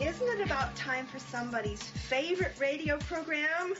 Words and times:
Isn't 0.00 0.26
it 0.26 0.44
about 0.44 0.74
time 0.74 1.06
for 1.06 1.20
somebody's 1.20 1.80
favorite 1.80 2.52
radio 2.58 2.98
program? 2.98 3.74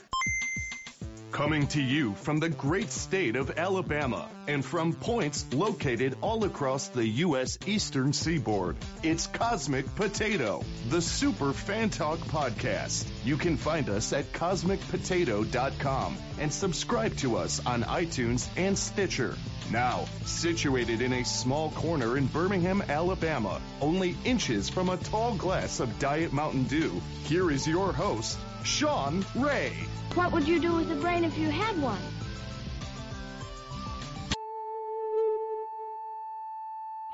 Coming 1.35 1.67
to 1.67 1.81
you 1.81 2.15
from 2.15 2.39
the 2.39 2.47
great 2.47 2.89
state 2.89 3.35
of 3.35 3.57
Alabama 3.57 4.29
and 4.47 4.63
from 4.63 4.93
points 4.93 5.45
located 5.53 6.15
all 6.21 6.45
across 6.45 6.87
the 6.87 7.05
U.S. 7.27 7.59
eastern 7.65 8.13
seaboard, 8.13 8.77
it's 9.03 9.27
Cosmic 9.27 9.93
Potato, 9.95 10.63
the 10.87 11.01
Super 11.01 11.51
Fan 11.51 11.89
Talk 11.89 12.19
podcast. 12.19 13.05
You 13.25 13.35
can 13.35 13.57
find 13.57 13.89
us 13.89 14.13
at 14.13 14.31
cosmicpotato.com 14.31 16.17
and 16.39 16.53
subscribe 16.53 17.17
to 17.17 17.35
us 17.35 17.61
on 17.65 17.83
iTunes 17.83 18.47
and 18.55 18.77
Stitcher. 18.77 19.35
Now, 19.69 20.05
situated 20.23 21.01
in 21.01 21.11
a 21.11 21.25
small 21.25 21.69
corner 21.71 22.15
in 22.15 22.27
Birmingham, 22.27 22.81
Alabama, 22.87 23.59
only 23.81 24.15
inches 24.23 24.69
from 24.69 24.87
a 24.87 24.95
tall 24.95 25.35
glass 25.35 25.81
of 25.81 25.99
Diet 25.99 26.31
Mountain 26.31 26.63
Dew, 26.63 27.01
here 27.25 27.51
is 27.51 27.67
your 27.67 27.91
host, 27.91 28.37
Sean 28.65 29.23
Ray. 29.35 29.73
What 30.15 30.31
would 30.31 30.47
you 30.47 30.59
do 30.59 30.73
with 30.73 30.91
a 30.91 30.95
brain 30.95 31.23
if 31.23 31.37
you 31.37 31.49
had 31.49 31.79
one? 31.79 32.01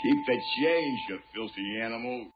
Keep 0.02 0.26
the 0.26 0.42
change, 0.58 1.00
you 1.10 1.20
filthy 1.34 1.80
animal. 1.82 2.28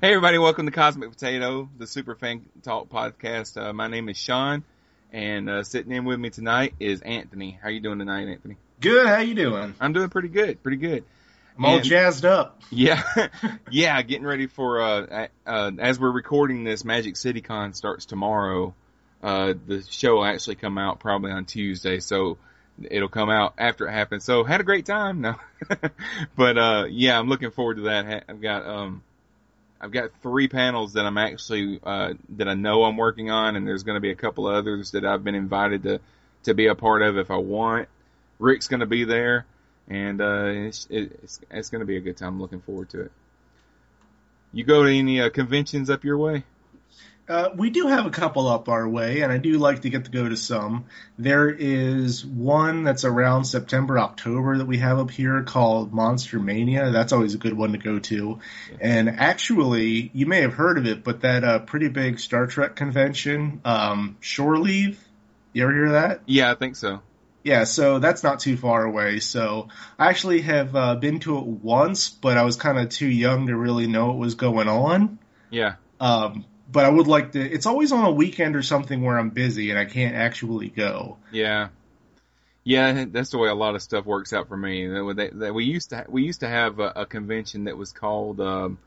Hey 0.00 0.08
everybody, 0.08 0.38
welcome 0.38 0.66
to 0.66 0.72
Cosmic 0.72 1.10
Potato, 1.10 1.68
the 1.78 1.86
Super 1.86 2.16
Fan 2.16 2.44
Talk 2.62 2.88
podcast. 2.88 3.56
Uh, 3.56 3.72
my 3.72 3.86
name 3.86 4.08
is 4.08 4.16
Sean, 4.16 4.64
and 5.12 5.48
uh, 5.48 5.62
sitting 5.62 5.92
in 5.92 6.04
with 6.04 6.18
me 6.18 6.30
tonight 6.30 6.74
is 6.80 7.00
Anthony. 7.00 7.58
How 7.62 7.68
you 7.68 7.80
doing 7.80 8.00
tonight, 8.00 8.26
Anthony? 8.26 8.56
Good. 8.80 9.06
How 9.06 9.20
you 9.20 9.34
doing? 9.34 9.74
I'm 9.80 9.92
doing 9.92 10.08
pretty 10.08 10.28
good, 10.28 10.60
pretty 10.62 10.78
good. 10.78 11.04
I'm 11.58 11.64
all 11.64 11.76
And- 11.76 11.84
jazzed 11.84 12.24
up. 12.24 12.60
Yeah, 12.70 13.02
yeah, 13.70 14.00
getting 14.02 14.24
ready 14.26 14.46
for 14.46 14.80
uh, 14.80 15.26
uh, 15.46 15.70
as 15.78 16.00
we're 16.00 16.10
recording 16.10 16.64
this, 16.64 16.84
Magic 16.84 17.16
City 17.16 17.42
Con 17.42 17.74
starts 17.74 18.06
tomorrow. 18.06 18.74
Uh, 19.22 19.52
the 19.66 19.82
show 19.90 20.16
will 20.16 20.24
actually 20.24 20.54
come 20.56 20.78
out 20.78 20.98
probably 20.98 21.30
on 21.32 21.44
Tuesday, 21.44 22.00
so 22.00 22.38
it'll 22.82 23.08
come 23.10 23.28
out 23.28 23.52
after 23.58 23.86
it 23.86 23.92
happens. 23.92 24.24
So 24.24 24.42
had 24.44 24.60
a 24.60 24.64
great 24.64 24.86
time, 24.86 25.20
no, 25.20 25.34
but 26.36 26.56
uh, 26.58 26.84
yeah, 26.88 27.18
I'm 27.18 27.28
looking 27.28 27.50
forward 27.50 27.76
to 27.76 27.82
that. 27.82 28.24
I've 28.28 28.40
got 28.40 28.66
um, 28.66 29.02
I've 29.78 29.92
got 29.92 30.10
three 30.22 30.48
panels 30.48 30.94
that 30.94 31.04
I'm 31.04 31.18
actually 31.18 31.78
uh, 31.84 32.14
that 32.36 32.48
I 32.48 32.54
know 32.54 32.84
I'm 32.84 32.96
working 32.96 33.30
on, 33.30 33.54
and 33.56 33.66
there's 33.68 33.82
going 33.82 33.96
to 33.96 34.00
be 34.00 34.10
a 34.12 34.16
couple 34.16 34.46
others 34.46 34.92
that 34.92 35.04
I've 35.04 35.22
been 35.22 35.34
invited 35.34 35.82
to 35.82 36.00
to 36.44 36.54
be 36.54 36.68
a 36.68 36.74
part 36.74 37.02
of 37.02 37.18
if 37.18 37.30
I 37.30 37.36
want. 37.36 37.88
Rick's 38.38 38.66
going 38.66 38.80
to 38.80 38.86
be 38.86 39.04
there, 39.04 39.44
and 39.92 40.20
uh, 40.20 40.44
it's 40.46 40.86
it's, 40.90 41.40
it's 41.50 41.68
going 41.68 41.80
to 41.80 41.86
be 41.86 41.98
a 41.98 42.00
good 42.00 42.16
time. 42.16 42.34
I'm 42.34 42.40
looking 42.40 42.62
forward 42.62 42.90
to 42.90 43.02
it. 43.02 43.12
You 44.52 44.64
go 44.64 44.84
to 44.84 44.90
any 44.90 45.20
uh, 45.20 45.30
conventions 45.30 45.90
up 45.90 46.04
your 46.04 46.18
way? 46.18 46.44
Uh, 47.28 47.50
we 47.54 47.70
do 47.70 47.86
have 47.86 48.04
a 48.04 48.10
couple 48.10 48.48
up 48.48 48.68
our 48.68 48.86
way, 48.86 49.20
and 49.20 49.30
I 49.30 49.38
do 49.38 49.56
like 49.58 49.82
to 49.82 49.90
get 49.90 50.06
to 50.06 50.10
go 50.10 50.28
to 50.28 50.36
some. 50.36 50.86
There 51.18 51.48
is 51.48 52.26
one 52.26 52.82
that's 52.82 53.04
around 53.04 53.44
September, 53.44 53.98
October 53.98 54.58
that 54.58 54.66
we 54.66 54.78
have 54.78 54.98
up 54.98 55.10
here 55.10 55.42
called 55.42 55.92
Monster 55.92 56.40
Mania. 56.40 56.90
That's 56.90 57.12
always 57.12 57.34
a 57.34 57.38
good 57.38 57.56
one 57.56 57.72
to 57.72 57.78
go 57.78 58.00
to. 58.00 58.40
And 58.80 59.08
actually, 59.08 60.10
you 60.12 60.26
may 60.26 60.40
have 60.40 60.54
heard 60.54 60.78
of 60.78 60.86
it, 60.86 61.04
but 61.04 61.20
that 61.20 61.44
uh, 61.44 61.58
pretty 61.60 61.88
big 61.88 62.18
Star 62.18 62.46
Trek 62.46 62.74
convention, 62.76 63.60
um, 63.64 64.16
Shore 64.20 64.58
Leave. 64.58 64.98
You 65.52 65.62
ever 65.62 65.72
hear 65.72 65.86
of 65.86 65.92
that? 65.92 66.22
Yeah, 66.26 66.50
I 66.50 66.54
think 66.56 66.76
so. 66.76 67.02
Yeah, 67.44 67.64
so 67.64 67.98
that's 67.98 68.22
not 68.22 68.40
too 68.40 68.56
far 68.56 68.84
away. 68.84 69.18
So 69.18 69.68
I 69.98 70.08
actually 70.08 70.42
have 70.42 70.76
uh, 70.76 70.94
been 70.94 71.18
to 71.20 71.38
it 71.38 71.44
once, 71.44 72.08
but 72.10 72.36
I 72.38 72.44
was 72.44 72.56
kind 72.56 72.78
of 72.78 72.88
too 72.88 73.08
young 73.08 73.48
to 73.48 73.56
really 73.56 73.86
know 73.88 74.06
what 74.06 74.18
was 74.18 74.34
going 74.36 74.68
on. 74.68 75.18
Yeah, 75.50 75.74
Um, 76.00 76.44
but 76.70 76.84
I 76.84 76.88
would 76.88 77.06
like 77.06 77.32
to. 77.32 77.40
It's 77.40 77.66
always 77.66 77.92
on 77.92 78.04
a 78.04 78.10
weekend 78.10 78.56
or 78.56 78.62
something 78.62 79.02
where 79.02 79.18
I'm 79.18 79.30
busy 79.30 79.70
and 79.70 79.78
I 79.78 79.84
can't 79.84 80.14
actually 80.14 80.68
go. 80.68 81.18
yeah, 81.30 81.68
yeah. 82.64 83.04
That's 83.08 83.30
the 83.30 83.38
way 83.38 83.48
a 83.48 83.54
lot 83.54 83.74
of 83.74 83.82
stuff 83.82 84.06
works 84.06 84.32
out 84.32 84.48
for 84.48 84.56
me. 84.56 84.86
That, 84.86 85.30
that 85.34 85.54
we 85.54 85.64
used 85.64 85.90
to 85.90 86.06
we 86.08 86.22
used 86.22 86.40
to 86.40 86.48
have 86.48 86.78
a, 86.78 86.92
a 86.96 87.06
convention 87.06 87.64
that 87.64 87.76
was 87.76 87.92
called. 87.92 88.40
Um, 88.40 88.78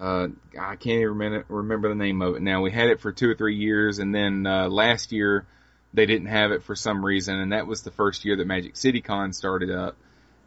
uh, 0.00 0.28
I 0.58 0.76
can't 0.76 0.98
even 0.98 1.08
remember, 1.08 1.44
remember 1.48 1.88
the 1.88 1.94
name 1.96 2.22
of 2.22 2.36
it 2.36 2.42
now. 2.42 2.62
We 2.62 2.70
had 2.70 2.88
it 2.88 3.00
for 3.00 3.12
two 3.12 3.28
or 3.30 3.34
three 3.34 3.56
years, 3.56 3.98
and 3.98 4.14
then 4.14 4.46
uh, 4.46 4.68
last 4.68 5.12
year 5.12 5.46
they 5.94 6.06
didn't 6.06 6.28
have 6.28 6.52
it 6.52 6.62
for 6.62 6.74
some 6.74 7.04
reason, 7.04 7.36
and 7.36 7.52
that 7.52 7.66
was 7.66 7.82
the 7.82 7.90
first 7.90 8.24
year 8.24 8.36
that 8.36 8.46
Magic 8.46 8.76
City 8.76 9.00
Con 9.00 9.32
started 9.32 9.70
up, 9.70 9.96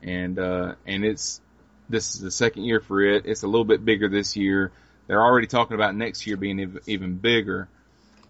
and 0.02 0.38
uh, 0.38 0.76
and 0.86 1.04
it's 1.04 1.42
this 1.90 2.16
is 2.16 2.22
the 2.22 2.32
second 2.32 2.64
year 2.64 2.80
for 2.80 3.02
it. 3.02 3.26
It's 3.26 3.44
a 3.44 3.48
little 3.48 3.66
bit 3.66 3.84
bigger 3.84 4.08
this 4.08 4.36
year. 4.36 4.72
They're 5.08 5.22
already 5.22 5.48
talking 5.48 5.76
about 5.76 5.96
next 5.96 6.26
year 6.26 6.38
being 6.38 6.60
ev- 6.60 6.80
even 6.88 7.18
bigger. 7.18 7.68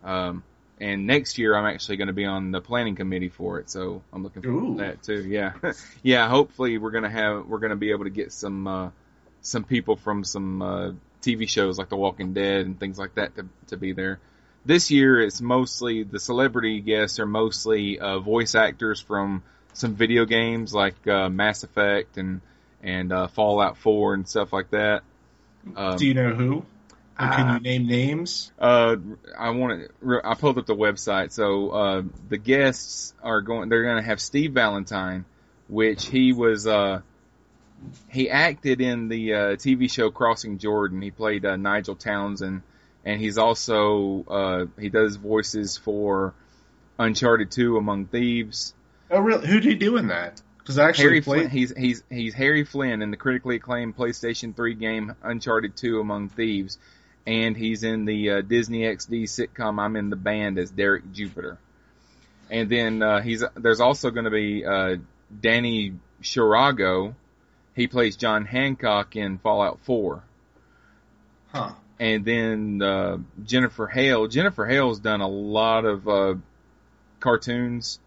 Um, 0.03 0.43
and 0.79 1.05
next 1.05 1.37
year 1.37 1.55
I'm 1.55 1.65
actually 1.65 1.97
going 1.97 2.07
to 2.07 2.13
be 2.13 2.25
on 2.25 2.51
the 2.51 2.59
planning 2.59 2.95
committee 2.95 3.29
for 3.29 3.59
it, 3.59 3.69
so 3.69 4.01
I'm 4.11 4.23
looking 4.23 4.41
forward 4.41 4.77
to 4.77 4.83
that 4.83 5.03
too. 5.03 5.27
Yeah, 5.27 5.53
yeah. 6.03 6.27
Hopefully 6.27 6.77
we're 6.79 6.91
gonna 6.91 7.09
have 7.09 7.45
we're 7.45 7.59
gonna 7.59 7.75
be 7.75 7.91
able 7.91 8.05
to 8.05 8.09
get 8.09 8.31
some 8.31 8.67
uh, 8.67 8.89
some 9.41 9.63
people 9.63 9.95
from 9.95 10.23
some 10.23 10.61
uh, 10.61 10.91
TV 11.21 11.47
shows 11.47 11.77
like 11.77 11.89
The 11.89 11.97
Walking 11.97 12.33
Dead 12.33 12.65
and 12.65 12.79
things 12.79 12.97
like 12.97 13.15
that 13.15 13.35
to 13.35 13.47
to 13.67 13.77
be 13.77 13.93
there. 13.93 14.19
This 14.65 14.91
year 14.91 15.19
it's 15.21 15.41
mostly 15.41 16.03
the 16.03 16.19
celebrity 16.19 16.81
guests 16.81 17.19
are 17.19 17.25
mostly 17.25 17.99
uh, 17.99 18.19
voice 18.19 18.55
actors 18.55 18.99
from 18.99 19.43
some 19.73 19.95
video 19.95 20.25
games 20.25 20.73
like 20.73 21.07
uh, 21.07 21.29
Mass 21.29 21.63
Effect 21.63 22.17
and 22.17 22.41
and 22.83 23.11
uh, 23.11 23.27
Fallout 23.27 23.77
4 23.77 24.15
and 24.15 24.27
stuff 24.27 24.51
like 24.51 24.71
that. 24.71 25.03
Um, 25.75 25.97
Do 25.97 26.07
you 26.07 26.13
know 26.13 26.33
who? 26.33 26.65
Or 27.19 27.27
can 27.27 27.47
uh, 27.47 27.53
you 27.55 27.59
name 27.59 27.87
names? 27.87 28.51
uh, 28.57 28.95
I 29.37 29.51
want 29.51 29.87
to. 30.01 30.21
I 30.23 30.33
pulled 30.33 30.57
up 30.57 30.65
the 30.65 30.75
website. 30.75 31.31
So 31.31 31.69
uh, 31.69 32.03
the 32.29 32.37
guests 32.37 33.13
are 33.21 33.41
going. 33.41 33.69
They're 33.69 33.83
going 33.83 33.97
to 33.97 34.03
have 34.03 34.19
Steve 34.19 34.53
Valentine, 34.53 35.25
which 35.67 36.07
he 36.07 36.33
was. 36.33 36.65
Uh, 36.65 37.01
he 38.09 38.29
acted 38.29 38.81
in 38.81 39.07
the 39.07 39.33
uh, 39.33 39.37
TV 39.55 39.91
show 39.91 40.09
Crossing 40.09 40.57
Jordan. 40.57 41.01
He 41.01 41.11
played 41.11 41.45
uh, 41.45 41.57
Nigel 41.57 41.95
Townsend, 41.95 42.63
and 43.05 43.19
he's 43.19 43.37
also 43.37 44.25
uh, 44.27 44.65
he 44.79 44.89
does 44.89 45.15
voices 45.15 45.77
for 45.77 46.33
Uncharted 46.99 47.51
2 47.51 47.77
Among 47.77 48.05
Thieves. 48.05 48.73
Oh, 49.09 49.19
really? 49.19 49.47
Who 49.47 49.59
did 49.59 49.69
he 49.69 49.75
do 49.75 49.97
in 49.97 50.07
that? 50.07 50.41
Because 50.59 50.77
actually 50.77 51.05
Harry 51.05 51.21
played. 51.21 51.39
Flynn. 51.41 51.49
He's 51.49 51.73
he's 51.75 52.03
he's 52.09 52.33
Harry 52.35 52.63
Flynn 52.63 53.01
in 53.01 53.11
the 53.11 53.17
critically 53.17 53.55
acclaimed 53.55 53.97
PlayStation 53.97 54.55
3 54.55 54.75
game 54.75 55.15
Uncharted 55.23 55.75
2 55.75 55.99
Among 55.99 56.29
Thieves, 56.29 56.77
and 57.25 57.57
he's 57.57 57.83
in 57.83 58.05
the 58.05 58.29
uh, 58.29 58.41
Disney 58.41 58.81
XD 58.81 59.23
sitcom 59.23 59.79
I'm 59.79 59.95
in 59.95 60.09
the 60.09 60.15
Band 60.15 60.59
as 60.59 60.69
Derek 60.69 61.11
Jupiter. 61.11 61.57
And 62.49 62.69
then 62.69 63.01
uh, 63.01 63.21
he's 63.21 63.43
there's 63.55 63.79
also 63.79 64.11
going 64.11 64.25
to 64.25 64.31
be 64.31 64.63
uh, 64.63 64.97
Danny 65.41 65.93
Shorago. 66.21 67.15
He 67.75 67.87
plays 67.87 68.15
John 68.15 68.45
Hancock 68.45 69.15
in 69.15 69.39
Fallout 69.39 69.79
4. 69.85 70.23
Huh. 71.53 71.71
And 72.01 72.25
then 72.25 72.81
uh, 72.81 73.17
Jennifer 73.43 73.85
Hale. 73.85 74.27
Jennifer 74.27 74.65
Hale's 74.65 74.99
done 74.99 75.21
a 75.21 75.27
lot 75.27 75.85
of 75.85 76.07
uh, 76.07 76.33
cartoons 77.19 77.99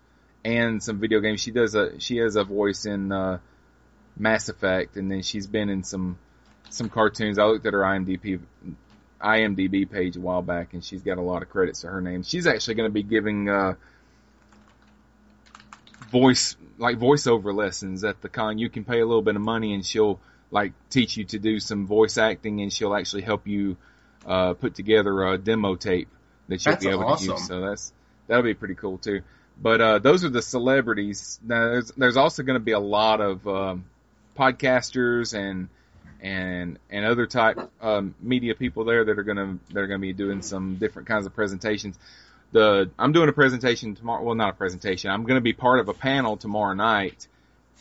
and 0.45 0.83
some 0.83 0.99
video 0.99 1.21
games. 1.21 1.41
She 1.41 1.53
does 1.53 1.77
a 1.77 2.01
she 2.01 2.17
has 2.17 2.35
a 2.35 2.43
voice 2.43 2.87
in 2.87 3.13
uh, 3.13 3.39
Mass 4.17 4.49
Effect, 4.49 4.97
and 4.97 5.09
then 5.09 5.23
she's 5.23 5.47
been 5.47 5.71
in 5.71 5.85
some 5.85 6.19
some 6.71 6.89
cartoons. 6.89 7.39
I 7.39 7.45
looked 7.45 7.67
at 7.67 7.73
her 7.73 7.83
IMDb 7.83 8.41
IMDb 9.21 9.89
page 9.89 10.17
a 10.17 10.21
while 10.21 10.43
back, 10.43 10.75
and 10.75 10.85
she's 10.85 11.03
got 11.03 11.19
a 11.19 11.23
lot 11.23 11.43
of 11.43 11.49
credits 11.49 11.83
to 11.83 11.87
her 11.87 12.01
name. 12.01 12.25
She's 12.25 12.49
actually 12.49 12.75
going 12.75 12.91
to 12.91 12.93
be 12.93 13.05
giving 13.05 13.49
uh, 13.49 13.75
voice 16.11 16.57
like 16.79 16.99
voiceover 16.99 17.55
lessons 17.55 18.03
at 18.03 18.21
the 18.23 18.29
con. 18.29 18.59
You 18.59 18.69
can 18.69 18.85
pay 18.85 18.99
a 18.99 19.07
little 19.07 19.23
bit 19.23 19.37
of 19.37 19.43
money, 19.43 19.73
and 19.73 19.87
she'll 19.87 20.19
like 20.55 20.73
teach 20.89 21.17
you 21.17 21.25
to 21.25 21.39
do 21.41 21.59
some 21.59 21.87
voice 21.87 22.17
acting, 22.17 22.63
and 22.63 22.73
she'll 22.73 22.95
actually 22.95 23.23
help 23.23 23.49
you 23.49 23.77
uh, 24.25 24.55
put 24.55 24.77
together 24.77 25.25
a 25.25 25.37
demo 25.37 25.75
tape 25.75 26.09
that 26.49 26.65
you'll 26.65 26.75
That's 26.75 26.85
be 26.85 26.91
able 26.91 27.17
to 27.17 27.25
use. 27.25 27.47
So 27.49 27.61
that's 27.61 27.93
that'll 28.29 28.45
be 28.45 28.55
pretty 28.55 28.77
cool 28.77 28.99
too. 28.99 29.23
But 29.61 29.81
uh, 29.81 29.99
those 29.99 30.25
are 30.25 30.29
the 30.29 30.43
celebrities. 30.43 31.41
Now, 31.43 31.65
there's 31.67 31.91
there's 31.97 32.17
also 32.17 32.45
going 32.45 32.55
to 32.55 32.65
be 32.65 32.71
a 32.71 32.79
lot 32.79 33.21
of 33.21 33.47
um, 33.49 33.85
podcasters 34.39 35.37
and 35.37 35.69
and 36.21 36.79
and 36.89 37.05
other 37.05 37.27
type 37.27 37.59
um, 37.83 38.15
media 38.21 38.55
people 38.55 38.85
there 38.85 39.05
that 39.05 39.19
are 39.19 39.25
gonna 39.25 39.59
that 39.73 39.81
are 39.81 39.89
gonna 39.89 39.99
be 39.99 40.13
doing 40.13 40.41
some 40.41 40.77
different 40.77 41.09
kinds 41.09 41.27
of 41.27 41.35
presentations. 41.35 41.99
The 42.53 42.91
I'm 42.97 43.11
doing 43.11 43.29
a 43.29 43.33
presentation 43.33 43.97
tomorrow. 43.97 44.23
Well, 44.23 44.37
not 44.37 44.51
a 44.51 44.57
presentation. 44.57 45.11
I'm 45.11 45.25
going 45.25 45.35
to 45.35 45.41
be 45.41 45.53
part 45.53 45.81
of 45.81 45.89
a 45.89 45.95
panel 45.95 46.37
tomorrow 46.37 46.75
night 46.75 47.27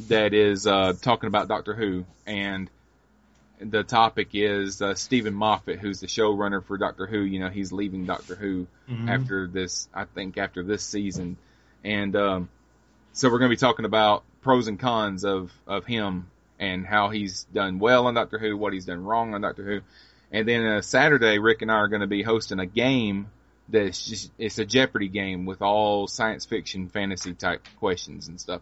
that 0.08 0.34
is 0.34 0.68
uh, 0.68 0.94
talking 1.02 1.28
about 1.28 1.48
Doctor 1.48 1.74
Who, 1.74 2.06
and 2.26 2.70
the 3.60 3.84
topic 3.84 4.30
is 4.34 4.82
uh, 4.82 4.96
Steven 4.96 5.34
Moffat, 5.34 5.80
who's 5.80 6.00
the 6.00 6.08
showrunner 6.08 6.64
for 6.64 6.78
Doctor 6.78 7.06
Who. 7.06 7.20
You 7.20 7.40
know, 7.40 7.50
he's 7.50 7.72
leaving 7.72 8.06
Doctor 8.06 8.36
Who 8.36 8.68
Mhm. 8.90 9.10
after 9.10 9.48
this. 9.48 9.88
I 9.94 10.06
think 10.06 10.38
after 10.38 10.64
this 10.64 10.84
season, 10.84 11.38
and 11.84 12.16
um, 12.16 12.50
so 13.14 13.30
we're 13.30 13.40
going 13.40 13.50
to 13.50 13.56
be 13.56 13.60
talking 13.60 13.86
about 13.86 14.24
pros 14.42 14.68
and 14.68 14.80
cons 14.80 15.24
of 15.24 15.52
of 15.68 15.86
him 15.86 16.28
and 16.60 16.86
how 16.86 17.10
he's 17.10 17.46
done 17.54 17.80
well 17.80 18.08
on 18.08 18.14
Doctor 18.14 18.38
Who, 18.38 18.58
what 18.58 18.74
he's 18.74 18.86
done 18.86 19.04
wrong 19.04 19.34
on 19.34 19.42
Doctor 19.42 19.64
Who, 19.64 19.82
And 20.32 20.48
then 20.48 20.66
uh, 20.66 20.82
Saturday, 20.82 21.38
Rick 21.40 21.62
and 21.62 21.72
I 21.72 21.76
are 21.76 21.88
going 21.88 22.02
to 22.02 22.08
be 22.08 22.24
hosting 22.24 22.60
a 22.60 22.66
game 22.66 23.28
that's 23.70 24.06
just 24.06 24.32
it's 24.38 24.60
a 24.60 24.66
Jeopardy 24.66 25.08
game 25.08 25.46
with 25.46 25.62
all 25.62 26.08
science 26.08 26.46
fiction, 26.46 26.90
fantasy 26.90 27.34
type 27.34 27.66
questions 27.80 28.28
and 28.28 28.40
stuff, 28.40 28.62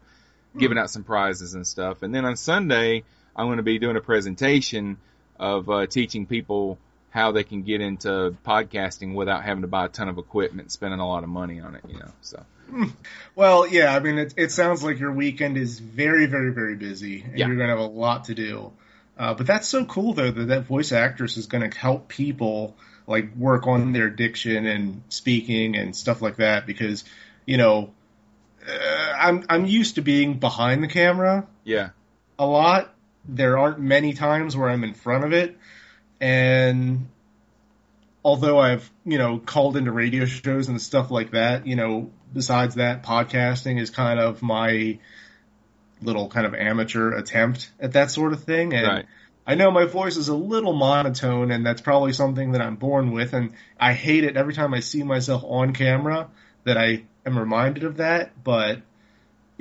giving 0.57 0.77
out 0.77 0.89
some 0.89 1.03
prizes 1.03 1.53
and 1.53 1.65
stuff. 1.65 2.03
And 2.03 2.13
then 2.13 2.25
on 2.25 2.35
Sunday, 2.35 3.03
I'm 3.35 3.47
going 3.47 3.57
to 3.57 3.63
be 3.63 3.79
doing 3.79 3.95
a 3.97 4.01
presentation 4.01 4.97
of 5.39 5.69
uh, 5.69 5.87
teaching 5.87 6.25
people 6.25 6.77
how 7.09 7.31
they 7.31 7.43
can 7.43 7.61
get 7.63 7.81
into 7.81 8.35
podcasting 8.45 9.13
without 9.13 9.43
having 9.43 9.61
to 9.63 9.67
buy 9.67 9.85
a 9.85 9.89
ton 9.89 10.07
of 10.07 10.17
equipment, 10.17 10.71
spending 10.71 10.99
a 10.99 11.07
lot 11.07 11.23
of 11.23 11.29
money 11.29 11.59
on 11.59 11.75
it. 11.75 11.83
You 11.87 11.99
know, 11.99 12.11
so. 12.21 12.45
Well, 13.35 13.67
yeah, 13.67 13.93
I 13.93 13.99
mean, 13.99 14.17
it, 14.17 14.33
it 14.37 14.51
sounds 14.51 14.83
like 14.83 14.99
your 14.99 15.11
weekend 15.11 15.57
is 15.57 15.79
very, 15.79 16.25
very, 16.25 16.51
very 16.51 16.75
busy, 16.75 17.21
and 17.21 17.37
Yeah. 17.37 17.47
you're 17.47 17.55
going 17.57 17.69
to 17.69 17.75
have 17.75 17.83
a 17.83 17.93
lot 17.93 18.25
to 18.25 18.35
do. 18.35 18.71
Uh, 19.17 19.33
but 19.33 19.45
that's 19.45 19.67
so 19.67 19.83
cool, 19.85 20.13
though, 20.13 20.31
that 20.31 20.47
that 20.47 20.65
voice 20.65 20.91
actress 20.91 21.37
is 21.37 21.47
going 21.47 21.69
to 21.69 21.77
help 21.77 22.07
people 22.07 22.75
like 23.07 23.35
work 23.35 23.67
on 23.67 23.91
their 23.91 24.09
diction 24.09 24.65
and 24.65 25.01
speaking 25.09 25.75
and 25.75 25.95
stuff 25.95 26.21
like 26.21 26.37
that. 26.37 26.65
Because, 26.65 27.03
you 27.45 27.57
know, 27.57 27.91
I'm 29.21 29.45
I'm 29.49 29.65
used 29.65 29.95
to 29.95 30.01
being 30.01 30.39
behind 30.39 30.83
the 30.83 30.87
camera 30.87 31.47
Yeah, 31.63 31.89
a 32.37 32.45
lot. 32.45 32.93
There 33.25 33.57
aren't 33.57 33.79
many 33.79 34.13
times 34.13 34.57
where 34.57 34.69
I'm 34.69 34.83
in 34.83 34.93
front 34.93 35.25
of 35.25 35.33
it, 35.33 35.57
and 36.19 37.07
although 38.23 38.59
I've 38.59 38.89
you 39.05 39.17
know 39.17 39.39
called 39.39 39.77
into 39.77 39.91
radio 39.91 40.25
shows 40.25 40.67
and 40.67 40.81
stuff 40.81 41.11
like 41.11 41.31
that, 41.31 41.67
you 41.67 41.75
know, 41.75 42.11
besides 42.33 42.75
that, 42.75 43.03
podcasting 43.03 43.79
is 43.79 43.89
kind 43.89 44.19
of 44.19 44.41
my 44.41 44.99
little 46.01 46.29
kind 46.29 46.45
of 46.45 46.55
amateur 46.55 47.11
attempt 47.11 47.71
at 47.79 47.93
that 47.93 48.11
sort 48.11 48.33
of 48.33 48.43
thing. 48.43 48.73
And 48.73 48.87
Right. 48.87 49.05
I 49.45 49.55
know 49.55 49.71
my 49.71 49.85
voice 49.85 50.17
is 50.17 50.27
a 50.27 50.35
little 50.35 50.73
monotone, 50.73 51.51
and 51.51 51.65
that's 51.65 51.81
probably 51.81 52.13
something 52.13 52.51
that 52.51 52.61
I'm 52.61 52.75
born 52.75 53.11
with, 53.11 53.33
and 53.33 53.53
I 53.79 53.93
hate 53.93 54.23
it 54.23 54.37
every 54.37 54.53
time 54.53 54.73
I 54.73 54.79
see 54.79 55.03
myself 55.03 55.43
on 55.45 55.73
camera 55.73 56.29
that 56.63 56.77
I 56.77 57.03
am 57.25 57.37
reminded 57.37 57.83
of 57.83 57.97
that. 57.97 58.43
But 58.43 58.81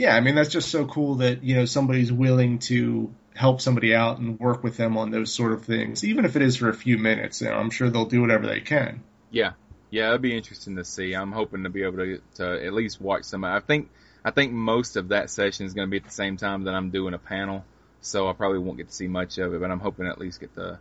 yeah, 0.00 0.16
I 0.16 0.20
mean 0.20 0.34
that's 0.34 0.48
just 0.48 0.70
so 0.70 0.86
cool 0.86 1.16
that 1.16 1.44
you 1.44 1.54
know 1.56 1.66
somebody's 1.66 2.10
willing 2.10 2.58
to 2.60 3.12
help 3.34 3.60
somebody 3.60 3.94
out 3.94 4.18
and 4.18 4.40
work 4.40 4.64
with 4.64 4.78
them 4.78 4.96
on 4.96 5.10
those 5.10 5.30
sort 5.30 5.52
of 5.52 5.64
things, 5.66 6.04
even 6.04 6.24
if 6.24 6.36
it 6.36 6.42
is 6.42 6.56
for 6.56 6.70
a 6.70 6.74
few 6.74 6.96
minutes. 6.96 7.42
You 7.42 7.48
know, 7.48 7.56
I'm 7.56 7.68
sure 7.68 7.90
they'll 7.90 8.06
do 8.06 8.22
whatever 8.22 8.46
they 8.46 8.60
can. 8.60 9.02
Yeah, 9.30 9.52
yeah, 9.90 10.06
it'll 10.06 10.18
be 10.18 10.34
interesting 10.34 10.76
to 10.76 10.84
see. 10.86 11.12
I'm 11.12 11.32
hoping 11.32 11.64
to 11.64 11.68
be 11.68 11.82
able 11.82 11.98
to 11.98 12.20
to 12.36 12.64
at 12.66 12.72
least 12.72 12.98
watch 12.98 13.24
some. 13.24 13.44
I 13.44 13.60
think 13.60 13.90
I 14.24 14.30
think 14.30 14.52
most 14.52 14.96
of 14.96 15.08
that 15.08 15.28
session 15.28 15.66
is 15.66 15.74
going 15.74 15.86
to 15.86 15.90
be 15.90 15.98
at 15.98 16.04
the 16.04 16.10
same 16.10 16.38
time 16.38 16.64
that 16.64 16.74
I'm 16.74 16.88
doing 16.88 17.12
a 17.12 17.18
panel, 17.18 17.66
so 18.00 18.26
I 18.26 18.32
probably 18.32 18.58
won't 18.60 18.78
get 18.78 18.88
to 18.88 18.94
see 18.94 19.06
much 19.06 19.36
of 19.36 19.52
it. 19.52 19.60
But 19.60 19.70
I'm 19.70 19.80
hoping 19.80 20.06
to 20.06 20.10
at 20.10 20.18
least 20.18 20.40
get 20.40 20.54
to 20.54 20.78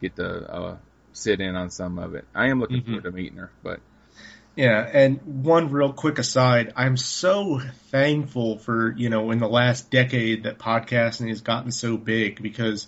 get 0.00 0.14
to 0.16 0.52
uh, 0.52 0.76
sit 1.12 1.40
in 1.40 1.56
on 1.56 1.70
some 1.70 1.98
of 1.98 2.14
it. 2.14 2.24
I 2.32 2.46
am 2.50 2.60
looking 2.60 2.82
Mhm. 2.82 2.84
forward 2.86 3.04
to 3.04 3.10
meeting 3.10 3.38
her, 3.38 3.50
but 3.64 3.80
Yeah, 4.56 4.88
and 4.90 5.44
one 5.44 5.70
real 5.70 5.92
quick 5.92 6.18
aside, 6.18 6.72
I'm 6.76 6.96
so 6.96 7.60
thankful 7.90 8.58
for, 8.58 8.94
you 8.96 9.10
know, 9.10 9.30
in 9.30 9.38
the 9.38 9.48
last 9.48 9.90
decade 9.90 10.44
that 10.44 10.58
podcasting 10.58 11.28
has 11.28 11.42
gotten 11.42 11.70
so 11.70 11.98
big 11.98 12.42
because 12.42 12.86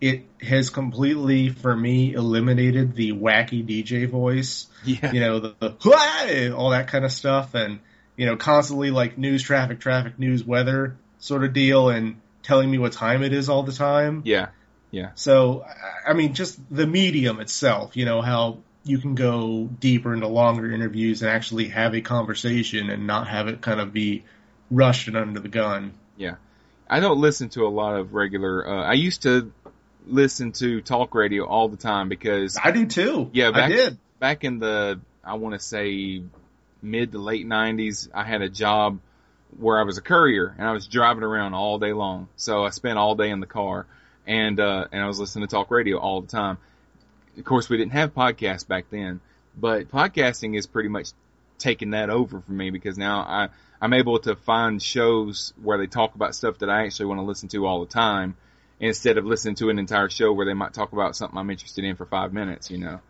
it 0.00 0.24
has 0.42 0.70
completely, 0.70 1.50
for 1.50 1.74
me, 1.74 2.12
eliminated 2.14 2.96
the 2.96 3.12
wacky 3.12 3.64
DJ 3.64 4.10
voice. 4.10 4.66
yeah, 4.84 5.12
You 5.12 5.20
know, 5.20 5.38
the, 5.38 5.54
the 5.60 6.54
all 6.56 6.70
that 6.70 6.88
kind 6.88 7.04
of 7.04 7.12
stuff 7.12 7.54
and, 7.54 7.78
you 8.16 8.26
know, 8.26 8.36
constantly 8.36 8.90
like 8.90 9.16
news, 9.16 9.42
traffic, 9.42 9.78
traffic, 9.78 10.18
news, 10.18 10.44
weather 10.44 10.96
sort 11.18 11.44
of 11.44 11.52
deal 11.52 11.90
and 11.90 12.20
telling 12.42 12.68
me 12.68 12.78
what 12.78 12.92
time 12.92 13.22
it 13.22 13.32
is 13.32 13.48
all 13.48 13.62
the 13.62 13.72
time. 13.72 14.22
yeah, 14.24 14.48
Yeah. 14.90 15.10
So, 15.14 15.64
I 16.06 16.12
mean, 16.12 16.34
just 16.34 16.58
the 16.74 16.86
medium 16.86 17.38
itself, 17.40 17.96
you 17.96 18.04
know, 18.04 18.20
how 18.20 18.58
you 18.84 18.98
can 18.98 19.14
go 19.14 19.64
deeper 19.80 20.12
into 20.12 20.28
longer 20.28 20.70
interviews 20.70 21.22
and 21.22 21.30
actually 21.30 21.68
have 21.68 21.94
a 21.94 22.00
conversation 22.00 22.90
and 22.90 23.06
not 23.06 23.28
have 23.28 23.48
it 23.48 23.60
kind 23.60 23.80
of 23.80 23.92
be 23.92 24.24
rushed 24.70 25.08
and 25.08 25.16
under 25.16 25.40
the 25.40 25.48
gun. 25.48 25.94
Yeah. 26.16 26.36
I 26.88 27.00
don't 27.00 27.18
listen 27.18 27.48
to 27.50 27.66
a 27.66 27.68
lot 27.68 27.96
of 27.98 28.12
regular. 28.12 28.68
Uh, 28.68 28.82
I 28.84 28.92
used 28.92 29.22
to 29.22 29.52
listen 30.06 30.52
to 30.52 30.82
talk 30.82 31.14
radio 31.14 31.46
all 31.46 31.68
the 31.68 31.78
time 31.78 32.08
because 32.10 32.58
I 32.62 32.72
do 32.72 32.84
too. 32.86 33.30
Yeah, 33.32 33.48
I 33.48 33.52
back- 33.52 33.70
did. 33.70 33.98
back 34.20 34.44
in 34.44 34.58
the 34.58 35.00
I 35.24 35.34
want 35.34 35.54
to 35.54 35.58
say 35.60 36.22
mid 36.82 37.12
to 37.12 37.18
late 37.18 37.46
90s, 37.46 38.10
I 38.12 38.24
had 38.24 38.42
a 38.42 38.50
job 38.50 39.00
where 39.58 39.78
I 39.78 39.84
was 39.84 39.96
a 39.96 40.02
courier 40.02 40.54
and 40.58 40.66
I 40.68 40.72
was 40.72 40.86
driving 40.86 41.22
around 41.22 41.54
all 41.54 41.78
day 41.78 41.94
long. 41.94 42.28
So 42.36 42.64
I 42.64 42.70
spent 42.70 42.98
all 42.98 43.14
day 43.14 43.30
in 43.30 43.40
the 43.40 43.46
car 43.46 43.86
and 44.26 44.60
uh 44.60 44.86
and 44.92 45.02
I 45.02 45.06
was 45.06 45.18
listening 45.18 45.48
to 45.48 45.50
talk 45.50 45.70
radio 45.70 45.96
all 45.98 46.20
the 46.20 46.28
time. 46.28 46.58
Of 47.36 47.44
course, 47.44 47.68
we 47.68 47.76
didn't 47.76 47.92
have 47.92 48.14
podcasts 48.14 48.66
back 48.66 48.86
then, 48.90 49.20
but 49.56 49.88
podcasting 49.88 50.56
is 50.56 50.66
pretty 50.66 50.88
much 50.88 51.10
taking 51.58 51.90
that 51.90 52.10
over 52.10 52.40
for 52.40 52.52
me 52.52 52.70
because 52.70 52.98
now 52.98 53.20
I 53.20 53.48
I'm 53.80 53.92
able 53.92 54.18
to 54.20 54.34
find 54.34 54.82
shows 54.82 55.52
where 55.62 55.78
they 55.78 55.86
talk 55.86 56.14
about 56.14 56.34
stuff 56.34 56.58
that 56.58 56.70
I 56.70 56.84
actually 56.84 57.06
want 57.06 57.20
to 57.20 57.24
listen 57.24 57.48
to 57.50 57.66
all 57.66 57.80
the 57.80 57.92
time 57.92 58.36
instead 58.80 59.18
of 59.18 59.24
listening 59.24 59.54
to 59.56 59.70
an 59.70 59.78
entire 59.78 60.08
show 60.08 60.32
where 60.32 60.46
they 60.46 60.54
might 60.54 60.72
talk 60.72 60.92
about 60.92 61.16
something 61.16 61.38
I'm 61.38 61.50
interested 61.50 61.84
in 61.84 61.96
for 61.96 62.06
5 62.06 62.32
minutes, 62.32 62.70
you 62.70 62.78
know. 62.78 63.00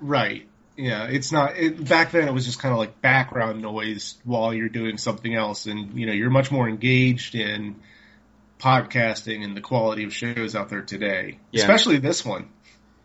Right. 0.00 0.48
Yeah, 0.76 1.04
it's 1.04 1.32
not. 1.32 1.56
It, 1.56 1.86
back 1.86 2.12
then, 2.12 2.26
it 2.26 2.32
was 2.32 2.46
just 2.46 2.58
kind 2.58 2.72
of 2.72 2.78
like 2.78 3.00
background 3.02 3.60
noise 3.60 4.16
while 4.24 4.54
you're 4.54 4.70
doing 4.70 4.96
something 4.96 5.34
else, 5.34 5.66
and 5.66 5.98
you 5.98 6.06
know, 6.06 6.12
you're 6.12 6.30
much 6.30 6.50
more 6.50 6.66
engaged 6.66 7.34
in 7.34 7.76
podcasting 8.58 9.44
and 9.44 9.56
the 9.56 9.60
quality 9.60 10.04
of 10.04 10.14
shows 10.14 10.54
out 10.54 10.70
there 10.70 10.82
today, 10.82 11.38
Yeah. 11.50 11.62
especially 11.62 11.98
this 11.98 12.24
one. 12.24 12.48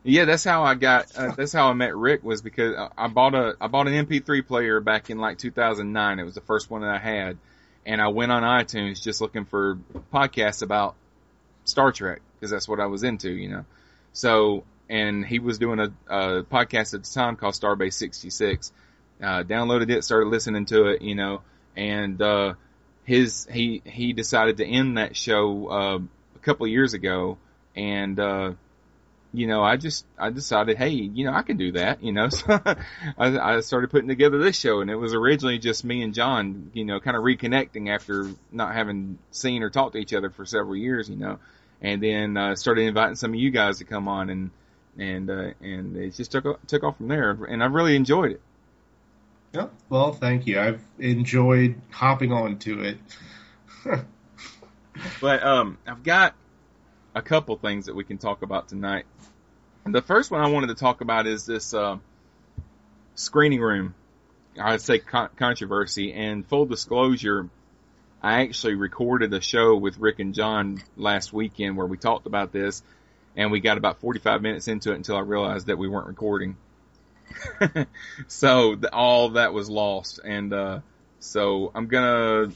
Yeah, 0.07 0.23
that's 0.23 0.45
how 0.45 0.63
I 0.63 0.75
got. 0.75 1.13
Uh, 1.17 1.35
that's 1.35 1.51
how 1.51 1.69
I 1.69 1.73
met 1.73 1.93
Rick 1.93 2.23
was 2.23 2.41
because 2.41 2.75
I- 2.97 3.07
bought 3.07 3.35
a 3.35 3.57
I 3.59 3.67
bought 3.67 3.87
an 3.87 3.93
MP3 4.05 4.47
player 4.47 4.79
back 4.79 5.09
in 5.09 5.17
like 5.17 5.37
2009. 5.37 6.19
It 6.19 6.23
was 6.23 6.33
the 6.33 6.41
first 6.41 6.71
one 6.71 6.81
that 6.81 6.91
I 6.91 6.97
had, 6.97 7.37
and 7.85 8.01
I 8.01 8.07
went 8.07 8.31
on 8.31 8.41
iTunes 8.43 9.01
just 9.01 9.19
looking 9.19 9.43
for 9.43 9.77
podcasts 10.13 10.61
about 10.61 10.95
Star 11.65 11.91
Trek 11.91 12.21
because 12.35 12.51
that's 12.51 12.69
what 12.69 12.79
I 12.79 12.85
was 12.85 13.03
into, 13.03 13.29
you 13.29 13.49
know. 13.49 13.65
So, 14.13 14.63
and 14.89 15.25
he 15.25 15.39
was 15.39 15.57
doing 15.57 15.79
a, 15.79 15.91
a 16.07 16.43
podcast 16.43 16.93
at 16.93 17.03
the 17.03 17.11
time 17.13 17.35
called 17.35 17.55
Starbase 17.55 17.93
66. 17.95 18.71
Uh, 19.21 19.43
downloaded 19.43 19.89
it, 19.89 20.05
started 20.05 20.27
listening 20.29 20.65
to 20.67 20.85
it, 20.85 21.01
you 21.01 21.15
know, 21.15 21.41
and 21.75 22.21
uh, 22.21 22.53
his 23.03 23.45
he 23.51 23.81
he 23.83 24.13
decided 24.13 24.55
to 24.57 24.65
end 24.65 24.97
that 24.97 25.17
show 25.17 25.67
uh, 25.67 25.99
a 26.35 26.39
couple 26.39 26.65
years 26.67 26.93
ago, 26.93 27.37
and 27.75 28.17
uh, 28.21 28.53
you 29.33 29.47
know, 29.47 29.63
I 29.63 29.77
just, 29.77 30.05
I 30.17 30.29
decided, 30.29 30.77
hey, 30.77 30.89
you 30.89 31.25
know, 31.25 31.33
I 31.33 31.41
can 31.41 31.57
do 31.57 31.73
that, 31.73 32.03
you 32.03 32.11
know, 32.11 32.29
so 32.29 32.59
I, 33.17 33.39
I 33.39 33.59
started 33.61 33.89
putting 33.89 34.07
together 34.07 34.37
this 34.37 34.57
show 34.57 34.81
and 34.81 34.89
it 34.89 34.95
was 34.95 35.13
originally 35.13 35.59
just 35.59 35.83
me 35.83 36.01
and 36.01 36.13
John, 36.13 36.71
you 36.73 36.85
know, 36.85 36.99
kind 36.99 37.17
of 37.17 37.23
reconnecting 37.23 37.93
after 37.93 38.31
not 38.51 38.73
having 38.73 39.17
seen 39.31 39.63
or 39.63 39.69
talked 39.69 39.93
to 39.93 39.99
each 39.99 40.13
other 40.13 40.29
for 40.29 40.45
several 40.45 40.75
years, 40.75 41.09
you 41.09 41.17
know, 41.17 41.39
and 41.81 42.01
then, 42.01 42.37
uh, 42.37 42.55
started 42.55 42.81
inviting 42.81 43.15
some 43.15 43.31
of 43.31 43.39
you 43.39 43.51
guys 43.51 43.79
to 43.79 43.83
come 43.83 44.07
on 44.07 44.29
and, 44.29 44.51
and, 44.97 45.29
uh, 45.29 45.51
and 45.61 45.95
it 45.97 46.15
just 46.15 46.31
took, 46.31 46.65
took 46.67 46.83
off 46.83 46.97
from 46.97 47.07
there 47.07 47.31
and 47.31 47.63
I've 47.63 47.73
really 47.73 47.95
enjoyed 47.95 48.31
it. 48.31 48.41
Yeah. 49.53 49.67
Well, 49.89 50.13
thank 50.13 50.47
you. 50.47 50.59
I've 50.59 50.81
enjoyed 50.99 51.75
hopping 51.91 52.31
on 52.31 52.59
to 52.59 52.83
it. 52.83 52.97
But 55.21 55.43
um, 55.43 55.77
I've 55.85 56.03
got 56.03 56.33
a 57.17 57.21
couple 57.21 57.57
things 57.57 57.87
that 57.87 57.95
we 57.95 58.03
can 58.03 58.19
talk 58.19 58.43
about 58.43 58.67
tonight. 58.67 59.05
The 59.85 60.03
first 60.03 60.29
one 60.29 60.41
I 60.41 60.49
wanted 60.49 60.67
to 60.67 60.75
talk 60.75 61.01
about 61.01 61.25
is 61.25 61.45
this 61.45 61.73
uh, 61.73 61.97
screening 63.15 63.59
room. 63.59 63.95
I'd 64.59 64.81
say 64.81 64.99
con- 64.99 65.29
controversy 65.35 66.13
and 66.13 66.45
full 66.45 66.67
disclosure. 66.67 67.49
I 68.21 68.41
actually 68.41 68.75
recorded 68.75 69.33
a 69.33 69.41
show 69.41 69.75
with 69.75 69.97
Rick 69.97 70.19
and 70.19 70.35
John 70.35 70.81
last 70.95 71.33
weekend 71.33 71.75
where 71.75 71.87
we 71.87 71.97
talked 71.97 72.27
about 72.27 72.51
this, 72.51 72.83
and 73.35 73.51
we 73.51 73.61
got 73.61 73.77
about 73.77 73.99
45 73.99 74.41
minutes 74.43 74.67
into 74.67 74.91
it 74.91 74.95
until 74.95 75.15
I 75.15 75.21
realized 75.21 75.67
that 75.67 75.77
we 75.77 75.87
weren't 75.87 76.07
recording. 76.07 76.55
so 78.27 78.75
the, 78.75 78.93
all 78.93 79.29
that 79.29 79.53
was 79.53 79.69
lost, 79.69 80.19
and 80.23 80.53
uh, 80.53 80.79
so 81.19 81.71
I'm 81.73 81.87
gonna 81.87 82.51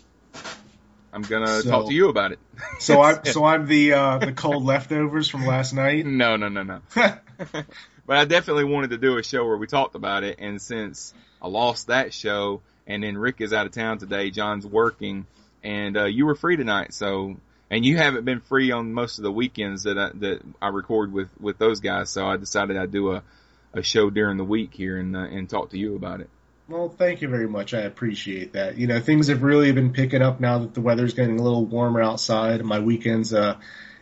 I'm 1.14 1.22
gonna 1.22 1.62
So- 1.62 1.70
talk 1.70 1.88
to 1.88 1.94
you 1.94 2.10
about 2.10 2.32
it. 2.32 2.40
So 2.80 3.02
I'm 3.02 3.26
so 3.26 3.44
I'm 3.46 3.68
the 3.68 3.94
uh, 3.94 4.18
the 4.20 4.34
cold 4.34 4.64
leftovers 4.64 5.28
from 5.28 5.46
last 5.46 5.74
night. 5.74 6.06
No, 6.06 6.38
no, 6.38 6.48
no, 6.48 6.64
no. 6.64 6.82
but 6.96 8.18
I 8.18 8.26
definitely 8.26 8.66
wanted 8.66 8.92
to 8.92 8.98
do 8.98 9.18
a 9.18 9.24
show 9.24 9.46
where 9.46 9.58
we 9.58 9.68
talked 9.68 9.96
about 9.96 10.24
it. 10.24 10.38
And 10.40 10.62
since 10.62 11.14
I 11.42 11.48
lost 11.48 11.88
that 11.88 12.14
show, 12.14 12.62
and 12.88 13.04
then 13.04 13.18
Rick 13.18 13.42
is 13.42 13.54
out 13.54 13.66
of 13.66 13.72
town 13.72 13.98
today, 13.98 14.30
John's 14.32 14.66
working, 14.66 15.26
and 15.64 15.98
uh, 15.98 16.06
you 16.06 16.26
were 16.26 16.36
free 16.36 16.56
tonight, 16.56 16.94
so 16.94 17.36
and 17.70 17.86
you 17.86 17.98
haven't 17.98 18.26
been 18.26 18.42
free 18.42 18.72
on 18.72 18.94
most 18.94 19.18
of 19.18 19.24
the 19.24 19.32
weekends 19.32 19.84
that 19.84 19.98
I, 19.98 20.12
that 20.16 20.42
I 20.62 20.70
record 20.70 21.12
with 21.12 21.30
with 21.40 21.58
those 21.58 21.80
guys. 21.80 22.10
So 22.10 22.26
I 22.28 22.38
decided 22.38 22.78
I'd 22.78 22.92
do 22.92 23.12
a 23.14 23.24
a 23.74 23.82
show 23.82 24.10
during 24.10 24.38
the 24.38 24.44
week 24.44 24.74
here 24.74 24.98
and 24.98 25.16
uh, 25.16 25.20
and 25.20 25.50
talk 25.50 25.72
to 25.72 25.78
you 25.78 25.96
about 25.96 26.22
it. 26.22 26.30
Well, 26.72 26.90
thank 26.90 27.22
you 27.22 27.28
very 27.28 27.50
much. 27.50 27.74
I 27.74 27.82
appreciate 27.82 28.54
that. 28.54 28.78
You 28.78 28.88
know, 28.88 29.02
things 29.02 29.28
have 29.28 29.44
really 29.44 29.72
been 29.74 29.92
picking 29.92 30.22
up 30.22 30.40
now 30.40 30.60
that 30.60 30.74
the 30.74 30.82
weather's 30.82 31.14
getting 31.14 31.38
a 31.38 31.44
little 31.44 31.66
warmer 31.66 32.02
outside. 32.02 32.64
My 32.64 32.80
weekends, 32.80 33.34
uh, 33.34 33.58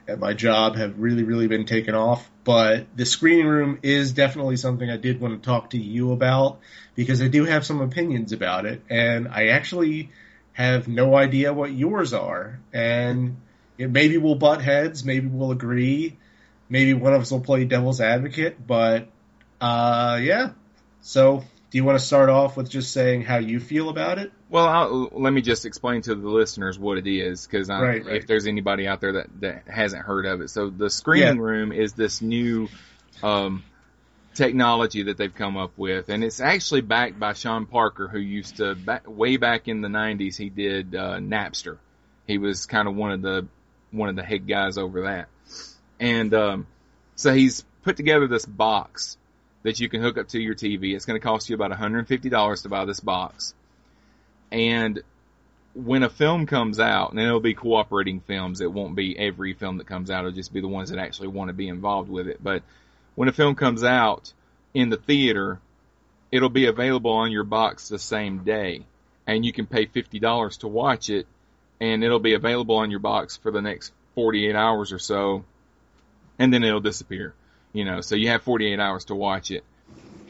at 0.07 0.19
my 0.19 0.33
job 0.33 0.75
have 0.75 0.99
really, 0.99 1.23
really 1.23 1.47
been 1.47 1.65
taken 1.65 1.95
off. 1.95 2.29
But 2.43 2.87
the 2.95 3.05
screening 3.05 3.47
room 3.47 3.79
is 3.83 4.13
definitely 4.13 4.57
something 4.57 4.89
I 4.89 4.97
did 4.97 5.21
want 5.21 5.41
to 5.41 5.45
talk 5.47 5.71
to 5.71 5.77
you 5.77 6.11
about 6.11 6.59
because 6.95 7.21
I 7.21 7.27
do 7.27 7.45
have 7.45 7.65
some 7.65 7.81
opinions 7.81 8.33
about 8.33 8.65
it, 8.65 8.81
and 8.89 9.27
I 9.27 9.47
actually 9.47 10.09
have 10.53 10.87
no 10.87 11.15
idea 11.15 11.53
what 11.53 11.71
yours 11.71 12.13
are. 12.13 12.59
And 12.73 13.37
it, 13.77 13.89
maybe 13.89 14.17
we'll 14.17 14.35
butt 14.35 14.61
heads, 14.61 15.05
maybe 15.05 15.27
we'll 15.27 15.51
agree, 15.51 16.17
maybe 16.67 16.93
one 16.93 17.13
of 17.13 17.21
us 17.21 17.31
will 17.31 17.41
play 17.41 17.65
devil's 17.65 18.01
advocate, 18.01 18.65
but 18.65 19.07
uh, 19.61 20.19
yeah. 20.21 20.51
So, 21.01 21.45
do 21.71 21.77
you 21.77 21.83
want 21.83 21.99
to 21.99 22.05
start 22.05 22.29
off 22.29 22.57
with 22.57 22.69
just 22.69 22.91
saying 22.93 23.21
how 23.21 23.37
you 23.37 23.59
feel 23.59 23.89
about 23.89 24.17
it? 24.17 24.31
Well, 24.49 24.65
I'll, 24.67 25.09
let 25.11 25.31
me 25.31 25.41
just 25.41 25.65
explain 25.65 26.01
to 26.03 26.15
the 26.15 26.27
listeners 26.27 26.79
what 26.79 26.97
it 26.97 27.05
is, 27.07 27.45
because 27.45 27.69
Right, 27.69 28.03
right. 28.03 28.15
if 28.15 28.27
there's 28.27 28.47
anybody 28.47 28.87
out 28.87 29.01
there 29.01 29.13
that, 29.13 29.27
that 29.41 29.67
hasn't 29.67 30.03
heard 30.03 30.25
of 30.25 30.41
it. 30.41 30.49
So 30.49 30.69
the 30.69 30.89
screening 30.89 31.35
Yeah. 31.37 31.41
room 31.41 31.71
is 31.71 31.93
this 31.93 32.21
new 32.21 32.69
um, 33.21 33.63
technology 34.33 35.03
that 35.03 35.17
they've 35.17 35.33
come 35.33 35.57
up 35.57 35.73
with, 35.77 36.09
and 36.09 36.23
it's 36.23 36.39
actually 36.39 36.81
backed 36.81 37.19
by 37.19 37.33
Sean 37.33 37.67
Parker, 37.67 38.07
who 38.07 38.19
used 38.19 38.57
to 38.57 38.73
back, 38.73 39.03
way 39.07 39.37
back 39.37 39.67
in 39.67 39.81
the 39.81 39.89
'90s. 39.89 40.37
He 40.37 40.49
did 40.49 40.95
uh, 40.95 41.17
Napster. 41.17 41.77
He 42.25 42.37
was 42.37 42.65
kind 42.65 42.87
of 42.87 42.95
one 42.95 43.11
of 43.11 43.21
the 43.21 43.47
one 43.91 44.09
of 44.09 44.15
the 44.15 44.23
head 44.23 44.47
guys 44.47 44.77
over 44.77 45.03
that, 45.03 45.27
and 45.99 46.33
um, 46.33 46.67
so 47.15 47.33
he's 47.33 47.63
put 47.83 47.97
together 47.97 48.27
this 48.27 48.45
box 48.45 49.17
that 49.63 49.79
you 49.79 49.89
can 49.89 50.01
hook 50.01 50.17
up 50.17 50.29
to 50.29 50.39
your 50.39 50.55
TV. 50.55 50.95
It's 50.95 51.05
going 51.05 51.19
to 51.19 51.25
cost 51.25 51.49
you 51.49 51.55
about 51.55 51.71
$150 51.71 52.61
to 52.63 52.69
buy 52.69 52.85
this 52.85 52.99
box. 52.99 53.53
And 54.51 55.01
when 55.73 56.03
a 56.03 56.09
film 56.09 56.45
comes 56.45 56.79
out, 56.79 57.11
and 57.11 57.19
it'll 57.19 57.39
be 57.39 57.53
cooperating 57.53 58.21
films, 58.21 58.61
it 58.61 58.71
won't 58.71 58.95
be 58.95 59.17
every 59.17 59.53
film 59.53 59.77
that 59.77 59.87
comes 59.87 60.09
out, 60.09 60.19
it'll 60.19 60.31
just 60.31 60.53
be 60.53 60.61
the 60.61 60.67
ones 60.67 60.89
that 60.89 60.99
actually 60.99 61.27
want 61.27 61.49
to 61.49 61.53
be 61.53 61.67
involved 61.67 62.09
with 62.09 62.27
it. 62.27 62.43
But 62.43 62.63
when 63.15 63.29
a 63.29 63.33
film 63.33 63.55
comes 63.55 63.83
out 63.83 64.33
in 64.73 64.89
the 64.89 64.97
theater, 64.97 65.59
it'll 66.31 66.49
be 66.49 66.65
available 66.65 67.11
on 67.11 67.31
your 67.31 67.43
box 67.43 67.89
the 67.89 67.99
same 67.99 68.43
day. 68.43 68.85
And 69.27 69.45
you 69.45 69.53
can 69.53 69.67
pay 69.67 69.85
$50 69.85 70.59
to 70.59 70.67
watch 70.67 71.09
it, 71.09 71.27
and 71.79 72.03
it'll 72.03 72.19
be 72.19 72.33
available 72.33 72.77
on 72.77 72.89
your 72.89 72.99
box 72.99 73.37
for 73.37 73.51
the 73.51 73.61
next 73.61 73.93
48 74.15 74.55
hours 74.55 74.91
or 74.91 74.99
so, 74.99 75.45
and 76.39 76.51
then 76.51 76.63
it'll 76.63 76.79
disappear. 76.79 77.33
You 77.73 77.85
know, 77.85 78.01
so 78.01 78.15
you 78.15 78.29
have 78.29 78.43
48 78.43 78.79
hours 78.79 79.05
to 79.05 79.15
watch 79.15 79.51
it. 79.51 79.63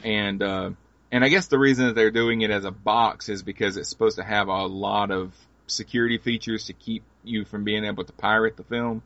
And, 0.03 0.41
uh, 0.41 0.72
and 1.12 1.24
I 1.24 1.29
guess 1.29 1.48
the 1.48 1.58
reason 1.58 1.88
that 1.88 1.96
they're 1.96 2.12
doing 2.12 2.41
it 2.41 2.51
as 2.51 2.65
a 2.65 2.72
box 2.72 3.29
is 3.29 3.43
because 3.43 3.77
it's 3.77 3.89
supposed 3.89 4.17
to 4.17 4.24
have 4.24 4.48
a 4.48 4.65
lot 4.65 5.12
of 5.12 5.34
security 5.67 6.17
features 6.17 6.65
to 6.65 6.74
keep 6.74 7.03
you 7.24 7.46
from 7.46 7.63
being 7.63 7.86
able 7.86 8.03
to 8.03 8.13
pirate 8.13 8.58
the 8.58 8.63
film. 8.63 9.01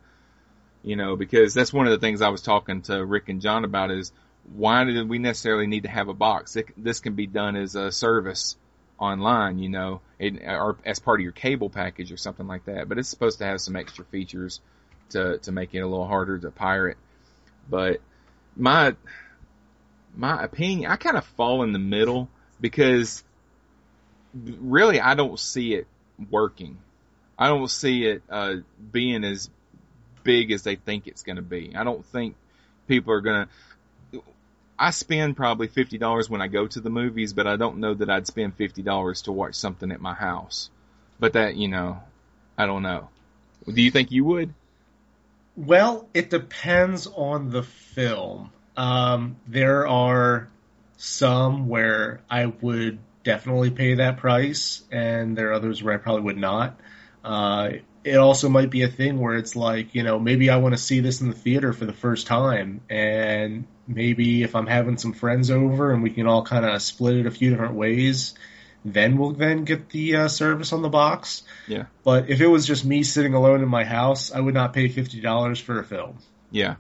You 0.84 0.98
know, 0.98 1.16
because 1.16 1.54
that's 1.54 1.72
one 1.72 1.86
of 1.88 1.92
the 1.92 2.00
things 2.00 2.22
I 2.22 2.30
was 2.30 2.42
talking 2.42 2.82
to 2.84 3.06
Rick 3.06 3.30
and 3.30 3.40
John 3.40 3.64
about 3.64 3.90
is 3.90 4.12
why 4.52 4.84
did 4.84 5.08
we 5.08 5.18
necessarily 5.18 5.68
need 5.68 5.84
to 5.84 5.90
have 5.90 6.10
a 6.10 6.14
box? 6.14 6.56
It, 6.58 6.68
this 6.76 7.00
can 7.00 7.14
be 7.14 7.28
done 7.28 7.56
as 7.56 7.76
a 7.76 7.92
service 7.92 8.58
online, 9.00 9.60
you 9.60 9.70
know, 9.70 10.02
or 10.20 10.78
as 10.86 11.00
part 11.00 11.20
of 11.20 11.24
your 11.24 11.32
cable 11.32 11.70
package 11.70 12.12
or 12.12 12.18
something 12.18 12.48
like 12.48 12.66
that. 12.66 12.90
But 12.90 12.98
it's 12.98 13.10
supposed 13.10 13.40
to 13.40 13.46
have 13.46 13.62
some 13.62 13.76
extra 13.76 14.04
features 14.06 14.60
to, 15.10 15.38
to 15.40 15.52
make 15.52 15.74
it 15.74 15.80
a 15.80 15.88
little 15.88 16.08
harder 16.08 16.38
to 16.40 16.52
pirate. 16.52 16.98
But 17.70 18.02
my, 18.56 18.96
my 20.16 20.44
opinion, 20.44 20.92
I 20.92 20.96
kind 20.96 21.18
of 21.18 21.26
fall 21.26 21.64
in 21.64 21.74
the 21.74 21.80
middle 21.80 22.30
because 22.62 23.24
really 24.34 25.00
I 25.00 25.16
don't 25.16 25.40
see 25.40 25.74
it 25.74 25.88
working. 26.30 26.78
I 27.38 27.48
don't 27.48 27.70
see 27.70 28.06
it 28.06 28.24
uh, 28.30 28.56
being 28.92 29.24
as 29.24 29.50
big 30.24 30.52
as 30.52 30.64
they 30.64 30.76
think 30.76 31.08
it's 31.08 31.24
going 31.24 31.36
to 31.36 31.42
be. 31.42 31.74
I 31.76 31.84
don't 31.84 32.06
think 32.06 32.36
people 32.88 33.14
are 33.14 33.22
going 33.22 33.48
to. 34.12 34.24
I 34.78 34.92
spend 34.92 35.38
probably 35.38 35.68
fifty 35.68 35.98
dollars 35.98 36.30
when 36.30 36.42
I 36.42 36.48
go 36.48 36.68
to 36.68 36.80
the 36.80 36.90
movies, 36.90 37.34
but 37.34 37.48
I 37.48 37.58
don't 37.58 37.78
know 37.78 37.94
that 37.94 38.10
I'd 38.10 38.28
spend 38.28 38.56
fifty 38.56 38.82
dollars 38.82 39.24
to 39.24 39.32
watch 39.32 39.56
something 39.56 39.92
at 39.92 40.02
my 40.02 40.14
house. 40.14 40.70
But 41.20 41.34
that 41.34 41.56
you 41.56 41.68
know, 41.68 42.02
I 42.58 42.66
don't 42.66 42.84
know. 42.84 43.10
Do 43.72 43.82
you 43.82 43.92
think 43.92 44.12
you 44.12 44.26
would? 44.26 44.54
Well, 45.56 46.08
it 46.14 46.30
depends 46.30 47.08
on 47.08 47.50
the 47.50 47.64
film. 47.64 48.52
Um, 48.76 49.38
there 49.48 49.88
are 49.88 50.50
some 50.98 51.68
where 51.68 52.22
I 52.30 52.48
would 52.48 53.00
definitely 53.24 53.70
pay 53.70 53.96
that 53.96 54.18
price, 54.18 54.82
and 54.92 55.38
there 55.38 55.50
are 55.50 55.54
others 55.54 55.84
where 55.84 55.94
I 55.94 55.98
probably 55.98 56.24
would 56.24 56.38
not. 56.38 56.80
Uh, 57.24 57.70
it 58.04 58.18
also 58.18 58.50
might 58.50 58.70
be 58.70 58.82
a 58.82 58.88
thing 58.88 59.20
where 59.20 59.36
it's 59.36 59.56
like, 59.56 59.96
you 59.96 60.04
know, 60.04 60.20
maybe 60.20 60.50
I 60.50 60.58
want 60.58 60.74
to 60.74 60.82
see 60.82 61.00
this 61.00 61.22
in 61.22 61.30
the 61.30 61.36
theater 61.36 61.72
for 61.72 61.86
the 61.86 61.94
first 61.94 62.28
time, 62.28 62.82
and 62.90 63.66
maybe 63.88 64.44
if 64.44 64.56
I'm 64.56 64.68
having 64.68 64.98
some 64.98 65.14
friends 65.14 65.52
over 65.52 65.94
and 65.94 66.02
we 66.04 66.10
can 66.10 66.28
all 66.28 66.44
kind 66.44 66.66
of 66.66 66.82
split 66.82 67.18
it 67.18 67.26
a 67.28 67.32
few 67.32 67.52
different 67.52 67.76
ways, 67.76 68.34
then 68.86 69.18
we'll 69.18 69.32
then 69.32 69.64
get 69.64 69.90
the 69.90 70.16
uh, 70.16 70.28
service 70.28 70.74
on 70.74 70.82
the 70.82 70.90
box. 70.90 71.44
Yeah. 71.68 71.86
But 72.04 72.30
if 72.30 72.42
it 72.42 72.48
was 72.48 72.66
just 72.66 72.84
me 72.86 73.04
sitting 73.04 73.34
alone 73.34 73.62
in 73.62 73.70
my 73.70 73.84
house, 73.84 74.32
I 74.32 74.40
would 74.40 74.54
not 74.54 74.74
pay 74.74 74.88
fifty 74.90 75.22
dollars 75.22 75.60
for 75.60 75.80
a 75.80 75.84
film. 75.84 76.18
Yeah. 76.52 76.76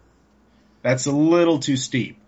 That's 0.81 1.05
a 1.05 1.11
little 1.11 1.59
too 1.59 1.77
steep. 1.77 2.19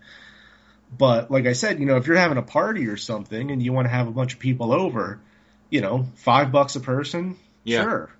But 0.96 1.30
like 1.30 1.46
I 1.46 1.52
said, 1.52 1.78
you 1.80 1.86
know, 1.86 1.96
if 1.96 2.06
you're 2.06 2.16
having 2.16 2.38
a 2.38 2.42
party 2.42 2.86
or 2.86 2.96
something 2.96 3.50
and 3.50 3.62
you 3.62 3.72
want 3.72 3.86
to 3.86 3.90
have 3.90 4.08
a 4.08 4.12
bunch 4.12 4.34
of 4.34 4.38
people 4.38 4.72
over, 4.72 5.20
you 5.68 5.80
know, 5.80 6.06
five 6.14 6.52
bucks 6.52 6.76
a 6.76 6.80
person, 6.80 7.36
Yeah. 7.64 7.82
sure. 7.82 8.10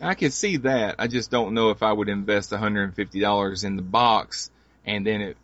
I 0.00 0.14
can 0.14 0.30
see 0.30 0.56
that. 0.58 0.96
I 0.98 1.08
just 1.08 1.30
don't 1.30 1.52
know 1.54 1.70
if 1.70 1.82
I 1.82 1.92
would 1.92 2.08
invest 2.08 2.50
$150 2.52 3.64
in 3.64 3.76
the 3.76 3.82
box 3.82 4.50
and 4.86 5.06
then 5.06 5.20
it 5.20 5.36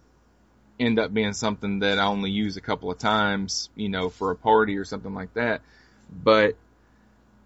end 0.79 0.99
up 0.99 1.13
being 1.13 1.33
something 1.33 1.81
that 1.81 1.99
I 1.99 2.07
only 2.07 2.31
use 2.31 2.57
a 2.57 2.61
couple 2.61 2.91
of 2.91 2.99
times, 2.99 3.71
you 3.75 3.89
know, 3.89 4.09
for 4.09 4.31
a 4.31 4.37
party 4.37 4.77
or 4.79 4.85
something 4.85 5.15
like 5.15 5.35
that. 5.35 5.63
But 6.11 6.57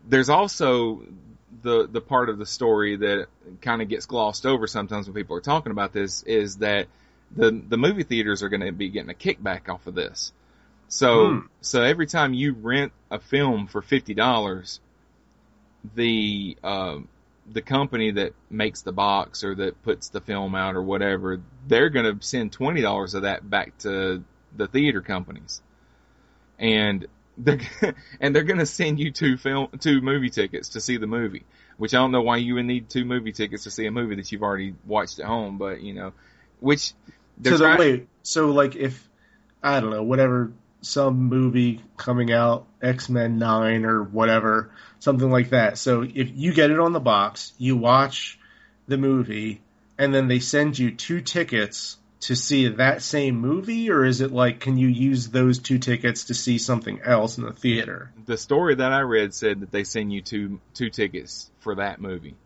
there's 0.09 0.29
also 0.29 1.03
the 1.63 1.87
the 1.87 2.01
part 2.01 2.29
of 2.29 2.39
the 2.39 2.47
story 2.47 2.97
that 2.97 3.27
kind 3.61 3.83
of 3.83 3.89
gets 3.89 4.07
glossed 4.07 4.47
over 4.47 4.67
sometimes 4.67 5.07
when 5.07 5.15
people 5.15 5.37
are 5.37 5.41
talking 5.41 5.73
about 5.73 5.93
this 5.93 6.23
is 6.23 6.57
that 6.59 6.87
the 7.35 7.51
the 7.51 7.77
movie 7.77 8.03
theaters 8.03 8.43
are 8.43 8.49
going 8.49 8.61
to 8.65 8.73
be 8.73 8.89
getting 8.89 9.11
a 9.11 9.15
kickback 9.15 9.69
off 9.69 9.87
of 9.87 9.95
this. 9.95 10.33
So 10.89 11.33
Hmm. 11.33 11.47
so 11.61 11.83
every 11.83 12.07
time 12.07 12.35
you 12.35 12.53
rent 12.55 12.93
a 13.11 13.19
film 13.19 13.67
for 13.67 13.83
fifty 13.83 14.15
dollars, 14.15 14.81
the 15.95 16.57
um, 16.63 17.09
the 17.51 17.63
company 17.63 18.13
that 18.13 18.35
makes 18.51 18.83
the 18.83 18.93
box 18.93 19.43
or 19.45 19.55
that 19.57 19.83
puts 19.83 20.09
the 20.09 20.21
film 20.21 20.55
out 20.55 20.77
or 20.77 20.83
whatever, 20.83 21.41
they're 21.67 21.91
going 21.91 22.19
to 22.19 22.25
send 22.27 22.53
twenty 22.53 22.81
dollars 22.81 23.15
of 23.15 23.23
that 23.23 23.49
back 23.49 23.77
to 23.79 24.23
the 24.57 24.67
theater 24.69 25.01
companies, 25.01 25.61
and 26.59 27.07
they're 27.39 27.61
and 28.21 28.35
they're 28.35 28.43
going 28.45 28.59
to 28.59 28.67
send 28.67 28.99
you 29.01 29.11
two 29.11 29.37
film 29.37 29.69
two 29.81 30.01
movie 30.01 30.31
tickets 30.31 30.71
to 30.71 30.81
see 30.81 30.97
the 30.97 31.07
movie. 31.07 31.45
Which 31.79 31.95
I 31.95 31.99
don't 31.99 32.13
know 32.13 32.23
why 32.23 32.37
you 32.37 32.55
would 32.55 32.67
need 32.67 32.89
two 32.91 33.05
movie 33.05 33.33
tickets 33.33 33.65
to 33.65 33.71
see 33.71 33.87
a 33.87 33.91
movie 33.91 34.17
that 34.17 34.31
you've 34.31 34.43
already 34.43 34.75
watched 34.87 35.19
at 35.19 35.27
home, 35.27 35.59
but 35.59 35.81
you 35.81 35.95
know, 35.95 36.13
which 36.61 36.93
So 37.45 37.57
trying- 37.59 37.79
wait, 37.79 38.09
so 38.23 38.51
like 38.51 38.77
if 38.77 39.09
I 39.63 39.81
don't 39.81 39.91
know, 39.91 40.03
whatever 40.03 40.53
some 40.83 41.25
movie 41.25 41.81
coming 41.97 42.33
out, 42.33 42.67
X 42.83 43.09
Men 43.09 43.39
Nine 43.39 43.85
or 43.85 44.03
whatever, 44.03 44.71
something 44.99 45.31
like 45.31 45.51
that. 45.51 45.79
So 45.79 46.03
if 46.03 46.31
you 46.35 46.53
get 46.53 46.71
it 46.71 46.79
on 46.79 46.93
the 46.93 47.01
box, 47.01 47.53
you 47.59 47.77
watch 47.77 48.39
the 48.89 48.99
movie, 48.99 49.63
and 49.99 50.15
then 50.15 50.29
they 50.29 50.41
send 50.41 50.79
you 50.79 50.91
two 50.91 51.21
tickets 51.21 51.97
to 52.21 52.37
see 52.37 52.69
that 52.69 53.03
same 53.03 53.37
movie, 53.37 53.91
or 53.91 54.05
is 54.05 54.21
it 54.21 54.31
like 54.33 54.61
can 54.61 54.77
you 54.77 54.89
use 54.89 55.29
those 55.29 55.59
two 55.59 55.79
tickets 55.79 56.25
to 56.25 56.35
see 56.35 56.59
something 56.59 57.01
else 57.01 57.39
in 57.39 57.45
the 57.45 57.53
theater? 57.53 58.13
the 58.27 58.37
story 58.37 58.77
that 58.77 58.93
I 58.93 59.01
read 59.01 59.35
said 59.35 59.61
that 59.61 59.73
they 59.73 59.85
send 59.85 60.13
you 60.13 60.21
two 60.23 60.61
two 60.75 60.91
tickets 60.91 61.51
for 61.61 61.77
that 61.77 62.01
movie. 62.01 62.37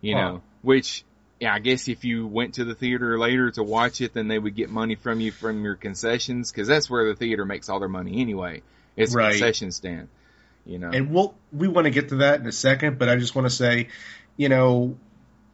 You 0.00 0.14
Huh. 0.14 0.20
know, 0.20 0.42
which 0.62 1.04
yeah, 1.40 1.54
I 1.54 1.58
guess 1.58 1.88
if 1.88 2.04
you 2.04 2.26
went 2.26 2.54
to 2.54 2.64
the 2.64 2.74
theater 2.74 3.18
later 3.18 3.50
to 3.52 3.62
watch 3.62 4.02
it, 4.02 4.12
then 4.12 4.28
they 4.28 4.38
would 4.38 4.54
get 4.54 4.68
money 4.68 4.94
from 4.94 5.20
you 5.20 5.32
from 5.32 5.64
your 5.64 5.74
concessions 5.74 6.52
because 6.52 6.68
that's 6.68 6.90
where 6.90 7.08
the 7.08 7.16
theater 7.16 7.46
makes 7.46 7.70
all 7.70 7.80
their 7.80 7.88
money 7.88 8.20
anyway. 8.20 8.62
It's 8.96 9.14
a 9.14 9.16
Right. 9.16 9.30
concession 9.30 9.72
stand. 9.72 10.08
You 10.66 10.78
know, 10.78 10.90
And 10.90 11.10
we'll 11.10 11.34
we 11.50 11.66
want 11.66 11.86
to 11.86 11.90
get 11.90 12.10
to 12.10 12.16
that 12.16 12.40
in 12.40 12.46
a 12.46 12.52
second, 12.52 12.98
but 12.98 13.08
I 13.08 13.16
just 13.16 13.34
want 13.34 13.48
to 13.48 13.54
say, 13.54 13.88
you 14.36 14.50
know, 14.50 14.98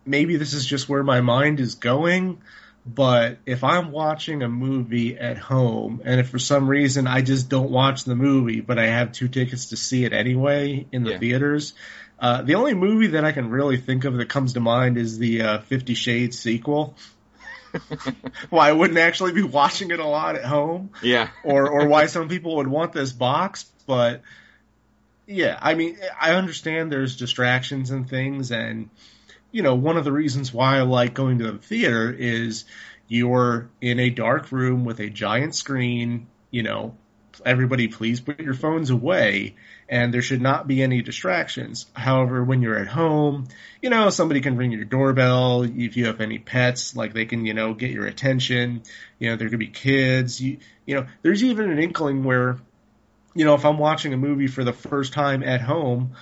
maybe 0.04 0.36
this 0.36 0.52
is 0.52 0.66
just 0.66 0.88
where 0.88 1.04
my 1.04 1.20
mind 1.20 1.60
is 1.60 1.76
going. 1.76 2.42
But 2.84 3.38
if 3.46 3.64
I'm 3.64 3.90
watching 3.90 4.42
a 4.42 4.48
movie 4.48 5.16
at 5.18 5.38
home, 5.38 6.02
and 6.04 6.20
if 6.20 6.28
for 6.30 6.38
some 6.38 6.68
reason 6.68 7.06
I 7.06 7.20
just 7.20 7.48
don't 7.48 7.70
watch 7.70 8.04
the 8.04 8.14
movie, 8.14 8.60
but 8.60 8.78
I 8.78 8.86
have 8.86 9.12
two 9.12 9.28
tickets 9.28 9.66
to 9.70 9.76
see 9.76 10.04
it 10.04 10.12
anyway 10.12 10.86
in 10.92 11.02
the 11.04 11.10
Yeah. 11.10 11.18
theaters, 11.18 11.74
uh, 12.18 12.42
the 12.42 12.54
only 12.54 12.75
movie 12.75 13.08
that 13.08 13.25
I 13.25 13.32
can 13.32 13.50
really 13.50 13.76
think 13.76 14.04
of 14.04 14.16
that 14.16 14.28
comes 14.28 14.54
to 14.54 14.61
mind 14.61 14.96
is 14.96 15.18
the 15.18 15.42
uh, 15.42 15.58
Fifty 15.61 15.94
Shades 15.94 16.38
sequel. 16.38 16.96
Why 18.50 18.70
I 18.70 18.73
wouldn't 18.73 18.99
actually 18.99 19.32
be 19.32 19.42
watching 19.42 19.90
it 19.90 19.99
a 19.99 20.06
lot 20.06 20.37
at 20.37 20.44
home 20.44 20.90
yeah, 21.02 21.28
or 21.44 21.68
or 21.68 21.88
why 21.88 22.06
some 22.06 22.28
people 22.28 22.56
would 22.56 22.68
want 22.68 22.94
this 22.94 23.12
box, 23.12 23.66
but 23.87 24.23
yeah, 25.26 25.58
I 25.61 25.75
mean, 25.75 25.99
I 26.18 26.32
understand 26.32 26.90
there's 26.90 27.16
distractions 27.16 27.90
and 27.90 28.08
things, 28.08 28.50
and 28.50 28.88
you 29.50 29.62
know, 29.62 29.75
one 29.75 29.96
of 29.96 30.04
the 30.04 30.12
reasons 30.12 30.54
why 30.54 30.78
I 30.78 30.82
like 30.82 31.12
going 31.12 31.38
to 31.38 31.52
the 31.52 31.58
theater 31.58 32.14
is 32.16 32.64
you're 33.08 33.68
in 33.80 34.00
a 34.00 34.11
dark 34.11 34.52
room 34.52 34.85
with 34.85 35.00
a 35.00 35.11
giant 35.11 35.54
screen, 35.54 36.28
you 36.50 36.62
know, 36.62 36.96
everybody 37.44 37.88
please 37.88 38.20
put 38.20 38.40
your 38.40 38.54
phones 38.54 38.90
away 38.90 39.54
and 39.88 40.12
there 40.12 40.22
should 40.22 40.40
not 40.40 40.66
be 40.66 40.82
any 40.82 41.02
distractions. 41.02 41.86
However, 41.92 42.42
when 42.42 42.62
you're 42.62 42.78
at 42.78 42.88
home, 42.88 43.48
you 43.80 43.90
know, 43.90 44.10
somebody 44.10 44.40
can 44.40 44.56
ring 44.56 44.72
your 44.72 44.84
doorbell. 44.84 45.62
If 45.62 45.96
you 45.96 46.06
have 46.06 46.20
any 46.20 46.38
pets, 46.38 46.96
like 46.96 47.14
they 47.14 47.26
can, 47.26 47.46
you 47.46 47.54
know, 47.54 47.74
get 47.74 47.90
your 47.90 48.06
attention. 48.06 48.82
You 49.18 49.30
know, 49.30 49.36
there 49.36 49.48
could 49.48 49.58
be 49.58 49.68
kids. 49.68 50.40
You, 50.40 50.58
you 50.84 50.96
know, 50.96 51.06
there's 51.22 51.44
even 51.44 51.70
an 51.70 51.78
inkling 51.78 52.24
where, 52.24 52.58
you 53.34 53.44
know, 53.44 53.54
if 53.54 53.64
I'm 53.64 53.78
watching 53.78 54.12
a 54.12 54.16
movie 54.16 54.48
for 54.48 54.64
the 54.64 54.72
first 54.72 55.12
time 55.12 55.42
at 55.42 55.60
home, 55.60 56.16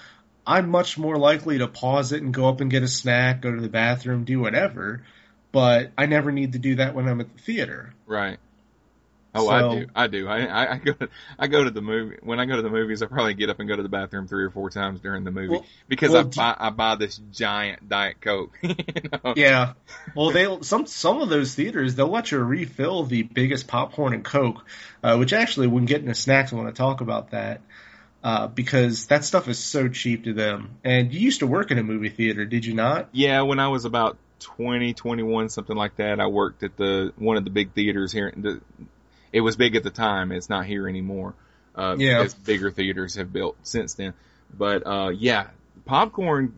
I'm 0.46 0.68
much 0.68 0.98
more 0.98 1.16
likely 1.16 1.58
to 1.58 1.68
pause 1.68 2.12
it 2.12 2.22
and 2.22 2.34
go 2.34 2.48
up 2.48 2.60
and 2.60 2.70
get 2.70 2.82
a 2.82 2.88
snack, 2.88 3.40
go 3.40 3.54
to 3.54 3.60
the 3.60 3.68
bathroom, 3.68 4.24
do 4.24 4.40
whatever. 4.40 5.04
But 5.52 5.92
I 5.96 6.06
never 6.06 6.32
need 6.32 6.52
to 6.52 6.58
do 6.58 6.74
that 6.76 6.94
when 6.94 7.08
I'm 7.08 7.20
at 7.20 7.34
the 7.34 7.42
theater. 7.42 7.94
Right. 8.06 8.38
Oh, 9.34 9.46
So- 9.46 9.50
I 9.52 9.74
do. 9.74 9.86
I 9.94 10.06
do. 10.06 10.28
I, 10.28 10.38
I 10.44 10.72
I 10.74 10.78
go 10.78 10.94
I 11.38 11.46
go 11.48 11.64
to 11.64 11.70
the 11.70 11.80
movie 11.82 12.16
when 12.22 12.38
I 12.40 12.44
go 12.44 12.56
to 12.56 12.62
the 12.62 12.70
movies. 12.70 13.02
I 13.02 13.06
probably 13.06 13.34
get 13.34 13.50
up 13.50 13.58
and 13.60 13.68
go 13.68 13.76
to 13.76 13.82
the 13.82 13.88
bathroom 13.88 14.28
three 14.28 14.44
or 14.44 14.50
four 14.50 14.70
times 14.70 15.00
during 15.00 15.24
the 15.24 15.30
movie 15.30 15.48
Well- 15.48 15.66
because 15.88 16.10
well, 16.12 16.20
I 16.20 16.54
buy 16.54 16.56
I 16.58 16.70
buy 16.70 16.94
this 16.96 17.20
giant 17.32 17.88
diet 17.88 18.20
coke. 18.20 18.58
you 18.62 18.74
know? 19.12 19.34
Yeah. 19.36 19.72
Well, 20.14 20.30
they 20.30 20.46
some 20.62 20.86
some 20.86 21.20
of 21.20 21.28
those 21.28 21.54
theaters 21.54 21.94
they'll 21.94 22.08
let 22.08 22.30
you 22.30 22.38
refill 22.38 23.04
the 23.04 23.22
biggest 23.22 23.66
popcorn 23.66 24.14
and 24.14 24.24
coke, 24.24 24.64
uh, 25.02 25.16
which 25.16 25.32
actually 25.32 25.66
when 25.66 25.84
getting 25.84 26.06
to 26.08 26.14
snacks 26.14 26.52
I 26.52 26.56
want 26.56 26.74
to 26.74 26.78
talk 26.78 27.00
about 27.00 27.30
that 27.30 27.60
uh, 28.24 28.46
because 28.48 29.06
that 29.08 29.24
stuff 29.24 29.48
is 29.48 29.58
so 29.58 29.88
cheap 29.88 30.24
to 30.24 30.32
them. 30.32 30.78
And 30.82 31.12
you 31.12 31.20
used 31.20 31.40
to 31.40 31.46
work 31.46 31.70
in 31.70 31.78
a 31.78 31.82
movie 31.82 32.08
theater, 32.08 32.46
did 32.46 32.64
you 32.64 32.74
not? 32.74 33.10
Yeah, 33.12 33.42
when 33.42 33.58
I 33.58 33.68
was 33.68 33.84
about 33.84 34.16
20, 34.40 34.94
21, 34.94 35.50
something 35.50 35.76
like 35.76 35.96
that, 35.96 36.20
I 36.20 36.26
worked 36.26 36.62
at 36.62 36.76
the 36.76 37.12
one 37.16 37.36
of 37.36 37.44
the 37.44 37.50
big 37.50 37.72
theaters 37.72 38.12
here. 38.12 38.32
The, 38.34 38.60
it 39.34 39.40
was 39.40 39.56
big 39.56 39.74
at 39.76 39.82
the 39.82 39.90
time. 39.90 40.32
It's 40.32 40.48
not 40.48 40.64
here 40.64 40.88
anymore. 40.88 41.34
Uh, 41.74 41.96
Yeah. 41.98 42.26
bigger 42.44 42.70
theaters 42.70 43.16
have 43.16 43.32
built 43.32 43.56
since 43.64 43.94
then. 43.94 44.14
But 44.56 44.86
uh, 44.86 45.08
yeah, 45.10 45.48
popcorn. 45.84 46.56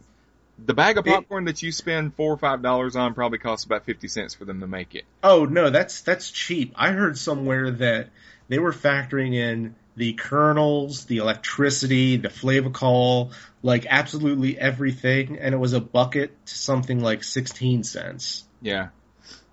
The 0.65 0.75
bag 0.75 0.97
of 0.99 1.07
It- 1.07 1.11
popcorn 1.11 1.47
that 1.47 1.63
you 1.63 1.73
spend 1.73 2.15
four 2.15 2.33
or 2.33 2.37
five 2.39 2.63
dollars 2.63 2.95
on 2.97 3.15
probably 3.15 3.39
costs 3.39 3.65
about 3.65 3.85
fifty 3.85 4.09
cents 4.09 4.35
for 4.35 4.45
them 4.45 4.61
to 4.61 4.67
make 4.67 4.95
it. 4.95 5.05
Oh 5.23 5.45
no, 5.47 5.71
that's 5.71 6.03
that's 6.03 6.31
cheap. 6.31 6.73
I 6.77 6.93
heard 6.93 7.19
somewhere 7.19 7.71
that 7.73 8.11
they 8.49 8.59
were 8.59 8.73
factoring 8.73 9.35
in 9.35 9.75
the 9.97 10.13
kernels, 10.13 11.07
the 11.07 11.19
electricity, 11.19 12.17
the 12.19 12.29
flavacol, 12.29 13.33
like 13.63 13.87
absolutely 13.89 14.59
everything, 14.59 15.39
and 15.39 15.55
it 15.55 15.59
was 15.59 15.73
a 15.73 15.81
bucket 15.81 16.31
to 16.47 16.55
something 16.55 17.01
like 17.03 17.25
sixteen 17.25 17.83
cents. 17.85 18.45
Yeah, 18.63 18.89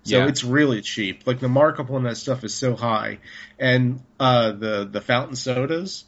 So 0.04 0.18
yeah, 0.18 0.28
it's 0.28 0.44
really 0.44 0.82
cheap. 0.82 1.26
Like 1.26 1.40
the 1.40 1.48
markup 1.48 1.90
on 1.90 2.04
that 2.04 2.18
stuff 2.18 2.44
is 2.44 2.54
so 2.54 2.76
high. 2.76 3.18
And 3.58 4.02
uh 4.20 4.52
the 4.52 4.88
the 4.90 5.00
fountain 5.00 5.34
sodas, 5.34 6.04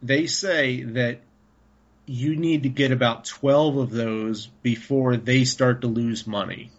they 0.00 0.26
say 0.26 0.82
that 0.82 1.20
you 2.06 2.36
need 2.36 2.62
to 2.64 2.68
get 2.68 2.92
about 2.92 3.24
12 3.24 3.76
of 3.76 3.90
those 3.90 4.46
before 4.46 5.16
they 5.16 5.44
start 5.44 5.80
to 5.80 5.88
lose 5.88 6.26
money. 6.26 6.70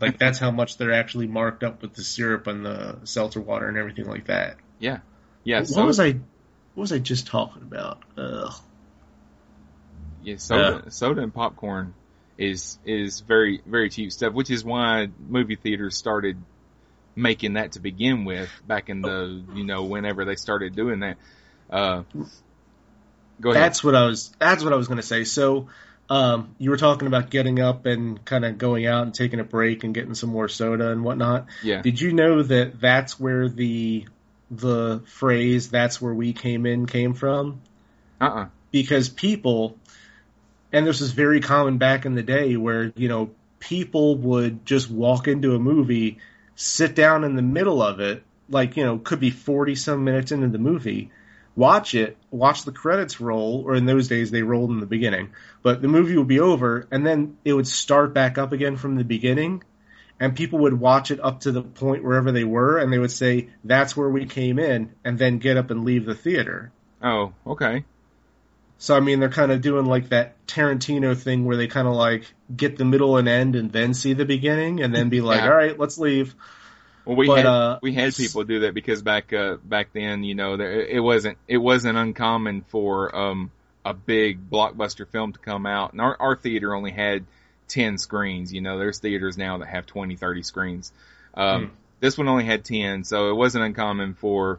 Like 0.00 0.18
that's 0.18 0.38
how 0.38 0.50
much 0.50 0.78
they're 0.78 0.92
actually 0.92 1.26
marked 1.26 1.64
up 1.64 1.82
with 1.82 1.94
the 1.94 2.02
syrup 2.02 2.46
and 2.46 2.64
the 2.64 2.98
seltzer 3.04 3.40
water 3.40 3.68
and 3.68 3.76
everything 3.76 4.06
like 4.06 4.26
that. 4.26 4.56
yeah, 4.78 4.98
yeah. 5.44 5.58
what 5.60 5.68
so- 5.68 5.86
was 5.86 6.00
I 6.00 6.12
what 6.74 6.82
was 6.82 6.92
I 6.92 6.98
just 6.98 7.26
talking 7.26 7.62
about? 7.62 8.02
Ugh. 8.16 8.54
Yeah, 10.22 10.36
soda, 10.36 10.90
soda 10.90 11.22
and 11.22 11.34
popcorn 11.34 11.94
is 12.42 12.78
is 12.84 13.20
very 13.20 13.62
very 13.64 13.88
cheap 13.88 14.12
stuff, 14.12 14.32
which 14.32 14.50
is 14.50 14.64
why 14.64 15.08
movie 15.28 15.56
theaters 15.56 15.96
started 15.96 16.36
making 17.14 17.54
that 17.54 17.72
to 17.72 17.80
begin 17.80 18.24
with 18.24 18.50
back 18.66 18.88
in 18.88 19.02
the 19.02 19.42
you 19.54 19.64
know 19.64 19.84
whenever 19.84 20.24
they 20.24 20.34
started 20.34 20.74
doing 20.74 21.00
that. 21.00 21.16
Uh, 21.70 22.02
go 23.40 23.50
ahead. 23.50 23.62
That's 23.62 23.84
what 23.84 23.94
I 23.94 24.06
was. 24.06 24.32
That's 24.38 24.64
what 24.64 24.72
I 24.72 24.76
was 24.76 24.88
going 24.88 25.00
to 25.00 25.06
say. 25.06 25.24
So, 25.24 25.68
um, 26.10 26.54
you 26.58 26.70
were 26.70 26.76
talking 26.76 27.06
about 27.06 27.30
getting 27.30 27.60
up 27.60 27.86
and 27.86 28.22
kind 28.24 28.44
of 28.44 28.58
going 28.58 28.86
out 28.86 29.04
and 29.04 29.14
taking 29.14 29.40
a 29.40 29.44
break 29.44 29.84
and 29.84 29.94
getting 29.94 30.14
some 30.14 30.30
more 30.30 30.48
soda 30.48 30.90
and 30.90 31.04
whatnot. 31.04 31.46
yeah, 31.62 31.80
Did 31.80 32.00
you 32.00 32.12
know 32.12 32.42
that 32.42 32.80
that's 32.80 33.20
where 33.20 33.48
the 33.48 34.06
the 34.50 35.02
phrase 35.06 35.70
"that's 35.70 36.00
where 36.00 36.14
we 36.14 36.32
came 36.32 36.66
in" 36.66 36.86
came 36.86 37.14
from? 37.14 37.62
uh, 38.20 38.24
uh 38.24 38.46
Because 38.70 39.08
people, 39.08 39.78
and 40.72 40.86
this 40.86 41.00
was 41.00 41.12
very 41.12 41.40
common 41.40 41.78
back 41.78 42.06
in 42.06 42.14
the 42.14 42.22
day, 42.22 42.56
where 42.56 42.92
you 42.96 43.08
know 43.08 43.30
people 43.58 44.16
would 44.16 44.64
just 44.66 44.90
walk 44.90 45.28
into 45.28 45.54
a 45.54 45.58
movie, 45.58 46.18
sit 46.56 46.94
down 46.94 47.24
in 47.24 47.36
the 47.36 47.42
middle 47.42 47.82
of 47.82 48.00
it, 48.00 48.22
like 48.48 48.76
you 48.76 48.84
know 48.84 48.98
could 48.98 49.20
be 49.20 49.30
forty 49.30 49.74
some 49.74 50.04
minutes 50.04 50.32
into 50.32 50.48
the 50.48 50.58
movie, 50.58 51.10
watch 51.54 51.94
it, 51.94 52.16
watch 52.30 52.64
the 52.64 52.72
credits 52.72 53.20
roll, 53.20 53.62
or 53.66 53.74
in 53.74 53.86
those 53.86 54.08
days 54.08 54.30
they 54.30 54.42
rolled 54.42 54.70
in 54.70 54.80
the 54.80 54.86
beginning, 54.86 55.30
but 55.62 55.82
the 55.82 55.88
movie 55.88 56.16
would 56.16 56.28
be 56.28 56.40
over, 56.40 56.86
and 56.90 57.06
then 57.06 57.36
it 57.44 57.52
would 57.52 57.68
start 57.68 58.14
back 58.14 58.38
up 58.38 58.52
again 58.52 58.76
from 58.76 58.96
the 58.96 59.04
beginning, 59.04 59.62
and 60.18 60.36
people 60.36 60.60
would 60.60 60.78
watch 60.78 61.10
it 61.10 61.20
up 61.22 61.40
to 61.40 61.52
the 61.52 61.62
point 61.62 62.04
wherever 62.04 62.32
they 62.32 62.44
were, 62.44 62.78
and 62.78 62.92
they 62.92 62.98
would 62.98 63.12
say, 63.12 63.48
"That's 63.64 63.96
where 63.96 64.08
we 64.08 64.26
came 64.26 64.58
in," 64.58 64.90
and 65.04 65.18
then 65.18 65.38
get 65.38 65.56
up 65.56 65.70
and 65.70 65.84
leave 65.84 66.06
the 66.06 66.14
theater. 66.14 66.72
Oh, 67.02 67.32
okay. 67.46 67.84
So 68.82 68.96
I 68.96 69.00
mean, 69.00 69.20
they're 69.20 69.28
kind 69.28 69.52
of 69.52 69.60
doing 69.60 69.86
like 69.86 70.08
that 70.08 70.44
Tarantino 70.48 71.16
thing 71.16 71.44
where 71.44 71.56
they 71.56 71.68
kind 71.68 71.86
of 71.86 71.94
like 71.94 72.24
get 72.54 72.76
the 72.76 72.84
middle 72.84 73.16
and 73.16 73.28
end, 73.28 73.54
and 73.54 73.70
then 73.70 73.94
see 73.94 74.14
the 74.14 74.24
beginning, 74.24 74.82
and 74.82 74.92
then 74.92 75.08
be 75.08 75.20
like, 75.20 75.40
Yeah. 75.40 75.50
"All 75.50 75.54
right, 75.54 75.78
let's 75.78 75.98
leave." 75.98 76.34
Well, 77.04 77.14
we 77.14 77.28
But, 77.28 77.36
had 77.36 77.46
uh, 77.46 77.78
we 77.80 77.94
had 77.94 78.12
people 78.12 78.42
do 78.42 78.60
that 78.60 78.74
because 78.74 79.00
back 79.00 79.32
uh, 79.32 79.58
back 79.62 79.92
then, 79.92 80.24
you 80.24 80.34
know, 80.34 80.56
there, 80.56 80.80
it 80.84 80.98
wasn't 80.98 81.38
it 81.46 81.58
wasn't 81.58 81.96
uncommon 81.96 82.62
for 82.70 83.14
um 83.14 83.52
a 83.84 83.94
big 83.94 84.50
blockbuster 84.50 85.06
film 85.08 85.32
to 85.32 85.38
come 85.38 85.64
out, 85.64 85.92
and 85.92 86.00
our 86.00 86.16
our 86.18 86.34
theater 86.34 86.74
only 86.74 86.90
had 86.90 87.24
ten 87.68 87.98
screens. 87.98 88.52
You 88.52 88.62
know, 88.62 88.80
there's 88.80 88.98
theaters 88.98 89.38
now 89.38 89.58
that 89.58 89.68
have 89.68 89.86
20, 89.86 90.16
30 90.16 90.42
screens. 90.42 90.92
Um, 91.34 91.66
Hmm. 91.66 91.72
This 92.00 92.18
one 92.18 92.26
only 92.26 92.46
had 92.46 92.64
ten, 92.64 93.04
so 93.04 93.30
it 93.30 93.34
wasn't 93.34 93.64
uncommon 93.64 94.14
for 94.14 94.58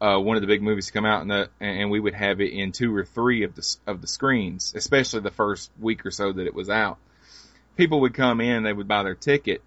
uh, 0.00 0.18
one 0.18 0.36
of 0.36 0.40
the 0.40 0.46
big 0.46 0.62
movies 0.62 0.86
to 0.86 0.92
come 0.92 1.04
out, 1.04 1.22
and, 1.22 1.30
the, 1.30 1.50
and 1.60 1.90
we 1.90 2.00
would 2.00 2.14
have 2.14 2.40
it 2.40 2.52
in 2.52 2.72
two 2.72 2.94
or 2.94 3.04
three 3.04 3.42
of 3.42 3.54
the 3.54 3.76
of 3.86 4.00
the 4.00 4.06
screens, 4.06 4.72
especially 4.74 5.20
the 5.20 5.30
first 5.30 5.70
week 5.78 6.06
or 6.06 6.10
so 6.10 6.32
that 6.32 6.46
it 6.46 6.54
was 6.54 6.70
out. 6.70 6.98
People 7.76 8.00
would 8.00 8.14
come 8.14 8.40
in, 8.40 8.62
they 8.62 8.72
would 8.72 8.88
buy 8.88 9.02
their 9.02 9.14
ticket, 9.14 9.62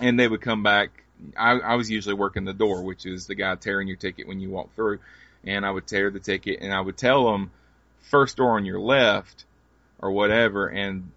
and 0.00 0.18
they 0.18 0.26
would 0.26 0.40
come 0.40 0.62
back. 0.62 0.90
I, 1.36 1.52
I 1.52 1.74
was 1.76 1.90
usually 1.90 2.14
working 2.14 2.44
the 2.44 2.52
door, 2.52 2.82
which 2.82 3.06
is 3.06 3.26
the 3.26 3.34
guy 3.34 3.54
tearing 3.54 3.88
your 3.88 3.96
ticket 3.96 4.26
when 4.26 4.40
you 4.40 4.50
walk 4.50 4.74
through, 4.74 4.98
and 5.44 5.64
I 5.64 5.70
would 5.70 5.86
tear 5.86 6.10
the 6.10 6.20
ticket, 6.20 6.58
and 6.60 6.72
I 6.72 6.80
would 6.80 6.96
tell 6.96 7.30
them 7.30 7.50
first 8.02 8.36
door 8.36 8.56
on 8.56 8.64
your 8.64 8.80
left 8.80 9.44
or 9.98 10.10
whatever, 10.10 10.68
and 10.68 11.10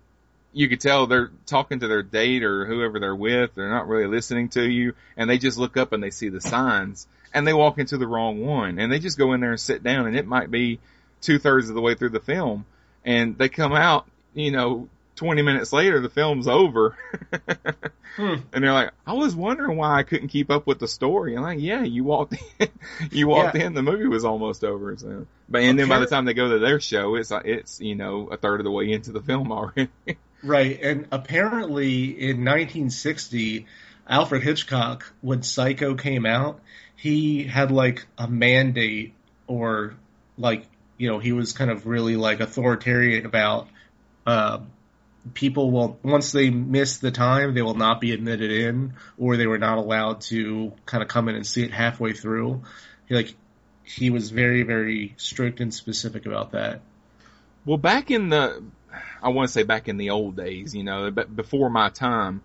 you 0.53 0.67
could 0.67 0.81
tell 0.81 1.05
they're 1.05 1.31
talking 1.45 1.79
to 1.79 1.87
their 1.87 2.03
date 2.03 2.43
or 2.43 2.65
whoever 2.65 2.99
they're 2.99 3.15
with. 3.15 3.53
They're 3.55 3.69
not 3.69 3.87
really 3.87 4.07
listening 4.07 4.49
to 4.49 4.63
you, 4.63 4.93
and 5.17 5.29
they 5.29 5.37
just 5.37 5.57
look 5.57 5.77
up 5.77 5.93
and 5.93 6.01
they 6.01 6.11
see 6.11 6.29
the 6.29 6.41
signs, 6.41 7.07
and 7.33 7.45
they 7.47 7.53
walk 7.53 7.77
into 7.77 7.97
the 7.97 8.07
wrong 8.07 8.45
one, 8.45 8.79
and 8.79 8.91
they 8.91 8.99
just 8.99 9.17
go 9.17 9.33
in 9.33 9.41
there 9.41 9.51
and 9.51 9.59
sit 9.59 9.83
down, 9.83 10.07
and 10.07 10.15
it 10.15 10.25
might 10.27 10.49
be 10.51 10.79
two 11.21 11.39
thirds 11.39 11.69
of 11.69 11.75
the 11.75 11.81
way 11.81 11.95
through 11.95 12.09
the 12.09 12.19
film, 12.19 12.65
and 13.05 13.37
they 13.37 13.49
come 13.49 13.73
out, 13.73 14.07
you 14.33 14.51
know, 14.51 14.87
20 15.15 15.41
minutes 15.41 15.73
later, 15.73 15.99
the 15.99 16.09
film's 16.09 16.47
over. 16.47 16.97
Hmm. 18.15 18.35
And 18.51 18.63
they're 18.63 18.73
like, 18.73 18.91
I 19.05 19.13
was 19.13 19.33
wondering 19.35 19.77
why 19.77 19.97
I 19.97 20.03
couldn't 20.03 20.27
keep 20.29 20.49
up 20.49 20.65
with 20.67 20.79
the 20.79 20.87
story. 20.89 21.37
I'm 21.37 21.43
like, 21.43 21.59
yeah, 21.61 21.83
you 21.83 22.03
walked 22.03 22.35
in, 22.59 22.67
you 23.11 23.27
walked 23.27 23.55
Yeah. 23.55 23.67
in, 23.67 23.73
the 23.75 23.83
movie 23.83 24.07
was 24.07 24.25
almost 24.25 24.63
over. 24.63 24.97
So, 24.97 25.25
but, 25.47 25.61
and 25.61 25.79
then 25.79 25.87
by 25.87 25.99
the 25.99 26.07
time 26.07 26.25
they 26.25 26.33
go 26.33 26.49
to 26.49 26.59
their 26.59 26.79
show, 26.81 27.15
it's, 27.15 27.31
like 27.31 27.45
it's, 27.45 27.79
you 27.79 27.95
know, 27.95 28.27
a 28.27 28.35
third 28.35 28.59
of 28.59 28.63
the 28.65 28.71
way 28.71 28.91
into 28.91 29.11
the 29.13 29.21
film 29.21 29.51
already. 29.53 29.89
Right, 30.43 30.79
and 30.81 31.07
apparently 31.11 32.05
in 32.07 32.43
1960, 32.43 33.67
Alfred 34.07 34.43
Hitchcock, 34.43 35.13
when 35.21 35.43
Psycho 35.43 35.93
came 35.95 36.25
out, 36.25 36.59
he 36.99 37.43
had 37.43 37.71
like 37.71 38.05
a 38.17 38.27
mandate, 38.27 39.13
or 39.47 39.95
like 40.37 40.65
you 40.97 41.09
know, 41.09 41.19
he 41.19 41.31
was 41.31 41.53
kind 41.53 41.71
of 41.71 41.87
really 41.87 42.17
like 42.17 42.41
authoritarian 42.41 43.25
about 43.25 43.69
uh, 44.25 44.59
people 45.33 45.71
will 45.71 45.97
once 46.03 46.33
they 46.33 46.49
miss 46.49 46.97
the 46.97 47.11
time, 47.11 47.53
they 47.53 47.61
will 47.61 47.73
not 47.73 48.01
be 48.01 48.11
admitted 48.11 48.51
in, 48.51 48.93
or 49.17 49.37
they 49.37 49.47
were 49.47 49.57
not 49.57 49.77
allowed 49.77 50.21
to 50.21 50.73
kind 50.85 51.01
of 51.01 51.07
come 51.07 51.29
in 51.29 51.35
and 51.35 51.47
see 51.47 51.63
it 51.63 51.71
halfway 51.71 52.11
through. 52.11 52.63
He 53.07 53.15
like 53.15 53.33
he 53.83 54.09
was 54.09 54.29
very 54.29 54.63
very 54.63 55.15
strict 55.17 55.61
and 55.61 55.73
specific 55.73 56.25
about 56.25 56.51
that. 56.51 56.81
Well, 57.65 57.77
back 57.77 58.11
in 58.11 58.29
the, 58.29 58.63
I 59.21 59.29
want 59.29 59.47
to 59.47 59.53
say 59.53 59.63
back 59.63 59.87
in 59.87 59.97
the 59.97 60.09
old 60.09 60.35
days, 60.35 60.75
you 60.75 60.83
know, 60.83 61.11
but 61.11 61.33
before 61.33 61.69
my 61.69 61.89
time, 61.89 62.41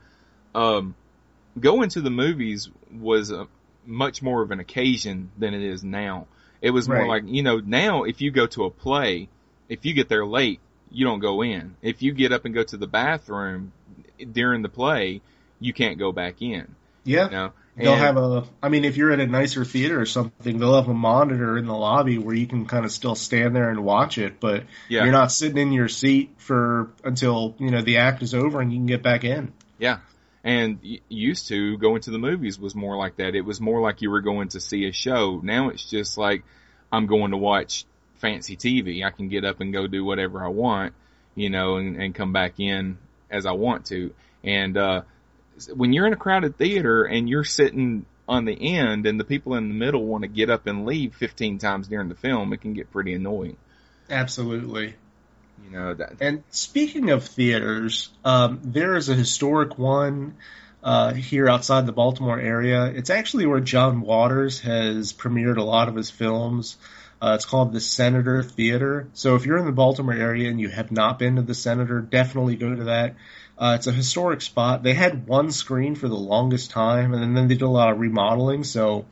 um, 0.54 0.94
going 1.58 1.88
to 1.90 2.00
the 2.00 2.10
movies 2.10 2.68
was 2.92 3.30
a, 3.30 3.46
much 3.86 4.22
more 4.22 4.42
of 4.42 4.50
an 4.50 4.60
occasion 4.60 5.30
than 5.38 5.54
it 5.54 5.62
is 5.62 5.82
now. 5.84 6.26
It 6.62 6.70
was 6.70 6.88
more 6.88 6.98
Right. 6.98 7.08
like, 7.08 7.22
you 7.26 7.42
know, 7.42 7.60
now 7.64 8.04
if 8.04 8.20
you 8.20 8.30
go 8.30 8.46
to 8.48 8.64
a 8.64 8.70
play, 8.70 9.28
if 9.68 9.84
you 9.84 9.92
get 9.94 10.08
there 10.08 10.24
late, 10.26 10.60
you 10.90 11.04
don't 11.04 11.18
go 11.20 11.42
in. 11.42 11.76
If 11.82 12.02
you 12.02 12.12
get 12.12 12.32
up 12.32 12.44
and 12.44 12.54
go 12.54 12.62
to 12.62 12.76
the 12.76 12.86
bathroom, 12.86 13.72
during 14.32 14.62
the 14.62 14.68
play, 14.68 15.20
you 15.60 15.72
can't 15.72 15.98
go 15.98 16.12
back 16.12 16.40
in. 16.40 16.74
Yeah. 17.04 17.24
You 17.26 17.30
know? 17.30 17.52
They'll 17.76 17.92
And- 17.94 18.00
have 18.00 18.16
a. 18.16 18.44
I 18.62 18.68
mean, 18.68 18.84
if 18.84 18.96
you're 18.96 19.10
at 19.10 19.18
a 19.18 19.26
nicer 19.26 19.64
theater 19.64 20.00
or 20.00 20.06
something, 20.06 20.58
they'll 20.58 20.76
have 20.76 20.88
a 20.88 20.94
monitor 20.94 21.58
in 21.58 21.66
the 21.66 21.74
lobby 21.74 22.18
where 22.18 22.34
you 22.36 22.46
can 22.46 22.66
kind 22.66 22.84
of 22.84 22.92
still 22.92 23.16
stand 23.16 23.56
there 23.56 23.68
and 23.68 23.82
watch 23.84 24.16
it, 24.16 24.38
but 24.38 24.62
Yeah. 24.88 25.02
you're 25.02 25.12
not 25.12 25.32
sitting 25.32 25.58
in 25.58 25.72
your 25.72 25.88
seat 25.88 26.30
for 26.36 26.90
until 27.02 27.56
you 27.58 27.70
know 27.72 27.82
the 27.82 27.96
act 27.96 28.22
is 28.22 28.32
over 28.32 28.60
and 28.60 28.72
you 28.72 28.78
can 28.78 28.86
get 28.86 29.02
back 29.02 29.24
in. 29.24 29.52
Yeah. 29.80 29.98
And 30.44 30.78
used 31.08 31.48
to 31.48 31.78
going 31.78 32.02
to 32.02 32.10
the 32.10 32.18
movies 32.18 32.58
was 32.58 32.74
more 32.74 32.98
like 32.98 33.16
that. 33.16 33.34
It 33.34 33.40
was 33.40 33.60
more 33.60 33.80
like 33.80 34.02
you 34.02 34.10
were 34.10 34.20
going 34.20 34.48
to 34.48 34.60
see 34.60 34.86
a 34.86 34.92
show. 34.92 35.40
Now 35.42 35.70
it's 35.70 35.88
just 35.88 36.18
like 36.18 36.44
I'm 36.92 37.06
going 37.06 37.30
to 37.30 37.38
watch 37.38 37.86
fancy 38.16 38.56
TV. 38.56 39.04
I 39.04 39.10
can 39.10 39.28
get 39.28 39.44
up 39.44 39.60
and 39.60 39.72
go 39.72 39.86
do 39.86 40.04
whatever 40.04 40.44
I 40.44 40.48
want, 40.48 40.92
you 41.34 41.48
know, 41.48 41.76
and, 41.76 41.96
and 41.96 42.14
come 42.14 42.34
back 42.34 42.60
in 42.60 42.98
as 43.30 43.46
I 43.46 43.52
want 43.52 43.86
to. 43.86 44.12
And 44.42 44.76
uh 44.76 45.02
when 45.72 45.92
you're 45.92 46.06
in 46.06 46.12
a 46.12 46.16
crowded 46.16 46.58
theater 46.58 47.04
and 47.04 47.28
you're 47.28 47.44
sitting 47.44 48.06
on 48.28 48.44
the 48.44 48.76
end 48.76 49.06
and 49.06 49.20
the 49.20 49.24
people 49.24 49.54
in 49.54 49.68
the 49.68 49.74
middle 49.74 50.04
want 50.04 50.22
to 50.22 50.28
get 50.28 50.50
up 50.50 50.66
and 50.66 50.86
leave 50.86 51.14
15 51.14 51.58
times 51.58 51.88
during 51.88 52.08
the 52.08 52.14
film, 52.14 52.52
it 52.52 52.60
can 52.60 52.72
get 52.72 52.90
pretty 52.90 53.14
annoying. 53.14 53.56
Absolutely. 54.10 54.94
You 55.64 55.70
know 55.70 55.94
that. 55.94 56.16
And 56.20 56.42
speaking 56.50 57.10
of 57.10 57.24
theaters, 57.24 58.10
um, 58.24 58.60
there 58.62 58.96
is 58.96 59.08
a 59.08 59.14
historic 59.14 59.78
one 59.78 60.36
uh, 60.82 61.14
here 61.14 61.48
outside 61.48 61.86
the 61.86 61.92
Baltimore 61.92 62.38
area. 62.38 62.84
It's 62.86 63.10
actually 63.10 63.46
where 63.46 63.60
John 63.60 64.02
Waters 64.02 64.60
has 64.60 65.14
premiered 65.14 65.56
a 65.56 65.62
lot 65.62 65.88
of 65.88 65.96
his 65.96 66.10
films. 66.10 66.76
Uh, 67.22 67.32
it's 67.36 67.46
called 67.46 67.72
the 67.72 67.80
Senator 67.80 68.42
Theater. 68.42 69.08
So 69.14 69.34
if 69.36 69.46
you're 69.46 69.56
in 69.56 69.64
the 69.64 69.72
Baltimore 69.72 70.14
area 70.14 70.50
and 70.50 70.60
you 70.60 70.68
have 70.68 70.92
not 70.92 71.18
been 71.18 71.36
to 71.36 71.42
the 71.42 71.54
Senator, 71.54 72.00
definitely 72.00 72.56
go 72.56 72.74
to 72.74 72.84
that. 72.84 73.14
Uh, 73.56 73.76
it's 73.78 73.86
a 73.86 73.92
historic 73.92 74.42
spot. 74.42 74.82
They 74.82 74.92
had 74.92 75.26
one 75.26 75.50
screen 75.50 75.94
for 75.94 76.08
the 76.08 76.16
longest 76.16 76.72
time, 76.72 77.14
and 77.14 77.34
then 77.34 77.48
they 77.48 77.54
did 77.54 77.62
a 77.62 77.68
lot 77.68 77.90
of 77.90 77.98
remodeling. 77.98 78.64
So 78.64 79.06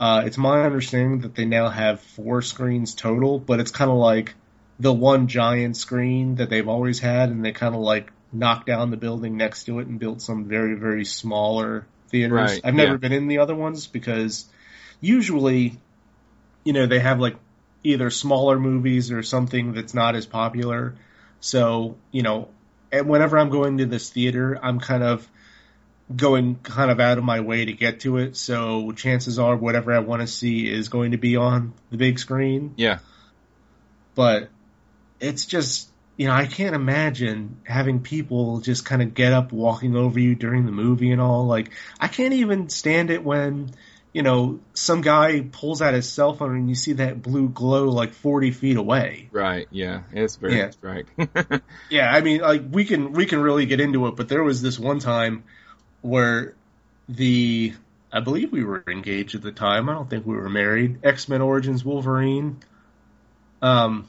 uh, 0.00 0.22
it's 0.24 0.38
my 0.38 0.64
understanding 0.64 1.20
that 1.20 1.36
they 1.36 1.44
now 1.44 1.68
have 1.68 2.00
four 2.00 2.42
screens 2.42 2.94
total, 2.94 3.38
but 3.38 3.60
it's 3.60 3.70
kind 3.70 3.90
of 3.90 3.98
like 3.98 4.34
the 4.78 4.92
one 4.92 5.28
giant 5.28 5.76
screen 5.76 6.36
that 6.36 6.50
they've 6.50 6.68
always 6.68 6.98
had, 6.98 7.30
and 7.30 7.44
they 7.44 7.52
kind 7.52 7.74
of 7.74 7.80
like 7.80 8.12
knocked 8.32 8.66
down 8.66 8.90
the 8.90 8.96
building 8.96 9.36
next 9.36 9.64
to 9.64 9.78
it 9.78 9.86
and 9.86 9.98
built 9.98 10.20
some 10.20 10.44
very, 10.44 10.74
very 10.74 11.04
smaller 11.04 11.86
theaters. 12.08 12.52
Right, 12.52 12.60
I've 12.64 12.74
never 12.74 12.92
yeah. 12.92 12.98
been 12.98 13.12
in 13.12 13.28
the 13.28 13.38
other 13.38 13.54
ones 13.54 13.86
because 13.86 14.44
usually, 15.00 15.78
you 16.64 16.72
know, 16.72 16.86
they 16.86 16.98
have 16.98 17.20
like 17.20 17.36
either 17.84 18.10
smaller 18.10 18.58
movies 18.58 19.12
or 19.12 19.22
something 19.22 19.72
that's 19.72 19.94
not 19.94 20.14
as 20.16 20.26
popular. 20.26 20.94
So, 21.40 21.96
you 22.10 22.22
know, 22.22 22.48
and 22.92 23.08
whenever 23.08 23.38
I'm 23.38 23.50
going 23.50 23.78
to 23.78 23.86
this 23.86 24.10
theater, 24.10 24.58
I'm 24.62 24.80
kind 24.80 25.02
of 25.02 25.26
going 26.14 26.56
kind 26.56 26.90
of 26.90 27.00
out 27.00 27.18
of 27.18 27.24
my 27.24 27.40
way 27.40 27.64
to 27.64 27.72
get 27.72 28.00
to 28.00 28.18
it. 28.18 28.36
So 28.36 28.92
chances 28.92 29.38
are 29.38 29.56
whatever 29.56 29.92
I 29.92 29.98
want 30.00 30.22
to 30.22 30.28
see 30.28 30.70
is 30.70 30.88
going 30.88 31.12
to 31.12 31.16
be 31.18 31.36
on 31.36 31.72
the 31.90 31.96
big 31.96 32.18
screen 32.18 32.74
Yeah. 32.76 32.98
but 34.14 34.48
it's 35.20 35.46
just 35.46 35.88
you 36.16 36.26
know 36.26 36.32
I 36.34 36.46
can't 36.46 36.74
imagine 36.74 37.60
having 37.64 38.00
people 38.00 38.60
just 38.60 38.84
kind 38.84 39.02
of 39.02 39.14
get 39.14 39.32
up 39.32 39.52
walking 39.52 39.96
over 39.96 40.18
you 40.18 40.34
during 40.34 40.66
the 40.66 40.72
movie 40.72 41.10
and 41.10 41.20
all 41.20 41.46
like 41.46 41.70
I 42.00 42.08
can't 42.08 42.34
even 42.34 42.68
stand 42.68 43.10
it 43.10 43.22
when 43.22 43.70
you 44.12 44.22
know 44.22 44.60
some 44.72 45.02
guy 45.02 45.40
pulls 45.40 45.82
out 45.82 45.92
his 45.94 46.08
cell 46.08 46.32
phone 46.34 46.56
and 46.56 46.68
you 46.68 46.74
see 46.74 46.94
that 46.94 47.20
blue 47.20 47.48
glow 47.48 47.84
like 47.90 48.12
40 48.14 48.50
feet 48.52 48.76
away 48.76 49.28
Right. 49.30 49.68
Yeah. 49.70 50.02
It's 50.12 50.36
very 50.36 50.56
Yeah. 50.56 50.70
right. 50.80 51.06
yeah 51.90 52.10
I 52.10 52.22
mean 52.22 52.40
like 52.40 52.62
we 52.70 52.84
can 52.86 53.12
we 53.12 53.26
can 53.26 53.40
really 53.40 53.66
get 53.66 53.80
into 53.80 54.06
it 54.06 54.16
but 54.16 54.28
there 54.28 54.42
was 54.42 54.62
this 54.62 54.78
one 54.78 55.00
time 55.00 55.44
where 56.00 56.54
the 57.08 57.74
I 58.10 58.20
believe 58.20 58.52
we 58.52 58.64
were 58.64 58.82
engaged 58.88 59.34
at 59.34 59.42
the 59.42 59.52
time 59.52 59.90
I 59.90 59.92
don't 59.92 60.08
think 60.08 60.24
we 60.24 60.34
were 60.34 60.48
married 60.48 61.00
X-Men 61.04 61.42
Origins 61.42 61.84
Wolverine 61.84 62.60
um 63.60 64.08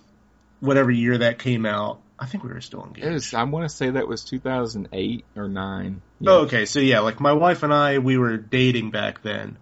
whatever 0.60 0.92
year 0.92 1.18
that 1.20 1.40
came 1.40 1.66
out 1.66 2.02
I 2.20 2.26
think 2.26 2.44
we 2.44 2.50
were 2.50 2.62
still 2.62 2.84
engaged 2.84 3.08
was, 3.08 3.34
I 3.34 3.44
want 3.44 3.70
to 3.70 3.76
say 3.76 3.92
that 3.92 4.08
was 4.08 4.24
2008 4.24 5.26
or 5.36 5.48
9. 5.48 6.02
Yeah. 6.20 6.32
Oh, 6.32 6.38
okay. 6.46 6.66
So 6.66 6.80
yeah, 6.80 7.02
like 7.02 7.20
my 7.20 7.34
wife 7.34 7.62
and 7.64 7.72
I, 7.74 8.00
we 8.00 8.18
were 8.18 8.38
dating 8.38 8.90
back 8.92 9.22
then. 9.22 9.58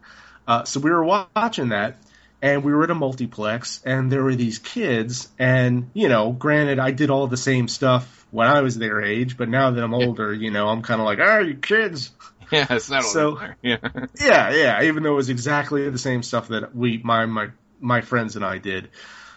Uh, 0.48 0.64
so 0.64 0.80
we 0.80 0.90
were 0.90 1.04
watching 1.04 1.70
that, 1.70 1.98
and 2.42 2.64
we 2.64 2.72
were 2.74 2.84
at 2.86 2.92
a 2.92 2.96
multiplex, 2.96 3.82
and 3.84 4.10
there 4.12 4.24
were 4.24 4.36
these 4.36 4.60
kids, 4.60 5.28
and 5.38 5.90
you 5.94 6.08
know, 6.08 6.32
granted, 6.32 6.80
I 6.80 6.92
did 6.92 7.10
all 7.10 7.28
the 7.28 7.36
same 7.36 7.68
stuff 7.68 8.26
when 8.32 8.48
I 8.48 8.62
was 8.62 8.78
their 8.78 9.02
age, 9.02 9.36
but 9.38 9.50
now 9.50 9.72
that 9.72 9.84
I'm 9.84 9.94
older, 9.94 10.34
you 10.34 10.52
know, 10.52 10.70
I'm 10.70 10.82
kind 10.82 11.02
of 11.02 11.06
like, 11.06 11.20
ah, 11.22 11.40
you 11.40 11.56
kids. 11.56 12.12
Yeah, 12.52 12.68
it's 12.70 12.92
not 12.92 13.04
So- 13.04 13.40
Yeah. 13.64 13.78
Yeah, 14.22 14.52
yeah. 14.54 14.84
Even 14.84 15.02
though 15.02 15.14
it 15.14 15.16
was 15.16 15.30
exactly 15.30 15.90
the 15.90 15.98
same 15.98 16.22
stuff 16.22 16.50
that 16.50 16.76
we, 16.76 17.00
my 17.04 17.26
my 17.26 17.48
my 17.82 18.02
friends 18.02 18.36
and 18.36 18.46
I 18.46 18.60
did. 18.60 18.90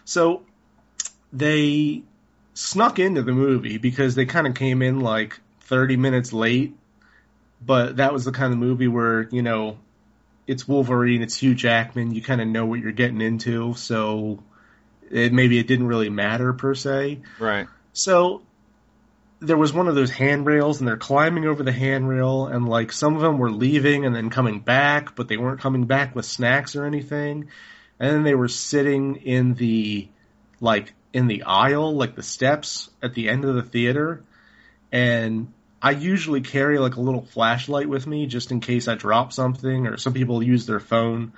So 0.05 0.43
they 1.31 2.03
snuck 2.53 2.99
into 2.99 3.21
the 3.21 3.31
movie 3.31 3.77
because 3.77 4.15
they 4.15 4.25
kind 4.25 4.47
of 4.47 4.55
came 4.55 4.81
in 4.81 4.99
like 4.99 5.39
30 5.61 5.97
minutes 5.97 6.33
late. 6.33 6.75
But 7.61 7.97
that 7.97 8.13
was 8.13 8.25
the 8.25 8.31
kind 8.31 8.53
of 8.53 8.59
movie 8.59 8.87
where 8.87 9.27
you 9.29 9.41
know 9.41 9.77
it's 10.47 10.67
Wolverine, 10.67 11.21
it's 11.21 11.37
Hugh 11.37 11.53
Jackman. 11.53 12.13
You 12.13 12.21
kind 12.21 12.41
of 12.41 12.47
know 12.47 12.65
what 12.65 12.79
you're 12.79 12.91
getting 12.91 13.21
into, 13.21 13.73
so 13.75 14.41
it, 15.11 15.33
maybe 15.33 15.59
it 15.59 15.67
didn't 15.67 15.87
really 15.87 16.09
matter 16.09 16.53
per 16.53 16.73
se. 16.73 17.19
Right. 17.37 17.67
So 17.93 18.41
there 19.41 19.57
was 19.57 19.73
one 19.73 19.87
of 19.87 19.95
those 19.95 20.09
handrails, 20.09 20.79
and 20.79 20.87
they're 20.87 20.97
climbing 20.97 21.45
over 21.45 21.63
the 21.63 21.71
handrail, 21.71 22.47
and 22.47 22.67
like 22.67 22.91
some 22.91 23.15
of 23.15 23.21
them 23.21 23.37
were 23.37 23.51
leaving 23.51 24.05
and 24.05 24.15
then 24.15 24.29
coming 24.29 24.59
back, 24.59 25.15
but 25.15 25.27
they 25.27 25.37
weren't 25.37 25.59
coming 25.59 25.85
back 25.85 26.15
with 26.15 26.25
snacks 26.25 26.75
or 26.75 26.85
anything. 26.85 27.49
And 27.99 28.15
then 28.15 28.23
they 28.23 28.35
were 28.35 28.47
sitting 28.47 29.17
in 29.17 29.53
the 29.53 30.07
like 30.61 30.93
in 31.13 31.27
the 31.27 31.43
aisle, 31.43 31.95
like 31.95 32.15
the 32.15 32.23
steps 32.23 32.89
at 33.01 33.13
the 33.13 33.29
end 33.29 33.45
of 33.45 33.55
the 33.55 33.63
theater. 33.63 34.23
And 34.91 35.51
I 35.81 35.91
usually 35.91 36.41
carry 36.41 36.77
like 36.77 36.95
a 36.95 37.01
little 37.01 37.21
flashlight 37.21 37.87
with 37.87 38.05
me 38.05 38.27
just 38.27 38.51
in 38.51 38.59
case 38.59 38.87
I 38.87 38.95
drop 38.95 39.33
something 39.33 39.87
or 39.87 39.97
some 39.97 40.13
people 40.13 40.43
use 40.43 40.65
their 40.65 40.79
phone. 40.79 41.33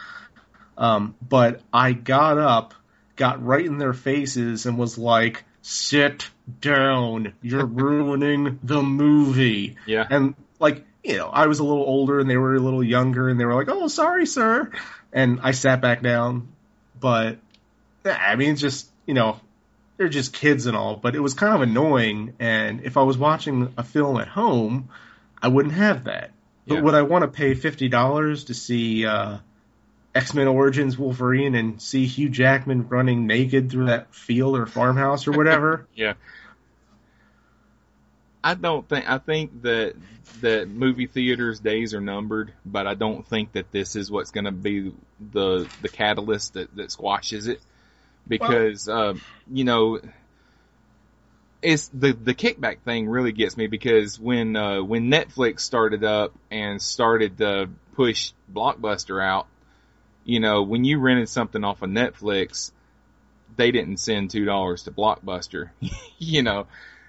Um, 0.78 1.16
but 1.28 1.62
I 1.72 1.94
got 1.94 2.38
up, 2.38 2.74
got 3.16 3.46
right 3.46 3.66
in 3.66 3.78
their 3.78 3.94
faces 3.94 4.66
and 4.66 4.78
was 4.78 4.98
like, 4.98 5.44
sit 5.62 6.30
down. 6.60 7.34
You're 7.42 7.66
ruining 7.68 8.60
the 8.64 8.82
movie. 8.82 9.76
Yeah. 9.86 10.08
And 10.10 10.36
like, 10.60 10.86
you 11.04 11.18
know, 11.18 11.28
I 11.28 11.48
was 11.48 11.60
a 11.60 11.64
little 11.64 11.84
older 11.84 12.20
and 12.20 12.30
they 12.30 12.38
were 12.38 12.56
a 12.56 12.60
little 12.60 12.84
younger 12.84 13.30
and 13.30 13.40
they 13.40 13.46
were 13.46 13.56
like, 13.56 13.70
oh, 13.70 13.88
sorry, 13.88 14.26
sir. 14.26 14.72
And 15.14 15.40
I 15.44 15.52
sat 15.52 15.82
back 15.82 16.02
down. 16.02 16.50
But, 17.00 17.40
I 18.06 18.36
mean, 18.36 18.56
just, 18.56 18.88
you 19.08 19.16
know, 19.16 19.40
they're 20.02 20.10
just 20.10 20.34
kids 20.34 20.66
and 20.66 20.76
all, 20.76 20.96
but 20.96 21.16
it 21.16 21.20
was 21.20 21.36
kind 21.36 21.54
of 21.54 21.62
annoying. 21.62 22.34
And 22.40 22.82
if 22.84 22.98
I 22.98 23.04
was 23.04 23.20
watching 23.20 23.72
a 23.78 23.84
film 23.84 24.20
at 24.20 24.28
home, 24.28 24.90
I 25.40 25.48
wouldn't 25.48 25.76
have 25.76 26.06
that. 26.06 26.32
But 26.66 26.76
Yeah. 26.76 26.82
would 26.82 26.96
I 26.96 27.04
want 27.04 27.22
to 27.22 27.28
pay 27.28 27.54
$50 27.54 28.46
to 28.46 28.56
see, 28.56 29.06
uh, 29.06 29.38
X-Men 30.16 30.48
Origins 30.48 30.98
Wolverine 30.98 31.54
and 31.54 31.80
see 31.80 32.08
Hugh 32.08 32.30
Jackman 32.30 32.90
running 32.90 33.28
naked 33.28 33.70
through 33.70 33.86
that 33.86 34.12
field 34.16 34.58
or 34.58 34.66
farmhouse 34.66 35.28
or 35.28 35.34
whatever? 35.34 35.86
Yeah. 35.96 36.14
I 38.44 38.56
don't 38.56 38.90
think 38.90 39.08
I 39.08 39.20
think 39.20 39.62
that 39.62 39.94
that 40.40 40.68
movie 40.68 41.06
theaters 41.06 41.60
days 41.60 41.94
are 41.94 42.02
numbered, 42.02 42.54
but 42.66 42.88
I 42.88 42.96
don't 42.96 43.24
think 43.28 43.52
that 43.52 43.72
this 43.72 43.96
is 43.96 44.10
what's 44.10 44.32
going 44.32 44.46
to 44.46 44.52
be 44.52 44.96
the 45.32 45.70
the 45.80 45.90
catalyst 45.90 46.56
that 46.56 46.76
that 46.76 46.90
squashes 46.92 47.48
it 47.48 47.62
because 48.28 48.88
uh, 48.88 49.14
you 49.52 49.64
know 49.64 50.00
it's 51.62 51.88
the 51.90 52.14
the 52.14 52.34
kickback 52.34 52.80
thing 52.80 53.08
really 53.08 53.32
gets 53.32 53.56
me 53.56 53.68
because 53.68 54.20
when 54.20 54.56
uh, 54.56 54.82
when 54.82 55.12
Netflix 55.12 55.62
started 55.62 56.04
up 56.04 56.34
and 56.50 56.82
started 56.82 57.38
to 57.38 57.70
push 57.94 58.32
Blockbuster 58.52 59.24
out, 59.24 59.48
you 60.24 60.40
know, 60.40 60.64
when 60.64 60.84
you 60.84 61.00
rented 61.00 61.30
something 61.30 61.64
off 61.64 61.82
of 61.82 61.90
Netflix, 61.90 62.72
they 63.56 63.72
didn't 63.72 63.98
send 63.98 64.32
two 64.32 64.46
dollars 64.46 64.84
to 64.84 64.92
Blockbuster, 64.92 65.70
you 66.18 66.42
know. 66.42 66.68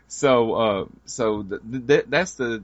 So, 0.08 0.52
uh, 0.52 0.84
so 1.06 1.42
th- 1.42 1.86
th- 1.86 2.04
that's 2.08 2.34
the 2.34 2.62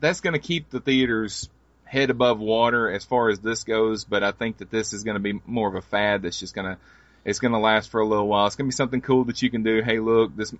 that's 0.00 0.20
going 0.20 0.34
to 0.34 0.38
keep 0.38 0.68
the 0.68 0.80
theaters 0.80 1.48
head 1.84 2.10
above 2.10 2.38
water 2.38 2.90
as 2.90 3.04
far 3.04 3.30
as 3.30 3.38
this 3.38 3.64
goes. 3.64 4.04
But 4.04 4.22
I 4.22 4.32
think 4.32 4.58
that 4.58 4.70
this 4.70 4.92
is 4.92 5.02
going 5.02 5.14
to 5.14 5.20
be 5.20 5.40
more 5.46 5.68
of 5.68 5.74
a 5.74 5.80
fad 5.80 6.22
that's 6.22 6.38
just 6.38 6.54
going 6.54 6.66
to 6.66 6.78
it's 7.26 7.38
going 7.40 7.52
to 7.52 7.58
last 7.58 7.90
for 7.90 8.00
a 8.00 8.06
little 8.06 8.26
while. 8.26 8.46
It's 8.46 8.56
going 8.56 8.66
to 8.70 8.72
be 8.72 8.76
something 8.76 9.02
cool 9.02 9.24
that 9.24 9.42
you 9.42 9.50
can 9.50 9.62
do. 9.62 9.82
Hey, 9.82 9.98
look, 9.98 10.34
this 10.34 10.54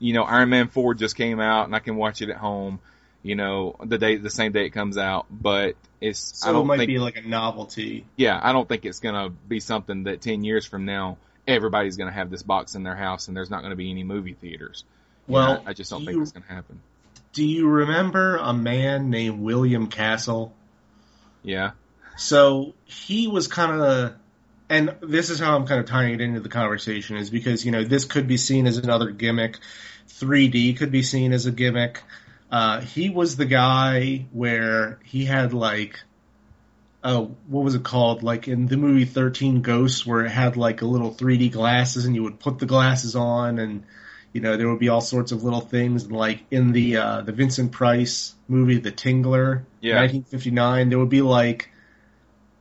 you 0.00 0.12
know 0.14 0.24
Iron 0.24 0.48
Man 0.48 0.66
four 0.68 0.94
just 0.94 1.14
came 1.14 1.38
out 1.38 1.66
and 1.66 1.76
I 1.76 1.78
can 1.78 1.94
watch 1.96 2.20
it 2.22 2.30
at 2.30 2.36
home. 2.36 2.80
You 3.22 3.34
know, 3.34 3.76
the 3.84 3.98
day 3.98 4.16
the 4.16 4.30
same 4.30 4.52
day 4.52 4.66
it 4.66 4.70
comes 4.70 4.98
out, 4.98 5.26
but 5.30 5.74
it's 6.00 6.40
So 6.40 6.50
it 6.50 6.52
don't 6.52 6.66
might 6.66 6.78
think 6.78 6.88
be 6.88 6.98
like 6.98 7.16
a 7.16 7.22
novelty. 7.22 8.04
yeah, 8.16 8.38
I 8.42 8.52
don't 8.52 8.68
think 8.68 8.84
it's 8.84 9.00
gonna 9.00 9.30
be 9.30 9.60
something 9.60 10.04
that 10.04 10.20
ten 10.20 10.44
years 10.44 10.64
from 10.66 10.84
now 10.84 11.16
everybody's 11.48 11.96
gonna 11.96 12.12
have 12.12 12.30
this 12.30 12.42
box 12.42 12.74
in 12.74 12.82
their 12.82 12.94
house 12.96 13.28
and 13.28 13.36
there's 13.36 13.50
not 13.50 13.62
gonna 13.62 13.76
be 13.76 13.90
any 13.90 14.04
movie 14.04 14.34
theaters. 14.34 14.84
You 15.28 15.34
Well, 15.34 15.54
know, 15.54 15.62
I 15.66 15.72
just 15.72 15.90
don't 15.90 16.04
think 16.04 16.16
you- 16.16 16.22
it's 16.22 16.32
gonna 16.32 16.44
happen. 16.46 16.80
Do 17.32 17.44
you 17.44 17.66
remember 17.68 18.36
a 18.36 18.52
man 18.52 19.10
named 19.10 19.40
William 19.40 19.88
Castle? 19.88 20.54
Yeah. 21.42 21.72
So 22.16 22.74
he 22.84 23.28
was 23.28 23.46
kind 23.48 23.80
of, 23.80 24.14
and 24.68 24.96
this 25.00 25.30
is 25.30 25.38
how 25.38 25.56
I'm 25.56 25.66
kind 25.66 25.80
of 25.80 25.86
tying 25.86 26.14
it 26.14 26.20
into 26.20 26.40
the 26.40 26.48
conversation 26.48 27.16
is 27.16 27.30
because, 27.30 27.64
you 27.64 27.70
know, 27.70 27.84
this 27.84 28.04
could 28.04 28.26
be 28.26 28.36
seen 28.36 28.66
as 28.66 28.78
another 28.78 29.10
gimmick. 29.10 29.58
3D 30.08 30.76
could 30.76 30.90
be 30.90 31.02
seen 31.02 31.32
as 31.32 31.46
a 31.46 31.52
gimmick. 31.52 32.02
Uh, 32.50 32.80
he 32.80 33.10
was 33.10 33.36
the 33.36 33.44
guy 33.44 34.26
where 34.32 34.98
he 35.04 35.24
had 35.24 35.52
like, 35.52 36.00
oh, 37.04 37.36
what 37.46 37.64
was 37.64 37.74
it 37.74 37.84
called? 37.84 38.22
Like 38.22 38.48
in 38.48 38.66
the 38.66 38.76
movie 38.76 39.04
13 39.04 39.62
Ghosts 39.62 40.04
where 40.04 40.24
it 40.24 40.30
had 40.30 40.56
like 40.56 40.82
a 40.82 40.86
little 40.86 41.12
3D 41.12 41.52
glasses 41.52 42.04
and 42.04 42.14
you 42.14 42.24
would 42.24 42.40
put 42.40 42.58
the 42.58 42.66
glasses 42.66 43.14
on 43.14 43.58
and, 43.58 43.84
you 44.32 44.40
know, 44.40 44.56
there 44.56 44.68
would 44.68 44.80
be 44.80 44.88
all 44.88 45.00
sorts 45.00 45.30
of 45.30 45.44
little 45.44 45.60
things. 45.60 46.04
And 46.04 46.12
like 46.12 46.44
in 46.50 46.72
the, 46.72 46.96
uh, 46.96 47.20
the 47.22 47.32
Vincent 47.32 47.70
Price 47.70 48.34
movie, 48.48 48.78
The 48.78 48.92
Tingler, 48.92 49.62
Yeah. 49.80 50.00
1959, 50.00 50.88
there 50.88 50.98
would 50.98 51.08
be 51.08 51.22
like 51.22 51.70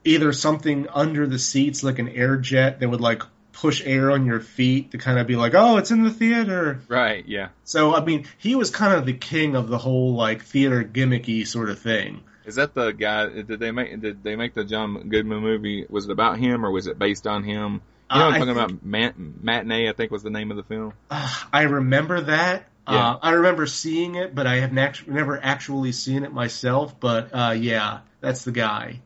either 0.06 0.32
something 0.32 0.88
under 0.94 1.28
the 1.28 1.39
seats, 1.39 1.84
like 1.84 2.00
an 2.00 2.10
air 2.10 2.38
jet 2.38 2.80
that 2.80 2.88
would 2.89 3.02
like 3.02 3.24
push 3.52 3.82
air 3.86 4.12
on 4.12 4.26
your 4.26 4.39
feet 4.39 4.91
to 4.91 4.98
kind 4.98 5.18
of 5.18 5.28
be 5.28 5.36
like, 5.36 5.54
oh, 5.56 5.78
it's 5.78 5.89
in 5.91 6.04
the 6.04 6.12
theater. 6.12 6.82
Right. 6.88 7.26
Yeah. 7.26 7.50
So, 7.63 7.96
I 7.96 8.04
mean, 8.04 8.26
he 8.38 8.56
was 8.56 8.70
kind 8.70 8.94
of 8.94 9.06
the 9.06 9.13
king 9.13 9.56
of 9.56 9.68
the 9.70 9.78
whole 9.78 10.13
like 10.13 10.44
theater 10.44 10.84
gimmicky 10.84 11.48
sort 11.48 11.70
of 11.70 11.80
thing. 11.80 12.22
Is 12.46 12.56
that 12.56 12.74
the 12.76 12.91
guy? 12.91 13.28
Did 13.28 13.60
they 13.60 13.72
make? 13.72 14.00
Did 14.00 14.24
they 14.24 14.36
make 14.36 14.54
the 14.54 14.63
John 14.63 15.10
Goodman 15.10 15.39
movie? 15.39 15.86
Was 15.89 16.06
it 16.06 16.12
about 16.12 16.38
him 16.38 16.63
or 16.63 16.70
was 16.70 16.86
it 16.86 17.00
based 17.00 17.26
on 17.26 17.44
him? 17.44 17.82
You 18.12 18.20
know, 18.20 18.26
Uh, 18.26 18.30
I'm 18.30 18.32
talking 18.39 18.54
think- 18.54 18.70
about 18.70 18.86
mat, 18.86 19.15
matinee. 19.18 19.89
I 19.89 19.94
think 19.94 20.12
was 20.12 20.22
the 20.22 20.30
name 20.30 20.52
of 20.52 20.58
the 20.58 20.63
film. 20.63 20.94
Uh, 21.10 21.28
I 21.52 21.63
remember 21.63 22.22
that. 22.22 22.68
Yeah. 22.88 23.13
Uh, 23.13 23.20
I 23.20 23.32
remember 23.32 23.65
seeing 23.65 24.13
it, 24.13 24.36
but 24.36 24.46
I 24.46 24.58
have 24.58 24.72
nat- 24.72 25.08
never 25.08 25.44
actually 25.44 25.91
seen 25.91 26.24
it 26.24 26.32
myself. 26.32 27.00
But 27.00 27.30
uh, 27.34 27.56
yeah, 27.58 28.02
that's 28.22 28.44
the 28.44 28.52
guy. 28.52 29.00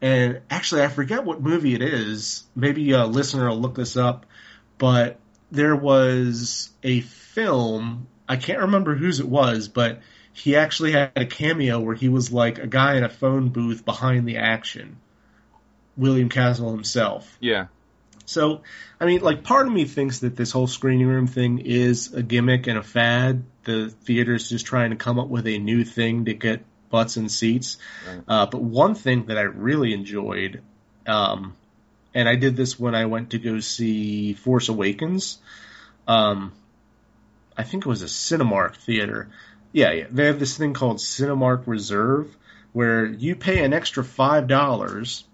And 0.00 0.42
actually, 0.50 0.82
I 0.82 0.88
forget 0.88 1.24
what 1.24 1.40
movie 1.40 1.74
it 1.74 1.82
is. 1.82 2.44
Maybe 2.54 2.90
a 2.92 3.06
listener 3.06 3.48
will 3.48 3.60
look 3.60 3.74
this 3.74 3.96
up. 3.96 4.26
But 4.78 5.18
there 5.50 5.76
was 5.76 6.70
a 6.82 7.00
film. 7.00 8.06
I 8.28 8.36
can't 8.36 8.60
remember 8.60 8.94
whose 8.94 9.20
it 9.20 9.28
was, 9.28 9.68
but 9.68 10.00
he 10.32 10.56
actually 10.56 10.92
had 10.92 11.12
a 11.16 11.26
cameo 11.26 11.80
where 11.80 11.94
he 11.94 12.08
was 12.08 12.32
like 12.32 12.58
a 12.58 12.66
guy 12.66 12.96
in 12.96 13.04
a 13.04 13.08
phone 13.08 13.50
booth 13.50 13.84
behind 13.84 14.26
the 14.26 14.38
action. 14.38 14.96
William 15.96 16.28
Castle 16.28 16.72
himself. 16.72 17.36
Yeah. 17.40 17.66
So, 18.26 18.62
I 19.00 19.06
mean, 19.06 19.20
like, 19.20 19.44
part 19.44 19.66
of 19.66 19.72
me 19.72 19.84
thinks 19.84 20.20
that 20.20 20.34
this 20.34 20.50
whole 20.50 20.66
screening 20.66 21.06
room 21.06 21.26
thing 21.26 21.58
is 21.58 22.12
a 22.12 22.22
gimmick 22.22 22.66
and 22.66 22.78
a 22.78 22.82
fad. 22.82 23.44
The 23.64 23.90
theater's 23.90 24.48
just 24.48 24.66
trying 24.66 24.90
to 24.90 24.96
come 24.96 25.18
up 25.18 25.28
with 25.28 25.46
a 25.46 25.58
new 25.58 25.84
thing 25.84 26.24
to 26.24 26.34
get 26.34 26.64
butts 26.94 27.16
and 27.16 27.28
seats. 27.28 27.78
Right. 28.06 28.22
Uh, 28.28 28.46
but 28.46 28.62
one 28.62 28.94
thing 28.94 29.26
that 29.26 29.36
I 29.36 29.42
really 29.42 29.92
enjoyed, 29.92 30.62
um, 31.08 31.56
and 32.14 32.28
I 32.28 32.36
did 32.36 32.54
this 32.54 32.78
when 32.78 32.94
I 32.94 33.06
went 33.06 33.30
to 33.30 33.38
go 33.38 33.58
see 33.58 34.34
Force 34.34 34.68
Awakens. 34.68 35.38
Um, 36.06 36.52
I 37.56 37.64
think 37.64 37.84
it 37.84 37.88
was 37.88 38.02
a 38.02 38.06
Cinemark 38.06 38.76
theater. 38.76 39.28
Yeah, 39.72 39.90
yeah. 39.90 40.06
They 40.08 40.26
have 40.26 40.38
this 40.38 40.56
thing 40.56 40.72
called 40.72 40.98
Cinemark 40.98 41.66
Reserve, 41.66 42.36
where 42.72 43.04
you 43.06 43.34
pay 43.34 43.64
an 43.64 43.72
extra 43.72 44.04
five 44.04 44.46
dollars 44.46 45.24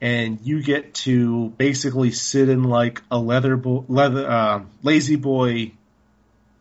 and 0.00 0.38
you 0.42 0.62
get 0.62 0.94
to 0.94 1.50
basically 1.58 2.12
sit 2.12 2.48
in 2.48 2.64
like 2.64 3.02
a 3.10 3.18
leather 3.18 3.56
bo- 3.56 3.84
leather 3.88 4.26
uh, 4.26 4.62
La-Z-Boy 4.82 5.72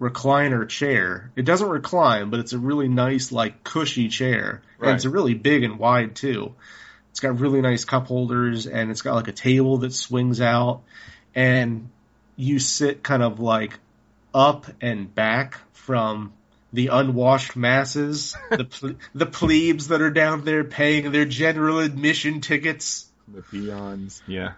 recliner 0.09 0.67
chair. 0.67 1.31
It 1.35 1.45
doesn't 1.45 1.67
recline, 1.69 2.29
but 2.29 2.39
it's 2.39 2.53
a 2.53 2.59
really 2.59 2.87
nice 2.87 3.31
like 3.31 3.63
cushy 3.63 4.09
chair, 4.09 4.61
and 4.79 4.87
Right. 4.87 4.95
it's 4.95 5.05
really 5.05 5.33
big 5.33 5.63
and 5.63 5.79
wide 5.79 6.15
too. 6.15 6.53
It's 7.11 7.19
got 7.19 7.39
really 7.39 7.61
nice 7.61 7.85
cup 7.85 8.07
holders, 8.07 8.65
and 8.67 8.91
it's 8.91 9.01
got 9.01 9.15
like 9.15 9.27
a 9.27 9.31
table 9.33 9.77
that 9.79 9.93
swings 9.93 10.41
out, 10.41 10.81
and 11.35 11.89
you 12.35 12.59
sit 12.59 13.03
kind 13.03 13.23
of 13.23 13.39
like 13.39 13.79
up 14.33 14.65
and 14.81 15.13
back 15.13 15.59
from 15.73 16.33
the 16.73 16.87
unwashed 16.87 17.55
masses, 17.55 18.35
the 18.49 18.65
ple- 18.65 18.95
the 19.13 19.27
plebes 19.27 19.89
that 19.89 20.01
are 20.01 20.09
down 20.09 20.43
there 20.43 20.63
paying 20.63 21.11
their 21.11 21.25
general 21.25 21.79
admission 21.79 22.41
tickets. 22.41 23.05
The 23.33 23.41
peons. 23.41 24.21
Yeah. 24.27 24.53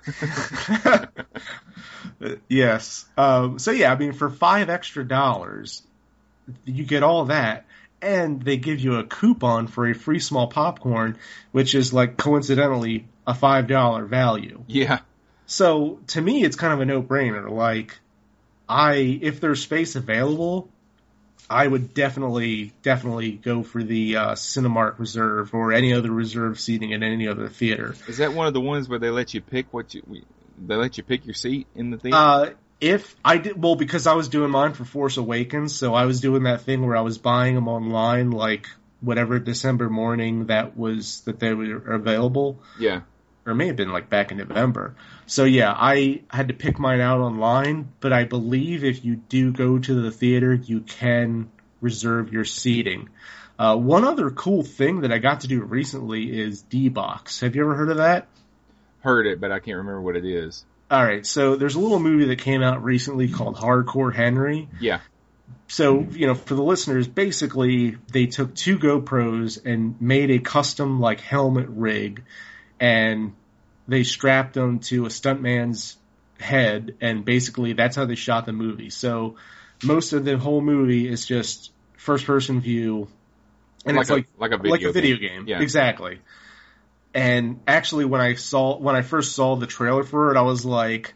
yes. 2.50 3.06
Um, 3.18 3.58
so 3.60 3.72
yeah, 3.72 3.92
I 3.92 3.98
mean, 3.98 4.14
for 4.14 4.30
five 4.30 4.70
extra 4.70 5.08
dollars, 5.08 5.82
you 6.66 6.84
get 6.84 7.04
all 7.04 7.26
that, 7.26 7.66
and 8.02 8.42
they 8.42 8.58
give 8.58 8.80
you 8.80 8.96
a 8.96 9.04
coupon 9.04 9.68
for 9.68 9.88
a 9.88 9.94
free 9.94 10.20
small 10.20 10.48
popcorn, 10.48 11.18
which 11.52 11.74
is 11.74 11.94
like 11.94 12.18
coincidentally 12.18 13.08
a 13.26 13.34
five 13.34 13.68
dollar 13.68 14.06
value. 14.06 14.64
yeah. 14.68 15.00
So 15.48 16.00
to 16.08 16.22
me, 16.22 16.44
it's 16.44 16.56
kind 16.56 16.74
of 16.74 16.82
a 16.82 16.86
no 16.86 17.02
brainer. 17.02 17.50
Like, 17.50 18.00
I 18.68 19.20
if 19.22 19.40
there's 19.40 19.62
space 19.62 19.96
available, 19.96 20.70
I 21.50 21.68
would 21.68 21.94
definitely 21.94 22.74
definitely 22.82 23.32
go 23.32 23.64
for 23.64 23.84
the 23.84 24.16
uh, 24.16 24.32
Cinemark 24.34 25.00
Reserve 25.00 25.54
or 25.54 25.74
any 25.74 25.94
other 25.94 26.12
reserve 26.12 26.60
seating 26.60 26.94
at 26.94 27.04
any 27.04 27.28
other 27.28 27.50
theater. 27.50 27.96
Is 28.08 28.18
that 28.18 28.34
one 28.34 28.48
of 28.48 28.54
the 28.54 28.62
ones 28.62 28.90
where 28.90 29.00
they 29.00 29.10
let 29.10 29.34
you 29.34 29.42
pick 29.42 29.74
what 29.74 29.94
you? 29.94 30.04
They 30.58 30.76
let 30.76 30.98
you 30.98 31.04
pick 31.04 31.26
your 31.26 31.36
seat 31.36 31.68
in 31.76 31.92
the 31.92 31.98
theater. 31.98 32.18
Uh, 32.18 32.50
if 32.82 33.16
I 33.24 33.38
did, 33.38 33.62
well, 33.62 33.76
because 33.76 34.08
I 34.08 34.14
was 34.14 34.28
doing 34.28 34.52
mine 34.52 34.74
for 34.74 34.86
Force 34.86 35.18
Awakens, 35.18 35.76
so 35.76 35.94
I 35.94 36.06
was 36.06 36.20
doing 36.20 36.44
that 36.44 36.62
thing 36.62 36.86
where 36.86 36.98
I 36.98 37.02
was 37.02 37.18
buying 37.18 37.56
them 37.56 37.68
online, 37.68 38.32
like 38.32 38.68
whatever 39.02 39.40
December 39.40 39.90
morning 39.90 40.48
that 40.48 40.78
was 40.78 41.22
that 41.22 41.40
they 41.40 41.54
were 41.54 41.78
available, 41.94 42.60
yeah. 42.80 43.02
Or 43.46 43.52
it 43.52 43.56
may 43.56 43.68
have 43.68 43.76
been 43.76 43.92
like 43.92 44.10
back 44.10 44.32
in 44.32 44.38
November. 44.38 44.96
So 45.28 45.44
yeah, 45.44 45.74
I 45.76 46.22
had 46.30 46.48
to 46.48 46.54
pick 46.54 46.80
mine 46.80 47.00
out 47.00 47.20
online, 47.20 47.90
but 48.00 48.12
I 48.12 48.24
believe 48.24 48.84
if 48.84 49.06
you 49.06 49.16
do 49.16 49.52
go 49.52 49.78
to 49.78 50.02
the 50.02 50.12
theater, 50.12 50.54
you 50.54 50.82
can 50.82 51.52
reserve 51.82 52.34
your 52.34 52.46
seating. 52.46 53.10
Uh, 53.58 53.76
one 53.78 54.04
other 54.04 54.32
cool 54.32 54.64
thing 54.64 55.02
that 55.02 55.12
I 55.12 55.20
got 55.20 55.42
to 55.42 55.48
do 55.48 55.62
recently 55.62 56.38
is 56.38 56.62
D-Box. 56.64 57.40
Have 57.40 57.56
you 57.56 57.62
ever 57.62 57.76
heard 57.76 57.90
of 57.90 57.98
that? 57.98 58.28
Heard 59.00 59.28
it, 59.28 59.40
but 59.40 59.52
I 59.52 59.60
can't 59.60 59.78
remember 59.78 60.02
what 60.02 60.16
it 60.16 60.26
is. 60.26 60.66
All 60.92 61.04
right, 61.04 61.26
so 61.26 61.56
there's 61.56 61.76
a 61.76 61.80
little 61.80 62.00
movie 62.00 62.26
that 62.26 62.40
came 62.40 62.62
out 62.62 62.84
recently 62.84 63.30
called 63.30 63.56
Hardcore 63.56 64.14
Henry. 64.14 64.68
Yeah. 64.80 65.00
So, 65.68 66.02
you 66.12 66.28
know, 66.28 66.36
for 66.36 66.54
the 66.54 66.64
listeners, 66.64 67.08
basically 67.08 67.98
they 68.12 68.28
took 68.28 68.56
two 68.56 68.78
GoPros 68.78 69.64
and 69.66 70.00
made 70.02 70.32
a 70.32 70.40
custom 70.40 71.00
like 71.00 71.22
helmet 71.22 71.68
rig 71.70 72.24
and 72.80 73.34
they 73.88 74.04
strapped 74.04 74.54
them 74.54 74.80
to 74.80 75.06
a 75.06 75.10
stuntman's 75.10 75.98
head 76.40 76.96
and 77.02 77.24
basically 77.24 77.74
that's 77.74 77.96
how 77.96 78.06
they 78.06 78.16
shot 78.16 78.46
the 78.46 78.54
movie. 78.54 78.90
So 78.90 79.36
most 79.84 80.14
of 80.14 80.26
the 80.26 80.38
whole 80.38 80.62
movie 80.62 81.08
is 81.08 81.26
just 81.26 81.72
first 81.98 82.26
person 82.26 82.62
view 82.62 83.08
and 83.86 83.96
like 83.98 84.04
it's 84.04 84.10
a, 84.10 84.14
like 84.14 84.28
like 84.38 84.52
a 84.52 84.58
video 84.58 84.72
like 84.72 84.84
a 84.84 84.92
video 84.92 85.18
game. 85.18 85.30
game. 85.30 85.48
Yeah. 85.48 85.62
Exactly. 85.62 86.20
And 87.14 87.62
actually, 87.68 88.06
when 88.06 88.20
I 88.20 88.34
saw 88.34 88.78
when 88.78 88.96
I 88.96 89.02
first 89.02 89.36
saw 89.36 89.56
the 89.56 89.68
trailer 89.68 90.04
for 90.04 90.32
it, 90.32 90.38
I 90.38 90.42
was 90.42 90.66
like, 90.66 91.14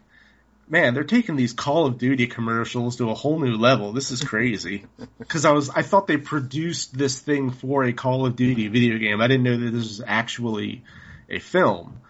"Man, 0.68 0.94
they're 0.94 1.04
taking 1.04 1.36
these 1.36 1.52
Call 1.52 1.86
of 1.86 1.98
Duty 1.98 2.26
commercials 2.26 2.96
to 2.96 3.10
a 3.10 3.14
whole 3.14 3.38
new 3.38 3.56
level. 3.56 3.92
This 3.92 4.10
is 4.10 4.22
crazy." 4.22 4.84
Because 5.18 5.44
I 5.44 5.52
was 5.52 5.68
I 5.68 5.82
thought 5.82 6.06
they 6.06 6.16
produced 6.16 6.96
this 6.96 7.20
thing 7.20 7.50
for 7.50 7.84
a 7.84 7.92
Call 7.92 8.24
of 8.24 8.36
Duty 8.36 8.68
video 8.68 8.98
game. 8.98 9.20
I 9.20 9.28
didn't 9.28 9.44
know 9.44 9.58
that 9.58 9.70
this 9.70 9.84
was 9.84 10.02
actually 10.06 10.82
a 11.30 11.38
film. 11.38 12.00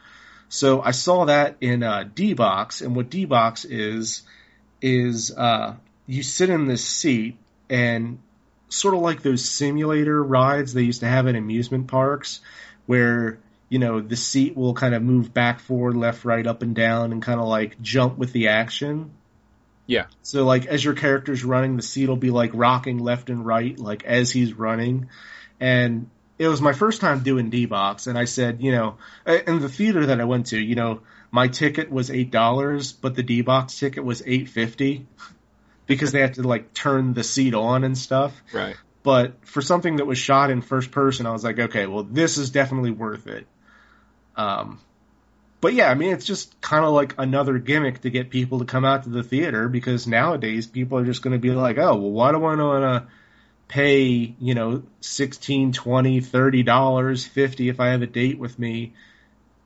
So 0.48 0.80
I 0.82 0.90
saw 0.90 1.26
that 1.26 1.56
in 1.60 1.82
uh, 1.82 2.08
D-Box, 2.12 2.80
and 2.80 2.96
what 2.96 3.10
D-Box 3.10 3.64
is 3.64 4.22
is 4.82 5.30
uh, 5.36 5.74
you 6.06 6.22
sit 6.22 6.50
in 6.50 6.66
this 6.66 6.84
seat 6.84 7.36
and 7.68 8.18
sort 8.68 8.94
of 8.94 9.00
like 9.00 9.22
those 9.22 9.48
simulator 9.48 10.22
rides 10.22 10.72
they 10.72 10.82
used 10.82 11.00
to 11.00 11.06
have 11.06 11.26
in 11.26 11.36
amusement 11.36 11.86
parks 11.88 12.40
where 12.86 13.38
you 13.68 13.78
know 13.78 14.00
the 14.00 14.16
seat 14.16 14.56
will 14.56 14.74
kind 14.74 14.94
of 14.94 15.02
move 15.02 15.34
back 15.34 15.60
forward 15.60 15.96
left 15.96 16.24
right 16.24 16.46
up 16.46 16.62
and 16.62 16.74
down 16.74 17.12
and 17.12 17.22
kind 17.22 17.40
of 17.40 17.46
like 17.46 17.80
jump 17.82 18.16
with 18.16 18.32
the 18.32 18.48
action 18.48 19.10
Yeah. 19.86 20.06
so 20.22 20.44
like 20.44 20.66
as 20.66 20.84
your 20.84 20.94
character's 20.94 21.44
running 21.44 21.76
the 21.76 21.82
seat 21.82 22.08
will 22.08 22.16
be 22.16 22.30
like 22.30 22.52
rocking 22.54 22.98
left 22.98 23.28
and 23.28 23.44
right 23.44 23.78
like 23.78 24.04
as 24.04 24.30
he's 24.30 24.52
running 24.54 25.08
and 25.60 26.08
it 26.40 26.48
was 26.48 26.60
my 26.60 26.72
first 26.72 27.00
time 27.00 27.22
doing 27.22 27.50
d-box 27.50 28.06
and 28.08 28.18
i 28.18 28.24
said 28.24 28.60
you 28.62 28.72
know 28.72 28.96
in 29.46 29.60
the 29.60 29.68
theater 29.68 30.06
that 30.06 30.20
i 30.20 30.24
went 30.24 30.46
to 30.46 30.58
you 30.58 30.74
know 30.74 31.00
my 31.30 31.46
ticket 31.48 31.90
was 31.90 32.10
eight 32.10 32.30
dollars 32.30 32.92
but 32.92 33.14
the 33.14 33.22
d-box 33.22 33.78
ticket 33.78 34.02
was 34.02 34.22
eight 34.26 34.48
fifty 34.48 35.06
because 35.86 36.12
they 36.12 36.20
had 36.20 36.34
to 36.34 36.42
like 36.42 36.72
turn 36.72 37.14
the 37.14 37.22
seat 37.24 37.54
on 37.54 37.84
and 37.84 37.96
stuff 37.98 38.32
Right. 38.52 38.76
but 39.02 39.34
for 39.46 39.60
something 39.62 39.96
that 39.96 40.06
was 40.06 40.18
shot 40.18 40.50
in 40.50 40.62
first 40.62 40.90
person, 40.90 41.26
I 41.26 41.32
was 41.32 41.42
like, 41.42 41.58
okay, 41.58 41.86
well, 41.86 42.04
this 42.04 42.36
is 42.38 42.50
definitely 42.50 42.90
worth 42.92 43.26
it. 43.26 43.46
Um, 44.36 44.78
but 45.60 45.72
yeah, 45.74 45.90
I 45.90 45.94
mean, 45.94 46.12
it's 46.12 46.24
just 46.26 46.60
kind 46.60 46.84
of 46.84 46.92
like 46.92 47.14
another 47.18 47.58
gimmick 47.58 48.02
to 48.02 48.10
get 48.10 48.30
people 48.30 48.60
to 48.60 48.64
come 48.64 48.84
out 48.84 49.02
to 49.04 49.08
the 49.10 49.22
theater 49.22 49.68
because 49.68 50.06
nowadays 50.06 50.66
people 50.66 50.98
are 50.98 51.04
just 51.04 51.22
going 51.22 51.32
to 51.32 51.38
be 51.38 51.50
like, 51.50 51.78
oh, 51.78 51.96
well, 51.96 52.10
why 52.10 52.30
do 52.30 52.36
I 52.38 52.40
want 52.40 52.60
to 52.60 53.08
pay, 53.70 54.34
you 54.40 54.54
know, 54.54 54.82
16, 55.00 55.72
20, 55.72 56.20
30 56.20 56.62
dollars, 56.64 57.24
50 57.24 57.68
if 57.68 57.78
I 57.78 57.90
have 57.90 58.02
a 58.02 58.06
date 58.06 58.38
with 58.38 58.58
me 58.58 58.92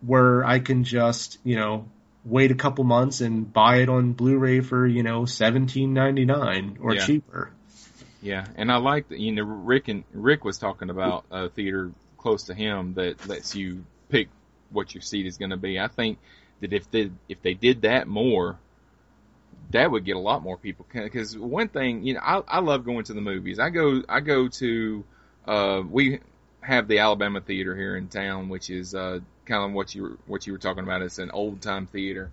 where 0.03 0.45
I 0.45 0.59
can 0.59 0.85
just, 0.85 1.39
you 1.43 1.57
know, 1.57 1.89
wait 2.23 2.51
a 2.51 2.55
couple 2.55 2.85
months 2.85 3.23
and 3.23 3.51
buy 3.51 3.79
it 3.79 3.89
on 3.89 4.13
Blu-ray 4.13 4.61
for, 4.61 4.87
you 4.87 5.03
know, 5.03 5.23
17.99 5.23 6.77
or 6.81 6.95
Yeah. 6.95 7.07
cheaper. 7.07 7.51
Yeah, 8.21 8.47
and 8.57 8.71
I 8.71 8.77
like 8.77 9.09
that. 9.09 9.19
You 9.19 9.33
know, 9.33 9.43
Rick 9.43 9.89
and 9.89 10.05
Rick 10.13 10.45
was 10.45 10.59
talking 10.59 10.91
about 10.91 11.25
a 11.31 11.49
theater 11.49 11.91
close 12.19 12.45
to 12.45 12.55
him 12.55 12.95
that 12.95 13.27
lets 13.27 13.55
you 13.55 13.85
pick 14.09 14.29
what 14.71 14.95
your 14.95 15.03
seat 15.03 15.27
is 15.27 15.37
going 15.39 15.51
to 15.51 15.59
be. 15.59 15.79
I 15.79 15.89
think 15.89 16.19
that 16.61 16.73
if 16.73 16.91
they 16.91 17.11
if 17.29 17.43
they 17.43 17.55
did 17.55 17.83
that 17.83 18.07
more, 18.07 18.59
that 19.75 19.91
would 19.91 20.05
get 20.05 20.17
a 20.17 20.21
lot 20.21 20.43
more 20.43 20.57
people. 20.57 20.87
Because 20.93 21.37
one 21.37 21.69
thing, 21.69 22.05
you 22.05 22.15
know, 22.15 22.21
I 22.23 22.43
I 22.47 22.61
love 22.61 22.85
going 22.85 23.05
to 23.05 23.13
the 23.13 23.21
movies. 23.21 23.59
I 23.59 23.71
go 23.71 24.03
I 24.09 24.21
go 24.21 24.49
to 24.49 25.05
uh 25.47 25.83
we 25.89 26.21
have 26.61 26.89
the 26.89 27.01
Alabama 27.01 27.41
Theater 27.41 27.77
here 27.77 27.97
in 27.97 28.09
town, 28.09 28.49
which 28.49 28.71
is 28.71 28.95
uh 28.95 29.21
kind 29.47 29.65
of 29.65 29.73
what 29.73 29.95
you 29.95 30.19
what 30.27 30.47
you 30.47 30.53
were 30.53 30.59
talking 30.59 30.85
about. 30.85 31.03
It's 31.03 31.19
an 31.19 31.31
old 31.33 31.61
time 31.61 31.87
theater, 31.87 32.31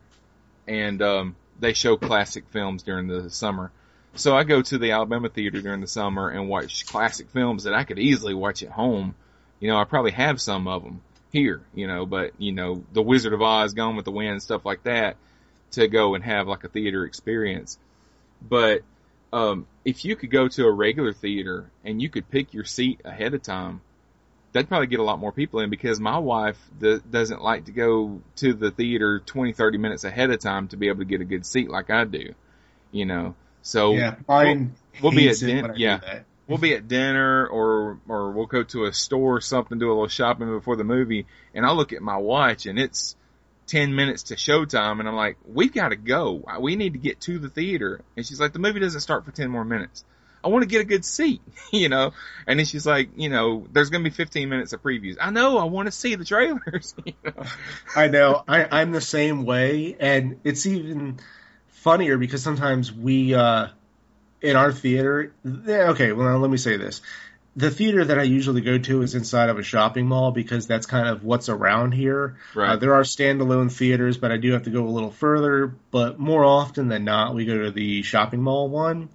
and 0.68 1.02
um 1.02 1.36
they 1.60 1.74
show 1.74 1.98
classic 1.98 2.46
films 2.52 2.84
during 2.84 3.08
the 3.08 3.30
summer. 3.30 3.72
So 4.16 4.36
I 4.36 4.44
go 4.44 4.62
to 4.62 4.78
the 4.78 4.92
Alabama 4.92 5.30
Theater 5.30 5.62
during 5.62 5.82
the 5.82 5.88
summer 5.88 6.30
and 6.30 6.50
watch 6.50 6.86
classic 6.86 7.30
films 7.30 7.64
that 7.64 7.74
I 7.74 7.86
could 7.86 7.98
easily 7.98 8.34
watch 8.34 8.62
at 8.62 8.70
home. 8.70 9.16
You 9.60 9.70
know, 9.70 9.78
I 9.78 9.86
probably 9.86 10.12
have 10.12 10.42
some 10.42 10.68
of 10.68 10.84
them 10.84 11.02
here, 11.32 11.62
you 11.74 11.88
know, 11.88 12.06
but 12.06 12.34
you 12.38 12.52
know, 12.52 12.84
The 12.92 13.02
Wizard 13.02 13.34
of 13.34 13.42
Oz, 13.42 13.74
Gone 13.74 13.96
with 13.96 14.06
the 14.06 14.12
Wind, 14.12 14.44
stuff 14.44 14.66
like 14.66 14.84
that 14.84 15.16
to 15.72 15.88
go 15.88 16.16
and 16.16 16.24
have 16.24 16.48
like 16.48 16.64
a 16.64 16.70
theater 16.70 17.06
experience. 17.06 17.78
But, 18.42 18.82
um, 19.34 19.68
if 19.86 20.04
you 20.04 20.16
could 20.16 20.32
go 20.32 20.48
to 20.48 20.66
a 20.66 20.72
regular 20.72 21.14
theater 21.14 21.70
and 21.86 22.02
you 22.02 22.10
could 22.10 22.30
pick 22.30 22.54
your 22.54 22.66
seat 22.66 23.02
ahead 23.06 23.34
of 23.34 23.42
time, 23.42 23.82
that'd 24.52 24.68
probably 24.68 24.88
get 24.88 25.00
a 25.00 25.04
lot 25.04 25.20
more 25.20 25.32
people 25.32 25.60
in 25.62 25.70
because 25.70 26.00
my 26.00 26.18
wife 26.18 26.58
d- 26.80 27.00
doesn't 27.10 27.42
like 27.42 27.66
to 27.66 27.72
go 27.72 28.22
to 28.38 28.54
the 28.54 28.72
theater 28.72 29.20
20, 29.20 29.54
30 29.54 29.78
minutes 29.78 30.04
ahead 30.04 30.30
of 30.32 30.40
time 30.40 30.68
to 30.70 30.78
be 30.78 30.88
able 30.88 31.00
to 31.00 31.06
get 31.06 31.22
a 31.22 31.26
good 31.26 31.46
seat 31.46 31.70
like 31.70 31.90
I 31.90 32.06
do, 32.06 32.34
you 32.92 33.06
know. 33.06 33.36
So 33.62 33.94
yeah, 33.94 34.16
mine 34.28 34.76
we'll 35.02 35.12
be 35.12 35.30
at 35.30 35.40
din- 35.40 35.72
I 35.72 35.74
yeah. 35.76 36.20
we'll 36.48 36.58
be 36.58 36.74
at 36.74 36.88
dinner 36.88 37.48
or 37.48 38.00
or 38.08 38.32
we'll 38.32 38.48
go 38.48 38.64
to 38.64 38.86
a 38.86 38.94
store 38.94 39.38
or 39.38 39.42
something, 39.42 39.78
do 39.78 39.88
a 39.88 39.94
little 39.94 40.08
shopping 40.08 40.52
before 40.52 40.76
the 40.76 40.84
movie, 40.84 41.28
and 41.54 41.66
I'll 41.66 41.76
look 41.76 41.94
at 41.94 42.02
my 42.02 42.18
watch 42.18 42.66
and 42.66 42.80
it's 42.80 43.16
ten 43.68 43.96
minutes 43.96 44.24
to 44.24 44.36
showtime, 44.36 45.00
and 45.00 45.08
I'm 45.08 45.16
like, 45.16 45.38
we've 45.46 45.74
got 45.74 45.90
to 45.90 45.96
go. 45.96 46.44
We 46.60 46.76
need 46.76 46.94
to 46.94 47.00
get 47.00 47.22
to 47.22 47.40
the 47.40 47.50
theater. 47.50 48.02
And 48.18 48.26
she's 48.26 48.40
like, 48.40 48.54
the 48.54 48.60
movie 48.60 48.80
doesn't 48.80 49.02
start 49.02 49.26
for 49.26 49.32
ten 49.32 49.50
more 49.50 49.66
minutes. 49.66 50.04
I 50.44 50.48
want 50.48 50.64
to 50.64 50.68
get 50.68 50.82
a 50.82 50.86
good 50.86 51.06
seat, 51.06 51.42
you 51.72 51.90
know. 51.90 52.14
And 52.48 52.60
then 52.60 52.66
she's 52.66 52.86
like, 52.86 53.10
you 53.16 53.30
know, 53.30 53.68
there's 53.72 53.90
going 53.90 54.04
to 54.04 54.10
be 54.10 54.14
15 54.16 54.50
minutes 54.50 54.74
of 54.74 54.82
previews. 54.82 55.18
I 55.22 55.30
know. 55.30 55.58
I 55.58 55.66
want 55.66 55.88
to 55.88 55.92
see 55.92 56.16
the 56.16 56.26
trailers. 56.26 56.96
you 57.06 57.14
know? 57.24 57.44
I 57.96 58.08
know. 58.08 58.44
I, 58.48 58.82
I'm 58.82 58.92
the 58.92 59.02
same 59.02 59.46
way, 59.46 59.96
and 60.00 60.40
it's 60.44 60.66
even 60.66 61.20
funnier 61.68 62.18
because 62.18 62.44
sometimes 62.44 62.92
we, 62.92 63.34
uh, 63.34 63.68
in 64.42 64.56
our 64.56 64.72
theater, 64.72 65.34
okay, 65.46 66.12
well, 66.12 66.28
now 66.28 66.38
let 66.38 66.50
me 66.50 66.58
say 66.58 66.78
this. 66.78 67.02
The 67.56 67.70
theater 67.70 68.06
that 68.06 68.18
I 68.18 68.24
usually 68.24 68.62
go 68.62 68.78
to 68.78 69.02
is 69.02 69.14
inside 69.14 69.50
of 69.50 69.60
a 69.60 69.64
shopping 69.64 70.08
mall 70.08 70.32
because 70.32 70.68
that's 70.68 70.86
kind 70.86 71.10
of 71.10 71.26
what's 71.26 71.50
around 71.50 71.92
here. 71.92 72.38
Right. 72.56 72.72
Uh, 72.72 72.76
there 72.78 72.94
are 72.94 73.04
standalone 73.04 73.72
theaters, 73.72 74.18
but 74.18 74.32
I 74.32 74.38
do 74.38 74.54
have 74.54 74.64
to 74.64 74.70
go 74.70 74.86
a 74.86 74.90
little 74.90 75.12
further. 75.12 75.68
But 75.92 76.18
more 76.18 76.46
often 76.46 76.88
than 76.88 77.04
not, 77.04 77.36
we 77.36 77.46
go 77.46 77.64
to 77.64 77.72
the 77.72 78.04
shopping 78.04 78.42
mall 78.42 78.70
one. 78.70 79.10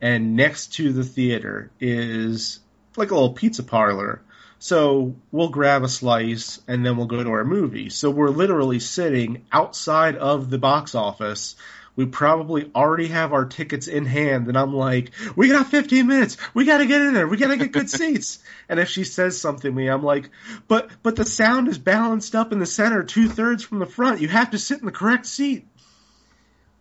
And 0.00 0.36
next 0.36 0.74
to 0.74 0.92
the 0.92 1.04
theater 1.04 1.70
is 1.80 2.60
like 2.96 3.10
a 3.10 3.14
little 3.14 3.34
pizza 3.34 3.62
parlor. 3.62 4.22
So 4.58 5.16
we'll 5.30 5.48
grab 5.48 5.82
a 5.82 5.88
slice 5.88 6.60
and 6.68 6.86
then 6.86 6.96
we'll 6.96 7.06
go 7.06 7.22
to 7.22 7.30
our 7.30 7.44
movie. 7.44 7.90
So 7.90 8.10
we're 8.10 8.30
literally 8.30 8.78
sitting 8.78 9.44
outside 9.50 10.16
of 10.16 10.50
the 10.50 10.58
box 10.58 10.94
office. 10.94 11.56
We 11.94 12.06
probably 12.06 12.70
already 12.74 13.08
have 13.08 13.32
our 13.32 13.44
tickets 13.44 13.86
in 13.86 14.06
hand 14.06 14.48
and 14.48 14.56
I'm 14.56 14.74
like, 14.74 15.10
we 15.36 15.48
got 15.48 15.66
15 15.68 16.06
minutes. 16.06 16.38
We 16.54 16.64
got 16.64 16.78
to 16.78 16.86
get 16.86 17.02
in 17.02 17.12
there. 17.12 17.28
We 17.28 17.36
got 17.36 17.48
to 17.48 17.56
get 17.56 17.72
good 17.72 17.90
seats. 17.98 18.38
And 18.68 18.80
if 18.80 18.88
she 18.88 19.04
says 19.04 19.40
something 19.40 19.70
to 19.70 19.76
me, 19.76 19.88
I'm 19.88 20.02
like, 20.02 20.30
but, 20.68 20.90
but 21.02 21.16
the 21.16 21.26
sound 21.26 21.68
is 21.68 21.78
balanced 21.78 22.34
up 22.34 22.52
in 22.52 22.58
the 22.58 22.66
center, 22.66 23.02
two 23.02 23.28
thirds 23.28 23.62
from 23.62 23.78
the 23.78 23.86
front. 23.86 24.20
You 24.20 24.28
have 24.28 24.52
to 24.52 24.58
sit 24.58 24.80
in 24.80 24.86
the 24.86 24.92
correct 24.92 25.26
seat. 25.26 25.66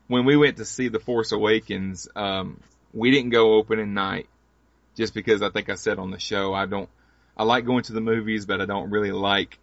when 0.07 0.25
we 0.25 0.37
went 0.37 0.57
to 0.57 0.65
see 0.65 0.87
The 0.87 0.99
Force 0.99 1.31
Awakens, 1.31 2.07
um, 2.15 2.59
we 2.93 3.11
didn't 3.11 3.31
go 3.31 3.55
opening 3.55 3.93
night 3.93 4.27
just 4.95 5.13
because 5.13 5.41
I 5.41 5.49
think 5.49 5.69
I 5.69 5.75
said 5.75 5.99
on 5.99 6.11
the 6.11 6.19
show 6.19 6.53
I 6.53 6.65
don't 6.65 6.89
I 7.35 7.43
like 7.43 7.65
going 7.65 7.83
to 7.83 7.93
the 7.93 8.01
movies, 8.01 8.45
but 8.45 8.61
I 8.61 8.65
don't 8.65 8.89
really 8.89 9.11
like 9.11 9.57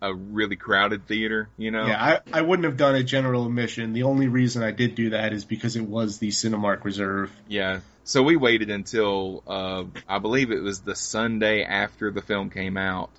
a 0.00 0.14
really 0.14 0.56
crowded 0.56 1.06
theater. 1.06 1.48
You 1.56 1.70
know, 1.70 1.86
Yeah, 1.86 2.02
I, 2.02 2.38
I 2.38 2.42
wouldn't 2.42 2.64
have 2.64 2.76
done 2.76 2.94
a 2.94 3.02
general 3.02 3.46
admission. 3.46 3.92
The 3.92 4.04
only 4.04 4.28
reason 4.28 4.62
I 4.62 4.70
did 4.70 4.94
do 4.94 5.10
that 5.10 5.32
is 5.32 5.44
because 5.44 5.76
it 5.76 5.82
was 5.82 6.18
the 6.18 6.28
Cinemark 6.28 6.84
Reserve. 6.84 7.32
Yeah. 7.48 7.80
So 8.04 8.22
we 8.22 8.36
waited 8.36 8.70
until 8.70 9.42
uh, 9.46 9.84
I 10.08 10.18
believe 10.18 10.50
it 10.50 10.62
was 10.62 10.80
the 10.80 10.96
Sunday 10.96 11.62
after 11.62 12.10
the 12.10 12.22
film 12.22 12.48
came 12.48 12.76
out, 12.76 13.10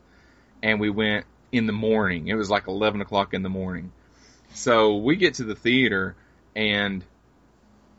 and 0.63 0.79
we 0.79 0.89
went 0.89 1.25
in 1.51 1.67
the 1.67 1.73
morning. 1.73 2.27
It 2.27 2.35
was 2.35 2.49
like 2.49 2.67
eleven 2.67 3.01
o'clock 3.01 3.33
in 3.33 3.43
the 3.43 3.49
morning. 3.49 3.91
So 4.55 4.97
we 4.97 5.15
get 5.15 5.35
to 5.35 5.43
the 5.43 5.53
theater, 5.53 6.15
and 6.55 7.03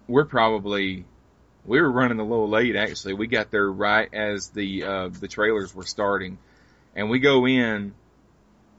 we're 0.08 0.24
probably 0.24 1.04
we 1.64 1.80
were 1.80 1.90
running 1.90 2.18
a 2.18 2.24
little 2.24 2.48
late. 2.48 2.74
Actually, 2.74 3.14
we 3.14 3.26
got 3.26 3.50
there 3.50 3.70
right 3.70 4.12
as 4.12 4.48
the 4.48 4.82
uh, 4.82 5.08
the 5.08 5.28
trailers 5.28 5.74
were 5.74 5.84
starting, 5.84 6.38
and 6.96 7.08
we 7.10 7.20
go 7.20 7.46
in. 7.46 7.94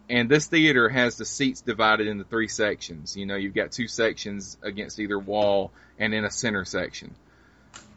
And 0.09 0.29
this 0.29 0.47
theater 0.47 0.89
has 0.89 1.15
the 1.15 1.25
seats 1.25 1.61
divided 1.61 2.07
into 2.07 2.25
three 2.25 2.47
sections. 2.47 3.15
You 3.15 3.25
know, 3.25 3.35
you've 3.35 3.53
got 3.53 3.71
two 3.71 3.87
sections 3.87 4.57
against 4.61 4.99
either 4.99 5.17
wall 5.17 5.71
and 5.97 6.13
in 6.13 6.25
a 6.25 6.31
center 6.31 6.65
section 6.65 7.15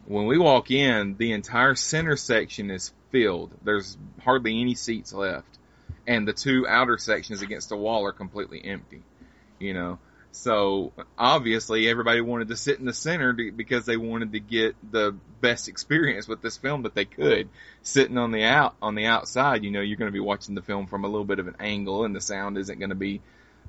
when 0.05 0.25
we 0.25 0.37
walk 0.37 0.71
in, 0.71 1.15
the 1.17 1.33
entire 1.33 1.75
center 1.75 2.15
section 2.15 2.69
is 2.71 2.93
filled. 3.11 3.51
There's 3.63 3.97
hardly 4.21 4.61
any 4.61 4.75
seats 4.75 5.13
left. 5.13 5.47
And 6.07 6.27
the 6.27 6.33
two 6.33 6.67
outer 6.67 6.97
sections 6.97 7.41
against 7.41 7.69
the 7.69 7.77
wall 7.77 8.05
are 8.05 8.11
completely 8.11 8.63
empty. 8.63 9.01
You 9.59 9.73
know, 9.73 9.99
so 10.35 10.91
obviously 11.17 11.87
everybody 11.87 12.21
wanted 12.21 12.49
to 12.49 12.55
sit 12.55 12.79
in 12.79 12.85
the 12.85 12.93
center 12.93 13.33
to, 13.33 13.51
because 13.51 13.85
they 13.85 13.97
wanted 13.97 14.33
to 14.33 14.39
get 14.39 14.75
the 14.91 15.15
best 15.41 15.67
experience 15.67 16.27
with 16.27 16.41
this 16.41 16.57
film 16.57 16.83
that 16.83 16.93
they 16.93 17.05
could. 17.05 17.49
Sitting 17.83 18.17
on 18.17 18.31
the 18.31 18.43
out, 18.43 18.75
on 18.81 18.95
the 18.95 19.05
outside, 19.05 19.63
you 19.63 19.71
know, 19.71 19.81
you're 19.81 19.97
going 19.97 20.11
to 20.11 20.13
be 20.13 20.19
watching 20.19 20.53
the 20.53 20.61
film 20.61 20.87
from 20.87 21.05
a 21.05 21.07
little 21.07 21.25
bit 21.25 21.39
of 21.39 21.47
an 21.47 21.55
angle 21.59 22.05
and 22.05 22.15
the 22.15 22.21
sound 22.21 22.57
isn't 22.57 22.79
going 22.79 22.89
to 22.89 22.95
be, 22.95 23.21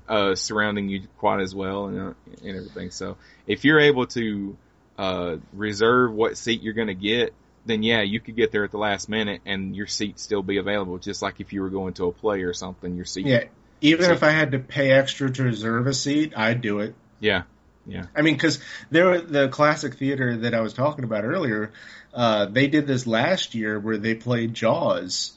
uh, 0.09 0.35
surrounding 0.35 0.89
you 0.89 1.03
quite 1.19 1.41
as 1.41 1.55
well 1.55 1.87
and, 1.87 2.01
uh, 2.01 2.13
and 2.45 2.57
everything. 2.57 2.91
So 2.91 3.17
if 3.47 3.65
you're 3.65 3.81
able 3.81 4.07
to, 4.09 4.57
uh, 4.99 5.37
reserve 5.53 6.13
what 6.13 6.37
seat 6.37 6.63
you're 6.63 6.75
going 6.75 6.89
to 6.89 6.95
get, 6.95 7.33
then 7.65 7.83
yeah, 7.83 8.03
you 8.03 8.21
could 8.21 8.37
get 8.37 8.53
there 8.53 8.65
at 8.65 8.71
the 8.71 8.79
last 8.79 9.09
minute 9.09 9.41
and 9.45 9.75
your 9.75 9.87
seat 9.87 10.19
still 10.19 10.43
be 10.43 10.59
available, 10.59 10.99
just 10.99 11.23
like 11.23 11.41
if 11.41 11.53
you 11.53 11.63
were 11.63 11.71
going 11.71 11.95
to 11.95 12.07
a 12.07 12.13
play 12.13 12.43
or 12.43 12.53
something. 12.53 12.97
Your 12.97 13.05
seat, 13.05 13.27
Yeah, 13.27 13.45
even 13.81 14.07
So- 14.07 14.13
if 14.13 14.23
I 14.23 14.31
had 14.31 14.53
to 14.53 14.59
pay 14.59 14.91
extra 14.91 15.31
to 15.31 15.43
reserve 15.43 15.87
a 15.87 15.95
seat, 15.95 16.33
I'd 16.37 16.61
do 16.61 16.81
it. 16.81 16.95
yeah, 17.21 17.43
yeah, 17.87 18.05
I 18.17 18.23
mean, 18.23 18.35
because 18.35 18.59
there, 18.91 19.21
the 19.21 19.49
classic 19.49 19.95
theater 19.95 20.37
that 20.39 20.55
I 20.55 20.61
was 20.61 20.73
talking 20.73 21.05
about 21.05 21.25
earlier, 21.25 21.73
uh, 22.13 22.47
they 22.47 22.67
did 22.67 22.87
this 22.87 23.07
last 23.07 23.55
year 23.55 23.79
where 23.79 23.97
they 23.99 24.15
played 24.15 24.55
Jaws. 24.55 25.33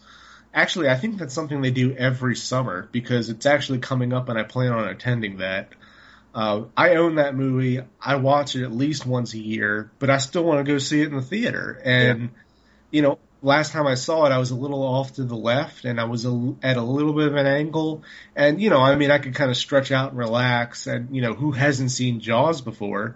Actually, 0.54 0.90
I 0.90 0.96
think 0.96 1.20
that's 1.20 1.34
something 1.34 1.62
they 1.62 1.70
do 1.72 1.94
every 1.96 2.36
summer 2.36 2.90
because 2.92 3.30
it's 3.30 3.46
actually 3.46 3.80
coming 3.80 4.14
up, 4.14 4.30
and 4.30 4.40
I 4.40 4.44
plan 4.44 4.72
on 4.72 4.88
attending 4.88 5.38
that. 5.38 5.70
Uh, 6.34 6.64
I 6.76 6.96
own 6.96 7.16
that 7.16 7.36
movie. 7.36 7.82
I 8.02 8.16
watch 8.16 8.56
it 8.56 8.64
at 8.64 8.72
least 8.72 9.06
once 9.06 9.34
a 9.34 9.40
year, 9.40 9.92
but 10.00 10.10
I 10.10 10.18
still 10.18 10.44
want 10.44 10.66
to 10.66 10.72
go 10.72 10.78
see 10.80 11.02
it 11.02 11.08
in 11.10 11.16
the 11.16 11.22
theater. 11.22 11.80
And 11.84 12.30
you 12.92 13.02
know, 13.04 13.20
last 13.42 13.72
time 13.72 13.88
I 13.88 13.96
saw 13.96 14.26
it, 14.26 14.32
I 14.32 14.38
was 14.38 14.52
a 14.52 14.56
little 14.56 14.84
off 14.84 15.14
to 15.14 15.24
the 15.24 15.36
left, 15.36 15.86
and 15.86 16.00
I 16.00 16.06
was 16.06 16.26
a, 16.26 16.56
at 16.62 16.78
a 16.78 16.82
little 16.82 17.14
bit 17.14 17.28
of 17.28 17.36
an 17.36 17.46
angle. 17.46 18.04
And 18.36 18.62
you 18.62 18.70
know, 18.70 18.80
I 18.80 18.96
mean, 18.96 19.12
I 19.12 19.20
could 19.20 19.36
kind 19.36 19.50
of 19.50 19.58
stretch 19.58 19.92
out 19.92 20.10
and 20.10 20.18
relax. 20.18 20.88
And 20.88 21.16
you 21.16 21.22
know, 21.22 21.34
who 21.34 21.52
hasn't 21.52 21.92
seen 21.92 22.20
Jaws 22.20 22.62
before? 22.62 23.16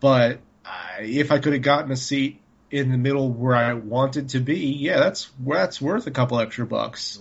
But 0.00 0.40
uh, 0.64 1.00
if 1.00 1.32
I 1.32 1.38
could 1.38 1.52
have 1.52 1.62
gotten 1.62 1.90
a 1.90 1.96
seat 1.96 2.40
in 2.70 2.90
the 2.90 2.98
middle 2.98 3.30
where 3.30 3.54
I 3.54 3.74
wanted 3.74 4.30
to 4.30 4.40
be, 4.40 4.72
yeah, 4.72 4.98
that's 4.98 5.30
that's 5.46 5.80
worth 5.80 6.06
a 6.06 6.10
couple 6.10 6.38
extra 6.40 6.66
bucks. 6.66 7.20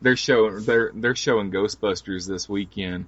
they're 0.00 0.16
showing 0.16 0.64
they're 0.64 0.90
they're 0.94 1.16
showing 1.16 1.50
Ghostbusters 1.50 2.26
this 2.26 2.48
weekend 2.48 3.06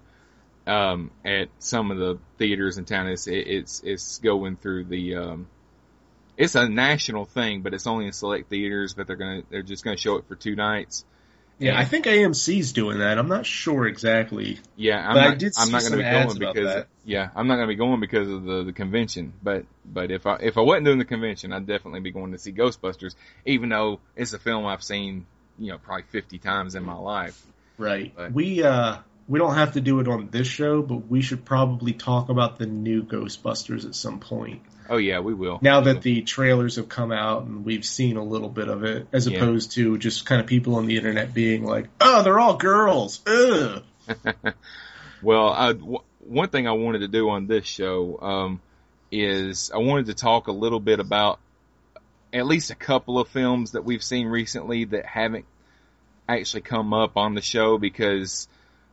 um, 0.66 1.10
at 1.24 1.48
some 1.58 1.90
of 1.90 1.98
the 1.98 2.18
theaters 2.38 2.78
in 2.78 2.84
town. 2.84 3.08
It's 3.08 3.26
it, 3.26 3.46
it's 3.46 3.82
it's 3.84 4.18
going 4.18 4.56
through 4.56 4.84
the 4.84 5.16
um, 5.16 5.46
it's 6.36 6.54
a 6.54 6.68
national 6.68 7.24
thing, 7.24 7.62
but 7.62 7.74
it's 7.74 7.86
only 7.86 8.06
in 8.06 8.12
select 8.12 8.48
theaters. 8.50 8.94
But 8.94 9.06
they're 9.06 9.16
gonna 9.16 9.42
they're 9.50 9.62
just 9.62 9.84
gonna 9.84 9.96
show 9.96 10.16
it 10.16 10.26
for 10.28 10.34
two 10.34 10.54
nights, 10.56 11.04
Yeah, 11.58 11.70
And- 11.70 11.78
I 11.78 11.84
think 11.84 12.04
AMC's 12.06 12.72
doing 12.72 12.98
that. 12.98 13.16
I'm 13.18 13.28
not 13.28 13.46
sure 13.46 13.86
exactly. 13.86 14.58
Yeah, 14.76 14.98
I'm 15.08 15.14
But 15.14 15.22
I 15.24 15.28
not, 15.30 15.38
did 15.38 15.52
I'm 15.56 15.70
not 15.70 15.82
to 15.82 15.96
be 15.96 16.02
going 16.02 16.38
because 16.38 16.74
that. 16.74 16.88
yeah, 17.04 17.30
I'm 17.34 17.46
not 17.48 17.56
to 17.56 17.66
be 17.66 17.76
going 17.76 18.00
because 18.00 18.28
of 18.30 18.44
the, 18.44 18.64
the 18.64 18.72
convention. 18.72 19.32
But 19.42 19.64
but 19.84 20.10
if 20.10 20.26
I 20.26 20.36
if 20.36 20.58
I 20.58 20.60
wasn't 20.60 20.84
doing 20.84 20.98
the 20.98 21.04
convention, 21.06 21.52
I'd 21.52 21.66
definitely 21.66 22.00
be 22.00 22.10
going 22.12 22.32
to 22.32 22.38
see 22.38 22.52
Ghostbusters, 22.52 23.14
even 23.46 23.70
though 23.70 24.00
it's 24.14 24.32
a 24.34 24.38
film 24.38 24.66
I've 24.66 24.82
seen 24.82 25.26
you 25.58 25.72
know 25.72 25.78
probably 25.78 26.04
50 26.10 26.38
times 26.38 26.74
in 26.74 26.82
my 26.84 26.94
life. 26.96 27.40
Right. 27.78 28.12
But- 28.14 28.32
We 28.32 28.62
uh 28.62 28.98
we 29.28 29.38
don't 29.38 29.54
have 29.54 29.72
to 29.72 29.80
do 29.80 30.00
it 30.00 30.08
on 30.08 30.28
this 30.30 30.46
show, 30.46 30.82
but 30.82 31.08
we 31.08 31.20
should 31.22 31.44
probably 31.44 31.92
talk 31.92 32.28
about 32.28 32.58
the 32.58 32.66
new 32.66 33.02
Ghostbusters 33.02 33.84
at 33.86 33.94
some 33.94 34.20
point. 34.20 34.62
Oh 34.88 34.98
yeah, 34.98 35.18
we 35.18 35.34
will. 35.34 35.58
Now 35.62 35.80
that 35.80 36.02
the 36.02 36.22
trailers 36.22 36.76
have 36.76 36.88
come 36.88 37.10
out 37.10 37.42
and 37.42 37.64
we've 37.64 37.84
seen 37.84 38.16
a 38.16 38.22
little 38.22 38.48
bit 38.48 38.68
of 38.68 38.84
it, 38.84 39.08
as 39.12 39.26
Yeah. 39.26 39.38
opposed 39.38 39.72
to 39.72 39.98
just 39.98 40.26
kind 40.26 40.40
of 40.40 40.46
people 40.46 40.76
on 40.76 40.86
the 40.86 40.96
internet 40.96 41.34
being 41.34 41.64
like, 41.64 41.88
"Oh, 42.00 42.22
they're 42.22 42.38
all 42.38 42.56
girls." 42.56 43.20
Ugh. 43.26 43.82
Well, 45.22 45.48
I, 45.48 45.72
w- 45.72 46.02
one 46.20 46.50
thing 46.50 46.68
I 46.68 46.72
wanted 46.72 47.00
to 47.00 47.08
do 47.08 47.30
on 47.30 47.46
this 47.46 47.64
show 47.66 48.18
um, 48.20 48.60
is 49.10 49.70
I 49.74 49.78
wanted 49.78 50.06
to 50.06 50.14
talk 50.14 50.46
a 50.46 50.52
little 50.52 50.78
bit 50.78 51.00
about 51.00 51.40
at 52.32 52.46
least 52.46 52.70
a 52.70 52.74
couple 52.74 53.18
of 53.18 53.28
films 53.28 53.72
that 53.72 53.84
we've 53.84 54.02
seen 54.02 54.26
recently 54.26 54.84
that 54.84 55.06
haven't 55.06 55.46
actually 56.28 56.60
come 56.60 56.92
up 56.92 57.16
on 57.16 57.34
the 57.34 57.40
show 57.40 57.78
because 57.78 58.46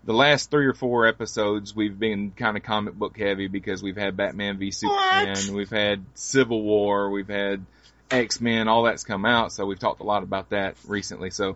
the 0.05 0.13
last 0.13 0.51
three 0.51 0.65
or 0.65 0.73
four 0.73 1.07
episodes 1.07 1.75
we've 1.75 1.97
been 1.97 2.31
kind 2.31 2.57
of 2.57 2.63
comic 2.63 2.93
book 2.93 3.17
heavy 3.17 3.47
because 3.47 3.81
we've 3.81 3.97
had 3.97 4.17
Batman 4.17 4.57
v 4.57 4.71
Superman, 4.71 5.35
What? 5.37 5.49
we've 5.49 5.69
had 5.69 6.03
Civil 6.13 6.61
War, 6.61 7.09
we've 7.09 7.27
had 7.29 7.65
X 8.11 8.41
Men, 8.41 8.67
all 8.67 8.83
that's 8.83 9.03
come 9.03 9.25
out, 9.25 9.51
so 9.51 9.65
we've 9.65 9.79
talked 9.79 10.01
a 10.01 10.05
lot 10.05 10.23
about 10.23 10.49
that 10.49 10.75
recently. 10.85 11.29
So, 11.29 11.55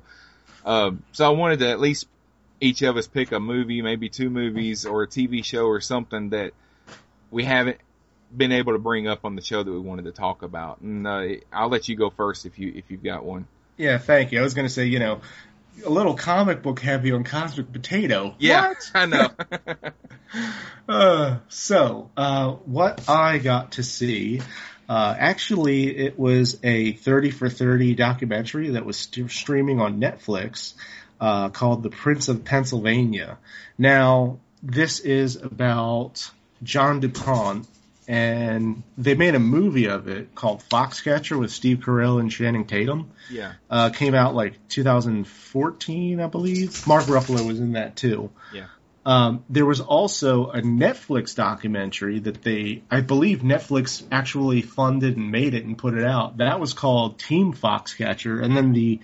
um, 0.65 1.03
so 1.11 1.25
I 1.25 1.29
wanted 1.29 1.59
to 1.59 1.69
at 1.69 1.79
least 1.79 2.07
each 2.59 2.81
of 2.81 2.97
us 2.97 3.07
pick 3.07 3.31
a 3.31 3.39
movie, 3.39 3.81
maybe 3.81 4.09
two 4.09 4.29
movies 4.29 4.85
or 4.85 5.03
a 5.03 5.07
TV 5.07 5.43
show 5.43 5.65
or 5.65 5.81
something 5.81 6.29
that 6.29 6.53
we 7.29 7.43
haven't 7.43 7.77
been 8.35 8.51
able 8.51 8.73
to 8.73 8.79
bring 8.79 9.07
up 9.07 9.25
on 9.25 9.35
the 9.35 9.41
show 9.41 9.61
that 9.61 9.71
we 9.71 9.79
wanted 9.79 10.05
to 10.05 10.11
talk 10.11 10.41
about. 10.41 10.81
And 10.81 11.05
uh, 11.05 11.25
I'll 11.53 11.69
let 11.69 11.87
you 11.87 11.95
go 11.95 12.09
first 12.09 12.45
if 12.45 12.57
you 12.59 12.73
if 12.75 12.89
you've 12.89 13.03
got 13.03 13.23
one. 13.23 13.47
Yeah, 13.77 13.99
thank 13.99 14.31
you. 14.31 14.39
I 14.39 14.41
was 14.43 14.55
going 14.55 14.67
to 14.67 14.73
say, 14.73 14.85
you 14.85 14.97
know, 14.97 15.21
a 15.85 15.89
little 15.89 16.15
comic 16.15 16.61
book 16.61 16.79
heavy 16.79 17.11
on 17.11 17.23
Cosmic 17.23 17.71
Potato. 17.71 18.35
Yeah, 18.39 18.69
What? 18.69 18.91
I 18.93 19.05
know. 19.05 19.29
Uh, 20.89 21.39
so, 21.49 22.09
uh, 22.15 22.51
what 22.51 23.09
I 23.09 23.39
got 23.39 23.73
to 23.73 23.83
see, 23.83 24.41
uh, 24.87 25.15
actually, 25.17 25.97
it 25.97 26.17
was 26.17 26.57
a 26.63 26.93
30 26.93 27.31
for 27.31 27.49
30 27.49 27.95
documentary 27.95 28.69
that 28.69 28.85
was 28.85 28.95
st- 28.95 29.29
streaming 29.29 29.81
on 29.81 29.99
Netflix, 29.99 30.75
uh, 31.19 31.49
called 31.49 31.83
The 31.83 31.89
Prince 31.89 32.29
of 32.29 32.45
Pennsylvania. 32.45 33.37
Now, 33.77 34.39
this 34.63 35.01
is 35.01 35.35
about 35.35 36.29
John 36.63 37.01
DuPont, 37.01 37.67
and 38.07 38.83
they 38.97 39.15
made 39.15 39.35
a 39.35 39.39
movie 39.39 39.85
of 39.87 40.07
it 40.07 40.33
called 40.33 40.63
Foxcatcher 40.69 41.37
with 41.37 41.51
Steve 41.51 41.79
Carell 41.79 42.19
and 42.19 42.31
Channing 42.31 42.65
Tatum. 42.65 43.11
yeah, 43.29 43.53
Uh, 43.69 43.89
came 43.89 44.13
out 44.15 44.33
like 44.35 44.53
2014, 44.69 46.19
I 46.21 46.27
believe. 46.27 46.87
Mark 46.87 47.03
Ruffalo 47.05 47.45
was 47.45 47.59
in 47.59 47.73
that 47.73 47.95
too. 47.95 48.29
yeah. 48.53 48.67
Um, 49.05 49.45
there 49.49 49.65
was 49.65 49.79
also 49.79 50.47
a 50.51 50.59
Netflix 50.61 51.33
documentary 51.33 52.19
that 52.19 52.41
they, 52.43 52.83
I 52.91 52.99
believe 52.99 53.39
Netflix 53.39 54.03
actually 54.11 54.61
funded 54.61 55.15
and 55.15 55.31
made 55.31 55.53
it 55.53 55.63
and 55.63 55.77
put 55.77 55.93
it 55.93 56.03
out. 56.03 56.37
That 56.37 56.59
was 56.59 56.73
called 56.73 57.17
Team 57.17 57.53
Foxcatcher, 57.53 58.43
and 58.43 58.55
then 58.55 58.73
the 58.73 58.99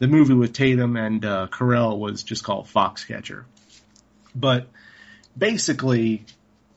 the 0.00 0.08
movie 0.08 0.34
with 0.34 0.52
Tatum 0.54 0.96
and 0.96 1.24
uh, 1.24 1.46
Carell 1.52 1.96
was 2.00 2.24
just 2.24 2.42
called 2.42 2.66
Foxcatcher. 2.66 3.44
But 4.34 4.66
basically, 5.38 6.24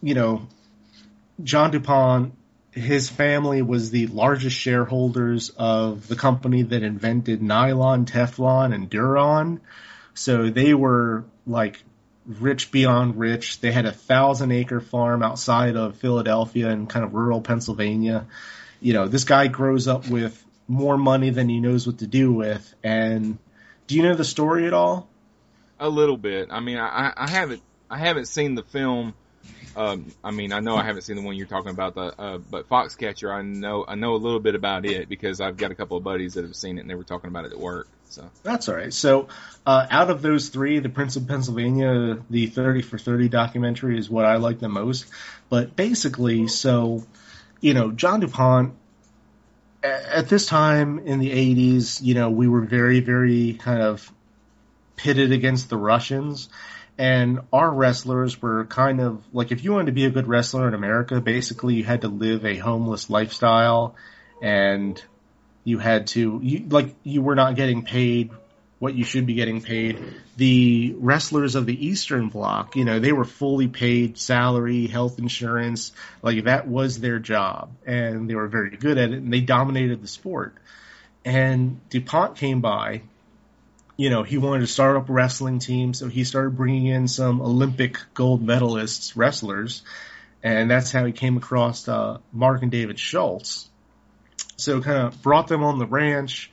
you 0.03 0.13
know, 0.13 0.47
John 1.43 1.71
DuPont, 1.71 2.33
his 2.71 3.09
family 3.09 3.61
was 3.61 3.91
the 3.91 4.07
largest 4.07 4.55
shareholders 4.55 5.49
of 5.49 6.07
the 6.07 6.15
company 6.15 6.63
that 6.63 6.83
invented 6.83 7.41
nylon, 7.41 8.05
Teflon, 8.05 8.73
and 8.73 8.89
Duron. 8.89 9.59
So 10.13 10.49
they 10.49 10.73
were 10.73 11.25
like 11.45 11.83
rich 12.25 12.71
beyond 12.71 13.17
rich. 13.17 13.61
They 13.61 13.71
had 13.71 13.85
a 13.85 13.91
thousand 13.91 14.51
acre 14.51 14.81
farm 14.81 15.23
outside 15.23 15.75
of 15.75 15.97
Philadelphia 15.97 16.69
in 16.69 16.87
kind 16.87 17.05
of 17.05 17.13
rural 17.13 17.41
Pennsylvania. 17.41 18.27
You 18.79 18.93
know, 18.93 19.07
this 19.07 19.23
guy 19.23 19.47
grows 19.47 19.87
up 19.87 20.07
with 20.07 20.43
more 20.67 20.97
money 20.97 21.29
than 21.29 21.49
he 21.49 21.59
knows 21.59 21.87
what 21.87 21.99
to 21.99 22.07
do 22.07 22.31
with. 22.33 22.73
And 22.83 23.37
do 23.87 23.95
you 23.95 24.03
know 24.03 24.15
the 24.15 24.25
story 24.25 24.67
at 24.67 24.73
all? 24.73 25.07
A 25.79 25.89
little 25.89 26.17
bit. 26.17 26.49
I 26.51 26.59
mean, 26.59 26.77
I, 26.77 27.13
I 27.15 27.29
haven't 27.29 27.61
I 27.89 27.99
haven't 27.99 28.25
seen 28.25 28.55
the 28.55 28.63
film. 28.63 29.13
Um, 29.75 30.11
I 30.23 30.31
mean, 30.31 30.53
I 30.53 30.59
know 30.59 30.75
I 30.75 30.83
haven't 30.83 31.03
seen 31.03 31.17
the 31.17 31.21
one 31.21 31.35
you're 31.35 31.45
talking 31.45 31.69
about, 31.69 31.93
the 31.93 32.19
uh, 32.19 32.37
but 32.39 32.67
Foxcatcher. 32.67 33.31
I 33.31 33.43
know 33.43 33.85
I 33.87 33.93
know 33.93 34.15
a 34.15 34.17
little 34.17 34.39
bit 34.39 34.55
about 34.55 34.85
it 34.85 35.07
because 35.07 35.39
I've 35.39 35.55
got 35.55 35.69
a 35.69 35.75
couple 35.75 35.97
of 35.97 36.03
buddies 36.03 36.33
that 36.33 36.43
have 36.43 36.55
seen 36.55 36.79
it 36.79 36.81
and 36.81 36.89
they 36.89 36.95
were 36.95 37.03
talking 37.03 37.27
about 37.27 37.45
it 37.45 37.51
at 37.51 37.59
work. 37.59 37.87
So 38.09 38.29
That's 38.43 38.69
all 38.69 38.75
right. 38.75 38.93
So, 38.93 39.27
uh, 39.65 39.85
out 39.89 40.09
of 40.09 40.21
those 40.21 40.49
three, 40.49 40.79
the 40.79 40.89
Prince 40.89 41.15
of 41.15 41.27
Pennsylvania, 41.27 42.19
the 42.29 42.47
30 42.47 42.81
for 42.81 42.97
30 42.97 43.29
documentary 43.29 43.99
is 43.99 44.09
what 44.09 44.25
I 44.25 44.37
like 44.37 44.59
the 44.59 44.69
most. 44.69 45.05
But 45.49 45.75
basically, 45.75 46.47
so, 46.47 47.05
you 47.61 47.73
know, 47.73 47.91
John 47.91 48.21
DuPont, 48.21 48.73
at 49.83 50.27
this 50.29 50.45
time 50.45 50.99
in 50.99 51.19
the 51.19 51.29
80s, 51.29 52.01
you 52.01 52.13
know, 52.13 52.29
we 52.29 52.47
were 52.47 52.61
very, 52.61 52.99
very 52.99 53.53
kind 53.53 53.81
of 53.81 54.11
pitted 54.95 55.31
against 55.31 55.69
the 55.69 55.77
Russians. 55.77 56.49
And 56.97 57.41
our 57.53 57.69
wrestlers 57.69 58.41
were 58.41 58.65
kind 58.65 58.99
of 58.99 59.23
like 59.31 59.51
if 59.51 59.63
you 59.63 59.73
wanted 59.73 59.87
to 59.87 59.91
be 59.91 60.05
a 60.05 60.09
good 60.09 60.27
wrestler 60.27 60.67
in 60.67 60.73
America, 60.73 61.21
basically 61.21 61.75
you 61.75 61.83
had 61.83 62.01
to 62.01 62.07
live 62.07 62.45
a 62.45 62.57
homeless 62.57 63.09
lifestyle 63.09 63.95
and 64.41 65.01
you 65.63 65.77
had 65.77 66.07
to 66.07 66.39
you 66.41 66.65
like 66.69 66.95
you 67.03 67.21
were 67.21 67.35
not 67.35 67.55
getting 67.55 67.83
paid 67.83 68.31
what 68.79 68.93
you 68.93 69.03
should 69.03 69.25
be 69.25 69.33
getting 69.33 69.61
paid. 69.61 70.03
The 70.37 70.95
wrestlers 70.97 71.55
of 71.55 71.65
the 71.65 71.87
Eastern 71.87 72.29
Bloc, 72.29 72.75
you 72.75 72.85
know, 72.85 72.99
they 72.99 73.11
were 73.11 73.25
fully 73.25 73.67
paid 73.67 74.17
salary, 74.17 74.87
health 74.87 75.19
insurance, 75.19 75.93
like 76.21 76.43
that 76.43 76.67
was 76.67 76.99
their 76.99 77.19
job, 77.19 77.71
and 77.85 78.29
they 78.29 78.35
were 78.35 78.47
very 78.47 78.77
good 78.77 78.97
at 78.97 79.11
it, 79.11 79.17
and 79.17 79.33
they 79.33 79.41
dominated 79.41 80.01
the 80.01 80.07
sport. 80.07 80.53
And 81.25 81.81
DuPont 81.89 82.37
came 82.37 82.61
by, 82.61 83.01
you 83.97 84.09
know, 84.09 84.23
he 84.23 84.37
wanted 84.37 84.61
to 84.61 84.67
start 84.67 84.95
up 84.95 85.09
a 85.09 85.13
wrestling 85.13 85.59
team, 85.59 85.93
so 85.93 86.07
he 86.07 86.23
started 86.23 86.55
bringing 86.55 86.85
in 86.85 87.07
some 87.07 87.41
Olympic 87.41 87.97
gold 88.13 88.45
medalists, 88.45 89.13
wrestlers, 89.15 89.81
and 90.43 90.69
that's 90.69 90.91
how 90.91 91.05
he 91.05 91.11
came 91.11 91.35
across 91.35 91.87
uh, 91.87 92.19
Mark 92.31 92.61
and 92.61 92.71
David 92.71 92.99
Schultz. 92.99 93.67
So 94.55 94.81
kind 94.81 95.07
of 95.07 95.21
brought 95.21 95.47
them 95.47 95.63
on 95.63 95.79
the 95.79 95.87
ranch, 95.87 96.51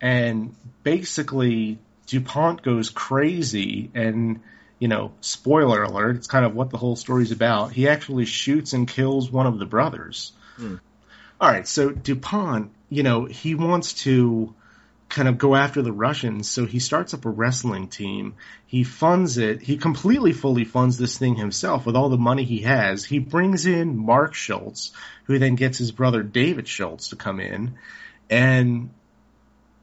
and 0.00 0.54
basically 0.82 1.78
DuPont 2.06 2.62
goes 2.62 2.90
crazy 2.90 3.90
and 3.94 4.40
you 4.80 4.88
know, 4.88 5.12
spoiler 5.20 5.82
alert, 5.82 6.16
it's 6.16 6.26
kind 6.26 6.44
of 6.44 6.54
what 6.54 6.70
the 6.70 6.78
whole 6.78 6.96
story's 6.96 7.30
about. 7.30 7.70
He 7.70 7.86
actually 7.86 8.24
shoots 8.24 8.72
and 8.72 8.88
kills 8.88 9.30
one 9.30 9.46
of 9.46 9.58
the 9.58 9.66
brothers. 9.66 10.32
Hmm. 10.56 10.76
All 11.38 11.50
right, 11.50 11.68
so 11.68 11.90
DuPont, 11.90 12.72
you 12.88 13.02
know, 13.02 13.26
he 13.26 13.54
wants 13.54 13.92
to 14.04 14.54
kind 15.10 15.28
of 15.28 15.38
go 15.38 15.54
after 15.56 15.82
the 15.82 15.92
Russians, 15.92 16.48
so 16.48 16.64
he 16.64 16.78
starts 16.78 17.12
up 17.12 17.24
a 17.24 17.30
wrestling 17.30 17.88
team. 17.88 18.36
He 18.66 18.84
funds 18.84 19.36
it. 19.38 19.60
He 19.60 19.76
completely 19.76 20.32
fully 20.32 20.64
funds 20.64 20.96
this 20.96 21.18
thing 21.18 21.34
himself 21.34 21.84
with 21.84 21.96
all 21.96 22.08
the 22.08 22.16
money 22.16 22.44
he 22.44 22.60
has. 22.60 23.04
He 23.04 23.18
brings 23.18 23.66
in 23.66 23.98
Mark 23.98 24.34
Schultz, 24.34 24.92
who 25.24 25.38
then 25.38 25.56
gets 25.56 25.78
his 25.78 25.90
brother 25.90 26.22
David 26.22 26.68
Schultz 26.68 27.08
to 27.08 27.16
come 27.16 27.40
in. 27.40 27.74
And 28.30 28.90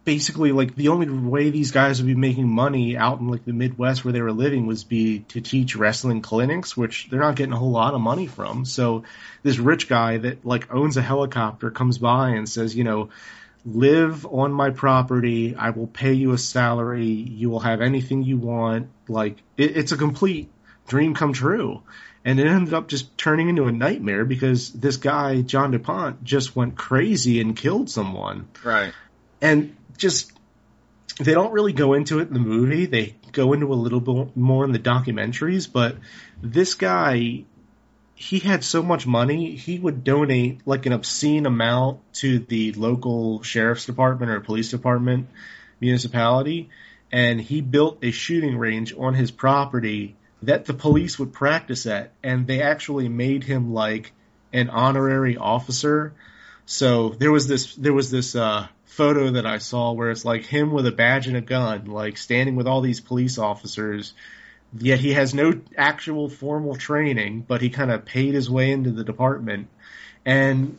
basically 0.08 0.54
like 0.54 0.74
the 0.74 0.88
only 0.88 1.10
way 1.10 1.50
these 1.50 1.72
guys 1.72 2.00
would 2.00 2.08
be 2.08 2.16
making 2.16 2.48
money 2.48 2.96
out 2.96 3.20
in 3.20 3.28
like 3.28 3.44
the 3.44 3.52
Midwest 3.52 4.06
where 4.06 4.14
they 4.14 4.22
were 4.22 4.32
living 4.32 4.66
was 4.66 4.86
be 4.86 5.20
to 5.20 5.42
teach 5.42 5.76
wrestling 5.76 6.22
clinics, 6.22 6.78
which 6.78 7.10
they're 7.10 7.20
not 7.20 7.36
getting 7.36 7.52
a 7.52 7.58
whole 7.58 7.72
lot 7.72 7.94
of 7.94 8.00
money 8.00 8.26
from. 8.26 8.64
So 8.64 9.04
this 9.44 9.58
rich 9.60 9.90
guy 9.90 10.18
that 10.20 10.46
like 10.46 10.74
owns 10.74 10.96
a 10.96 11.02
helicopter 11.02 11.72
comes 11.72 11.98
by 11.98 12.30
and 12.30 12.48
says, 12.48 12.74
you 12.74 12.86
know, 12.86 13.10
live 13.66 14.26
on 14.26 14.52
my 14.52 14.70
property. 14.70 15.56
I 15.56 15.72
will 15.72 15.88
pay 15.88 16.14
you 16.14 16.32
a 16.34 16.38
salary. 16.38 17.08
You 17.08 17.50
will 17.50 17.60
have 17.60 17.82
anything 17.82 18.24
you 18.24 18.38
want. 18.38 18.90
Like 19.08 19.38
it, 19.58 19.78
it's 19.78 19.92
a 19.92 19.98
complete 19.98 20.50
dream 20.88 21.14
come 21.14 21.34
true. 21.34 21.84
And 22.26 22.40
it 22.40 22.48
ended 22.48 22.74
up 22.74 22.88
just 22.88 23.18
turning 23.18 23.48
into 23.48 23.66
a 23.66 23.72
nightmare 23.72 24.26
because 24.26 24.72
this 24.74 24.98
guy, 24.98 25.42
John 25.42 25.72
DuPont, 25.72 26.24
just 26.24 26.56
went 26.56 26.76
crazy 26.76 27.40
and 27.40 27.56
killed 27.56 27.90
someone 27.90 28.50
right. 28.66 28.92
and 29.42 29.78
just 29.96 30.34
they 31.20 31.34
don't 31.34 31.54
really 31.54 31.74
go 31.74 31.94
into 31.94 32.20
it 32.20 32.28
in 32.28 32.34
the 32.34 32.40
movie. 32.40 32.86
They 32.86 33.16
go 33.32 33.54
into 33.54 33.72
a 33.72 33.76
little 33.76 34.02
bit 34.02 34.36
more 34.36 34.66
in 34.66 34.72
the 34.72 34.80
documentaries, 34.80 35.72
but 35.72 35.96
this 36.42 36.74
guy 36.74 37.46
he 38.18 38.40
had 38.40 38.64
so 38.64 38.84
much 38.84 39.08
money, 39.08 39.56
he 39.56 39.80
would 39.80 40.04
donate 40.04 40.62
like 40.66 40.86
an 40.86 40.94
obscene 40.94 41.46
amount 41.46 42.00
to 42.16 42.40
the 42.40 42.74
local 42.74 43.44
sheriff's 43.44 43.86
department 43.86 44.32
or 44.32 44.42
police 44.42 44.72
department 44.72 45.30
municipality 45.80 46.70
and 47.12 47.40
he 47.40 47.62
built 47.62 48.00
a 48.02 48.12
shooting 48.12 48.58
range 48.58 48.94
on 48.98 49.14
his 49.14 49.32
property 49.32 50.16
that 50.44 50.66
the 50.66 50.74
police 50.74 51.18
would 51.18 51.34
practice 51.34 51.86
at, 51.86 52.12
and 52.24 52.46
they 52.46 52.62
actually 52.62 53.10
made 53.10 53.44
him 53.44 53.74
like 53.74 54.12
an 54.54 54.70
honorary 54.70 55.38
officer. 55.38 56.14
So 56.66 57.10
there 57.10 57.32
was 57.32 57.48
this 57.48 57.76
there 57.76 57.94
was 57.94 58.12
this 58.12 58.36
uh, 58.36 58.68
photo 58.86 59.32
that 59.32 59.46
I 59.46 59.58
saw 59.58 59.94
where 59.94 60.12
it's 60.12 60.26
like 60.26 60.46
him 60.46 60.72
with 60.72 60.86
a 60.86 60.92
badge 60.92 61.28
and 61.28 61.38
a 61.38 61.42
gun, 61.42 61.86
like 61.86 62.18
standing 62.18 62.56
with 62.56 62.68
all 62.68 62.82
these 62.82 63.00
police 63.00 63.38
officers. 63.38 64.14
Yet 64.78 65.00
he 65.00 65.14
has 65.14 65.34
no 65.34 65.62
actual 65.78 66.30
formal 66.30 66.76
training, 66.76 67.46
but 67.48 67.62
he 67.62 67.70
kind 67.70 67.92
of 67.92 68.06
paid 68.06 68.34
his 68.34 68.50
way 68.50 68.72
into 68.72 68.92
the 68.92 69.04
department, 69.04 69.68
and 70.26 70.78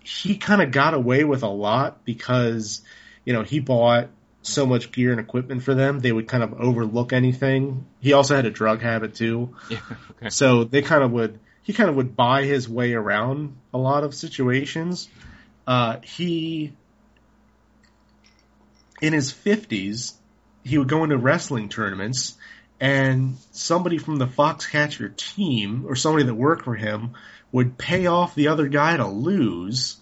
he 0.00 0.36
kind 0.36 0.62
of 0.62 0.70
got 0.70 0.94
away 0.94 1.24
with 1.24 1.42
a 1.42 1.48
lot 1.48 2.04
because 2.04 2.82
you 3.24 3.32
know 3.32 3.42
he 3.42 3.58
bought 3.58 4.08
so 4.48 4.66
much 4.66 4.92
gear 4.92 5.10
and 5.10 5.20
equipment 5.20 5.62
for 5.62 5.74
them, 5.74 6.00
they 6.00 6.12
would 6.12 6.28
kind 6.28 6.42
of 6.42 6.60
overlook 6.60 7.12
anything. 7.12 7.86
He 8.00 8.12
also 8.12 8.36
had 8.36 8.46
a 8.46 8.50
drug 8.50 8.80
habit 8.80 9.14
too. 9.14 9.54
Yeah. 9.70 9.80
Okay. 10.12 10.30
So 10.30 10.64
they 10.64 10.82
kind 10.82 11.02
of 11.02 11.10
would, 11.12 11.38
he 11.62 11.72
kind 11.72 11.90
of 11.90 11.96
would 11.96 12.16
buy 12.16 12.44
his 12.44 12.68
way 12.68 12.94
around 12.94 13.56
a 13.74 13.78
lot 13.78 14.04
of 14.04 14.14
situations. 14.14 15.08
Uh, 15.66 15.98
he, 16.02 16.72
in 19.02 19.12
his 19.12 19.32
50s, 19.32 20.14
he 20.64 20.78
would 20.78 20.88
go 20.88 21.04
into 21.04 21.18
wrestling 21.18 21.68
tournaments 21.68 22.36
and 22.80 23.36
somebody 23.52 23.98
from 23.98 24.16
the 24.16 24.26
Foxcatcher 24.26 25.16
team 25.16 25.84
or 25.86 25.96
somebody 25.96 26.24
that 26.24 26.34
worked 26.34 26.64
for 26.64 26.74
him 26.74 27.12
would 27.52 27.78
pay 27.78 28.06
off 28.06 28.34
the 28.34 28.48
other 28.48 28.68
guy 28.68 28.96
to 28.96 29.06
lose. 29.06 29.96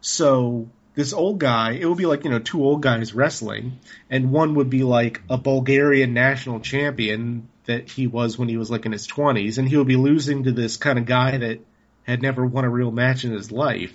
So 0.00 0.68
this 0.94 1.12
old 1.12 1.38
guy, 1.38 1.72
it 1.72 1.86
would 1.86 1.98
be 1.98 2.06
like, 2.06 2.24
you 2.24 2.30
know, 2.30 2.38
two 2.38 2.62
old 2.62 2.82
guys 2.82 3.14
wrestling, 3.14 3.78
and 4.10 4.32
one 4.32 4.54
would 4.56 4.70
be 4.70 4.82
like 4.82 5.22
a 5.30 5.38
Bulgarian 5.38 6.12
national 6.14 6.60
champion 6.60 7.48
that 7.64 7.88
he 7.88 8.06
was 8.06 8.38
when 8.38 8.48
he 8.48 8.56
was 8.56 8.70
like 8.70 8.86
in 8.86 8.92
his 8.92 9.06
20s, 9.06 9.58
and 9.58 9.68
he 9.68 9.76
would 9.76 9.86
be 9.86 9.96
losing 9.96 10.44
to 10.44 10.52
this 10.52 10.76
kind 10.76 10.98
of 10.98 11.06
guy 11.06 11.38
that 11.38 11.60
had 12.02 12.22
never 12.22 12.44
won 12.44 12.64
a 12.64 12.70
real 12.70 12.90
match 12.90 13.24
in 13.24 13.32
his 13.32 13.52
life. 13.52 13.94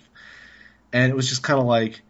And 0.94 1.12
it 1.12 1.16
was 1.16 1.28
just 1.28 1.44
kind 1.44 1.60
of 1.60 1.66
like, 1.66 2.02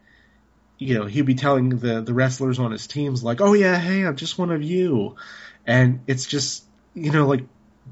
you 0.78 0.94
know, 0.94 1.06
he'd 1.06 1.26
be 1.26 1.36
telling 1.36 1.70
the, 1.70 2.02
the 2.02 2.14
wrestlers 2.14 2.60
on 2.60 2.72
his 2.72 2.86
teams, 2.86 3.24
like, 3.24 3.42
oh 3.42 3.54
yeah, 3.54 3.78
hey, 3.78 4.06
I'm 4.06 4.16
just 4.16 4.38
one 4.38 4.52
of 4.52 4.62
you. 4.62 5.16
And 5.68 6.02
it's 6.08 6.26
just, 6.26 6.64
you 6.94 7.12
know, 7.12 7.28
like, 7.28 7.44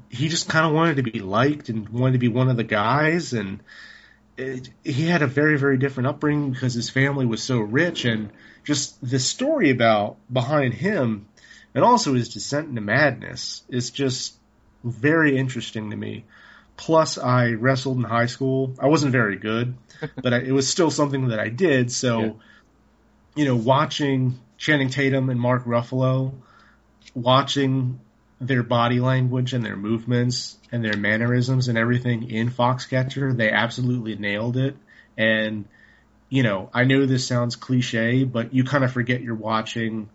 he 0.08 0.28
just 0.28 0.48
kind 0.48 0.66
of 0.66 0.72
wanted 0.72 0.96
to 0.96 1.02
be 1.02 1.20
liked 1.20 1.68
and 1.68 1.88
wanted 1.88 2.12
to 2.12 2.18
be 2.18 2.28
one 2.28 2.48
of 2.48 2.56
the 2.56 2.64
guys, 2.64 3.32
and 3.32 3.60
it, 4.36 4.68
he 4.82 5.06
had 5.06 5.22
a 5.22 5.26
very 5.28 5.56
very 5.58 5.78
different 5.78 6.08
upbringing 6.08 6.50
because 6.50 6.74
his 6.74 6.90
family 6.90 7.24
was 7.26 7.42
so 7.42 7.60
rich 7.60 8.04
and 8.04 8.30
just 8.64 8.96
the 9.08 9.20
story 9.20 9.70
about 9.70 10.16
behind 10.32 10.74
him 10.74 11.26
and 11.74 11.84
also 11.84 12.14
his 12.14 12.30
descent 12.30 12.68
into 12.68 12.80
madness 12.80 13.62
is 13.68 13.90
just 13.90 14.34
very 14.82 15.36
interesting 15.38 15.90
to 15.90 15.96
me. 15.96 16.24
Plus 16.76 17.16
i 17.18 17.52
wrestled 17.52 17.98
in 17.98 18.02
high 18.04 18.26
school. 18.26 18.74
I 18.80 18.88
wasn't 18.88 19.12
very 19.12 19.36
good 19.36 19.74
but 20.22 20.34
I, 20.34 20.38
it 20.38 20.50
was 20.52 20.68
still 20.68 20.90
something 20.90 21.28
that 21.28 21.38
i 21.38 21.48
did. 21.48 21.92
So 21.92 22.20
Yeah. 22.20 22.32
you 23.36 23.44
know 23.44 23.56
watching 23.56 24.40
channing 24.58 24.88
tatum 24.90 25.30
and 25.30 25.38
mark 25.40 25.64
ruffalo 25.64 26.32
watching 27.14 28.00
their 28.40 28.62
body 28.62 29.00
language 29.00 29.54
and 29.54 29.64
their 29.64 29.76
movements 29.76 30.58
and 30.72 30.84
their 30.84 30.96
mannerisms 30.96 31.68
and 31.68 31.78
everything 31.78 32.28
in 32.30 32.50
Foxcatcher, 32.50 33.36
they 33.36 33.50
absolutely 33.50 34.16
nailed 34.16 34.56
it. 34.56 34.76
And, 35.16 35.66
you 36.28 36.42
know, 36.42 36.68
I 36.74 36.84
know 36.84 37.06
this 37.06 37.26
sounds 37.26 37.56
cliche, 37.56 38.24
but 38.24 38.52
you 38.52 38.64
kind 38.64 38.84
of 38.84 38.92
forget 38.92 39.22
you're 39.22 39.34
watching 39.34 40.10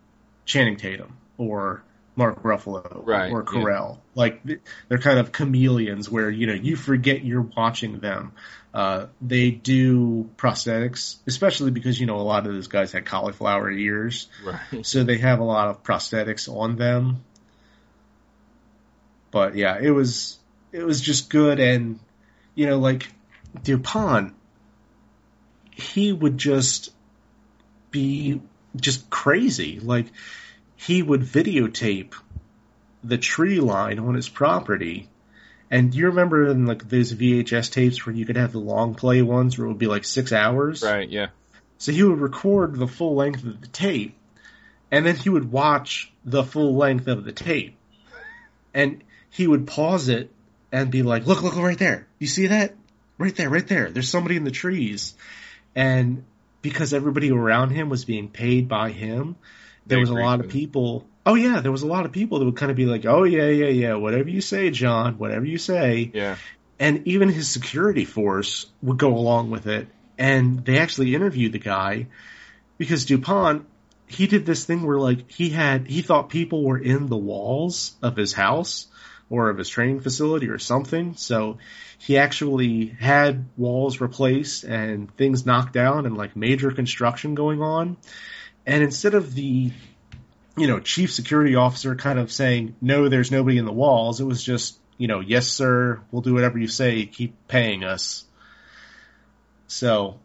Channing 0.45 0.77
Tatum 0.77 1.17
or 1.37 1.83
Mark 2.19 2.43
Ruffalo 2.43 3.01
Right, 3.05 3.31
or 3.31 3.39
yeah. 3.47 3.59
Carell. 3.59 3.97
Like 4.13 4.41
they're 4.89 4.99
kind 4.99 5.17
of 5.17 5.31
chameleons 5.31 6.09
where, 6.09 6.29
you 6.29 6.45
know, 6.47 6.53
you 6.53 6.75
forget 6.75 7.23
you're 7.23 7.49
watching 7.55 7.99
them. 7.99 8.33
Uh, 8.73 9.07
they 9.21 9.49
do 9.49 10.29
prosthetics, 10.35 11.15
especially 11.25 11.71
because, 11.71 11.99
you 11.99 12.05
know, 12.05 12.17
a 12.17 12.21
lot 12.21 12.45
of 12.45 12.53
those 12.53 12.67
guys 12.67 12.91
had 12.91 13.05
cauliflower 13.05 13.71
ears. 13.71 14.27
Right. 14.45 14.85
So 14.85 15.03
they 15.03 15.17
have 15.19 15.39
a 15.39 15.43
lot 15.43 15.69
of 15.69 15.81
prosthetics 15.81 16.53
on 16.53 16.75
them. 16.75 17.23
But 19.31 19.55
yeah, 19.55 19.79
it 19.81 19.91
was 19.91 20.37
it 20.73 20.83
was 20.83 20.99
just 21.01 21.29
good 21.29 21.59
and 21.59 21.99
you 22.53 22.67
know, 22.67 22.77
like 22.77 23.07
Dupont 23.63 24.35
he 25.71 26.11
would 26.11 26.37
just 26.37 26.91
be 27.91 28.41
just 28.75 29.09
crazy. 29.09 29.79
Like 29.79 30.07
he 30.79 31.03
would 31.03 31.21
videotape 31.21 32.13
the 33.03 33.17
tree 33.17 33.59
line 33.59 33.99
on 33.99 34.15
his 34.15 34.29
property. 34.29 35.09
And 35.69 35.91
do 35.91 35.97
you 35.97 36.07
remember 36.07 36.47
in 36.47 36.65
like 36.65 36.87
those 36.87 37.13
VHS 37.13 37.71
tapes 37.71 38.05
where 38.05 38.15
you 38.15 38.25
could 38.25 38.37
have 38.37 38.53
the 38.53 38.59
long 38.59 38.95
play 38.95 39.21
ones 39.21 39.57
where 39.57 39.65
it 39.65 39.69
would 39.69 39.77
be 39.77 39.87
like 39.87 40.05
six 40.05 40.31
hours? 40.31 40.81
Right. 40.81 41.09
Yeah. 41.09 41.27
So 41.79 41.91
he 41.91 42.01
would 42.03 42.19
record 42.19 42.75
the 42.75 42.87
full 42.87 43.15
length 43.15 43.43
of 43.43 43.59
the 43.59 43.67
tape, 43.67 44.17
and 44.89 45.05
then 45.05 45.15
he 45.15 45.29
would 45.29 45.51
watch 45.51 46.11
the 46.23 46.43
full 46.43 46.75
length 46.75 47.07
of 47.07 47.25
the 47.25 47.31
tape. 47.33 47.75
And 48.73 49.03
he 49.29 49.47
would 49.47 49.67
pause 49.67 50.07
it 50.07 50.31
and 50.71 50.91
be 50.91 51.03
like, 51.03 51.25
look, 51.25 51.41
look, 51.41 51.55
look 51.55 51.63
right 51.63 51.77
there. 51.77 52.07
You 52.19 52.27
see 52.27 52.47
that? 52.47 52.75
Right 53.17 53.35
there, 53.35 53.49
right 53.49 53.67
there. 53.67 53.91
There's 53.91 54.09
somebody 54.09 54.37
in 54.37 54.43
the 54.45 54.51
trees. 54.51 55.13
And 55.75 56.23
because 56.61 56.93
everybody 56.93 57.31
around 57.31 57.71
him 57.71 57.89
was 57.89 58.05
being 58.05 58.29
paid 58.29 58.67
by 58.69 58.91
him, 58.91 59.35
there 59.89 59.99
was 59.99 60.09
a 60.09 60.13
lot 60.13 60.39
of 60.39 60.49
people. 60.49 61.05
Oh 61.25 61.35
yeah, 61.35 61.59
there 61.59 61.71
was 61.71 61.83
a 61.83 61.87
lot 61.87 62.05
of 62.05 62.11
people 62.11 62.39
that 62.39 62.45
would 62.45 62.55
kind 62.55 62.71
of 62.71 62.77
be 62.77 62.85
like, 62.85 63.05
oh 63.05 63.23
yeah, 63.23 63.47
yeah, 63.47 63.67
yeah, 63.67 63.95
whatever 63.95 64.29
you 64.29 64.41
say, 64.41 64.69
John, 64.71 65.17
whatever 65.17 65.45
you 65.45 65.57
say 65.57 66.11
Yeah. 66.13 66.37
and 66.79 67.07
even 67.07 67.29
his 67.29 67.49
security 67.49 68.05
force 68.05 68.65
would 68.81 68.97
go 68.97 69.15
along 69.15 69.51
with 69.51 69.67
it. 69.67 69.87
And 70.17 70.65
they 70.65 70.79
actually 70.79 71.13
interviewed 71.15 71.51
the 71.51 71.59
guy 71.59 72.07
because 72.77 73.05
Dupont, 73.05 73.65
he 74.07 74.27
did 74.27 74.45
this 74.45 74.65
thing 74.65 74.83
where 74.83 74.97
like 74.97 75.29
he 75.31 75.49
had, 75.49 75.87
he 75.87 76.01
thought 76.01 76.29
people 76.29 76.63
were 76.63 76.79
in 76.79 77.07
the 77.07 77.17
walls 77.17 77.95
of 78.01 78.15
his 78.15 78.33
house 78.33 78.87
or 79.29 79.49
of 79.49 79.57
his 79.57 79.69
training 79.69 79.99
facility 79.99 80.49
or 80.49 80.57
something. 80.57 81.15
So 81.15 81.59
he 81.99 82.17
actually 82.17 82.87
had 82.87 83.45
walls 83.55 84.01
replaced 84.01 84.63
and 84.63 85.15
things 85.15 85.45
knocked 85.45 85.73
down 85.73 86.05
and 86.05 86.17
like 86.17 86.35
major 86.35 86.71
construction 86.71 87.35
going 87.35 87.61
on. 87.61 87.97
And 88.69 88.83
instead 88.83 89.15
of 89.15 89.33
the, 89.33 89.71
you 90.55 90.67
know, 90.67 90.79
chief 90.79 91.11
security 91.11 91.55
officer 91.55 91.95
kind 91.95 92.19
of 92.19 92.31
saying, 92.31 92.75
no, 92.79 93.09
there's 93.09 93.31
nobody 93.31 93.57
in 93.57 93.65
the 93.65 93.71
walls, 93.73 94.21
it 94.21 94.25
was 94.25 94.43
just, 94.43 94.77
you 94.99 95.07
know, 95.07 95.21
yes, 95.21 95.47
sir, 95.47 95.99
we'll 96.11 96.21
do 96.21 96.35
whatever 96.35 96.59
you 96.59 96.67
say, 96.67 97.07
keep 97.07 97.47
paying 97.47 97.83
us. 97.83 98.25
So, 99.65 100.19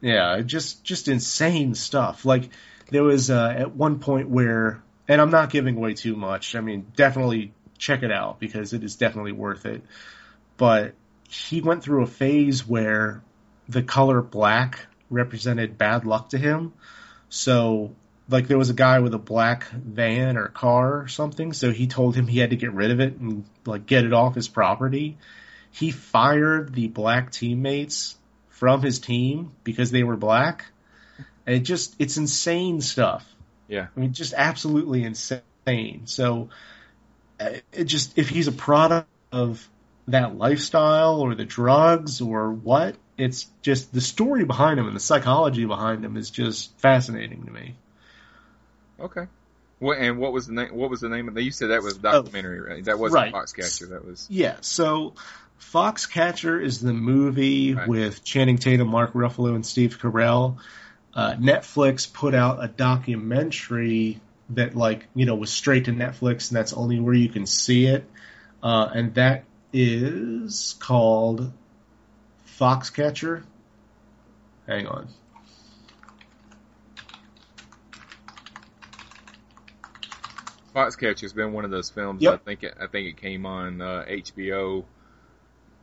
yeah, 0.00 0.40
just, 0.40 0.82
just 0.82 1.08
insane 1.08 1.74
stuff. 1.74 2.24
Like, 2.24 2.48
there 2.90 3.04
was, 3.04 3.30
uh, 3.30 3.54
at 3.54 3.76
one 3.76 3.98
point 3.98 4.30
where, 4.30 4.82
and 5.06 5.20
I'm 5.20 5.30
not 5.30 5.50
giving 5.50 5.76
away 5.76 5.92
too 5.92 6.16
much, 6.16 6.56
I 6.56 6.62
mean, 6.62 6.86
definitely 6.96 7.52
check 7.76 8.02
it 8.02 8.10
out 8.10 8.40
because 8.40 8.72
it 8.72 8.82
is 8.82 8.96
definitely 8.96 9.32
worth 9.32 9.66
it. 9.66 9.82
But 10.56 10.94
he 11.28 11.60
went 11.60 11.82
through 11.82 12.02
a 12.02 12.06
phase 12.06 12.66
where 12.66 13.22
the 13.68 13.82
color 13.82 14.22
black 14.22 14.86
represented 15.10 15.76
bad 15.76 16.06
luck 16.06 16.30
to 16.30 16.38
him. 16.38 16.72
So, 17.28 17.94
like, 18.28 18.48
there 18.48 18.58
was 18.58 18.70
a 18.70 18.74
guy 18.74 19.00
with 19.00 19.14
a 19.14 19.18
black 19.18 19.68
van 19.70 20.36
or 20.36 20.48
car 20.48 21.00
or 21.00 21.08
something, 21.08 21.52
so 21.52 21.70
he 21.70 21.86
told 21.86 22.14
him 22.14 22.26
he 22.26 22.38
had 22.38 22.50
to 22.50 22.56
get 22.56 22.72
rid 22.72 22.90
of 22.90 23.00
it 23.00 23.16
and, 23.16 23.44
like, 23.66 23.86
get 23.86 24.04
it 24.04 24.12
off 24.12 24.34
his 24.34 24.48
property. 24.48 25.18
He 25.70 25.90
fired 25.90 26.74
the 26.74 26.88
black 26.88 27.30
teammates 27.30 28.16
from 28.48 28.82
his 28.82 28.98
team 28.98 29.52
because 29.64 29.90
they 29.90 30.02
were 30.02 30.16
black. 30.16 30.66
And 31.46 31.56
it 31.56 31.60
just, 31.60 31.94
it's 31.98 32.16
insane 32.16 32.80
stuff. 32.80 33.24
Yeah. 33.68 33.88
I 33.94 34.00
mean, 34.00 34.12
just 34.12 34.34
absolutely 34.34 35.04
insane. 35.04 36.06
So, 36.06 36.48
uh, 37.38 37.50
it 37.72 37.84
just, 37.84 38.18
if 38.18 38.28
he's 38.28 38.48
a 38.48 38.52
product 38.52 39.08
of 39.30 39.66
that 40.08 40.36
lifestyle 40.36 41.20
or 41.20 41.34
the 41.34 41.44
drugs 41.44 42.20
or 42.20 42.50
what, 42.50 42.96
it's 43.18 43.46
just 43.62 43.92
the 43.92 44.00
story 44.00 44.44
behind 44.44 44.78
him 44.78 44.86
and 44.86 44.96
the 44.96 45.00
psychology 45.00 45.64
behind 45.66 46.04
him 46.04 46.16
is 46.16 46.30
just 46.30 46.72
fascinating 46.78 47.44
to 47.44 47.50
me. 47.50 47.74
Okay. 49.00 49.26
What 49.80 49.98
and 49.98 50.18
what 50.18 50.32
was 50.32 50.46
the 50.46 50.54
name? 50.54 50.74
What 50.74 50.90
was 50.90 51.00
the 51.00 51.08
name 51.08 51.28
of? 51.28 51.34
That? 51.34 51.42
You 51.42 51.50
said 51.50 51.70
that 51.70 51.82
was 51.82 51.96
a 51.96 52.00
documentary, 52.00 52.60
right? 52.60 52.84
That 52.84 52.98
wasn't 52.98 53.22
Right. 53.22 53.32
Foxcatcher. 53.34 53.90
That 53.90 54.04
was 54.04 54.26
Yeah, 54.30 54.56
so 54.60 55.14
Foxcatcher 55.60 56.62
is 56.62 56.80
the 56.80 56.92
movie 56.92 57.74
Right. 57.74 57.88
with 57.88 58.24
Channing 58.24 58.58
Tatum, 58.58 58.88
Mark 58.88 59.12
Ruffalo, 59.12 59.54
and 59.54 59.66
Steve 59.66 59.98
Carell. 60.00 60.56
Uh, 61.14 61.34
Netflix 61.34 62.12
put 62.12 62.34
out 62.34 62.62
a 62.62 62.68
documentary 62.68 64.20
that, 64.50 64.76
like, 64.76 65.06
you 65.14 65.26
know, 65.26 65.34
was 65.34 65.50
straight 65.50 65.86
to 65.86 65.92
Netflix, 65.92 66.50
and 66.50 66.56
that's 66.56 66.72
only 66.72 67.00
where 67.00 67.14
you 67.14 67.28
can 67.28 67.44
see 67.44 67.86
it. 67.86 68.04
Uh, 68.62 68.88
and 68.94 69.14
that 69.14 69.44
is 69.72 70.76
called 70.78 71.52
Foxcatcher. 72.58 73.44
Hang 74.66 74.86
on. 74.86 75.08
Foxcatcher's 80.74 81.32
been 81.32 81.52
one 81.52 81.64
of 81.64 81.70
those 81.70 81.90
films. 81.90 82.22
Yep. 82.22 82.34
I 82.34 82.36
think 82.36 82.62
it, 82.62 82.74
I 82.80 82.86
think 82.86 83.08
it 83.08 83.16
came 83.16 83.46
on 83.46 83.80
uh, 83.80 84.04
HBO 84.08 84.84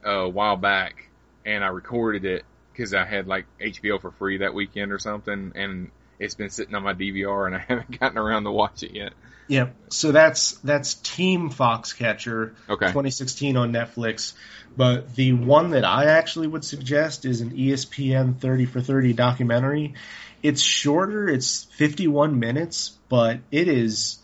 uh, 0.05 0.09
a 0.09 0.29
while 0.29 0.57
back, 0.57 1.09
and 1.45 1.63
I 1.63 1.67
recorded 1.67 2.25
it 2.25 2.45
because 2.71 2.93
I 2.93 3.05
had 3.05 3.27
like 3.27 3.45
HBO 3.59 3.99
for 3.99 4.11
free 4.11 4.37
that 4.37 4.53
weekend 4.53 4.91
or 4.91 4.99
something, 4.99 5.53
and 5.55 5.91
it's 6.19 6.35
been 6.35 6.49
sitting 6.49 6.75
on 6.75 6.83
my 6.83 6.93
DVR, 6.93 7.47
and 7.47 7.55
I 7.55 7.59
haven't 7.67 7.99
gotten 7.99 8.17
around 8.17 8.43
to 8.43 8.51
watch 8.51 8.83
it 8.83 8.93
yet. 8.93 9.13
Yep. 9.47 9.75
So 9.89 10.11
that's 10.11 10.53
that's 10.59 10.95
Team 10.95 11.51
Foxcatcher, 11.51 12.55
Okay. 12.67 12.87
2016 12.87 13.57
on 13.57 13.71
Netflix. 13.71 14.33
But 14.75 15.15
the 15.15 15.33
one 15.33 15.71
that 15.71 15.85
I 15.85 16.05
actually 16.05 16.47
would 16.47 16.65
suggest 16.65 17.25
is 17.25 17.41
an 17.41 17.51
ESPN 17.51 18.39
30 18.39 18.65
for 18.65 18.81
30 18.81 19.13
documentary. 19.13 19.93
It's 20.41 20.61
shorter. 20.61 21.29
It's 21.29 21.63
51 21.63 22.39
minutes, 22.39 22.97
but 23.07 23.39
it 23.51 23.67
is 23.67 24.17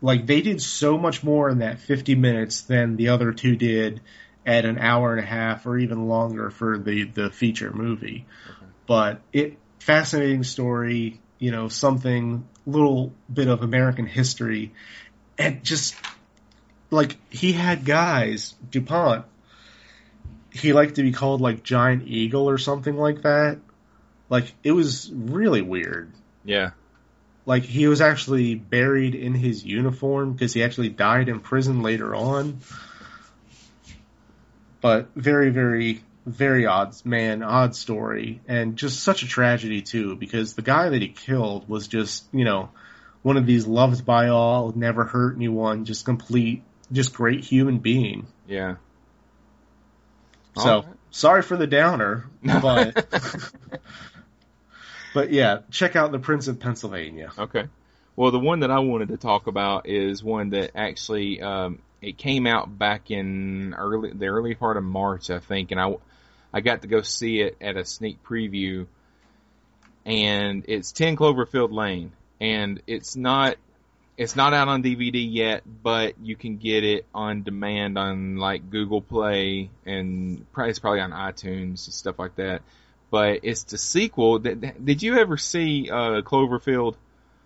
like 0.00 0.26
they 0.26 0.42
did 0.42 0.62
so 0.62 0.96
much 0.96 1.22
more 1.22 1.48
in 1.48 1.58
that 1.58 1.80
50 1.80 2.14
minutes 2.14 2.62
than 2.62 2.96
the 2.96 3.08
other 3.08 3.32
two 3.32 3.56
did 3.56 4.00
at 4.46 4.64
an 4.64 4.78
hour 4.78 5.12
and 5.12 5.20
a 5.20 5.26
half 5.26 5.66
or 5.66 5.78
even 5.78 6.08
longer 6.08 6.50
for 6.50 6.78
the 6.78 7.04
the 7.04 7.30
feature 7.30 7.72
movie. 7.72 8.26
But 8.86 9.20
it 9.32 9.58
fascinating 9.78 10.44
story, 10.44 11.20
you 11.42 11.50
know, 11.50 11.68
something 11.68 12.46
little 12.66 13.12
bit 13.32 13.48
of 13.48 13.62
American 13.62 14.06
history 14.06 14.72
and 15.36 15.64
just 15.64 15.94
like 16.90 17.16
he 17.30 17.52
had 17.52 17.84
guys, 17.84 18.54
DuPont 18.70 19.24
he 20.52 20.72
liked 20.72 20.96
to 20.96 21.02
be 21.02 21.12
called 21.12 21.40
like 21.40 21.62
Giant 21.62 22.06
Eagle 22.06 22.48
or 22.48 22.58
something 22.58 22.96
like 22.96 23.22
that. 23.22 23.58
Like 24.28 24.52
it 24.62 24.72
was 24.72 25.10
really 25.12 25.62
weird. 25.62 26.12
Yeah. 26.44 26.70
Like 27.46 27.64
he 27.64 27.88
was 27.88 28.00
actually 28.00 28.54
buried 28.54 29.14
in 29.14 29.34
his 29.34 29.64
uniform 29.64 30.32
because 30.32 30.52
he 30.52 30.62
actually 30.62 30.90
died 30.90 31.28
in 31.28 31.40
prison 31.40 31.82
later 31.82 32.14
on. 32.14 32.60
But 34.80 35.08
very, 35.14 35.50
very, 35.50 36.02
very 36.26 36.66
odd 36.66 36.94
man, 37.04 37.42
odd 37.42 37.74
story, 37.74 38.40
and 38.46 38.76
just 38.76 39.00
such 39.00 39.22
a 39.22 39.28
tragedy 39.28 39.82
too. 39.82 40.16
Because 40.16 40.54
the 40.54 40.62
guy 40.62 40.88
that 40.88 41.02
he 41.02 41.08
killed 41.08 41.68
was 41.68 41.88
just, 41.88 42.24
you 42.32 42.44
know, 42.44 42.70
one 43.22 43.36
of 43.36 43.46
these 43.46 43.66
loved 43.66 44.04
by 44.04 44.28
all, 44.28 44.72
never 44.74 45.04
hurt 45.04 45.36
anyone, 45.36 45.84
just 45.84 46.04
complete, 46.04 46.62
just 46.90 47.14
great 47.14 47.44
human 47.44 47.78
being. 47.78 48.26
Yeah. 48.46 48.76
So 50.56 50.68
All 50.68 50.82
right. 50.82 50.94
sorry 51.10 51.42
for 51.42 51.56
the 51.56 51.66
downer, 51.66 52.26
but 52.42 53.06
but 55.14 55.32
yeah, 55.32 55.60
check 55.70 55.96
out 55.96 56.12
the 56.12 56.18
Prince 56.18 56.48
of 56.48 56.60
Pennsylvania. 56.60 57.30
Okay. 57.38 57.68
Well, 58.14 58.30
the 58.30 58.40
one 58.40 58.60
that 58.60 58.70
I 58.70 58.80
wanted 58.80 59.08
to 59.08 59.16
talk 59.16 59.46
about 59.46 59.88
is 59.88 60.22
one 60.22 60.50
that 60.50 60.72
actually 60.74 61.40
um, 61.40 61.78
it 62.02 62.18
came 62.18 62.46
out 62.46 62.76
back 62.76 63.10
in 63.10 63.74
early 63.74 64.12
the 64.12 64.26
early 64.26 64.54
part 64.54 64.76
of 64.76 64.84
March, 64.84 65.30
I 65.30 65.38
think, 65.38 65.70
and 65.70 65.80
I 65.80 65.96
I 66.52 66.60
got 66.60 66.82
to 66.82 66.88
go 66.88 67.02
see 67.02 67.40
it 67.40 67.56
at 67.60 67.76
a 67.76 67.84
sneak 67.84 68.22
preview, 68.22 68.86
and 70.04 70.64
it's 70.68 70.92
Ten 70.92 71.16
Cloverfield 71.16 71.72
Lane, 71.72 72.12
and 72.40 72.82
it's 72.86 73.16
not 73.16 73.56
it's 74.16 74.36
not 74.36 74.52
out 74.52 74.68
on 74.68 74.82
DVD 74.82 75.26
yet, 75.28 75.62
but 75.82 76.14
you 76.20 76.36
can 76.36 76.58
get 76.58 76.84
it 76.84 77.06
on 77.14 77.42
demand 77.42 77.98
on 77.98 78.36
like 78.36 78.70
Google 78.70 79.00
Play 79.00 79.70
and 79.86 80.46
probably 80.52 80.70
it's 80.70 80.78
probably 80.78 81.00
on 81.00 81.12
iTunes 81.12 81.86
and 81.86 81.94
stuff 81.94 82.18
like 82.18 82.36
that. 82.36 82.62
But 83.10 83.40
it's 83.42 83.64
the 83.64 83.78
sequel. 83.78 84.38
Did, 84.38 84.84
did 84.84 85.02
you 85.02 85.18
ever 85.18 85.36
see 85.36 85.90
uh, 85.90 86.22
Cloverfield? 86.22 86.94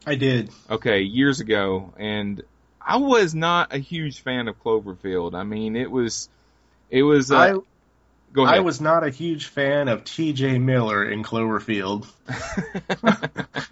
I 0.07 0.15
did. 0.15 0.51
okay, 0.71 1.01
years 1.01 1.41
ago, 1.41 1.93
and 1.97 2.43
I 2.81 2.99
was 2.99 3.35
not 3.35 3.75
a 3.75 3.79
huge 3.79 4.21
fan 4.21 4.47
of 4.47 4.63
Cloverfield. 4.63 5.35
I 5.35 5.43
mean, 5.43 5.75
it 5.75 5.91
was, 5.91 6.29
it 6.91 7.03
was. 7.03 7.33
Uh, 7.33 7.37
I 7.37 7.55
go 8.37 8.45
ahead. 8.45 8.59
I 8.59 8.61
was 8.61 8.80
not 8.80 9.03
a 9.05 9.11
huge 9.11 9.47
fan 9.47 9.89
of 9.89 10.05
T.J. 10.05 10.59
Miller 10.59 11.05
in 11.05 11.24
Cloverfield. 11.24 12.07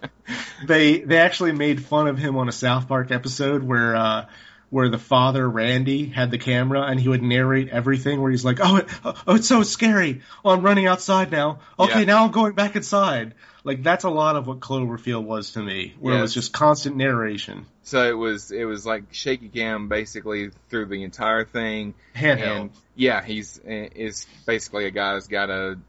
They 0.65 0.99
they 0.99 1.17
actually 1.17 1.51
made 1.51 1.83
fun 1.83 2.07
of 2.07 2.17
him 2.17 2.37
on 2.37 2.47
a 2.49 2.51
South 2.51 2.87
Park 2.87 3.11
episode 3.11 3.61
where 3.61 3.95
uh, 3.95 4.25
where 4.69 4.89
the 4.89 4.97
father 4.97 5.47
Randy 5.47 6.07
had 6.07 6.31
the 6.31 6.37
camera 6.37 6.81
and 6.83 6.99
he 6.99 7.07
would 7.07 7.21
narrate 7.21 7.69
everything. 7.69 8.21
Where 8.21 8.31
he's 8.31 8.45
like, 8.45 8.59
"Oh, 8.61 8.77
it, 8.77 8.87
oh, 9.03 9.35
it's 9.35 9.47
so 9.47 9.63
scary. 9.63 10.21
Oh, 10.43 10.51
I'm 10.51 10.61
running 10.61 10.87
outside 10.87 11.31
now. 11.31 11.59
Okay, 11.77 11.99
Yeah. 11.99 12.05
now 12.05 12.25
I'm 12.25 12.31
going 12.31 12.53
back 12.53 12.75
inside." 12.75 13.33
Like 13.65 13.81
that's 13.81 14.03
a 14.03 14.09
lot 14.11 14.35
of 14.35 14.45
what 14.45 14.59
Cloverfield 14.59 15.23
was 15.23 15.53
to 15.53 15.59
me, 15.59 15.95
where 15.99 16.19
it 16.19 16.21
was 16.21 16.35
just 16.35 16.53
constant 16.53 16.97
narration, 16.97 17.65
so 17.81 18.07
it 18.07 18.13
was, 18.13 18.51
it 18.51 18.63
was 18.63 18.85
like 18.85 19.05
shaky 19.11 19.49
cam 19.49 19.89
basically 19.89 20.51
through 20.69 20.85
the 20.85 21.03
entire 21.03 21.45
thing. 21.45 21.95
handheld. 22.15 22.61
And 22.61 22.69
yeah, 22.95 23.23
he's 23.23 23.59
is 23.65 24.27
basically 24.45 24.85
a 24.85 24.91
guy 24.91 25.13
that's 25.13 25.27
got 25.27 25.49
a 25.49 25.79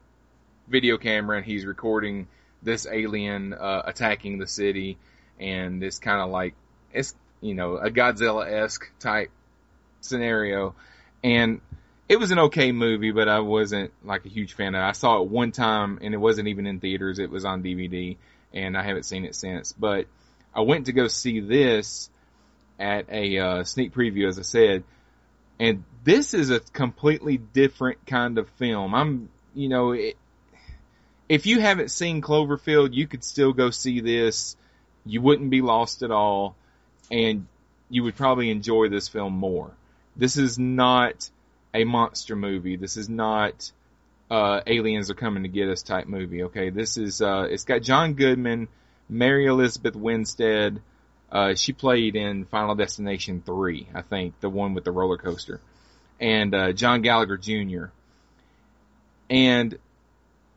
video 0.67 0.97
camera 0.97 1.37
and 1.37 1.45
he's 1.45 1.65
recording 1.65 2.27
this 2.63 2.87
alien 2.91 3.53
uh, 3.53 3.83
attacking 3.85 4.39
the 4.39 4.47
city, 4.47 4.97
and 5.39 5.83
it's 5.83 5.99
kind 5.99 6.19
of 6.19 6.31
like 6.31 6.55
it's 6.91 7.13
you 7.41 7.53
know 7.53 7.77
a 7.77 7.91
Godzilla 7.91 8.51
esque 8.51 8.91
type 8.99 9.29
scenario, 10.01 10.73
and 11.23 11.61
it 12.09 12.17
was 12.17 12.31
an 12.31 12.39
okay 12.39 12.71
movie, 12.71 13.11
but 13.11 13.27
I 13.27 13.39
wasn't 13.39 13.91
like 14.03 14.25
a 14.25 14.29
huge 14.29 14.53
fan 14.53 14.75
of 14.75 14.81
it. 14.81 14.85
I 14.85 14.93
saw 14.93 15.21
it 15.21 15.27
one 15.27 15.51
time 15.51 15.99
and 16.01 16.13
it 16.13 16.17
wasn't 16.17 16.47
even 16.47 16.65
in 16.65 16.79
theaters; 16.79 17.19
it 17.19 17.29
was 17.29 17.45
on 17.45 17.63
DVD, 17.63 18.17
and 18.53 18.77
I 18.77 18.83
haven't 18.83 19.03
seen 19.03 19.25
it 19.25 19.35
since. 19.35 19.73
But 19.73 20.07
I 20.53 20.61
went 20.61 20.85
to 20.85 20.93
go 20.93 21.07
see 21.07 21.39
this 21.39 22.09
at 22.79 23.09
a 23.09 23.37
uh, 23.39 23.63
sneak 23.63 23.93
preview, 23.93 24.27
as 24.27 24.39
I 24.39 24.43
said, 24.43 24.83
and 25.59 25.83
this 26.03 26.33
is 26.33 26.49
a 26.49 26.59
completely 26.59 27.37
different 27.37 28.05
kind 28.05 28.37
of 28.37 28.47
film. 28.51 28.93
I'm, 28.95 29.29
you 29.53 29.67
know, 29.67 29.91
it, 29.91 30.15
if 31.27 31.45
you 31.45 31.59
haven't 31.59 31.91
seen 31.91 32.21
Cloverfield, 32.21 32.93
you 32.93 33.07
could 33.07 33.23
still 33.23 33.51
go 33.51 33.69
see 33.69 33.99
this. 33.99 34.55
You 35.05 35.21
wouldn't 35.21 35.49
be 35.49 35.61
lost 35.61 36.03
at 36.03 36.11
all, 36.11 36.55
and 37.11 37.47
you 37.89 38.03
would 38.03 38.15
probably 38.15 38.49
enjoy 38.49 38.87
this 38.89 39.07
film 39.07 39.33
more. 39.33 39.71
This 40.15 40.37
is 40.37 40.57
not 40.57 41.29
a 41.73 41.83
monster 41.83 42.35
movie. 42.35 42.75
This 42.75 42.97
is 42.97 43.09
not 43.09 43.71
uh, 44.29 44.61
aliens 44.67 45.09
are 45.09 45.15
coming 45.15 45.43
to 45.43 45.49
get 45.49 45.69
us 45.69 45.81
type 45.81 46.07
movie. 46.07 46.43
Okay, 46.43 46.69
this 46.69 46.97
is 46.97 47.21
uh, 47.21 47.47
it's 47.49 47.63
got 47.63 47.81
John 47.81 48.13
Goodman, 48.13 48.67
Mary 49.09 49.45
Elizabeth 49.45 49.95
Winstead. 49.95 50.81
Uh, 51.31 51.55
she 51.55 51.73
played 51.73 52.15
in 52.15 52.45
Final 52.45 52.75
Destination 52.75 53.43
3, 53.45 53.87
I 53.93 54.01
think, 54.01 54.39
the 54.39 54.49
one 54.49 54.73
with 54.73 54.85
the 54.85 54.91
roller 54.91 55.17
coaster. 55.17 55.59
And, 56.19 56.55
uh, 56.55 56.71
John 56.71 57.01
Gallagher 57.01 57.37
Jr. 57.37 57.85
And 59.29 59.77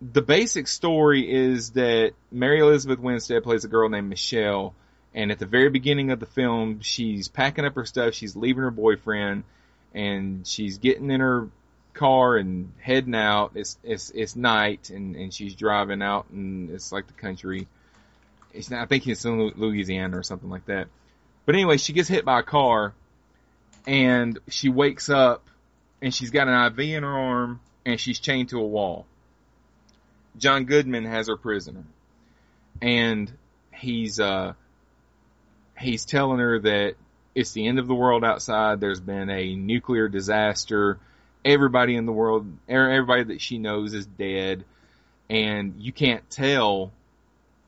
the 0.01 0.23
basic 0.23 0.69
story 0.69 1.31
is 1.31 1.71
that 1.71 2.13
Mary 2.31 2.61
Elizabeth 2.61 3.01
Winstead 3.01 3.43
plays 3.43 3.65
a 3.65 3.69
girl 3.69 3.89
named 3.89 4.09
Michelle. 4.09 4.75
And 5.13 5.33
at 5.33 5.41
the 5.41 5.47
very 5.47 5.71
beginning 5.71 6.13
of 6.13 6.21
the 6.21 6.27
film, 6.27 6.81
she's 6.83 7.27
packing 7.27 7.65
up 7.65 7.75
her 7.75 7.85
stuff, 7.85 8.15
she's 8.15 8.37
leaving 8.37 8.63
her 8.63 8.71
boyfriend, 8.71 9.43
and 9.95 10.47
she's 10.47 10.79
getting 10.79 11.11
in 11.11 11.21
her 11.21 11.49
car 11.95 12.37
and 12.37 12.73
heading 12.81 13.15
out. 13.15 13.53
It's, 13.55 13.79
it's, 13.83 14.11
it's 14.11 14.37
night, 14.37 14.91
and, 14.91 15.17
and 15.17 15.33
she's 15.33 15.55
driving 15.55 16.03
out, 16.03 16.31
and 16.31 16.71
it's 16.71 16.93
like 16.93 17.07
the 17.07 17.13
country 17.15 17.67
it's 18.53 18.71
not, 18.71 18.83
I 18.83 18.87
think 18.87 19.07
it's 19.07 19.25
in 19.25 19.53
Louisiana 19.57 20.19
or 20.19 20.23
something 20.23 20.51
like 20.51 20.67
that. 20.67 20.89
But 21.47 21.55
anyway, 21.55 21.77
she 21.77 21.93
gets 21.93 22.09
hit 22.09 22.25
by 22.25 22.41
a 22.41 22.43
car 22.43 22.95
and 23.87 24.39
she 24.49 24.69
wakes 24.69 25.09
up 25.09 25.49
and 26.03 26.15
she's 26.15 26.31
got 26.31 26.49
an 26.49 26.73
IV 26.73 26.79
in 26.79 27.03
her 27.03 27.19
arm 27.19 27.61
and 27.85 27.99
she's 27.99 28.19
chained 28.19 28.51
to 28.51 28.59
a 28.59 28.67
wall. 28.67 29.07
John 30.37 30.65
Goodman 30.65 31.05
has 31.07 31.29
her 31.29 31.37
prisoner 31.37 31.85
and 32.81 33.31
he's, 33.75 34.21
uh, 34.21 34.55
he's 35.79 36.05
telling 36.05 36.39
her 36.39 36.61
that 36.61 36.95
it's 37.35 37.53
the 37.53 37.67
end 37.67 37.79
of 37.79 37.87
the 37.87 37.95
world 37.95 38.25
outside. 38.25 38.81
There's 38.81 39.01
been 39.01 39.31
a 39.31 39.55
nuclear 39.55 40.09
disaster. 40.09 40.99
Everybody 41.45 41.97
in 41.97 42.07
the 42.07 42.13
world, 42.13 42.47
er- 42.69 42.91
everybody 42.91 43.25
that 43.25 43.41
she 43.41 43.59
knows 43.59 43.95
is 43.95 44.07
dead 44.07 44.65
and 45.31 45.75
you 45.79 45.93
can't 45.93 46.29
tell 46.29 46.91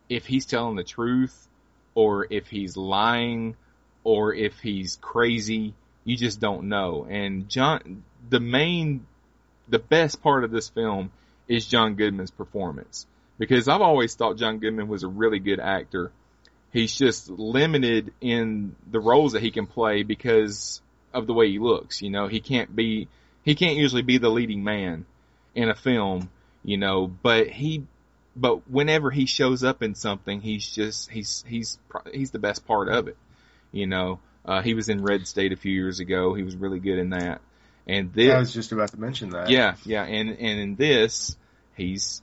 if 0.09 0.27
he's 0.27 0.45
telling 0.45 0.75
the 0.75 0.83
truth 0.83 1.49
or 1.95 2.27
if 2.29 2.49
he's 2.49 2.77
lying 2.77 3.57
or 4.03 4.35
if 4.35 4.59
he's 4.59 4.99
crazy. 5.01 5.73
You 6.05 6.17
just 6.17 6.41
don't 6.41 6.65
know. 6.65 7.07
And 7.09 7.49
John, 7.49 8.03
the 8.29 8.41
main, 8.41 9.07
the 9.69 9.79
best 9.79 10.23
part 10.23 10.43
of 10.43 10.51
this 10.51 10.69
film 10.69 11.13
is 11.47 11.65
John 11.65 11.95
Goodman's 11.95 12.33
performance 12.33 13.07
because 13.39 13.69
I've 13.69 13.81
always 13.81 14.17
thought 14.17 14.37
John 14.37 14.59
Goodman 14.59 14.89
was 14.89 15.05
a 15.05 15.09
really 15.09 15.39
good 15.39 15.61
actor. 15.61 16.11
He's 16.73 16.97
just 16.97 17.29
limited 17.29 18.13
in 18.21 18.75
the 18.91 19.01
roles 19.01 19.33
that 19.33 19.43
he 19.43 19.51
can 19.51 19.67
play 19.67 20.03
because 20.03 20.81
of 21.13 21.27
the 21.27 21.35
way 21.35 21.51
he 21.51 21.59
looks. 21.59 22.01
You 22.01 22.11
know, 22.11 22.29
he 22.29 22.41
can't 22.41 22.75
be, 22.75 23.09
he 23.45 23.55
can't 23.55 23.77
usually 23.77 24.03
be 24.03 24.19
the 24.19 24.31
leading 24.31 24.65
man 24.65 25.05
in 25.55 25.69
a 25.69 25.75
film, 25.75 26.31
you 26.65 26.79
know, 26.79 27.07
but 27.07 27.49
he 27.49 27.85
but 28.35 28.69
whenever 28.71 29.11
he 29.11 29.27
shows 29.27 29.63
up 29.63 29.83
in 29.83 29.95
something, 29.95 30.41
he's 30.41 30.67
just 30.67 31.11
he's 31.11 31.45
he's 31.47 31.79
pro- 31.89 32.11
he's 32.13 32.31
the 32.31 32.39
best 32.39 32.67
part 32.67 32.89
of 32.89 33.09
it, 33.09 33.17
you 33.71 33.87
know. 33.87 34.21
Uh, 34.45 34.63
he 34.63 34.75
was 34.75 34.89
in 34.89 35.03
Red 35.03 35.27
State 35.27 35.53
a 35.53 35.57
few 35.57 35.73
years 35.73 36.01
ago. 36.01 36.35
He 36.35 36.43
was 36.43 36.57
really 36.57 36.81
good 36.81 36.99
in 36.99 37.11
that. 37.11 37.41
And 37.87 38.13
this, 38.13 38.33
I 38.33 38.39
was 38.39 38.53
just 38.53 38.73
about 38.73 38.91
to 38.93 39.01
mention 39.01 39.31
that. 39.31 39.51
yeah, 39.51 39.75
yeah, 39.85 40.05
and 40.05 40.31
and 40.31 40.61
in 40.61 40.77
this, 40.77 41.37
he's 41.77 42.23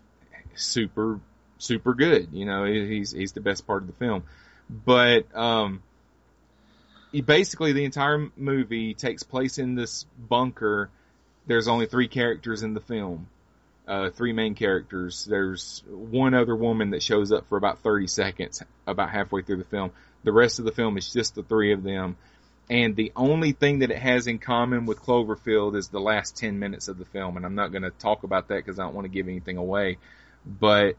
super 0.55 1.19
super 1.59 1.93
good. 1.93 2.29
You 2.31 2.45
know, 2.45 2.65
he's 2.65 3.11
he's 3.11 3.33
the 3.33 3.41
best 3.41 3.67
part 3.67 3.83
of 3.83 3.87
the 3.87 3.93
film. 3.93 4.23
But 4.69 5.35
um, 5.35 5.83
he 7.11 7.21
basically 7.21 7.73
the 7.73 7.85
entire 7.85 8.29
movie 8.35 8.95
takes 8.95 9.23
place 9.23 9.59
in 9.59 9.75
this 9.75 10.05
bunker. 10.17 10.89
There's 11.45 11.67
only 11.67 11.85
three 11.85 12.07
characters 12.07 12.63
in 12.63 12.73
the 12.73 12.81
film, 12.81 13.27
uh, 13.87 14.09
three 14.09 14.33
main 14.33 14.55
characters. 14.55 15.25
There's 15.25 15.83
one 15.87 16.33
other 16.33 16.55
woman 16.55 16.91
that 16.91 17.03
shows 17.03 17.31
up 17.31 17.47
for 17.47 17.57
about 17.57 17.79
30 17.79 18.07
seconds, 18.07 18.63
about 18.87 19.09
halfway 19.09 19.41
through 19.41 19.57
the 19.57 19.63
film. 19.63 19.91
The 20.23 20.31
rest 20.31 20.59
of 20.59 20.65
the 20.65 20.71
film 20.71 20.97
is 20.97 21.11
just 21.11 21.35
the 21.35 21.43
three 21.43 21.73
of 21.73 21.83
them. 21.83 22.17
And 22.69 22.95
the 22.95 23.11
only 23.15 23.53
thing 23.53 23.79
that 23.79 23.89
it 23.89 23.97
has 23.97 24.27
in 24.27 24.37
common 24.37 24.85
with 24.85 25.01
Cloverfield 25.01 25.75
is 25.75 25.87
the 25.87 25.99
last 25.99 26.37
10 26.37 26.59
minutes 26.59 26.87
of 26.87 26.99
the 26.99 27.05
film. 27.05 27.35
And 27.35 27.43
I'm 27.43 27.55
not 27.55 27.71
going 27.71 27.81
to 27.81 27.89
talk 27.89 28.21
about 28.21 28.49
that 28.49 28.57
because 28.57 28.77
I 28.77 28.83
don't 28.83 28.93
want 28.93 29.05
to 29.05 29.09
give 29.09 29.27
anything 29.27 29.57
away. 29.57 29.97
But 30.45 30.95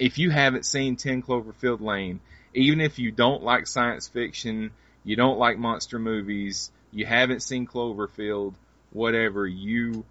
if 0.00 0.18
you 0.18 0.30
haven't 0.30 0.64
seen 0.64 0.96
10 0.96 1.22
Cloverfield 1.22 1.80
Lane, 1.80 2.20
even 2.54 2.80
if 2.80 2.98
you 2.98 3.12
don't 3.12 3.42
like 3.42 3.66
science 3.66 4.08
fiction, 4.08 4.72
you 5.04 5.14
don't 5.14 5.38
like 5.38 5.58
monster 5.58 5.98
movies, 5.98 6.72
you 6.90 7.04
haven't 7.04 7.40
seen 7.40 7.66
Cloverfield, 7.66 8.54
whatever, 8.92 9.46
you 9.46 10.04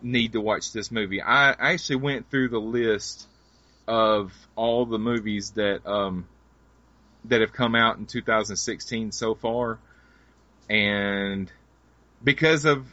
need 0.00 0.32
to 0.32 0.40
watch 0.40 0.72
this 0.72 0.90
movie. 0.90 1.20
I 1.20 1.50
actually 1.50 1.96
went 1.96 2.30
through 2.30 2.50
the 2.50 2.60
list 2.60 3.26
of 3.88 4.32
all 4.56 4.86
the 4.86 4.98
movies 4.98 5.50
that 5.50 5.86
um 5.86 6.26
that 7.26 7.42
have 7.42 7.52
come 7.52 7.74
out 7.74 7.98
in 7.98 8.06
2016 8.06 9.12
so 9.12 9.34
far 9.34 9.78
and 10.70 11.52
because 12.22 12.64
of 12.64 12.86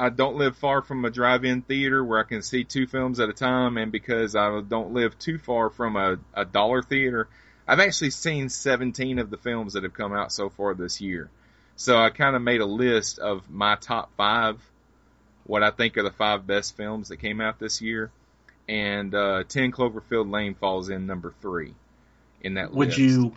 I 0.00 0.08
don't 0.08 0.36
live 0.36 0.56
far 0.56 0.80
from 0.80 1.04
a 1.04 1.10
drive-in 1.10 1.60
theater 1.60 2.02
where 2.02 2.18
I 2.18 2.22
can 2.22 2.40
see 2.40 2.64
two 2.64 2.86
films 2.86 3.20
at 3.20 3.28
a 3.28 3.34
time, 3.34 3.76
and 3.76 3.92
because 3.92 4.34
I 4.34 4.62
don't 4.62 4.94
live 4.94 5.18
too 5.18 5.36
far 5.36 5.68
from 5.68 5.96
a, 5.96 6.16
a 6.32 6.46
dollar 6.46 6.80
theater, 6.82 7.28
I've 7.68 7.80
actually 7.80 8.10
seen 8.10 8.48
17 8.48 9.18
of 9.18 9.28
the 9.28 9.36
films 9.36 9.74
that 9.74 9.82
have 9.82 9.92
come 9.92 10.14
out 10.14 10.32
so 10.32 10.48
far 10.48 10.72
this 10.72 11.02
year. 11.02 11.28
So 11.76 11.98
I 11.98 12.08
kind 12.08 12.34
of 12.34 12.40
made 12.40 12.62
a 12.62 12.66
list 12.66 13.18
of 13.18 13.50
my 13.50 13.76
top 13.76 14.10
five, 14.16 14.58
what 15.44 15.62
I 15.62 15.70
think 15.70 15.98
are 15.98 16.02
the 16.02 16.10
five 16.10 16.46
best 16.46 16.78
films 16.78 17.08
that 17.08 17.18
came 17.18 17.42
out 17.42 17.58
this 17.58 17.82
year, 17.82 18.10
and 18.70 19.14
uh, 19.14 19.44
10 19.46 19.70
Cloverfield 19.70 20.30
Lane 20.32 20.54
falls 20.54 20.88
in 20.88 21.06
number 21.06 21.34
three 21.42 21.74
in 22.40 22.54
that 22.54 22.72
Would 22.72 22.88
list. 22.88 22.98
you 22.98 23.34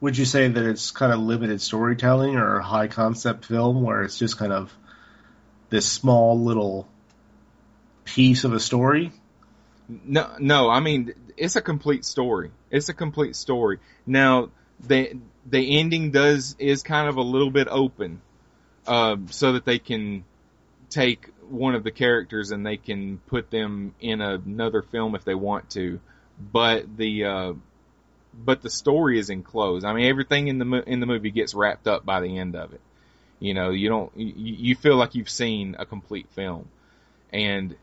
would 0.00 0.16
you 0.16 0.24
say 0.24 0.46
that 0.46 0.64
it's 0.64 0.92
kind 0.92 1.12
of 1.12 1.18
limited 1.18 1.60
storytelling 1.60 2.36
or 2.36 2.58
a 2.58 2.62
high 2.62 2.86
concept 2.86 3.44
film 3.44 3.82
where 3.82 4.02
it's 4.02 4.18
just 4.18 4.38
kind 4.38 4.52
of 4.52 4.72
this 5.70 5.90
small 5.90 6.38
little 6.38 6.86
piece 8.04 8.44
of 8.44 8.52
a 8.52 8.60
story? 8.60 9.12
No, 9.88 10.36
no. 10.38 10.68
I 10.68 10.80
mean, 10.80 11.14
it's 11.36 11.56
a 11.56 11.62
complete 11.62 12.04
story. 12.04 12.50
It's 12.70 12.88
a 12.88 12.94
complete 12.94 13.34
story. 13.36 13.78
Now, 14.06 14.50
the 14.80 15.18
the 15.46 15.78
ending 15.78 16.10
does 16.10 16.54
is 16.58 16.82
kind 16.82 17.08
of 17.08 17.16
a 17.16 17.22
little 17.22 17.50
bit 17.50 17.68
open, 17.70 18.20
um, 18.86 19.28
so 19.30 19.52
that 19.52 19.64
they 19.64 19.78
can 19.78 20.24
take 20.90 21.28
one 21.48 21.74
of 21.74 21.82
the 21.82 21.90
characters 21.90 22.50
and 22.50 22.64
they 22.64 22.76
can 22.76 23.18
put 23.26 23.50
them 23.50 23.94
in 24.00 24.20
another 24.20 24.82
film 24.82 25.14
if 25.14 25.24
they 25.24 25.34
want 25.34 25.70
to. 25.70 26.00
But 26.52 26.96
the 26.96 27.24
uh, 27.24 27.52
but 28.34 28.62
the 28.62 28.70
story 28.70 29.18
is 29.18 29.30
enclosed. 29.30 29.84
I 29.84 29.92
mean, 29.92 30.06
everything 30.06 30.48
in 30.48 30.58
the 30.58 30.82
in 30.86 31.00
the 31.00 31.06
movie 31.06 31.30
gets 31.30 31.54
wrapped 31.54 31.86
up 31.88 32.04
by 32.04 32.20
the 32.20 32.38
end 32.38 32.56
of 32.56 32.72
it. 32.72 32.80
You 33.40 33.54
know, 33.54 33.70
you 33.70 33.88
don't 33.88 34.12
you, 34.16 34.76
feel 34.76 34.96
like 34.96 35.14
you've 35.14 35.30
seen 35.30 35.74
a 35.78 35.86
complete 35.86 36.28
film, 36.32 36.68
and 37.32 37.74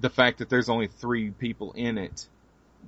the 0.00 0.08
fact 0.08 0.38
that 0.38 0.48
there's 0.48 0.70
only 0.70 0.88
three 0.88 1.30
people 1.30 1.72
in 1.72 1.98
it 1.98 2.26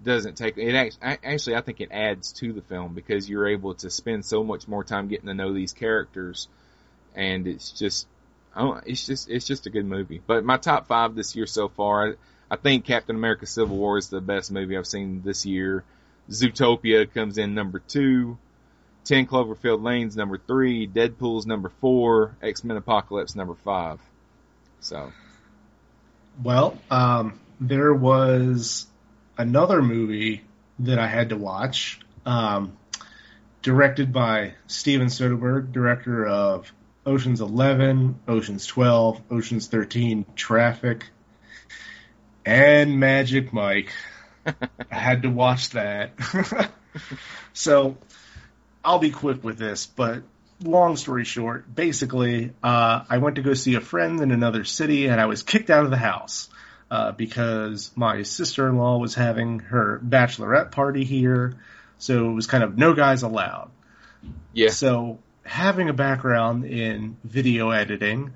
doesn't 0.02 0.36
take 0.36 0.56
it. 0.56 0.74
act- 0.74 0.98
Actually, 1.22 1.56
I 1.56 1.60
think 1.60 1.82
it 1.82 1.90
adds 1.92 2.32
to 2.32 2.54
the 2.54 2.62
film 2.62 2.94
because 2.94 3.28
you're 3.28 3.46
able 3.46 3.74
to 3.74 3.90
spend 3.90 4.24
so 4.24 4.42
much 4.42 4.66
more 4.66 4.82
time 4.82 5.08
getting 5.08 5.26
to 5.26 5.34
know 5.34 5.52
these 5.52 5.74
characters, 5.74 6.48
and 7.14 7.46
it's 7.46 7.70
just, 7.70 8.06
don't, 8.56 8.82
it's 8.86 9.06
just, 9.06 9.28
it's 9.28 9.46
just 9.46 9.66
a 9.66 9.70
good 9.70 9.86
movie. 9.86 10.22
But 10.26 10.42
my 10.42 10.56
top 10.56 10.88
five 10.88 11.14
this 11.14 11.36
year 11.36 11.46
so 11.46 11.68
far, 11.68 12.08
I, 12.08 12.14
I 12.50 12.56
think 12.56 12.86
Captain 12.86 13.16
America: 13.16 13.44
Civil 13.44 13.76
War 13.76 13.98
is 13.98 14.08
the 14.08 14.22
best 14.22 14.50
movie 14.50 14.76
I've 14.76 14.86
seen 14.86 15.20
this 15.22 15.44
year. 15.44 15.84
Zootopia 16.30 17.12
comes 17.12 17.36
in 17.36 17.54
number 17.54 17.78
two. 17.78 18.38
10 19.06 19.26
Cloverfield 19.26 19.82
Lane's 19.82 20.16
number 20.16 20.36
three, 20.36 20.86
Deadpool's 20.86 21.46
number 21.46 21.70
four, 21.80 22.36
X-Men 22.42 22.76
Apocalypse 22.76 23.34
number 23.34 23.54
five. 23.54 24.00
So, 24.80 25.12
Well, 26.42 26.76
um, 26.90 27.38
there 27.60 27.94
was 27.94 28.86
another 29.38 29.80
movie 29.80 30.42
that 30.80 30.98
I 30.98 31.06
had 31.06 31.30
to 31.30 31.36
watch, 31.36 32.00
um, 32.26 32.76
directed 33.62 34.12
by 34.12 34.54
Steven 34.66 35.06
Soderbergh, 35.06 35.72
director 35.72 36.26
of 36.26 36.72
Ocean's 37.06 37.40
11, 37.40 38.18
Ocean's 38.26 38.66
12, 38.66 39.22
Ocean's 39.30 39.68
13, 39.68 40.26
Traffic, 40.34 41.08
and 42.44 42.98
Magic 42.98 43.52
Mike. 43.52 43.92
I 44.46 44.54
had 44.90 45.22
to 45.22 45.30
watch 45.30 45.70
that. 45.70 46.12
so 47.52 47.96
I'll 48.86 49.00
be 49.00 49.10
quick 49.10 49.42
with 49.42 49.58
this, 49.58 49.84
but 49.84 50.22
long 50.62 50.96
story 50.96 51.24
short, 51.24 51.74
basically, 51.74 52.52
uh, 52.62 53.02
I 53.10 53.18
went 53.18 53.34
to 53.34 53.42
go 53.42 53.52
see 53.52 53.74
a 53.74 53.80
friend 53.80 54.20
in 54.20 54.30
another 54.30 54.62
city, 54.62 55.06
and 55.06 55.20
I 55.20 55.26
was 55.26 55.42
kicked 55.42 55.70
out 55.70 55.84
of 55.84 55.90
the 55.90 55.96
house 55.96 56.48
uh, 56.88 57.10
because 57.10 57.90
my 57.96 58.22
sister-in-law 58.22 58.98
was 58.98 59.16
having 59.16 59.58
her 59.58 60.00
bachelorette 60.04 60.70
party 60.70 61.02
here, 61.02 61.54
so 61.98 62.30
it 62.30 62.32
was 62.32 62.46
kind 62.46 62.62
of 62.62 62.78
no 62.78 62.94
guys 62.94 63.22
allowed. 63.22 63.70
yeah. 64.52 64.68
So, 64.68 65.18
having 65.44 65.88
a 65.88 65.92
background 65.92 66.64
in 66.64 67.16
video 67.24 67.70
editing, 67.70 68.34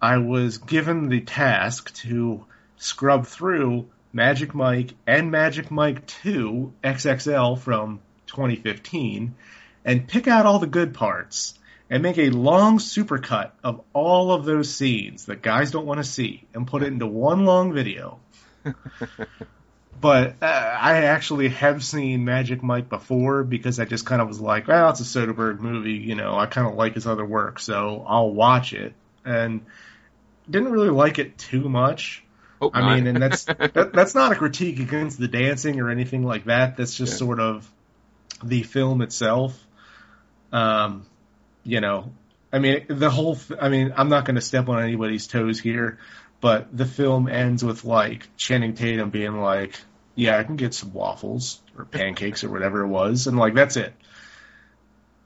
I 0.00 0.16
was 0.16 0.56
given 0.56 1.10
the 1.10 1.20
task 1.20 1.94
to 1.96 2.46
scrub 2.78 3.26
through 3.26 3.90
Magic 4.14 4.54
Mike 4.54 4.94
and 5.06 5.30
Magic 5.30 5.70
Mike 5.70 6.06
2 6.06 6.72
XXL 6.82 7.58
from 7.58 8.00
2015 8.28 9.34
and 9.84 10.06
pick 10.06 10.28
out 10.28 10.46
all 10.46 10.58
the 10.58 10.66
good 10.66 10.94
parts 10.94 11.54
and 11.88 12.02
make 12.02 12.18
a 12.18 12.30
long 12.30 12.78
supercut 12.78 13.50
of 13.64 13.80
all 13.92 14.32
of 14.32 14.44
those 14.44 14.72
scenes 14.74 15.26
that 15.26 15.42
guys 15.42 15.70
don't 15.70 15.86
want 15.86 15.98
to 15.98 16.04
see 16.04 16.44
and 16.54 16.66
put 16.66 16.82
it 16.82 16.86
into 16.86 17.06
one 17.06 17.44
long 17.44 17.72
video. 17.72 18.20
but 20.00 20.36
uh, 20.42 20.46
I 20.46 21.04
actually 21.04 21.48
have 21.48 21.82
seen 21.84 22.24
Magic 22.24 22.62
Mike 22.62 22.88
before 22.88 23.42
because 23.44 23.78
I 23.80 23.84
just 23.84 24.06
kind 24.06 24.22
of 24.22 24.28
was 24.28 24.40
like, 24.40 24.68
well, 24.68 24.90
it's 24.90 25.00
a 25.00 25.04
Soderbergh 25.04 25.60
movie, 25.60 25.92
you 25.94 26.14
know, 26.14 26.36
I 26.38 26.46
kind 26.46 26.66
of 26.66 26.74
like 26.74 26.94
his 26.94 27.06
other 27.06 27.24
work, 27.24 27.58
so 27.58 28.04
I'll 28.06 28.30
watch 28.30 28.72
it. 28.72 28.94
And 29.24 29.66
didn't 30.48 30.72
really 30.72 30.90
like 30.90 31.18
it 31.18 31.36
too 31.36 31.68
much. 31.68 32.24
Hope 32.60 32.74
I 32.76 32.80
not. 32.80 32.94
mean, 32.94 33.06
and 33.08 33.22
that's 33.22 33.44
that, 33.74 33.90
that's 33.92 34.14
not 34.14 34.32
a 34.32 34.34
critique 34.36 34.80
against 34.80 35.18
the 35.18 35.28
dancing 35.28 35.80
or 35.80 35.90
anything 35.90 36.22
like 36.24 36.46
that. 36.46 36.76
That's 36.76 36.94
just 36.94 37.12
Yeah. 37.14 37.18
sort 37.18 37.40
of 37.40 37.70
the 38.42 38.62
film 38.62 39.02
itself. 39.02 39.58
Um, 40.52 41.06
you 41.62 41.80
know, 41.80 42.12
I 42.52 42.58
mean, 42.58 42.86
the 42.88 43.10
whole. 43.10 43.38
I 43.60 43.68
mean, 43.68 43.92
I'm 43.96 44.08
not 44.08 44.24
going 44.24 44.36
to 44.36 44.40
step 44.40 44.68
on 44.68 44.82
anybody's 44.82 45.26
toes 45.26 45.60
here, 45.60 45.98
but 46.40 46.76
the 46.76 46.86
film 46.86 47.28
ends 47.28 47.64
with 47.64 47.84
like 47.84 48.28
Channing 48.36 48.74
Tatum 48.74 49.10
being 49.10 49.40
like, 49.40 49.78
"Yeah, 50.14 50.38
I 50.38 50.44
can 50.44 50.56
get 50.56 50.74
some 50.74 50.92
waffles 50.92 51.60
or 51.78 51.84
pancakes 51.84 52.42
or 52.42 52.50
whatever 52.50 52.82
it 52.82 52.88
was," 52.88 53.26
and 53.26 53.36
like 53.36 53.54
that's 53.54 53.76
it. 53.76 53.94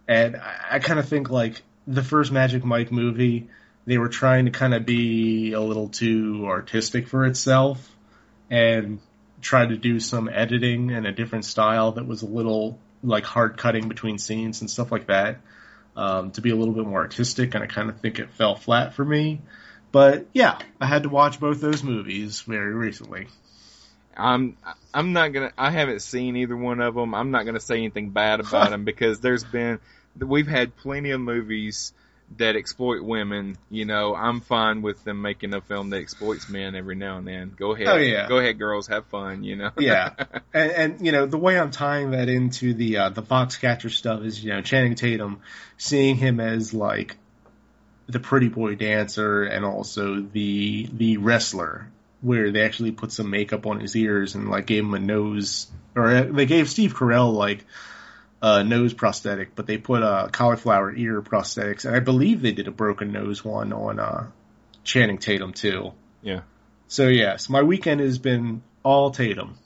And 0.07 0.37
I, 0.37 0.57
I 0.73 0.79
kind 0.81 0.99
of 0.99 1.09
think 1.09 1.31
like 1.31 1.63
the 1.87 2.03
first 2.03 2.31
Magic 2.31 2.65
Mike 2.65 2.93
movie, 2.93 3.49
they 3.87 3.99
were 3.99 4.09
trying 4.09 4.45
to 4.47 4.51
kind 4.51 4.75
of 4.75 4.85
be 4.85 5.53
a 5.53 5.61
little 5.61 5.89
too 5.89 6.45
artistic 6.47 7.09
for 7.09 7.25
itself 7.25 7.91
and 8.51 9.01
try 9.41 9.65
to 9.67 9.77
do 9.77 10.01
some 10.01 10.29
editing 10.29 10.91
and 10.91 11.07
a 11.07 11.13
different 11.13 11.45
style 11.45 11.93
that 11.93 12.07
was 12.07 12.23
a 12.23 12.27
little 12.27 12.79
like 13.05 13.25
hard 13.25 13.57
cutting 13.57 13.89
between 13.89 14.19
scenes 14.19 14.61
and 14.61 14.71
stuff 14.71 14.91
like 14.91 15.07
that 15.07 15.39
um, 15.97 16.31
to 16.33 16.41
be 16.41 16.51
a 16.51 16.57
little 16.57 16.75
bit 16.75 16.87
more 16.87 17.01
artistic 17.01 17.55
and 17.55 17.63
I 17.63 17.67
kind 17.67 17.89
of 17.89 18.01
think 18.01 18.19
it 18.19 18.31
fell 18.31 18.57
flat 18.57 18.95
for 18.95 19.05
me. 19.05 19.41
But 19.93 20.27
yeah, 20.33 20.59
I 20.81 20.87
had 20.87 21.05
to 21.05 21.09
watch 21.09 21.39
both 21.39 21.61
those 21.61 21.85
movies 21.85 22.41
very 22.41 22.75
recently. 22.75 23.29
I'm 24.17 24.57
I'm 24.93 25.13
not 25.13 25.33
gonna. 25.33 25.53
I 25.57 25.71
haven't 25.71 26.01
seen 26.01 26.37
either 26.37 26.57
one 26.57 26.81
of 26.81 26.95
them. 26.95 27.15
I'm 27.15 27.31
not 27.31 27.47
gonna 27.47 27.61
say 27.61 27.77
anything 27.77 28.11
bad 28.11 28.41
about 28.41 28.71
them 28.71 28.85
because 28.85 29.21
there's 29.21 29.45
been 29.45 29.79
we've 30.19 30.47
had 30.47 30.77
plenty 30.77 31.11
of 31.11 31.21
movies 31.21 31.93
that 32.37 32.57
exploit 32.57 33.03
women, 33.03 33.57
you 33.71 33.85
know, 33.85 34.15
I'm 34.15 34.41
fine 34.41 34.83
with 34.83 35.05
them 35.05 35.23
making 35.23 35.55
a 35.55 35.61
film 35.61 35.91
that 35.91 35.99
exploits 35.99 36.49
men 36.49 36.75
every 36.75 36.95
now 36.95 37.19
and 37.19 37.27
then. 37.27 37.55
Go 37.57 37.75
ahead. 37.75 37.87
Oh, 37.87 37.97
yeah. 37.97 38.29
Go 38.29 38.39
ahead, 38.39 38.59
girls, 38.59 38.89
have 38.89 39.07
fun, 39.07 39.45
you 39.45 39.57
know. 39.57 39.71
yeah, 39.79 40.15
and, 40.55 40.71
and 40.73 41.07
you 41.07 41.13
know 41.13 41.27
the 41.27 41.39
way 41.39 41.59
I'm 41.59 41.71
tying 41.71 42.11
that 42.11 42.29
into 42.29 42.75
the 42.75 42.99
uh, 42.99 43.09
the 43.11 43.23
Foxcatcher 43.23 43.91
stuff 43.91 44.23
is 44.23 44.43
you 44.43 44.53
know 44.53 44.63
Channing 44.63 44.95
Tatum, 44.95 45.41
seeing 45.77 46.17
him 46.17 46.41
as 46.41 46.75
like 46.75 47.17
the 48.07 48.21
pretty 48.21 48.49
boy 48.49 48.75
dancer 48.75 49.45
and 49.45 49.65
also 49.65 50.21
the 50.21 50.89
the 50.93 51.17
wrestler, 51.19 51.89
where 52.21 52.51
they 52.51 52.63
actually 52.63 52.93
put 52.93 53.13
some 53.13 53.31
makeup 53.31 53.67
on 53.67 53.81
his 53.81 53.95
ears 53.97 54.35
and 54.35 54.51
like 54.51 54.67
gave 54.67 54.85
him 54.85 54.95
a 54.95 54.99
nose, 54.99 55.67
or 55.95 56.09
uh, 56.09 56.23
they 56.25 56.47
gave 56.47 56.69
Steve 56.69 56.95
Carell 56.95 57.33
like 57.33 57.65
a 58.45 58.63
nose 58.63 58.93
prosthetic, 58.93 59.55
but 59.55 59.67
they 59.67 59.79
put 59.79 60.03
a 60.03 60.29
cauliflower 60.31 60.95
ear 60.95 61.23
prosthetics, 61.23 61.87
and 61.87 61.97
I 61.97 62.01
believe 62.01 62.43
they 62.43 62.53
did 62.53 62.69
a 62.69 62.71
broken 62.71 63.11
nose 63.11 63.43
one 63.43 63.73
on 63.73 63.99
uh, 63.99 64.27
Channing 64.83 65.17
Tatum 65.17 65.55
too. 65.55 65.93
Yeah. 66.21 66.41
So 66.87 67.09
yes, 67.09 67.49
my 67.49 67.63
weekend 67.63 68.03
has 68.03 68.19
been 68.19 68.63
all 68.83 69.13
Tatum, 69.13 69.57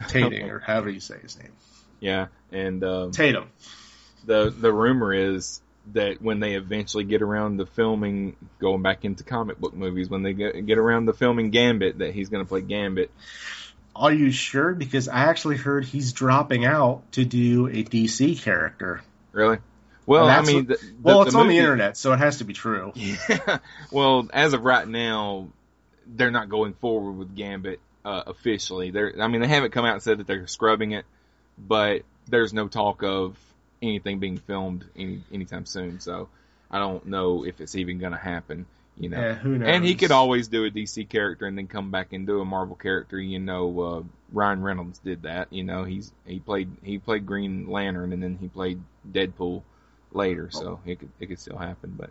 Tating, 0.00 0.48
or 0.52 0.60
however 0.60 0.90
you 0.90 1.00
say 1.00 1.18
his 1.20 1.36
name, 1.36 1.50
Yeah. 1.98 2.28
And 2.52 2.84
um, 2.84 3.10
Tatum. 3.10 3.48
the 4.24 4.54
the 4.56 4.72
rumor 4.72 5.12
is 5.12 5.60
that 5.92 6.22
when 6.22 6.38
they 6.38 6.54
eventually 6.54 7.02
get 7.02 7.20
around 7.20 7.58
to 7.58 7.66
filming, 7.66 8.36
going 8.60 8.82
back 8.82 9.04
into 9.04 9.24
comic 9.24 9.58
book 9.58 9.74
movies, 9.74 10.08
when 10.08 10.22
they 10.22 10.34
get, 10.34 10.64
get 10.66 10.78
around 10.78 11.06
to 11.06 11.12
filming 11.14 11.50
Gambit, 11.50 11.98
that 11.98 12.14
he's 12.14 12.28
going 12.28 12.44
to 12.44 12.48
play 12.48 12.60
Gambit. 12.60 13.10
Are 13.96 14.12
you 14.12 14.30
sure? 14.30 14.74
Because 14.74 15.08
I 15.08 15.24
actually 15.24 15.56
heard 15.56 15.84
he's 15.84 16.12
dropping 16.12 16.64
out 16.64 17.02
to 17.12 17.24
do 17.24 17.68
a 17.68 17.84
DC 17.84 18.42
character. 18.42 19.02
Really? 19.32 19.58
Well, 20.06 20.28
I 20.28 20.42
mean, 20.42 20.66
the, 20.66 20.74
the, 20.74 20.92
Well, 21.02 21.22
it's 21.22 21.32
the 21.32 21.38
on 21.38 21.48
the 21.48 21.58
internet, 21.58 21.96
so 21.96 22.12
it 22.12 22.18
has 22.18 22.38
to 22.38 22.44
be 22.44 22.52
true. 22.52 22.92
Yeah. 22.96 23.58
Well, 23.90 24.28
as 24.32 24.52
of 24.52 24.64
right 24.64 24.86
now, 24.86 25.48
they're 26.06 26.30
not 26.30 26.48
going 26.48 26.74
forward 26.74 27.12
with 27.12 27.34
Gambit 27.34 27.80
uh, 28.04 28.24
officially. 28.26 28.90
They're, 28.90 29.14
I 29.20 29.28
mean, 29.28 29.40
they 29.40 29.48
haven't 29.48 29.70
come 29.70 29.84
out 29.84 29.94
and 29.94 30.02
said 30.02 30.18
that 30.18 30.26
they're 30.26 30.46
scrubbing 30.46 30.92
it, 30.92 31.06
but 31.56 32.02
there's 32.28 32.52
no 32.52 32.68
talk 32.68 33.02
of 33.02 33.36
anything 33.80 34.18
being 34.18 34.38
filmed 34.38 34.84
any 34.96 35.22
anytime 35.32 35.66
soon. 35.66 36.00
So 36.00 36.28
I 36.70 36.78
don't 36.78 37.06
know 37.06 37.44
if 37.44 37.60
it's 37.60 37.74
even 37.74 37.98
going 37.98 38.12
to 38.12 38.18
happen. 38.18 38.66
You 38.96 39.08
know, 39.08 39.20
Yeah, 39.20 39.34
who 39.34 39.58
knows? 39.58 39.68
and 39.68 39.84
he 39.84 39.96
could 39.96 40.12
always 40.12 40.48
do 40.48 40.64
a 40.64 40.70
DC 40.70 41.08
character 41.08 41.46
and 41.46 41.58
then 41.58 41.66
come 41.66 41.90
back 41.90 42.12
and 42.12 42.26
do 42.26 42.40
a 42.40 42.44
Marvel 42.44 42.76
character. 42.76 43.18
You 43.18 43.40
know, 43.40 43.80
uh, 43.80 44.02
Ryan 44.32 44.62
Reynolds 44.62 44.98
did 45.00 45.22
that. 45.22 45.52
You 45.52 45.64
know, 45.64 45.84
he's 45.84 46.12
he 46.26 46.38
played 46.38 46.70
he 46.82 46.98
played 46.98 47.26
Green 47.26 47.68
Lantern 47.68 48.12
and 48.12 48.22
then 48.22 48.38
he 48.40 48.48
played 48.48 48.80
Deadpool 49.10 49.62
later. 50.12 50.48
So 50.50 50.80
it 50.86 51.00
could 51.00 51.10
it 51.20 51.26
could 51.26 51.40
still 51.40 51.58
happen, 51.58 51.94
but. 51.96 52.10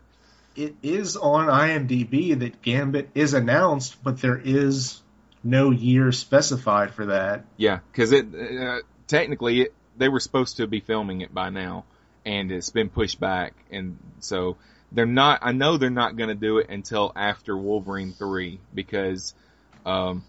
It 0.56 0.76
is 0.84 1.16
on 1.16 1.48
IMDb 1.48 2.38
that 2.38 2.62
Gambit 2.62 3.10
is 3.16 3.34
announced, 3.34 3.96
but 4.04 4.20
there 4.20 4.40
is 4.40 5.02
no 5.42 5.72
year 5.72 6.12
specified 6.12 6.92
for 6.94 7.06
that. 7.06 7.44
Yeah, 7.56 7.80
because 7.90 8.12
it 8.12 8.26
uh, 8.32 8.82
technically 9.08 9.62
it, 9.62 9.74
they 9.96 10.08
were 10.08 10.20
supposed 10.20 10.58
to 10.58 10.68
be 10.68 10.78
filming 10.78 11.22
it 11.22 11.34
by 11.34 11.50
now, 11.50 11.86
and 12.24 12.52
it's 12.52 12.70
been 12.70 12.88
pushed 12.88 13.18
back, 13.18 13.54
and 13.72 13.98
so 14.20 14.56
they're 14.94 15.06
not. 15.06 15.40
I 15.42 15.52
know 15.52 15.76
they're 15.76 15.90
not 15.90 16.16
going 16.16 16.28
to 16.28 16.34
do 16.34 16.58
it 16.58 16.70
until 16.70 17.12
after 17.14 17.56
Wolverine 17.56 18.12
three 18.12 18.60
because, 18.72 19.34
um, 19.84 20.24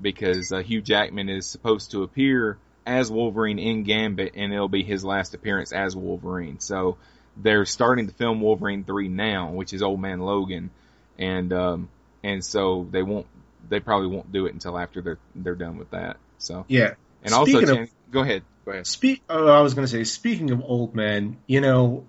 because 0.00 0.50
uh, 0.52 0.58
Hugh 0.58 0.80
Jackman 0.82 1.28
is 1.28 1.46
supposed 1.46 1.92
to 1.92 2.02
appear 2.02 2.58
as 2.86 3.10
Wolverine 3.10 3.58
in 3.58 3.82
Gambit, 3.82 4.32
and 4.36 4.52
it'll 4.52 4.68
be 4.68 4.82
his 4.82 5.04
last 5.04 5.34
appearance 5.34 5.72
as 5.72 5.94
Wolverine. 5.94 6.60
So 6.60 6.96
they're 7.36 7.64
starting 7.66 8.06
to 8.06 8.14
film 8.14 8.40
Wolverine 8.40 8.84
three 8.84 9.08
now, 9.08 9.50
which 9.50 9.72
is 9.72 9.82
Old 9.82 10.00
Man 10.00 10.20
Logan, 10.20 10.70
and 11.18 11.52
um, 11.52 11.88
and 12.24 12.44
so 12.44 12.88
they 12.90 13.02
won't. 13.02 13.26
They 13.68 13.80
probably 13.80 14.08
won't 14.08 14.32
do 14.32 14.46
it 14.46 14.54
until 14.54 14.78
after 14.78 15.02
they're 15.02 15.18
they're 15.34 15.54
done 15.56 15.76
with 15.76 15.90
that. 15.90 16.16
So 16.38 16.64
Yeah. 16.68 16.94
and 17.22 17.34
also, 17.34 17.58
of- 17.58 17.90
go 18.10 18.20
ahead, 18.20 18.42
go 18.64 18.70
ahead. 18.72 18.86
Speak. 18.86 19.22
Oh, 19.28 19.48
I 19.48 19.60
was 19.60 19.74
going 19.74 19.84
to 19.86 19.90
say. 19.90 20.04
Speaking 20.04 20.50
of 20.52 20.62
old 20.62 20.94
men, 20.94 21.38
you 21.46 21.60
know, 21.60 22.06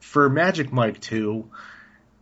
for 0.00 0.28
Magic 0.28 0.72
Mike 0.72 1.00
two, 1.00 1.50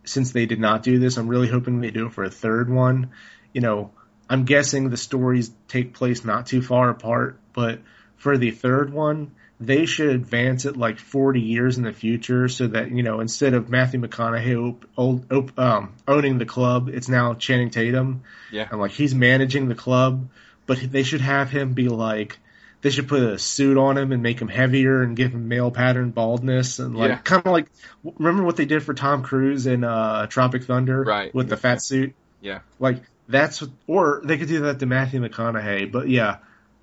since 0.03 0.31
they 0.31 0.45
did 0.45 0.59
not 0.59 0.83
do 0.83 0.99
this, 0.99 1.17
I'm 1.17 1.27
really 1.27 1.47
hoping 1.47 1.81
they 1.81 1.91
do 1.91 2.07
it 2.07 2.13
for 2.13 2.23
a 2.23 2.29
third 2.29 2.69
one. 2.69 3.11
You 3.53 3.61
know, 3.61 3.91
I'm 4.29 4.45
guessing 4.45 4.89
the 4.89 4.97
stories 4.97 5.51
take 5.67 5.93
place 5.93 6.23
not 6.23 6.45
too 6.45 6.61
far 6.61 6.89
apart, 6.89 7.39
but 7.53 7.79
for 8.17 8.37
the 8.37 8.51
third 8.51 8.93
one, 8.93 9.31
they 9.59 9.85
should 9.85 10.09
advance 10.09 10.65
it 10.65 10.77
like 10.77 10.99
40 10.99 11.41
years 11.41 11.77
in 11.77 11.83
the 11.83 11.91
future, 11.91 12.47
so 12.47 12.67
that 12.67 12.91
you 12.91 13.03
know, 13.03 13.19
instead 13.19 13.53
of 13.53 13.69
Matthew 13.69 13.99
McConaughey 13.99 14.55
op- 14.55 14.85
old, 14.95 15.31
op- 15.31 15.59
um, 15.59 15.93
owning 16.07 16.37
the 16.37 16.45
club, 16.45 16.89
it's 16.89 17.09
now 17.09 17.33
Channing 17.33 17.69
Tatum, 17.69 18.23
Yeah, 18.51 18.67
and 18.71 18.79
like 18.79 18.91
he's 18.91 19.13
managing 19.13 19.67
the 19.67 19.75
club, 19.75 20.29
but 20.65 20.79
they 20.91 21.03
should 21.03 21.21
have 21.21 21.49
him 21.49 21.73
be 21.73 21.89
like 21.89 22.37
they 22.81 22.89
should 22.89 23.07
put 23.07 23.21
a 23.21 23.37
suit 23.37 23.77
on 23.77 23.97
him 23.97 24.11
and 24.11 24.23
make 24.23 24.39
him 24.41 24.47
heavier 24.47 25.01
and 25.01 25.15
give 25.17 25.33
him 25.33 25.47
male 25.49 25.69
pattern 25.71 26.11
baldness 26.11 26.79
and 26.79 26.95
like 26.95 27.09
Yeah. 27.09 27.17
kind 27.17 27.45
of 27.45 27.51
like 27.51 27.67
remember 28.03 28.43
what 28.43 28.55
they 28.57 28.65
did 28.65 28.83
for 28.83 28.93
Tom 28.93 29.23
Cruise 29.23 29.67
in 29.67 29.83
uh, 29.83 30.27
Tropic 30.27 30.63
Thunder 30.63 31.03
Right. 31.03 31.33
with 31.33 31.49
the 31.49 31.57
fat 31.57 31.81
suit 31.81 32.13
yeah, 32.41 32.59
like 32.79 33.01
that's 33.27 33.61
what, 33.61 33.71
or 33.85 34.21
they 34.23 34.37
could 34.37 34.47
do 34.47 34.61
that 34.61 34.79
to 34.79 34.85
Matthew 34.85 35.19
McConaughey 35.21 35.91
but 35.91 36.07
yeah 36.09 36.37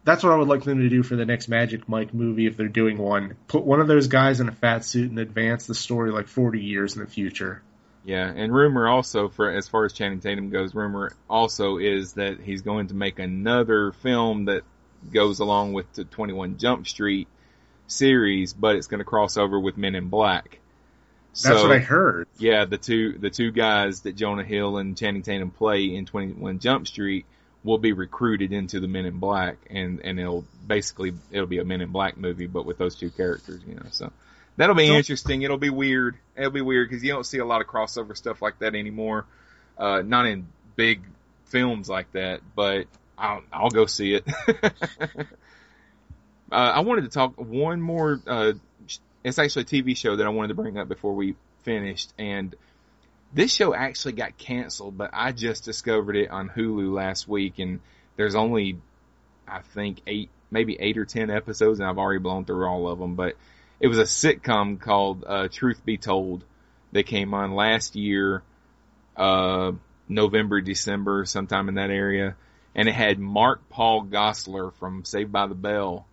that's 0.05 0.23
what 0.23 0.33
I 0.33 0.37
would 0.37 0.47
like 0.49 0.63
them 0.63 0.79
to 0.81 0.89
do 0.89 1.03
for 1.03 1.17
the 1.17 1.25
next 1.25 1.49
Magic 1.49 1.89
Mike 1.89 2.15
movie 2.15 2.47
if 2.47 2.57
they're 2.57 2.69
doing 2.69 2.99
one 2.99 3.35
put 3.49 3.65
one 3.65 3.81
of 3.81 3.89
those 3.89 4.07
guys 4.09 4.39
in 4.41 4.49
a 4.49 4.53
fat 4.53 4.85
suit 4.85 5.09
and 5.11 5.19
advance 5.19 5.67
the 5.67 5.75
story 5.75 6.11
like 6.13 6.29
40 6.29 6.61
years 6.61 6.95
in 6.95 7.01
the 7.03 7.09
future 7.11 7.63
yeah. 8.05 8.33
And 8.33 8.55
rumor 8.55 8.87
also 8.87 9.29
for 9.29 9.51
as 9.51 9.67
far 9.67 9.85
as 9.85 9.93
Channing 9.93 10.21
Tatum 10.21 10.51
goes, 10.51 10.77
rumor 10.77 11.11
also 11.29 11.79
is 11.79 12.13
that 12.13 12.39
he's 12.41 12.63
going 12.63 12.87
to 12.87 12.95
make 12.95 13.19
another 13.19 13.91
film 13.91 14.45
that 14.45 14.63
goes 15.13 15.41
along 15.41 15.73
with 15.73 15.93
the 15.95 16.05
21 16.05 16.59
Jump 16.59 16.87
Street 16.87 17.29
series, 17.87 18.53
but 18.53 18.77
it's 18.77 18.87
going 18.87 18.99
to 18.99 19.05
cross 19.05 19.37
over 19.37 19.59
with 19.59 19.77
Men 19.77 19.95
in 19.95 20.09
Black. 20.09 20.59
that's 21.41 21.63
what 21.63 21.73
I 21.73 21.79
heard 21.79 22.27
Yeah, 22.39 22.65
the 22.65 22.79
two 22.79 23.13
the 23.19 23.31
two 23.31 23.51
guys 23.53 24.01
that 24.03 24.17
Jonah 24.17 24.45
Hill 24.45 24.79
and 24.79 24.97
Channing 24.97 25.23
Tatum 25.23 25.51
play 25.51 25.95
in 25.95 26.07
Twenty 26.07 26.33
One 26.33 26.59
Jump 26.59 26.87
Street 26.89 27.27
will 27.63 27.79
be 27.79 27.93
recruited 27.93 28.53
into 28.53 28.81
the 28.81 28.89
Men 28.89 29.07
in 29.07 29.19
Black, 29.19 29.57
and 29.71 30.01
and 30.03 30.19
it'll 30.19 30.45
basically 30.67 31.13
it'll 31.31 31.47
be 31.47 31.59
a 31.59 31.65
Men 31.65 31.81
in 31.81 31.91
Black 31.91 32.17
movie, 32.17 32.47
but 32.47 32.65
with 32.65 32.79
those 32.79 32.95
two 32.97 33.11
characters, 33.11 33.61
you 33.69 33.75
know. 33.75 33.87
So 33.91 34.13
that'll 34.57 34.75
be 34.75 34.87
So- 34.89 34.95
interesting. 34.95 35.43
It'll 35.43 35.59
be 35.59 35.71
weird. 35.71 36.17
It'll 36.37 36.51
be 36.51 36.61
weird 36.63 36.89
because 36.89 37.05
you 37.05 37.13
don't 37.13 37.27
see 37.27 37.39
a 37.39 37.45
lot 37.45 37.61
of 37.61 37.67
crossover 37.67 38.17
stuff 38.17 38.41
like 38.43 38.59
that 38.61 38.75
anymore. 38.75 39.27
Uh, 39.79 40.03
not 40.03 40.27
in 40.27 40.47
big 40.75 41.03
films 41.47 41.89
like 41.89 42.11
that, 42.13 42.41
but 42.55 42.87
I'll 43.19 43.43
I'll 43.53 43.71
go 43.71 43.87
see 43.87 44.15
it. 44.15 44.25
uh, 45.19 45.25
I 46.51 46.81
wanted 46.81 47.03
to 47.03 47.09
talk 47.09 47.35
one 47.37 47.81
more. 47.81 48.21
Uh, 48.27 48.53
it's 49.25 49.39
actually 49.39 49.63
a 49.63 49.67
TV 49.67 49.97
show 49.97 50.17
that 50.17 50.27
I 50.27 50.31
wanted 50.31 50.49
to 50.49 50.55
bring 50.55 50.79
up 50.79 50.89
before 50.89 51.15
we 51.15 51.35
finished, 51.65 52.13
and 52.19 52.55
this 53.33 53.53
show 53.53 53.75
actually 53.75 54.13
got 54.13 54.39
canceled, 54.39 54.97
but 54.97 55.11
I 55.13 55.33
just 55.33 55.65
discovered 55.65 56.17
it 56.17 56.31
on 56.31 56.49
Hulu 56.49 56.93
last 56.93 57.29
week, 57.29 57.59
and 57.59 57.81
there's 58.17 58.35
only, 58.35 58.79
I 59.47 59.61
think, 59.61 60.01
eight, 60.07 60.31
maybe 60.51 60.77
eight 60.79 60.97
or 60.97 61.05
ten 61.05 61.31
episodes, 61.31 61.81
and 61.81 61.89
I've 61.89 61.99
already 61.99 62.21
blown 62.21 62.45
through 62.45 62.67
all 62.67 62.89
of 62.89 62.99
them. 62.99 63.15
But 63.15 63.35
it 63.81 63.89
was 63.89 63.99
a 63.99 64.05
sitcom 64.05 64.81
called 64.81 65.25
uh, 65.27 65.49
Truth 65.49 65.85
Be 65.85 65.99
Told 65.99 66.45
that 66.93 67.05
came 67.07 67.35
on 67.35 67.55
last 67.55 67.97
year, 67.97 68.43
uh, 69.17 69.73
November, 70.09 70.61
December, 70.61 71.25
sometime 71.25 71.69
in 71.69 71.75
that 71.75 71.91
area, 71.91 72.37
and 72.77 72.89
it 72.89 72.95
had 72.95 73.19
Mark 73.19 73.69
Paul 73.71 74.05
Gosselaar 74.05 74.73
from 74.75 75.05
Saved 75.07 75.33
by 75.33 75.47
the 75.47 75.55
Bell 75.55 76.07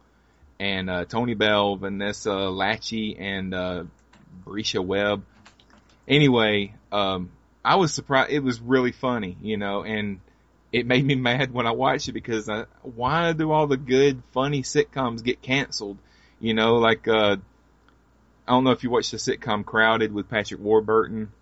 and 0.60 0.90
uh, 0.90 1.04
Tony 1.04 1.34
Bell, 1.34 1.76
Vanessa 1.76 2.30
Lachey, 2.30 3.20
and 3.20 3.54
uh, 3.54 3.84
Bresha 4.46 4.84
Webb. 4.84 5.26
Anyway, 6.08 6.74
um, 6.92 7.32
I 7.66 7.76
was 7.76 7.94
surprised. 7.94 8.32
It 8.32 8.40
was 8.40 8.62
really 8.62 8.94
funny, 8.94 9.36
you 9.42 9.58
know, 9.58 9.84
and 9.84 10.22
it 10.72 10.88
made 10.88 11.06
me 11.06 11.16
mad 11.30 11.54
when 11.54 11.68
I 11.68 11.72
watched 11.72 12.08
it 12.08 12.14
because 12.14 12.48
I, 12.48 12.64
why 12.82 13.34
do 13.34 13.52
all 13.52 13.68
the 13.68 13.78
good, 13.78 14.24
funny 14.32 14.64
sitcoms 14.64 15.22
get 15.22 15.42
canceled? 15.42 15.98
You 16.40 16.54
know, 16.54 16.76
like 16.76 17.10
uh, 17.10 17.38
I 18.48 18.52
don't 18.52 18.64
know 18.64 18.72
if 18.72 18.84
you 18.86 18.90
watched 18.90 19.12
the 19.12 19.18
sitcom 19.18 19.66
Crowded 19.66 20.14
with 20.14 20.30
Patrick 20.30 20.62
Warburton. 20.62 21.34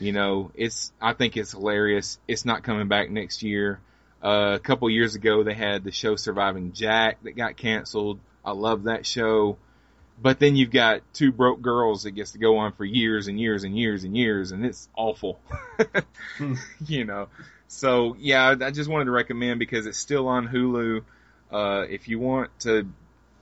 You 0.00 0.10
know, 0.10 0.50
it's 0.56 0.92
I 1.00 1.12
think 1.12 1.36
it's 1.36 1.52
hilarious. 1.52 2.18
It's 2.26 2.44
not 2.44 2.64
coming 2.64 2.88
back 2.88 3.08
next 3.08 3.44
year. 3.44 3.78
Uh, 4.24 4.54
a 4.54 4.58
couple 4.58 4.88
years 4.88 5.14
ago, 5.16 5.42
they 5.42 5.52
had 5.52 5.84
the 5.84 5.92
show 5.92 6.16
Surviving 6.16 6.72
Jack 6.72 7.22
that 7.24 7.32
got 7.32 7.58
canceled. 7.58 8.20
I 8.42 8.52
love 8.52 8.84
that 8.84 9.04
show. 9.04 9.58
But 10.20 10.38
then 10.38 10.56
you've 10.56 10.70
got 10.70 11.02
two 11.12 11.30
broke 11.30 11.60
girls 11.60 12.04
that 12.04 12.12
gets 12.12 12.32
to 12.32 12.38
go 12.38 12.58
on 12.58 12.72
for 12.72 12.86
years 12.86 13.26
and 13.26 13.38
years 13.38 13.64
and 13.64 13.76
years 13.76 14.04
and 14.04 14.16
years, 14.16 14.52
and 14.52 14.64
it's 14.64 14.88
awful. 14.96 15.40
you 16.86 17.04
know. 17.04 17.28
So 17.68 18.16
yeah, 18.18 18.54
I 18.60 18.70
just 18.70 18.88
wanted 18.88 19.06
to 19.06 19.10
recommend 19.10 19.58
because 19.58 19.86
it's 19.86 19.98
still 19.98 20.28
on 20.28 20.48
Hulu. 20.48 21.02
Uh, 21.50 21.84
if 21.90 22.08
you 22.08 22.18
want 22.18 22.50
to 22.60 22.88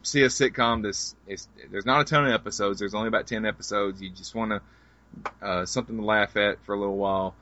see 0.03 0.22
a 0.22 0.28
sitcom 0.28 0.83
that's 0.83 1.14
it's, 1.28 1.47
there's 1.70 1.87
not 1.87 2.01
a 2.01 2.05
ton 2.05 2.26
of 2.26 2.33
episodes. 2.33 2.80
There's 2.80 2.95
only 2.95 3.09
about 3.09 3.26
ten 3.26 3.47
episodes. 3.47 4.01
You 4.01 4.11
just 4.11 4.35
want 4.35 4.51
to 4.51 5.47
uh, 5.47 5.66
something 5.66 5.97
to 5.97 6.05
laugh 6.05 6.37
at 6.37 6.64
for 6.64 6.74
a 6.74 6.78
little 6.78 6.97
while. 6.97 7.35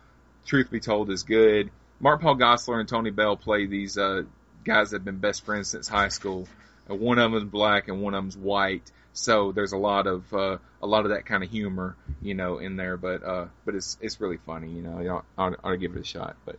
Truth 0.45 0.71
be 0.71 0.81
told, 0.81 1.11
is 1.11 1.23
good. 1.23 1.71
Mark 2.01 2.23
Paul 2.23 2.37
Gosselaar 2.37 2.81
and 2.81 2.89
Tony 2.89 3.11
Bell 3.11 3.37
play 3.37 3.67
these 3.67 3.99
uh, 3.99 4.23
guys 4.65 4.91
that 4.91 4.97
have 4.97 5.05
been 5.05 5.19
best 5.19 5.45
friends 5.45 5.69
since 5.69 5.87
high 5.87 6.09
school. 6.09 6.49
Uh, 6.91 6.95
one 6.95 7.19
of 7.19 7.31
them's 7.31 7.45
black 7.45 7.89
and 7.89 8.01
one 8.01 8.15
of 8.15 8.25
them's 8.25 8.37
white, 8.37 8.91
so 9.13 9.53
there's 9.53 9.73
a 9.73 9.77
lot 9.77 10.07
of 10.07 10.33
uh, 10.33 10.57
a 10.83 10.87
lot 10.87 11.05
of 11.05 11.11
that 11.11 11.27
kind 11.27 11.45
of 11.45 11.51
humor, 11.51 11.97
you 12.23 12.35
know, 12.35 12.59
in 12.59 12.77
there. 12.77 12.97
But 12.97 13.23
uh, 13.23 13.47
but 13.65 13.75
it's 13.75 13.99
it's 14.01 14.21
really 14.21 14.39
funny, 14.47 14.71
you 14.71 14.83
know. 14.83 15.01
You 15.01 15.11
ought, 15.11 15.25
ought, 15.37 15.57
ought 15.63 15.71
to 15.73 15.77
give 15.77 15.95
it 15.95 16.01
a 16.01 16.05
shot. 16.05 16.37
But 16.47 16.57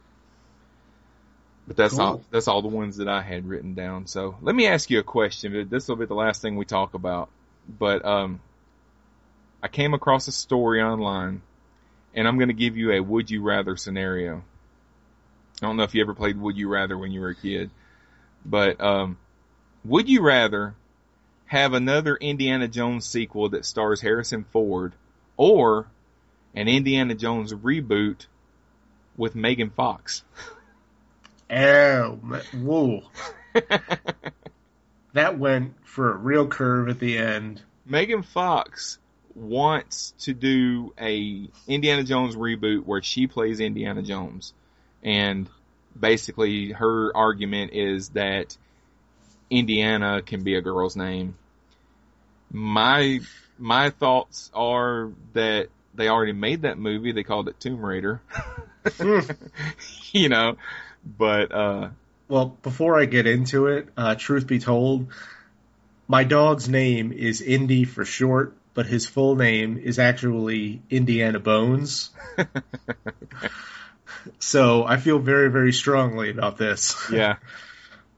but 1.67 1.75
that's 1.75 1.93
Cool. 1.95 2.01
all 2.01 2.21
that's 2.31 2.47
all 2.47 2.61
the 2.61 2.67
ones 2.67 2.97
that 2.97 3.07
I 3.07 3.21
had 3.21 3.47
written 3.47 3.73
down. 3.73 4.05
So 4.07 4.35
let 4.41 4.53
me 4.55 4.67
ask 4.67 4.89
you 4.89 4.99
a 4.99 5.03
question. 5.03 5.67
This 5.69 5.87
will 5.87 5.95
be 5.95 6.05
the 6.05 6.13
last 6.13 6.41
thing 6.41 6.55
we 6.55 6.65
talk 6.65 6.93
about. 6.93 7.29
But 7.67 8.05
um, 8.05 8.41
I 9.63 9.67
came 9.69 9.93
across 9.93 10.27
a 10.27 10.31
story 10.31 10.81
online, 10.81 11.41
and 12.13 12.27
I'm 12.27 12.37
going 12.37 12.49
to 12.49 12.53
give 12.53 12.77
you 12.77 12.91
a 12.91 12.99
would 12.99 13.29
you 13.31 13.41
rather 13.41 13.75
scenario. 13.75 14.43
I 15.61 15.65
don't 15.65 15.77
know 15.77 15.83
if 15.83 15.93
you 15.93 16.01
ever 16.01 16.13
played 16.13 16.39
Would 16.39 16.57
You 16.57 16.69
Rather 16.69 16.97
when 16.97 17.11
you 17.11 17.21
were 17.21 17.29
a 17.29 17.35
kid, 17.35 17.69
but 18.45 18.81
um, 18.81 19.17
would 19.85 20.09
you 20.09 20.21
rather 20.21 20.75
have 21.45 21.73
another 21.73 22.15
Indiana 22.15 22.67
Jones 22.67 23.05
sequel 23.05 23.49
that 23.49 23.65
stars 23.65 24.01
Harrison 24.01 24.45
Ford, 24.51 24.93
or 25.37 25.87
an 26.55 26.67
Indiana 26.67 27.13
Jones 27.13 27.53
reboot 27.53 28.25
with 29.17 29.35
Megan 29.35 29.69
Fox? 29.69 30.23
Oh, 31.49 32.19
whoa. 32.53 33.03
That 35.13 35.37
went 35.37 35.73
for 35.85 36.13
a 36.13 36.17
real 36.17 36.47
curve 36.47 36.87
at 36.89 36.99
the 36.99 37.17
end. 37.17 37.61
Megan 37.85 38.23
Fox 38.23 38.97
wants 39.35 40.13
to 40.19 40.33
do 40.33 40.93
a 40.99 41.49
Indiana 41.67 42.03
Jones 42.03 42.35
reboot 42.35 42.85
where 42.85 43.01
she 43.01 43.27
plays 43.27 43.59
Indiana 43.59 44.01
Jones. 44.01 44.53
And 45.03 45.47
basically 45.99 46.71
her 46.71 47.15
argument 47.15 47.73
is 47.73 48.09
that 48.09 48.55
Indiana 49.49 50.21
can 50.21 50.43
be 50.43 50.55
a 50.55 50.61
girl's 50.61 50.95
name. 50.95 51.35
My 52.51 53.19
my 53.57 53.89
thoughts 53.89 54.49
are 54.53 55.11
that 55.33 55.67
they 55.93 56.07
already 56.07 56.33
made 56.33 56.63
that 56.63 56.77
movie. 56.77 57.11
They 57.11 57.23
called 57.23 57.47
it 57.49 57.59
Tomb 57.59 57.85
Raider. 57.85 58.21
you 60.11 60.29
know, 60.29 60.57
but 61.05 61.51
uh 61.51 61.89
Well, 62.27 62.57
before 62.63 62.99
I 62.99 63.05
get 63.05 63.27
into 63.27 63.67
it, 63.67 63.89
uh, 63.97 64.15
truth 64.15 64.47
be 64.47 64.59
told, 64.59 65.07
my 66.07 66.23
dog's 66.23 66.69
name 66.69 67.11
is 67.11 67.41
Indy 67.41 67.83
for 67.83 68.05
short, 68.05 68.55
but 68.73 68.85
his 68.85 69.05
full 69.05 69.35
name 69.35 69.77
is 69.77 69.99
actually 69.99 70.81
Indiana 70.89 71.39
Bones. 71.39 72.09
so 74.39 74.83
I 74.85 74.97
feel 74.97 75.19
very, 75.19 75.49
very 75.49 75.73
strongly 75.73 76.29
about 76.29 76.57
this. 76.57 76.95
yeah. 77.11 77.37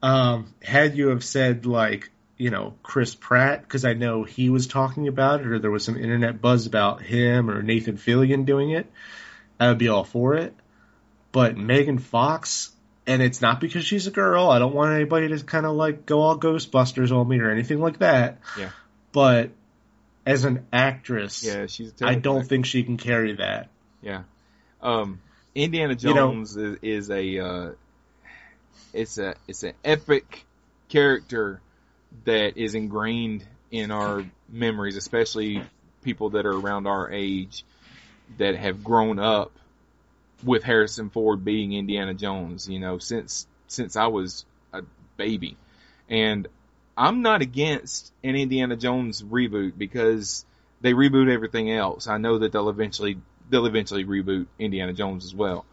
Um, 0.02 0.52
had 0.62 0.98
you 0.98 1.08
have 1.08 1.24
said 1.24 1.64
like, 1.64 2.10
you 2.36 2.50
know, 2.50 2.74
Chris 2.82 3.14
Pratt, 3.14 3.62
because 3.62 3.86
I 3.86 3.94
know 3.94 4.22
he 4.24 4.50
was 4.50 4.66
talking 4.66 5.08
about 5.08 5.40
it, 5.40 5.46
or 5.46 5.58
there 5.58 5.70
was 5.70 5.82
some 5.82 5.96
internet 5.96 6.42
buzz 6.42 6.66
about 6.66 7.00
him 7.00 7.48
or 7.50 7.62
Nathan 7.62 7.96
Fillion 7.96 8.44
doing 8.44 8.68
it, 8.72 8.86
I 9.58 9.68
would 9.68 9.78
be 9.78 9.88
all 9.88 10.04
for 10.04 10.34
it. 10.34 10.52
But 11.32 11.56
Megan 11.56 11.96
Fox, 11.98 12.70
and 13.06 13.22
it's 13.22 13.40
not 13.40 13.62
because 13.62 13.86
she's 13.86 14.06
a 14.06 14.10
girl. 14.10 14.50
I 14.50 14.58
don't 14.58 14.74
want 14.74 14.92
anybody 14.94 15.28
to 15.28 15.42
kind 15.42 15.64
of 15.64 15.72
like 15.74 16.04
go 16.04 16.20
all 16.20 16.38
Ghostbusters 16.38 17.10
on 17.10 17.26
me 17.26 17.40
or 17.40 17.50
anything 17.50 17.80
like 17.80 18.00
that. 18.00 18.40
Yeah. 18.58 18.68
But 19.12 19.52
as 20.26 20.44
an 20.44 20.66
actress, 20.70 21.42
Yeah, 21.42 21.64
she's 21.66 21.94
I 22.02 22.16
don't 22.16 22.40
actor. 22.40 22.48
think 22.50 22.66
she 22.66 22.82
can 22.82 22.98
carry 22.98 23.36
that. 23.36 23.68
Yeah. 24.02 24.24
Um, 24.82 25.20
Indiana 25.54 25.96
You 25.98 26.14
know- 26.14 26.32
Jones 26.32 26.56
is, 26.56 26.78
is 26.82 27.10
a 27.10 27.38
uh, 27.38 27.70
it's 28.92 29.18
a 29.18 29.34
it's 29.46 29.62
an 29.62 29.74
epic 29.84 30.44
character 30.88 31.60
that 32.24 32.56
is 32.56 32.74
ingrained 32.74 33.44
in 33.70 33.90
our 33.90 34.24
memories, 34.48 34.96
especially 34.96 35.62
people 36.02 36.30
that 36.30 36.46
are 36.46 36.52
around 36.52 36.86
our 36.86 37.10
age 37.10 37.64
that 38.38 38.56
have 38.56 38.84
grown 38.84 39.18
up 39.18 39.52
with 40.44 40.62
Harrison 40.62 41.10
Ford 41.10 41.44
being 41.44 41.72
Indiana 41.72 42.14
Jones, 42.14 42.68
you 42.68 42.78
know, 42.78 42.98
since 42.98 43.46
since 43.66 43.96
I 43.96 44.06
was 44.06 44.44
a 44.72 44.82
baby. 45.16 45.56
And 46.08 46.46
I'm 46.96 47.22
not 47.22 47.42
against 47.42 48.12
an 48.22 48.36
Indiana 48.36 48.76
Jones 48.76 49.22
reboot 49.22 49.72
because 49.76 50.44
they 50.80 50.92
reboot 50.92 51.32
everything 51.32 51.70
else. 51.70 52.06
I 52.06 52.18
know 52.18 52.38
that 52.38 52.52
they'll 52.52 52.68
eventually 52.68 53.18
they'll 53.50 53.66
eventually 53.66 54.04
reboot 54.04 54.46
Indiana 54.58 54.92
Jones 54.92 55.24
as 55.24 55.34
well. 55.34 55.64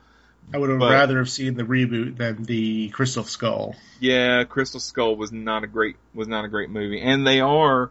I 0.53 0.57
would 0.57 0.69
have 0.69 0.79
But- 0.79 0.91
rather 0.91 1.19
have 1.19 1.29
seen 1.29 1.53
the 1.55 1.63
reboot 1.63 2.17
than 2.17 2.43
the 2.43 2.89
Crystal 2.89 3.23
Skull. 3.23 3.75
Yeah, 3.99 4.43
Crystal 4.43 4.79
Skull 4.79 5.15
was 5.15 5.31
not 5.31 5.63
a 5.63 5.67
great 5.67 5.95
was 6.13 6.27
not 6.27 6.45
a 6.45 6.47
great 6.47 6.69
movie, 6.69 6.99
and 7.01 7.25
they 7.25 7.39
are 7.39 7.89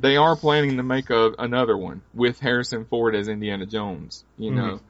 they 0.00 0.16
are 0.16 0.36
planning 0.36 0.76
to 0.76 0.82
make 0.82 1.10
a 1.10 1.32
another 1.38 1.76
one 1.76 2.02
with 2.14 2.38
Harrison 2.40 2.84
Ford 2.84 3.14
as 3.14 3.28
Indiana 3.28 3.66
Jones. 3.66 4.24
You 4.38 4.52
know, 4.52 4.80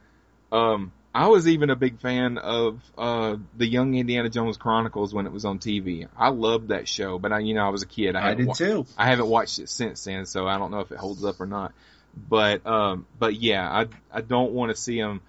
um, 0.52 0.92
I 1.14 1.28
was 1.28 1.48
even 1.48 1.70
a 1.70 1.76
big 1.76 1.98
fan 2.00 2.36
of 2.38 2.80
uh, 2.96 3.36
the 3.56 3.66
Young 3.66 3.94
Indiana 3.94 4.28
Jones 4.28 4.56
Chronicles 4.58 5.14
when 5.14 5.26
it 5.26 5.32
was 5.32 5.44
on 5.46 5.58
TV. 5.58 6.06
I 6.16 6.28
loved 6.28 6.68
that 6.68 6.86
show, 6.86 7.18
but 7.18 7.32
I 7.32 7.38
you 7.40 7.54
know 7.54 7.64
I 7.66 7.70
was 7.70 7.82
a 7.82 7.86
kid. 7.86 8.14
I, 8.14 8.30
I 8.30 8.34
did 8.34 8.46
wa- 8.48 8.54
too. 8.54 8.86
I 8.96 9.06
haven't 9.06 9.28
watched 9.28 9.58
it 9.58 9.70
since 9.70 10.04
then, 10.04 10.26
so 10.26 10.46
I 10.46 10.58
don't 10.58 10.70
know 10.70 10.80
if 10.80 10.92
it 10.92 10.98
holds 10.98 11.24
up 11.24 11.40
or 11.40 11.46
not. 11.46 11.72
But 12.28 12.66
um, 12.66 13.06
but 13.18 13.34
yeah, 13.34 13.68
I 13.68 13.86
I 14.12 14.20
don't 14.20 14.52
want 14.52 14.74
to 14.74 14.80
see 14.80 14.96
him 14.98 15.20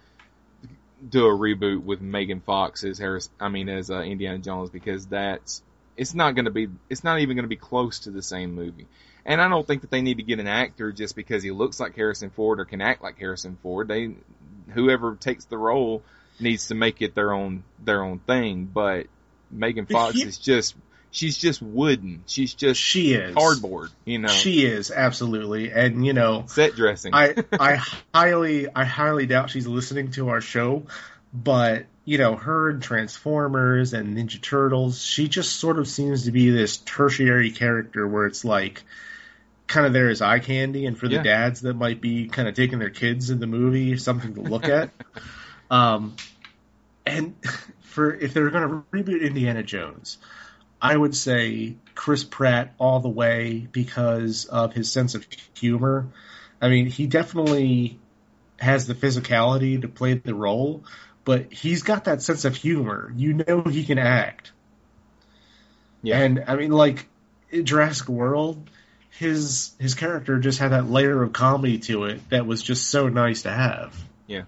do 1.07 1.25
a 1.27 1.31
reboot 1.31 1.83
with 1.83 2.01
Megan 2.01 2.41
Fox 2.41 2.83
as 2.83 2.97
Harris. 2.97 3.29
I 3.39 3.49
mean, 3.49 3.69
as 3.69 3.89
uh, 3.89 4.01
Indiana 4.01 4.39
Jones 4.39 4.69
because 4.69 5.07
that's 5.07 5.61
it's 5.97 6.13
not 6.13 6.35
going 6.35 6.45
to 6.45 6.51
be 6.51 6.69
it's 6.89 7.03
not 7.03 7.19
even 7.19 7.35
going 7.35 7.43
to 7.43 7.49
be 7.49 7.55
close 7.55 7.99
to 7.99 8.11
the 8.11 8.21
same 8.21 8.55
movie. 8.55 8.87
And 9.25 9.41
I 9.41 9.49
don't 9.49 9.67
think 9.67 9.81
that 9.81 9.91
they 9.91 10.01
need 10.01 10.17
to 10.17 10.23
get 10.23 10.39
an 10.39 10.47
actor 10.47 10.91
just 10.91 11.15
because 11.15 11.43
he 11.43 11.51
looks 11.51 11.79
like 11.79 11.95
Harrison 11.95 12.29
Ford 12.29 12.59
or 12.59 12.65
can 12.65 12.81
act 12.81 13.03
like 13.03 13.19
Harrison 13.19 13.57
Ford. 13.61 13.87
They 13.87 14.15
whoever 14.69 15.15
takes 15.15 15.45
the 15.45 15.57
role 15.57 16.01
needs 16.39 16.69
to 16.69 16.75
make 16.75 17.01
it 17.01 17.15
their 17.15 17.33
own 17.33 17.63
their 17.83 18.01
own 18.01 18.19
thing. 18.19 18.65
But 18.65 19.07
Megan 19.51 19.85
Fox 19.85 20.15
he- 20.15 20.23
is 20.23 20.37
just 20.37 20.75
she's 21.11 21.37
just 21.37 21.61
wooden. 21.61 22.23
She's 22.27 22.53
just 22.53 22.79
She 22.79 23.13
is 23.13 23.35
cardboard, 23.35 23.89
you 24.05 24.19
know. 24.19 24.27
She 24.29 24.65
is 24.65 24.91
absolutely, 24.91 25.71
and 25.71 26.05
you 26.05 26.13
know, 26.13 26.45
set 26.47 26.75
dressing. 26.75 27.13
I 27.13 27.35
I 27.59 27.75
highly 28.13 28.67
I 28.73 28.85
highly 28.85 29.25
doubt 29.25 29.49
she's 29.49 29.67
listening 29.67 30.11
to 30.11 30.29
our 30.29 30.41
show, 30.41 30.83
but 31.33 31.85
you 32.05 32.17
know, 32.17 32.35
her 32.35 32.69
and 32.71 32.81
Transformers 32.81 33.93
and 33.93 34.17
Ninja 34.17 34.41
Turtles, 34.41 34.99
she 35.01 35.27
just 35.27 35.57
sort 35.57 35.77
of 35.77 35.87
seems 35.87 36.25
to 36.25 36.31
be 36.31 36.49
this 36.49 36.77
tertiary 36.77 37.51
character 37.51 38.07
where 38.07 38.25
it's 38.25 38.43
like 38.43 38.83
kind 39.67 39.85
of 39.85 39.93
there 39.93 40.09
as 40.09 40.19
eye 40.21 40.39
candy, 40.39 40.87
and 40.87 40.97
for 40.97 41.07
the 41.07 41.15
Yeah. 41.15 41.23
dads 41.23 41.61
that 41.61 41.75
might 41.75 42.01
be 42.01 42.27
kind 42.27 42.47
of 42.47 42.55
taking 42.55 42.79
their 42.79 42.89
kids 42.89 43.29
in 43.29 43.39
the 43.39 43.45
movie, 43.45 43.95
something 43.97 44.33
to 44.35 44.41
look 44.41 44.65
at. 44.67 44.89
Um, 45.71 46.15
and 47.05 47.35
for 47.81 48.11
if 48.11 48.33
they're 48.33 48.49
going 48.49 48.67
to 48.67 48.83
reboot 48.91 49.21
Indiana 49.21 49.61
Jones, 49.61 50.17
I 50.81 50.95
would 50.95 51.15
say 51.15 51.75
Chris 51.95 52.23
Pratt 52.23 52.73
all 52.77 52.99
the 52.99 53.09
way 53.09 53.67
because 53.71 54.45
of 54.45 54.73
his 54.73 54.91
sense 54.91 55.15
of 55.15 55.25
humor. 55.53 56.07
I 56.61 56.69
mean, 56.69 56.85
he 56.85 57.07
definitely 57.07 57.99
has 58.57 58.87
the 58.87 58.93
physicality 58.93 59.81
to 59.81 59.87
play 59.87 60.13
the 60.13 60.33
role, 60.33 60.83
but 61.25 61.51
he's 61.51 61.83
got 61.83 62.05
that 62.05 62.21
sense 62.21 62.45
of 62.45 62.55
humor. 62.55 63.13
You 63.15 63.33
know 63.33 63.63
he 63.63 63.83
can 63.83 63.97
act. 63.97 64.51
yeah, 66.01 66.19
And 66.19 66.43
I 66.47 66.55
mean, 66.55 66.71
like 66.71 67.07
in 67.49 67.65
Jurassic 67.65 68.07
World, 68.07 68.69
his 69.11 69.71
his 69.79 69.95
character 69.95 70.39
just 70.39 70.59
had 70.59 70.71
that 70.71 70.89
layer 70.89 71.21
of 71.21 71.33
comedy 71.33 71.79
to 71.79 72.05
it 72.05 72.29
that 72.29 72.45
was 72.45 72.61
just 72.63 72.87
so 72.87 73.09
nice 73.09 73.41
to 73.41 73.51
have. 73.51 73.95
Yeah. 74.27 74.43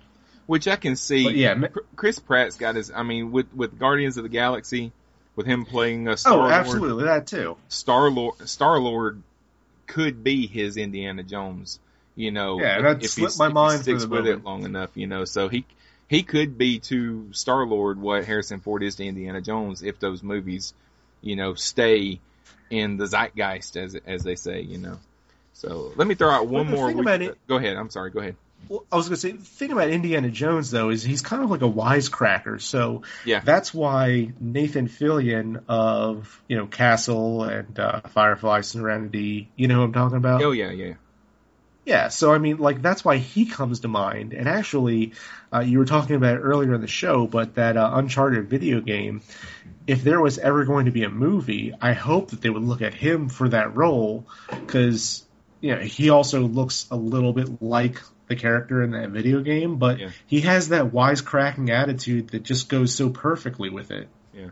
Which 0.45 0.67
I 0.67 0.75
can 0.75 0.95
see. 0.95 1.25
But 1.25 1.35
yeah, 1.35 1.67
Chris 1.95 2.19
Pratt's 2.19 2.55
got 2.55 2.75
his. 2.75 2.91
I 2.91 3.03
mean, 3.03 3.31
with 3.31 3.53
with 3.53 3.77
Guardians 3.77 4.17
of 4.17 4.23
the 4.23 4.29
Galaxy, 4.29 4.91
with 5.35 5.45
him 5.45 5.65
playing 5.65 6.07
a 6.07 6.17
Star 6.17 6.33
Oh, 6.33 6.37
Lord, 6.37 6.51
absolutely, 6.51 7.03
that 7.05 7.27
too. 7.27 7.57
Star 7.69 8.09
Lord, 8.09 8.47
Star 8.49 8.79
Lord 8.79 9.21
could 9.87 10.23
be 10.23 10.47
his 10.47 10.77
Indiana 10.77 11.23
Jones. 11.23 11.79
You 12.15 12.31
know, 12.31 12.59
Yeah, 12.59 12.77
if- 12.77 12.99
that 12.99 13.07
slipped 13.09 13.39
my 13.39 13.47
mind 13.47 13.81
sticks 13.81 14.03
with 14.03 14.25
moment. 14.25 14.41
it 14.41 14.45
long 14.45 14.63
enough. 14.65 14.89
You 14.95 15.07
know, 15.07 15.25
so 15.25 15.47
he 15.49 15.65
he 16.07 16.23
could 16.23 16.57
be 16.57 16.79
to 16.79 17.31
Star 17.31 17.65
Lord 17.65 17.99
what 17.99 18.25
Harrison 18.25 18.59
Ford 18.59 18.83
is 18.83 18.95
to 18.95 19.05
Indiana 19.05 19.39
Jones 19.41 19.81
if 19.81 19.99
those 19.99 20.21
movies, 20.21 20.73
you 21.21 21.35
know, 21.37 21.53
stay 21.53 22.19
in 22.69 22.97
the 22.97 23.05
zeitgeist 23.07 23.77
as 23.77 23.95
as 24.05 24.23
they 24.23 24.35
say. 24.35 24.61
You 24.61 24.77
know. 24.77 24.99
So 25.53 25.93
let 25.95 26.07
me 26.07 26.15
throw 26.15 26.29
out 26.29 26.47
one 26.47 26.67
Well, 26.71 26.77
more. 26.77 26.87
thing 26.89 26.99
about 26.99 27.21
it- 27.21 27.37
Go 27.47 27.55
ahead. 27.55 27.77
I'm 27.77 27.89
sorry. 27.89 28.09
Go 28.11 28.19
ahead. 28.19 28.35
Well, 28.69 28.85
I 28.91 28.95
was 28.95 29.07
going 29.07 29.15
to 29.15 29.21
say 29.21 29.31
the 29.31 29.43
thing 29.43 29.71
about 29.71 29.89
Indiana 29.89 30.29
Jones 30.29 30.71
though 30.71 30.89
is 30.89 31.03
he's 31.03 31.21
kind 31.21 31.43
of 31.43 31.49
like 31.49 31.61
a 31.61 31.69
wisecracker. 31.69 32.61
So 32.61 33.03
Yeah. 33.25 33.41
that's 33.43 33.73
why 33.73 34.31
Nathan 34.39 34.87
Fillion 34.87 35.63
of 35.67 36.41
you 36.47 36.57
know 36.57 36.67
Castle 36.67 37.43
and 37.43 37.77
uh, 37.79 38.01
Firefly 38.01 38.61
Serenity, 38.61 39.51
you 39.55 39.67
know 39.67 39.75
who 39.75 39.83
I'm 39.83 39.93
talking 39.93 40.17
about. 40.17 40.41
Oh 40.41 40.51
yeah, 40.51 40.71
yeah. 40.71 40.93
Yeah, 41.83 42.09
so 42.09 42.31
I 42.31 42.37
mean, 42.37 42.57
like 42.57 42.81
that's 42.81 43.03
why 43.03 43.17
he 43.17 43.45
comes 43.47 43.79
to 43.81 43.87
mind. 43.87 44.33
And 44.33 44.47
actually, 44.47 45.13
uh, 45.51 45.61
you 45.61 45.79
were 45.79 45.85
talking 45.85 46.15
about 46.15 46.35
it 46.35 46.39
earlier 46.39 46.75
in 46.75 46.81
the 46.81 46.87
show, 46.87 47.25
but 47.25 47.55
that 47.55 47.75
uh, 47.75 47.91
Uncharted 47.95 48.47
video 48.49 48.81
game, 48.81 49.21
if 49.87 50.03
there 50.03 50.21
was 50.21 50.37
ever 50.37 50.63
going 50.65 50.85
to 50.85 50.91
be 50.91 51.03
a 51.03 51.09
movie, 51.09 51.73
I 51.81 51.93
hope 51.93 52.29
that 52.29 52.41
they 52.41 52.51
would 52.51 52.61
look 52.61 52.83
at 52.83 52.93
him 52.93 53.29
for 53.29 53.49
that 53.49 53.75
role 53.75 54.27
because 54.67 55.23
you 55.59 55.75
know 55.75 55.81
he 55.81 56.11
also 56.11 56.41
looks 56.41 56.85
a 56.91 56.95
little 56.95 57.33
bit 57.33 57.61
like 57.63 57.99
the 58.31 58.41
character 58.41 58.81
in 58.81 58.91
that 58.91 59.09
video 59.09 59.41
game, 59.41 59.77
but 59.77 59.99
Yeah. 59.99 60.09
he 60.25 60.41
has 60.41 60.69
that 60.69 60.85
wisecracking 60.91 61.69
attitude 61.69 62.29
that 62.29 62.43
just 62.43 62.69
goes 62.69 62.95
so 62.95 63.09
perfectly 63.09 63.69
with 63.69 63.91
it. 63.91 64.07
Yeah. 64.33 64.49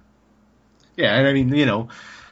Yeah, 0.96 1.16
and 1.18 1.28
I 1.28 1.34
mean, 1.34 1.56
you 1.56 1.66
know, 1.66 1.88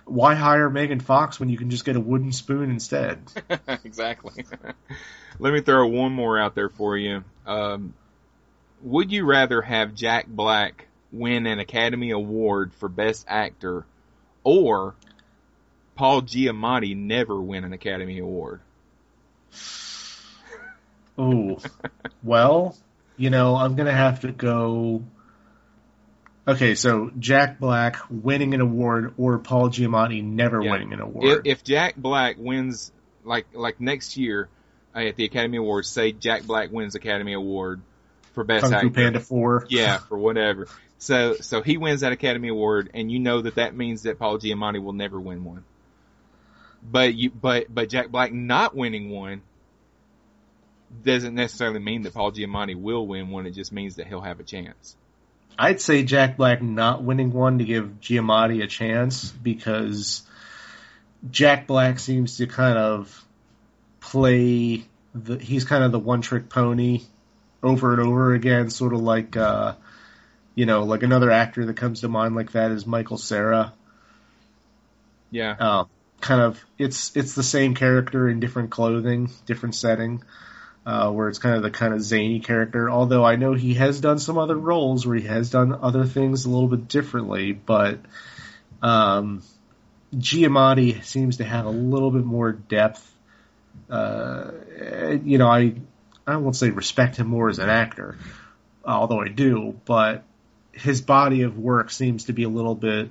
why 0.05 0.35
hire 0.35 0.69
Megan 0.69 0.99
Fox 0.99 1.39
when 1.39 1.49
you 1.49 1.57
can 1.57 1.69
just 1.69 1.85
get 1.85 1.95
a 1.95 1.99
wooden 1.99 2.31
spoon 2.31 2.69
instead? 2.69 3.19
exactly. 3.83 4.45
Let 5.39 5.53
me 5.53 5.61
throw 5.61 5.87
one 5.87 6.11
more 6.11 6.37
out 6.39 6.53
there 6.55 6.69
for 6.69 6.97
you. 6.97 7.23
Um, 7.45 7.93
would 8.81 9.11
you 9.11 9.25
rather 9.25 9.61
have 9.61 9.95
Jack 9.95 10.27
Black 10.27 10.87
win 11.11 11.45
an 11.47 11.59
Academy 11.59 12.11
Award 12.11 12.73
for 12.75 12.89
Best 12.89 13.25
Actor 13.27 13.85
or 14.43 14.95
Paul 15.95 16.21
Giamatti 16.23 16.95
never 16.95 17.39
win 17.41 17.63
an 17.63 17.73
Academy 17.73 18.19
Award? 18.19 18.59
Oh, 21.17 21.57
well, 22.23 22.77
you 23.17 23.29
know, 23.29 23.55
I'm 23.55 23.75
gonna 23.75 23.91
have 23.91 24.21
to 24.21 24.31
go. 24.31 25.03
Okay, 26.47 26.75
so 26.75 27.11
Jack 27.19 27.59
Black 27.59 27.97
winning 28.09 28.53
an 28.53 28.61
award 28.61 29.15
or 29.17 29.37
Paul 29.39 29.69
Giamatti 29.69 30.23
never 30.23 30.63
Yeah. 30.63 30.71
winning 30.71 30.93
an 30.93 31.01
award. 31.01 31.45
if 31.45 31.63
Jack 31.63 31.95
Black 31.97 32.37
wins, 32.37 32.91
like 33.23 33.47
like 33.53 33.81
next 33.81 34.15
year 34.15 34.47
uh, 34.95 34.99
at 34.99 35.15
the 35.17 35.25
Academy 35.25 35.57
Awards, 35.57 35.89
say 35.89 36.11
Jack 36.13 36.43
Black 36.43 36.71
wins 36.71 36.95
Academy 36.95 37.33
Award 37.33 37.81
for 38.33 38.43
Best 38.43 38.61
Kung 38.63 38.71
Fu 38.71 38.77
Actor. 38.77 38.89
Panda 38.91 39.19
Four. 39.19 39.65
Yeah, 39.69 39.97
for 40.09 40.17
whatever. 40.17 40.67
So 40.99 41.33
so 41.35 41.61
he 41.61 41.77
wins 41.77 42.01
that 42.01 42.11
Academy 42.13 42.47
Award, 42.47 42.91
and 42.93 43.11
you 43.11 43.19
know 43.19 43.41
that 43.41 43.55
that 43.55 43.75
means 43.75 44.03
that 44.03 44.17
Paul 44.17 44.39
Giamatti 44.39 44.81
will 44.81 44.93
never 44.93 45.19
win 45.19 45.43
one. 45.43 45.63
But 46.89 47.13
you 47.13 47.29
but 47.29 47.65
but 47.73 47.89
Jack 47.89 48.09
Black 48.09 48.31
not 48.31 48.73
winning 48.75 49.09
one 49.09 49.41
doesn't 51.03 51.35
necessarily 51.35 51.79
mean 51.79 52.03
that 52.03 52.13
Paul 52.13 52.31
Giamatti 52.31 52.75
will 52.75 53.05
win 53.05 53.29
one. 53.29 53.45
It 53.45 53.51
just 53.51 53.71
means 53.71 53.95
that 53.97 54.07
he'll 54.07 54.21
have 54.21 54.39
a 54.39 54.43
chance. 54.43 54.95
I'd 55.59 55.81
say 55.81 56.03
Jack 56.03 56.37
Black 56.37 56.61
not 56.61 57.03
winning 57.03 57.31
one 57.31 57.57
to 57.59 57.65
give 57.65 57.99
Giamatti 57.99 58.63
a 58.63 58.67
chance 58.67 59.31
because 59.31 60.21
Jack 61.31 61.67
Black 61.67 61.99
seems 61.99 62.37
to 62.37 62.47
kind 62.47 62.77
of 62.77 63.25
play 63.99 64.85
the 65.15 65.37
he's 65.37 65.65
kind 65.65 65.83
of 65.83 65.91
the 65.91 65.99
one 65.99 66.21
trick 66.21 66.47
pony 66.47 67.01
over 67.63 67.93
and 67.93 68.01
over 68.01 68.33
again, 68.33 68.69
sort 68.69 68.93
of 68.93 69.01
like 69.01 69.35
uh 69.35 69.73
you 70.55 70.65
know, 70.65 70.83
like 70.83 71.03
another 71.03 71.31
actor 71.31 71.65
that 71.65 71.75
comes 71.77 72.01
to 72.01 72.07
mind 72.07 72.35
like 72.35 72.53
that 72.53 72.71
is 72.71 72.85
Michael 72.85 73.17
Cera. 73.17 73.73
Yeah, 75.29 75.55
Uh, 75.59 75.83
kind 76.21 76.41
of 76.41 76.63
it's 76.77 77.15
it's 77.15 77.35
the 77.35 77.43
same 77.43 77.75
character 77.75 78.29
in 78.29 78.39
different 78.39 78.69
clothing, 78.69 79.29
different 79.45 79.75
setting. 79.75 80.23
Uh, 80.87 81.11
where 81.11 81.27
it's 81.27 81.37
kind 81.37 81.57
of 81.57 81.63
the 81.63 81.69
kind 81.69 81.93
of 81.93 82.01
zany 82.01 82.39
character. 82.39 82.89
Although 82.89 83.25
I 83.25 83.35
know 83.35 83.53
he 83.53 83.73
has 83.73 83.99
done 83.99 84.19
some 84.19 84.37
other 84.37 84.55
roles 84.55 85.05
where 85.05 85.17
he 85.17 85.27
has 85.27 85.49
done 85.49 85.77
other 85.81 86.05
things 86.05 86.45
a 86.45 86.49
little 86.49 86.69
bit 86.69 86.87
differently, 86.87 87.51
but 87.51 87.99
um, 88.81 89.43
Giamatti 90.15 91.03
seems 91.03 91.37
to 91.37 91.43
have 91.43 91.65
a 91.65 91.71
little 91.71 92.09
bit 92.09 92.23
more 92.23 92.53
depth. 92.53 93.05
Uh, 93.89 94.51
you 95.25 95.37
know, 95.37 95.49
I 95.49 95.75
I 96.25 96.37
won't 96.37 96.55
say 96.55 96.69
respect 96.69 97.17
him 97.17 97.27
more 97.27 97.49
as 97.49 97.59
an 97.59 97.69
actor, 97.69 98.17
although 98.85 99.19
I 99.19 99.27
do, 99.27 99.77
but 99.83 100.23
his 100.71 101.01
body 101.01 101.41
of 101.41 101.57
work 101.57 101.91
seems 101.91 102.23
to 102.25 102.33
be 102.33 102.43
a 102.43 102.49
little 102.49 102.75
bit 102.75 103.09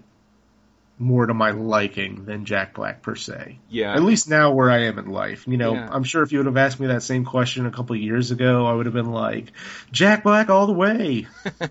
more 0.99 1.26
to 1.26 1.34
my 1.34 1.51
liking 1.51 2.24
than 2.24 2.47
Jack 2.47 2.74
Black 2.74 3.03
per 3.03 3.14
se. 3.14 3.59
yeah. 3.68 3.94
At 3.94 4.03
least 4.03 4.30
now 4.30 4.53
where 4.53 4.70
I 4.70 4.84
am 4.84 4.99
in 4.99 5.11
life. 5.11 5.47
You 5.47 5.59
know, 5.59 5.74
Yeah. 5.74 5.88
I'm 5.90 6.05
sure 6.05 6.22
if 6.22 6.32
you 6.32 6.38
would 6.38 6.47
have 6.47 6.57
asked 6.57 6.80
me 6.80 6.86
that 6.86 7.03
same 7.03 7.24
question 7.24 7.66
a 7.66 7.70
couple 7.70 7.94
of 7.94 8.01
years 8.01 8.30
ago, 8.30 8.64
I 8.64 8.72
would 8.72 8.86
have 8.86 8.94
been 8.94 9.12
like, 9.12 9.53
Jack 9.92 10.22
Black 10.22 10.49
all 10.49 10.66
the 10.66 10.72
way. 10.72 11.26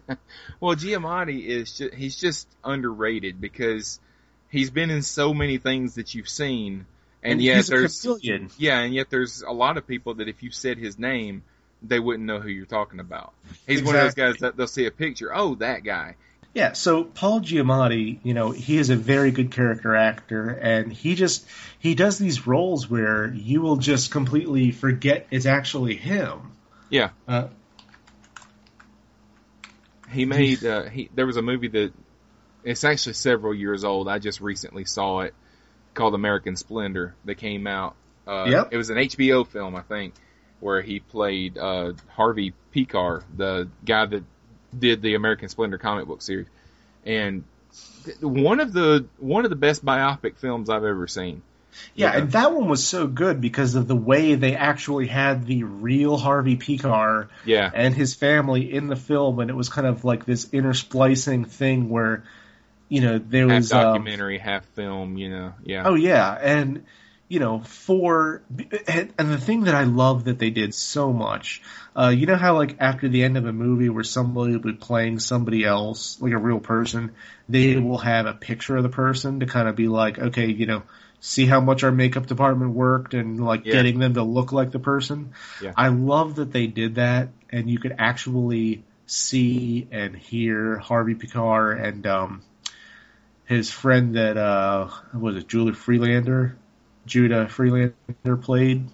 Well, 0.61 0.75
Giamatti 0.75 1.45
is 1.45 1.77
just, 1.77 1.93
he's 1.93 2.15
just 2.17 2.47
underrated 2.63 3.41
because 3.41 3.99
he's 4.49 4.69
been 4.69 4.89
in 4.89 5.01
so 5.01 5.33
many 5.33 5.57
things 5.57 5.95
that 5.95 6.15
you've 6.15 6.29
seen, 6.29 6.85
and, 7.21 7.41
yet 7.41 7.57
he's 7.57 7.67
there's 7.67 8.01
chameleon. 8.01 8.49
yeah, 8.57 8.79
and 8.79 8.93
yet 8.93 9.09
there's 9.09 9.41
a 9.41 9.51
lot 9.51 9.77
of 9.77 9.85
people 9.85 10.15
that 10.15 10.29
if 10.29 10.43
you 10.43 10.51
said 10.51 10.77
his 10.77 10.97
name, 10.97 11.43
they 11.83 11.99
wouldn't 11.99 12.25
know 12.25 12.39
who 12.39 12.49
you're 12.49 12.65
talking 12.65 12.99
about. 12.99 13.33
He's 13.67 13.83
one 13.83 13.95
of 13.95 14.01
those 14.01 14.13
guys 14.13 14.37
that 14.37 14.55
they'll 14.55 14.65
see 14.65 14.85
a 14.85 14.91
picture, 14.91 15.35
oh, 15.35 15.55
that 15.55 15.83
guy. 15.83 16.15
Yeah, 16.55 16.71
so 16.71 17.03
Paul 17.03 17.41
Giamatti, 17.41 18.19
you 18.23 18.33
know, 18.33 18.51
he 18.51 18.77
is 18.77 18.89
a 18.89 18.95
very 18.95 19.31
good 19.31 19.51
character 19.51 19.93
actor, 19.93 20.47
and 20.49 20.91
he 20.91 21.15
just 21.15 21.45
he 21.79 21.95
does 21.95 22.17
these 22.17 22.47
roles 22.47 22.89
where 22.89 23.27
you 23.27 23.59
will 23.61 23.75
just 23.75 24.09
completely 24.09 24.71
forget 24.71 25.27
it's 25.31 25.45
actually 25.45 25.97
him. 25.97 26.53
Yeah. 26.89 27.09
Uh, 27.27 27.49
He 30.09 30.23
made 30.23 30.63
uh, 30.63 30.83
he 30.83 31.09
there 31.13 31.25
was 31.25 31.35
a 31.35 31.41
movie 31.41 31.67
that 31.67 31.91
it's 32.63 32.85
actually 32.85 33.13
several 33.13 33.53
years 33.53 33.83
old. 33.83 34.07
I 34.07 34.19
just 34.19 34.39
recently 34.39 34.85
saw 34.85 35.19
it 35.21 35.33
called 35.93 36.15
American 36.15 36.55
Splendor 36.55 37.15
that 37.25 37.35
came 37.35 37.67
out. 37.67 37.95
Uh, 38.25 38.45
Yep. 38.49 38.69
It 38.71 38.77
was 38.77 38.89
an 38.89 38.97
HBO 38.97 39.45
film, 39.45 39.75
I 39.75 39.81
think, 39.81 40.13
where 40.61 40.81
he 40.81 41.01
played 41.01 41.57
uh, 41.57 41.93
Harvey 42.07 42.53
Pekar, 42.73 43.23
the 43.35 43.67
guy 43.83 44.05
that 44.05 44.23
did 44.79 45.01
the 45.01 45.15
American 45.15 45.49
Splendor 45.49 45.77
comic 45.77 46.07
book 46.07 46.21
series, 46.21 46.47
and 47.05 47.43
one 48.21 48.59
of 48.59 48.73
the 48.73 49.05
one 49.17 49.45
of 49.45 49.49
the 49.49 49.55
best 49.55 49.83
biopic 49.83 50.37
films 50.37 50.69
I've 50.69 50.83
ever 50.83 51.07
seen. 51.07 51.41
Yeah, 51.93 52.13
Yeah. 52.13 52.19
and 52.19 52.31
that 52.31 52.53
one 52.53 52.69
was 52.69 52.87
so 52.87 53.05
good 53.05 53.41
because 53.41 53.75
of 53.75 53.87
the 53.87 53.95
way 53.95 54.35
they 54.35 54.55
actually 54.55 55.07
had 55.07 55.45
the 55.45 55.63
real 55.63 56.15
Harvey 56.17 56.55
Pekar 56.55 57.27
Yeah, 57.43 57.69
and 57.73 57.93
his 57.93 58.15
family 58.15 58.73
in 58.73 58.87
the 58.87 58.95
film, 58.95 59.39
and 59.39 59.49
it 59.49 59.55
was 59.55 59.67
kind 59.69 59.85
of 59.87 60.05
like 60.05 60.25
this 60.25 60.45
intersplicing 60.45 61.47
thing 61.47 61.89
where, 61.89 62.23
you 62.87 63.01
know, 63.01 63.17
there 63.17 63.49
half 63.49 63.57
was 63.57 63.73
um, 63.73 63.81
documentary, 63.81 64.37
half 64.37 64.63
film. 64.67 65.17
You 65.17 65.29
know, 65.29 65.53
yeah. 65.63 65.83
Oh 65.85 65.95
yeah, 65.95 66.31
and 66.31 66.85
you 67.35 67.41
know, 67.41 67.59
for 67.59 68.43
and, 68.87 69.13
and 69.17 69.29
the 69.29 69.37
thing 69.37 69.65
that 69.65 69.75
I 69.75 69.83
love 69.83 70.23
that 70.23 70.39
they 70.39 70.51
did 70.51 70.73
so 70.73 71.11
much, 71.11 71.61
uh, 71.93 72.07
you 72.07 72.27
know 72.27 72.37
how 72.37 72.55
like 72.55 72.77
after 72.79 73.09
the 73.09 73.25
end 73.25 73.35
of 73.35 73.45
a 73.45 73.51
movie 73.51 73.89
where 73.89 74.05
somebody 74.05 74.53
will 74.53 74.61
be 74.61 74.71
playing 74.71 75.19
somebody 75.19 75.65
else, 75.65 76.17
like 76.21 76.31
a 76.31 76.37
real 76.37 76.61
person, 76.61 77.11
they 77.49 77.75
will 77.75 77.97
have 77.97 78.25
a 78.25 78.33
picture 78.33 78.77
of 78.77 78.83
the 78.83 78.89
person 78.89 79.41
to 79.41 79.47
kind 79.47 79.67
of 79.67 79.75
be 79.75 79.89
like, 79.89 80.17
okay, 80.17 80.45
you 80.47 80.65
know, 80.65 80.83
see 81.19 81.45
how 81.45 81.59
much 81.59 81.83
our 81.83 81.91
makeup 81.91 82.25
department 82.25 82.71
worked 82.71 83.13
and 83.13 83.43
like 83.43 83.65
Yeah. 83.65 83.73
getting 83.73 83.99
them 83.99 84.13
to 84.13 84.23
look 84.23 84.53
like 84.53 84.71
the 84.71 84.79
person. 84.79 85.33
Yeah. 85.61 85.73
I 85.75 85.89
love 85.89 86.35
that 86.35 86.53
they 86.53 86.67
did 86.67 86.95
that, 86.95 87.27
and 87.49 87.69
you 87.69 87.79
could 87.79 87.95
actually 87.97 88.85
see 89.07 89.89
and 89.91 90.15
hear 90.15 90.77
Harvey 90.77 91.15
Picard 91.15 91.81
and 91.81 92.07
um, 92.07 92.43
his 93.43 93.69
friend 93.69 94.15
that 94.15 94.37
uh, 94.37 94.87
was 95.13 95.35
it 95.35 95.49
Judah 95.49 95.75
Friedlander, 95.75 96.55
Judah 97.05 97.47
Friedlander 97.47 98.37
played 98.41 98.87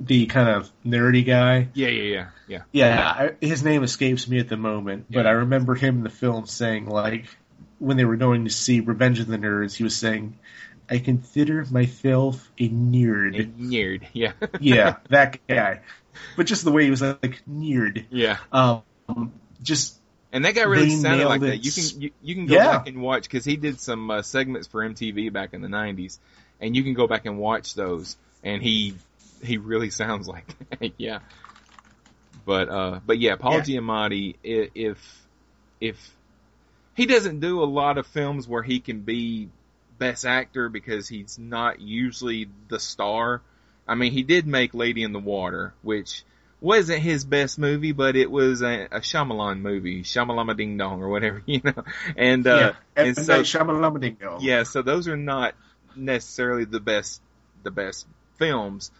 the 0.00 0.26
kind 0.26 0.48
of 0.48 0.70
nerdy 0.86 1.24
guy. 1.26 1.68
yeah, 1.74 1.88
yeah, 1.88 2.02
yeah, 2.02 2.26
yeah. 2.46 2.62
Yeah, 2.72 3.00
I, 3.40 3.44
his 3.44 3.64
name 3.64 3.82
escapes 3.82 4.28
me 4.28 4.38
at 4.38 4.48
the 4.48 4.56
moment, 4.56 5.06
but 5.10 5.26
I 5.26 5.30
remember 5.30 5.74
him 5.74 5.98
in 5.98 6.02
the 6.04 6.10
film 6.10 6.46
saying 6.46 6.86
like 6.86 7.26
when 7.78 7.96
they 7.96 8.04
were 8.04 8.16
going 8.16 8.44
to 8.44 8.50
see 8.50 8.80
Revenge 8.80 9.18
of 9.20 9.26
the 9.26 9.38
Nerds, 9.38 9.74
he 9.74 9.82
was 9.84 9.96
saying, 9.96 10.38
"I 10.88 10.98
consider 10.98 11.64
myself 11.70 12.48
a 12.58 12.68
nerd." 12.68 13.38
And 13.40 13.58
Nerd, 13.72 14.06
yeah, 14.12 14.32
yeah, 14.60 14.96
that 15.10 15.40
guy. 15.48 15.80
But 16.36 16.46
just 16.46 16.64
the 16.64 16.72
way 16.72 16.84
he 16.84 16.90
was 16.90 17.02
like 17.02 17.42
nerd. 17.50 18.04
yeah. 18.10 18.38
Um, 18.52 18.82
just 19.62 19.96
And 20.32 20.44
that 20.44 20.54
guy 20.54 20.62
really 20.62 20.90
sounded 20.90 21.26
like 21.26 21.40
nailed 21.40 21.52
that. 21.52 21.58
it. 21.58 21.64
You 21.64 21.72
can 21.72 22.00
you, 22.02 22.10
you 22.22 22.34
can 22.34 22.46
go 22.46 22.54
Yeah. 22.54 22.78
back 22.78 22.88
and 22.88 23.00
watch 23.00 23.22
because 23.24 23.44
he 23.44 23.56
did 23.56 23.80
some 23.80 24.10
uh, 24.10 24.22
segments 24.22 24.66
for 24.68 24.88
MTV 24.88 25.32
back 25.32 25.54
in 25.54 25.60
the 25.60 25.68
'90s, 25.68 26.18
and 26.60 26.74
you 26.76 26.82
can 26.82 26.94
go 26.94 27.06
back 27.06 27.26
and 27.26 27.38
watch 27.38 27.74
those, 27.74 28.16
and 28.42 28.62
he 28.62 28.94
he 29.42 29.58
really 29.58 29.90
sounds 30.02 30.28
like 30.28 30.54
yeah. 30.98 31.20
But 32.44 32.68
uh, 32.68 33.00
but 33.04 33.18
yeah, 33.18 33.36
Paul 33.36 33.54
Yeah. 33.54 33.60
Giamatti, 33.60 34.36
if 34.42 34.98
if 35.80 36.16
he 36.94 37.06
doesn't 37.06 37.40
do 37.40 37.62
a 37.62 37.64
lot 37.66 37.98
of 37.98 38.06
films 38.06 38.48
where 38.48 38.62
he 38.62 38.80
can 38.80 39.00
be 39.00 39.48
best 39.98 40.24
actor 40.24 40.68
because 40.68 41.08
he's 41.08 41.38
not 41.38 41.80
usually 41.80 42.48
the 42.68 42.80
star. 42.80 43.42
I 43.86 43.94
mean, 43.94 44.12
he 44.12 44.22
did 44.22 44.46
make 44.46 44.74
Lady 44.74 45.02
in 45.02 45.12
the 45.12 45.18
Water, 45.18 45.74
which 45.82 46.24
wasn't 46.60 47.00
his 47.00 47.24
best 47.24 47.58
movie, 47.58 47.92
but 47.92 48.16
it 48.16 48.30
was 48.30 48.62
a, 48.62 48.84
a 48.90 49.00
Shyamalan 49.00 49.60
movie, 49.60 50.02
Shyamalama 50.02 50.56
Ding 50.56 50.76
Dong 50.76 51.02
or 51.02 51.08
whatever, 51.08 51.42
you 51.46 51.60
know. 51.64 51.84
And 52.16 52.46
uh, 52.46 52.56
yeah, 52.56 52.72
and 52.96 53.06
and 53.16 53.26
so 53.26 53.34
Dong. 54.20 54.40
yeah, 54.42 54.62
so 54.64 54.82
those 54.82 55.08
are 55.08 55.16
not 55.16 55.54
necessarily 55.96 56.64
the 56.64 56.80
best 56.80 57.20
the 57.62 57.70
best 57.70 58.06
films, 58.36 58.90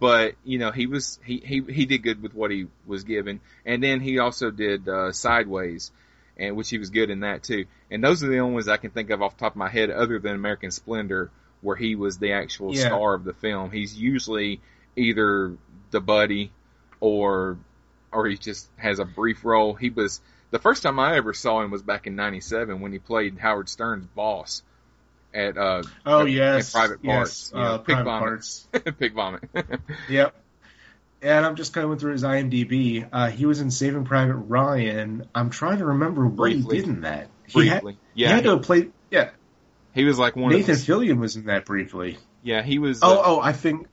but 0.00 0.34
you 0.44 0.58
know 0.58 0.70
he 0.70 0.86
was 0.86 1.18
he 1.24 1.38
he 1.38 1.60
he 1.60 1.86
did 1.86 2.02
good 2.02 2.22
with 2.22 2.34
what 2.34 2.50
he 2.50 2.66
was 2.86 3.04
given, 3.04 3.40
and 3.64 3.82
then 3.82 4.00
he 4.00 4.18
also 4.18 4.50
did 4.50 4.88
uh, 4.88 5.12
Sideways, 5.12 5.92
and 6.36 6.56
which 6.56 6.70
he 6.70 6.78
was 6.78 6.90
good 6.90 7.10
in 7.10 7.20
that 7.20 7.42
too. 7.42 7.66
And 7.90 8.02
those 8.02 8.22
are 8.24 8.28
the 8.28 8.38
only 8.38 8.54
ones 8.54 8.68
I 8.68 8.76
can 8.78 8.90
think 8.90 9.10
of 9.10 9.22
off 9.22 9.36
the 9.36 9.40
top 9.40 9.52
of 9.52 9.56
my 9.56 9.68
head, 9.68 9.90
other 9.90 10.18
than 10.18 10.34
American 10.34 10.70
Splendor, 10.70 11.30
where 11.60 11.76
he 11.76 11.94
was 11.94 12.18
the 12.18 12.32
actual 12.32 12.74
Yeah. 12.74 12.86
star 12.86 13.14
of 13.14 13.24
the 13.24 13.34
film. 13.34 13.70
He's 13.70 13.96
usually 13.96 14.60
either 14.96 15.56
the 15.90 16.00
buddy 16.00 16.50
or 17.00 17.58
or 18.12 18.26
he 18.26 18.36
just 18.36 18.68
has 18.76 18.98
a 18.98 19.04
brief 19.04 19.44
role. 19.44 19.74
He 19.74 19.90
was 19.90 20.20
the 20.50 20.58
first 20.58 20.82
time 20.82 20.98
I 20.98 21.16
ever 21.16 21.34
saw 21.34 21.62
him 21.62 21.70
was 21.70 21.82
back 21.82 22.06
in 22.06 22.16
'97 22.16 22.80
when 22.80 22.92
he 22.92 22.98
played 22.98 23.38
Howard 23.38 23.68
Stern's 23.68 24.06
boss 24.06 24.62
at 25.36 25.56
uh 25.58 25.82
Oh 26.04 26.22
at- 26.22 26.30
yes, 26.30 26.74
at 26.74 26.78
Private 26.78 26.98
yes, 27.02 27.14
Parts, 27.14 27.52
you 27.54 27.58
know, 27.60 27.66
uh, 27.66 27.78
Pig 27.78 27.96
Vomit. 27.96 28.06
parts. 28.06 28.68
Pig 28.98 29.14
Vomit. 29.14 29.42
Yep. 30.08 30.34
And 31.22 31.46
I'm 31.46 31.56
just 31.56 31.72
going 31.72 31.98
through 31.98 32.12
his 32.12 32.22
IMDb. 32.24 33.08
Uh, 33.10 33.30
he 33.30 33.46
was 33.46 33.60
in 33.60 33.70
Saving 33.70 34.04
Private 34.04 34.34
Ryan. 34.36 35.26
I'm 35.34 35.50
trying 35.50 35.78
to 35.78 35.86
remember 35.86 36.26
what 36.26 36.36
Briefly. 36.36 36.76
he 36.76 36.82
did 36.82 36.90
in 36.90 37.00
that. 37.02 37.28
He 37.46 37.66
had, 37.68 37.82
briefly, 37.82 37.98
he 38.14 38.22
had 38.24 38.44
to 38.44 38.58
play. 38.58 38.88
Yeah, 39.10 39.30
he 39.94 40.04
was 40.04 40.18
like 40.18 40.36
one 40.36 40.50
Nathan 40.52 40.74
of 40.74 40.84
the, 40.86 40.92
Fillion 40.92 41.18
was 41.18 41.36
in 41.36 41.46
that 41.46 41.64
briefly. 41.64 42.18
yeah 42.42 42.62
he 42.62 42.78
was 42.78 43.00
Oh, 43.02 43.18
uh, 43.18 43.22
oh, 43.24 43.40
I 43.40 43.52
think. 43.52 43.86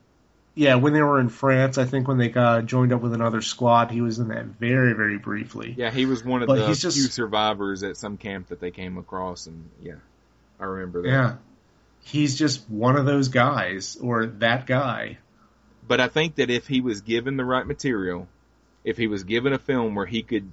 Yeah, 0.56 0.76
when 0.76 0.94
they 0.94 1.02
were 1.02 1.20
in 1.20 1.30
France, 1.30 1.80
I 1.80 1.86
think 1.86 2.08
when 2.08 2.20
they 2.20 2.30
got 2.30 2.68
joined 2.68 2.94
up 2.94 3.02
with 3.02 3.14
another 3.16 3.42
squad, 3.42 3.90
he 3.90 4.02
was 4.02 4.20
in 4.20 4.28
that 4.28 4.46
very, 4.46 4.94
very 4.94 5.18
briefly. 5.18 5.74
yeah 5.78 5.90
he 5.92 6.06
was 6.06 6.24
one 6.24 6.42
of 6.44 6.48
But 6.48 6.56
the 6.68 6.68
just- 6.76 6.96
few 6.98 7.08
survivors 7.08 7.82
at 7.84 7.98
some 7.98 8.18
camp 8.18 8.50
that 8.50 8.60
they 8.60 8.70
came 8.72 8.98
across 9.00 9.48
and 9.48 9.70
yeah 9.82 9.94
I 10.64 10.66
remember 10.66 11.02
that. 11.02 11.10
Yeah. 11.10 11.36
He's 12.06 12.38
just 12.38 12.70
one 12.70 12.96
of 12.96 13.06
those 13.06 13.28
guys, 13.28 13.98
or 14.02 14.26
that 14.26 14.66
guy. 14.66 15.18
But 15.86 16.00
I 16.00 16.08
think 16.08 16.36
that 16.36 16.50
if 16.50 16.68
he 16.68 16.80
was 16.80 17.02
given 17.02 17.36
the 17.36 17.44
right 17.44 17.68
material, 17.68 18.30
if 18.86 18.96
he 18.96 19.08
was 19.08 19.26
given 19.26 19.52
a 19.52 19.60
film 19.60 19.94
where 19.96 20.06
he 20.06 20.24
could 20.24 20.50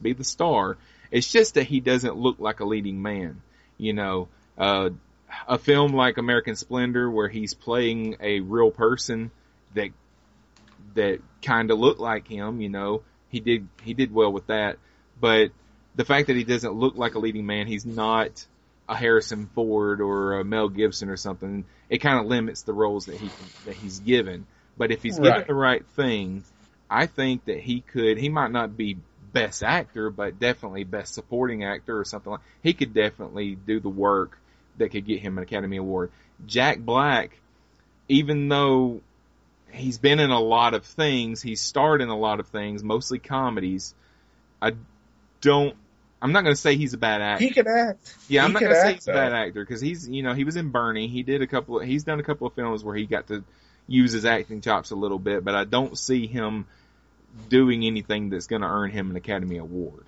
be 0.00 0.14
the 0.14 0.24
star, 0.24 0.78
it's 1.12 1.30
just 1.30 1.54
that 1.54 1.64
he 1.64 1.78
doesn't 1.78 2.16
look 2.16 2.40
like 2.40 2.58
a 2.58 2.64
leading 2.64 3.02
man. 3.02 3.40
You 3.78 3.92
know, 3.92 4.28
uh, 4.58 4.90
a 5.46 5.58
film 5.58 5.92
like 5.92 6.18
American 6.18 6.56
Splendor 6.56 7.08
where 7.08 7.28
he's 7.28 7.54
playing 7.54 8.16
a 8.20 8.40
real 8.40 8.72
person 8.72 9.30
that 9.74 9.90
that 10.94 11.20
kind 11.40 11.70
of 11.70 11.78
looked 11.78 12.00
like 12.00 12.26
him. 12.26 12.60
You 12.60 12.68
know, 12.68 13.02
he 13.28 13.38
did 13.38 13.68
he 13.84 13.94
did 13.94 14.12
well 14.12 14.32
with 14.32 14.48
that. 14.48 14.78
But 15.20 15.52
the 15.94 16.04
fact 16.04 16.26
that 16.26 16.36
he 16.36 16.42
doesn't 16.42 16.74
look 16.74 16.96
like 16.96 17.14
a 17.14 17.20
leading 17.20 17.46
man, 17.46 17.68
he's 17.68 17.86
not 17.86 18.44
a 18.88 18.96
Harrison 18.96 19.48
Ford 19.54 20.00
or 20.00 20.38
a 20.40 20.44
Mel 20.44 20.68
Gibson 20.68 21.08
or 21.08 21.16
something. 21.16 21.64
It 21.88 21.98
kind 21.98 22.18
of 22.18 22.26
limits 22.26 22.62
the 22.62 22.72
roles 22.72 23.06
that 23.06 23.16
he 23.20 23.28
can, 23.28 23.50
that 23.64 23.76
he's 23.76 24.00
given. 24.00 24.46
But 24.76 24.90
if 24.90 25.02
he's 25.02 25.16
given 25.16 25.32
Right. 25.32 25.46
the 25.46 25.54
right 25.54 25.86
thing, 25.96 26.44
I 26.90 27.06
think 27.06 27.44
that 27.46 27.60
he 27.60 27.80
could. 27.80 28.18
He 28.18 28.28
might 28.28 28.50
not 28.50 28.76
be 28.76 28.98
best 29.32 29.62
actor, 29.62 30.10
but 30.10 30.38
definitely 30.38 30.84
best 30.84 31.14
supporting 31.14 31.64
actor 31.64 31.98
or 31.98 32.04
something 32.04 32.32
like. 32.32 32.40
He 32.62 32.74
could 32.74 32.92
definitely 32.92 33.54
do 33.54 33.80
the 33.80 33.88
work 33.88 34.38
that 34.78 34.90
could 34.90 35.06
get 35.06 35.20
him 35.20 35.38
an 35.38 35.44
Academy 35.44 35.76
Award. 35.76 36.10
Jack 36.46 36.78
Black, 36.80 37.38
even 38.08 38.48
though 38.48 39.00
he's 39.70 39.98
been 39.98 40.20
in 40.20 40.30
a 40.30 40.40
lot 40.40 40.74
of 40.74 40.84
things, 40.84 41.40
he's 41.40 41.60
starred 41.60 42.02
in 42.02 42.08
a 42.08 42.18
lot 42.18 42.40
of 42.40 42.48
things, 42.48 42.82
mostly 42.82 43.18
comedies. 43.18 43.94
I 44.60 44.72
don't. 45.40 45.76
I'm 46.22 46.32
not 46.32 46.42
going 46.44 46.54
to 46.54 46.60
say 46.60 46.76
he's 46.76 46.94
a 46.94 46.98
bad 46.98 47.20
actor. 47.20 47.44
He 47.44 47.50
can 47.50 47.66
act. 47.68 48.16
Yeah, 48.28 48.44
I'm 48.44 48.50
He 48.50 48.54
not 48.54 48.62
gonna 48.62 48.74
say 48.76 48.80
act, 48.90 48.94
he's 48.94 49.08
a 49.08 49.12
bad 49.12 49.32
actor 49.32 49.64
because 49.64 49.80
he's 49.80 50.08
you 50.08 50.22
know 50.22 50.32
he 50.34 50.44
was 50.44 50.56
in 50.56 50.70
Bernie. 50.70 51.08
He 51.08 51.22
did 51.24 51.42
a 51.42 51.46
couple. 51.46 51.80
Of, 51.80 51.86
he's 51.86 52.04
done 52.04 52.20
a 52.20 52.22
couple 52.22 52.46
of 52.46 52.54
films 52.54 52.84
where 52.84 52.94
he 52.94 53.04
got 53.06 53.26
to 53.28 53.42
use 53.88 54.12
his 54.12 54.24
acting 54.24 54.60
chops 54.60 54.92
a 54.92 54.94
little 54.94 55.18
bit, 55.18 55.44
but 55.44 55.54
I 55.56 55.64
don't 55.64 55.98
see 55.98 56.26
him 56.28 56.66
doing 57.48 57.84
anything 57.84 58.30
that's 58.30 58.46
going 58.46 58.62
to 58.62 58.68
earn 58.68 58.90
him 58.90 59.10
an 59.10 59.16
Academy 59.16 59.58
Award. 59.58 60.04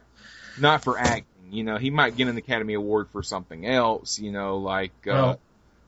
Not 0.58 0.84
for 0.84 0.98
acting. 0.98 1.24
You 1.50 1.64
know, 1.64 1.76
he 1.78 1.90
might 1.90 2.16
get 2.16 2.28
an 2.28 2.36
Academy 2.36 2.74
Award 2.74 3.08
for 3.10 3.22
something 3.22 3.66
else. 3.66 4.18
You 4.20 4.30
know, 4.32 4.58
like 4.58 4.92
uh, 5.06 5.10
Well- 5.12 5.40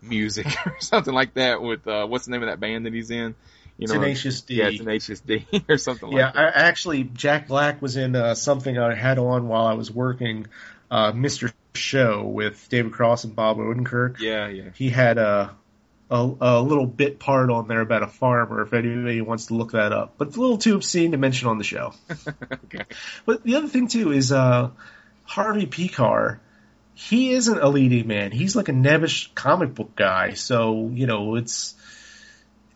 music 0.03 0.47
or 0.67 0.77
something 0.81 1.15
like 1.15 1.35
that. 1.35 1.63
With 1.63 1.87
uh, 1.87 2.07
what's 2.07 2.25
the 2.27 2.33
name 2.33 2.43
of 2.43 2.49
that 2.49 2.61
band 2.61 2.87
that 2.87 2.93
he's 2.93 3.11
in? 3.11 3.35
You 3.79 3.89
know, 3.89 3.95
Tenacious 3.95 4.41
D. 4.41 4.55
yeah, 4.55 4.71
Tenacious 4.71 5.21
D 5.21 5.47
or 5.69 5.77
something 5.77 6.11
Yeah, 6.11 6.27
like 6.27 6.35
that. 6.35 6.57
I, 6.57 6.61
actually, 6.61 7.05
Jack 7.05 7.49
Black 7.49 7.83
was 7.83 7.97
in 7.97 8.17
uh, 8.17 8.35
something 8.35 8.79
I 8.79 8.95
had 8.95 9.19
on 9.19 9.49
while 9.49 9.67
I 9.67 9.75
was 9.75 9.91
working, 9.91 10.47
uh, 10.91 11.13
Mr. 11.13 11.53
Show 11.75 12.23
with 12.25 12.69
David 12.71 12.93
Cross 12.93 13.25
and 13.25 13.37
Bob 13.37 13.59
Odenkirk. 13.59 14.19
Yeah, 14.19 14.49
yeah. 14.49 14.71
He 14.75 14.89
had 14.89 15.19
a, 15.19 15.55
a 16.11 16.31
a 16.41 16.63
little 16.63 16.87
bit 16.87 17.19
part 17.19 17.51
on 17.51 17.69
there 17.69 17.83
about 17.83 18.03
a 18.03 18.07
farmer. 18.07 18.63
If 18.63 18.73
anybody 18.73 19.21
wants 19.21 19.47
to 19.47 19.55
look 19.55 19.73
that 19.73 19.93
up, 19.93 20.15
but 20.17 20.29
it's 20.29 20.39
a 20.39 20.41
little 20.41 20.57
too 20.57 20.77
obscene 20.77 21.11
to 21.13 21.19
mention 21.19 21.49
on 21.49 21.59
the 21.59 21.65
show. 21.65 21.93
okay. 22.65 22.85
But 23.27 23.43
the 23.43 23.57
other 23.57 23.69
thing 23.69 23.89
too 23.89 24.11
is 24.13 24.33
uh, 24.33 24.71
Harvey 25.25 25.67
Pekar. 25.67 26.39
He 26.95 27.33
isn't 27.33 27.59
a 27.59 27.69
leading 27.69 28.07
man. 28.07 28.33
He's 28.33 28.57
like 28.57 28.71
a 28.71 28.73
nebbish 28.73 29.35
comic 29.35 29.75
book 29.75 29.95
guy. 29.95 30.33
So 30.33 30.91
you 30.95 31.07
know, 31.07 31.35
it's. 31.35 31.75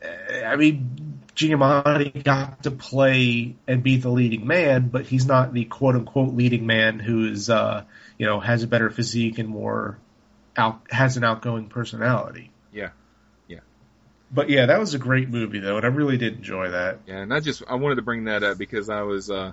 I 0.02 0.56
mean, 0.56 1.20
Giamatti 1.34 2.24
got 2.24 2.62
to 2.64 2.70
play 2.70 3.56
and 3.66 3.82
be 3.82 3.98
the 3.98 4.10
leading 4.10 4.46
man, 4.46 4.88
but 4.88 5.06
he's 5.06 5.26
not 5.26 5.52
the 5.52 5.64
quote 5.64 5.94
unquote 5.94 6.34
leading 6.34 6.66
man 6.66 6.98
who 6.98 7.30
is, 7.30 7.50
uh, 7.50 7.84
you 8.18 8.26
know, 8.26 8.40
has 8.40 8.62
a 8.62 8.66
better 8.66 8.90
physique 8.90 9.38
and 9.38 9.48
more 9.48 9.98
out 10.56 10.80
has 10.90 11.16
an 11.16 11.24
outgoing 11.24 11.68
personality. 11.68 12.50
Yeah. 12.72 12.90
Yeah. 13.48 13.60
But 14.30 14.50
yeah, 14.50 14.66
that 14.66 14.80
was 14.80 14.94
a 14.94 14.98
great 14.98 15.28
movie 15.28 15.60
though, 15.60 15.76
and 15.76 15.84
I 15.84 15.88
really 15.88 16.16
did 16.16 16.34
enjoy 16.34 16.70
that. 16.70 17.00
Yeah, 17.06 17.18
and 17.18 17.32
I 17.32 17.40
just 17.40 17.62
I 17.68 17.74
wanted 17.74 17.96
to 17.96 18.02
bring 18.02 18.24
that 18.24 18.42
up 18.42 18.58
because 18.58 18.88
I 18.88 19.02
was 19.02 19.30
uh 19.30 19.52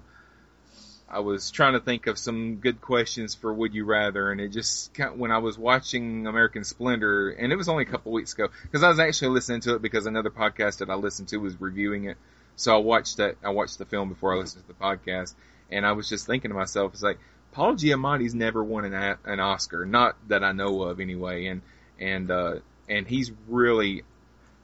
I 1.10 1.20
was 1.20 1.52
trying 1.52 1.74
to 1.74 1.80
think 1.80 2.08
of 2.08 2.18
some 2.18 2.58
good 2.58 2.82
questions 2.82 3.34
for 3.34 3.54
Would 3.54 3.74
You 3.74 3.86
Rather, 3.86 4.30
and 4.30 4.42
it 4.42 4.50
just 4.50 4.94
kind 4.94 5.18
when 5.18 5.32
I 5.32 5.38
was 5.38 5.58
watching 5.58 6.28
American 6.28 6.66
Splendor, 6.66 7.30
and 7.30 7.52
it 7.54 7.56
was 7.56 7.70
only 7.70 7.84
a 7.84 7.88
couple 7.88 8.12
weeks 8.12 8.34
ago 8.34 8.50
because 8.64 8.84
I 8.84 8.90
was 8.90 9.00
actually 9.00 9.30
listening 9.30 9.62
to 9.62 9.76
it 9.76 9.82
because 9.82 10.06
another 10.06 10.30
podcast 10.30 10.80
that 10.80 10.90
I 10.90 10.96
listened 10.96 11.30
to 11.30 11.38
was 11.38 11.60
reviewing 11.62 12.06
it, 12.06 12.18
so 12.58 12.76
I 12.76 12.80
watched 12.80 13.18
that 13.18 13.38
I 13.42 13.50
watched 13.52 13.78
the 13.78 13.86
film 13.86 14.10
before 14.10 14.34
I 14.34 14.38
listened 14.38 14.64
to 14.64 14.68
the 14.68 14.74
podcast, 14.74 15.34
and 15.72 15.86
I 15.86 15.94
was 15.94 16.10
just 16.10 16.26
thinking 16.28 16.52
to 16.52 16.56
myself, 16.56 16.94
it's 16.94 17.04
like 17.04 17.20
Paul 17.54 17.76
Giamatti's 17.76 18.36
never 18.36 18.62
won 18.62 18.84
an 18.84 19.18
an 19.24 19.40
Oscar, 19.40 19.86
not 19.86 20.18
that 20.28 20.44
I 20.44 20.52
know 20.52 20.82
of 20.84 21.00
anyway, 21.00 21.46
and 21.46 21.62
and 22.00 22.30
uh 22.30 22.56
and 22.90 23.08
he's 23.08 23.32
really 23.48 24.04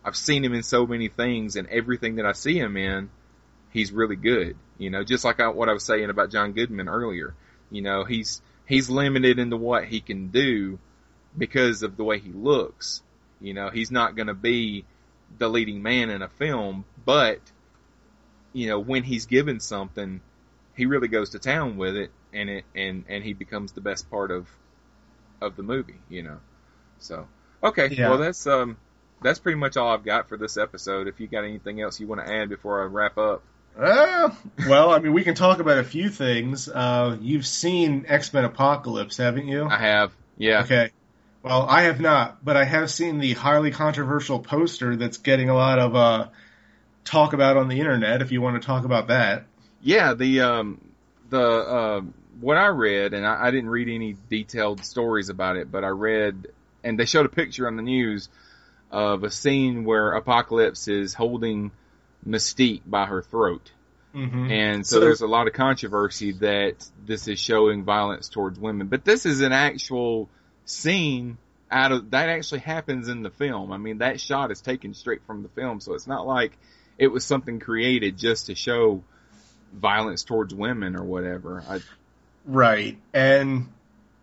I've 0.03 0.17
seen 0.17 0.43
him 0.43 0.53
in 0.53 0.63
so 0.63 0.85
many 0.85 1.07
things, 1.07 1.55
and 1.55 1.69
everything 1.69 2.15
that 2.15 2.25
I 2.25 2.33
see 2.33 2.59
him 2.59 2.75
in, 2.75 3.09
he's 3.73 3.91
really 3.91 4.15
good. 4.15 4.55
You 4.77 4.89
know, 4.89 5.03
just 5.03 5.25
like 5.25 5.39
I, 5.39 5.49
what 5.49 5.69
I 5.69 5.73
was 5.73 5.83
saying 5.83 6.09
about 6.09 6.31
John 6.31 6.53
Goodman 6.53 6.87
earlier. 6.87 7.33
You 7.71 7.81
know, 7.81 8.03
he's 8.05 8.41
he's 8.65 8.89
limited 8.89 9.39
into 9.39 9.57
what 9.57 9.85
he 9.85 9.99
can 9.99 10.29
do 10.29 10.79
because 11.37 11.83
of 11.83 11.97
the 11.97 12.03
way 12.03 12.19
he 12.19 12.31
looks. 12.31 13.01
You 13.41 13.53
know, 13.53 13.69
he's 13.69 13.91
not 13.91 14.15
going 14.15 14.27
to 14.27 14.33
be 14.33 14.85
the 15.37 15.49
leading 15.49 15.81
man 15.81 16.09
in 16.09 16.21
a 16.21 16.29
film, 16.29 16.85
but 17.05 17.39
you 18.53 18.67
know, 18.67 18.79
when 18.79 19.03
he's 19.03 19.25
given 19.25 19.59
something, 19.59 20.21
he 20.75 20.85
really 20.85 21.07
goes 21.07 21.31
to 21.31 21.39
town 21.39 21.75
with 21.77 21.95
it, 21.97 22.11
and 22.31 22.49
it 22.49 22.65
and 22.75 23.03
and 23.09 23.23
he 23.23 23.33
becomes 23.33 23.71
the 23.73 23.81
best 23.81 24.09
part 24.09 24.31
of 24.31 24.47
of 25.41 25.55
the 25.55 25.63
movie. 25.63 25.99
You 26.09 26.23
know, 26.23 26.37
so 26.99 27.27
okay, 27.63 27.89
Yeah. 27.89 28.09
well 28.09 28.19
that's 28.19 28.45
um 28.47 28.77
that's 29.21 29.39
pretty 29.39 29.57
much 29.57 29.77
all 29.77 29.89
I've 29.89 30.05
got 30.05 30.29
for 30.29 30.37
this 30.37 30.57
episode. 30.57 31.07
If 31.07 31.19
you 31.19 31.27
got 31.27 31.43
anything 31.43 31.81
else 31.81 31.99
you 31.99 32.07
want 32.07 32.25
to 32.25 32.31
add 32.31 32.49
before 32.49 32.81
I 32.83 32.85
wrap 32.85 33.17
up. 33.17 33.41
Uh, 33.77 34.29
well, 34.67 34.91
I 34.91 34.99
mean, 34.99 35.13
we 35.13 35.23
can 35.23 35.35
talk 35.35 35.59
about 35.59 35.79
a 35.79 35.83
few 35.83 36.09
things. 36.09 36.69
Uh, 36.69 37.17
you've 37.19 37.45
seen 37.45 38.05
X 38.07 38.33
Men 38.33 38.45
Apocalypse, 38.45 39.17
haven't 39.17 39.47
you? 39.47 39.65
I 39.65 39.77
have, 39.77 40.11
yeah, 40.37 40.61
Okay. 40.63 40.91
Well, 41.41 41.65
I 41.67 41.83
have 41.83 41.99
not, 41.99 42.43
but 42.43 42.55
I 42.55 42.63
have 42.63 42.89
seen 42.89 43.19
the 43.19 43.33
highly 43.33 43.71
controversial 43.71 44.39
poster 44.39 44.95
that's 44.95 45.17
getting 45.17 45.49
a 45.49 45.53
lot 45.53 45.77
of 45.77 45.93
uh, 45.93 46.27
talk 47.03 47.33
about 47.33 47.57
on 47.57 47.67
the 47.67 47.79
internet. 47.79 48.21
If 48.21 48.31
you 48.31 48.41
want 48.41 48.61
to 48.61 48.65
talk 48.65 48.85
about 48.85 49.07
that, 49.07 49.45
yeah. 49.81 50.13
The 50.13 50.39
um 50.39 50.81
the 51.29 51.41
uh, 51.41 52.01
what 52.39 52.55
I 52.55 52.67
read, 52.67 53.13
and 53.13 53.25
I, 53.25 53.47
I 53.47 53.51
didn't 53.51 53.69
read 53.69 53.89
any 53.89 54.15
detailed 54.29 54.85
stories 54.85 55.27
about 55.27 55.57
it, 55.57 55.69
but 55.69 55.83
I 55.83 55.89
read, 55.89 56.47
and 56.81 56.97
they 56.97 57.05
showed 57.05 57.25
a 57.25 57.29
picture 57.29 57.67
on 57.67 57.75
the 57.75 57.83
news 57.83 58.29
of 58.89 59.25
a 59.25 59.29
scene 59.29 59.83
where 59.83 60.13
Apocalypse 60.13 60.87
is 60.87 61.13
holding 61.13 61.71
Mystique 62.27 62.81
by 62.85 63.05
her 63.05 63.21
throat. 63.21 63.71
mm-hmm. 64.15 64.51
And 64.51 64.85
so, 64.85 64.95
So- 64.95 64.99
there's 65.01 65.21
a 65.21 65.27
lot 65.27 65.47
of 65.47 65.53
controversy 65.53 66.33
that 66.33 66.75
this 67.05 67.27
is 67.27 67.39
showing 67.39 67.83
violence 67.83 68.29
towards 68.29 68.59
women. 68.59 68.87
But 68.87 69.03
this 69.05 69.25
is 69.25 69.41
an 69.41 69.51
actual 69.51 70.29
scene 70.65 71.37
out 71.71 71.91
of 71.91 72.11
that 72.11 72.29
actually 72.29 72.59
happens 72.59 73.09
in 73.09 73.23
the 73.23 73.31
film. 73.31 73.71
I 73.71 73.77
mean, 73.77 73.97
that 73.97 74.21
shot 74.21 74.51
is 74.51 74.61
taken 74.61 74.93
straight 74.93 75.25
from 75.25 75.41
the 75.41 75.49
film, 75.49 75.79
so 75.79 75.93
it's 75.95 76.05
not 76.07 76.27
like 76.27 76.55
it 76.99 77.07
was 77.07 77.25
something 77.25 77.59
created 77.59 78.17
just 78.17 78.45
to 78.45 78.55
show 78.55 79.03
violence 79.73 80.23
towards 80.23 80.53
women 80.53 80.95
or 80.95 81.03
whatever. 81.03 81.63
I, 81.67 81.79
right, 82.45 82.97
and 83.11 83.69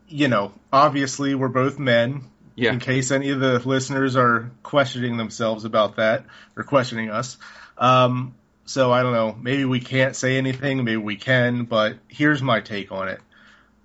you 0.06 0.28
know, 0.28 0.52
obviously, 0.72 1.34
we're 1.34 1.48
both 1.48 1.78
men. 1.78 2.22
Yeah. 2.54 2.72
In 2.72 2.78
case 2.78 3.10
any 3.10 3.30
of 3.30 3.40
the 3.40 3.58
listeners 3.66 4.16
are 4.16 4.50
questioning 4.62 5.16
themselves 5.16 5.64
about 5.64 5.96
that 5.96 6.26
or 6.56 6.62
questioning 6.62 7.10
us. 7.10 7.38
Um, 7.80 8.34
so 8.66 8.92
I 8.92 9.02
don't 9.02 9.12
know. 9.12 9.36
Maybe 9.40 9.64
we 9.64 9.80
can't 9.80 10.14
say 10.14 10.36
anything. 10.36 10.84
Maybe 10.84 10.98
we 10.98 11.16
can. 11.16 11.64
But 11.64 11.96
here's 12.08 12.40
my 12.40 12.60
take 12.60 12.92
on 12.92 13.08
it. 13.08 13.20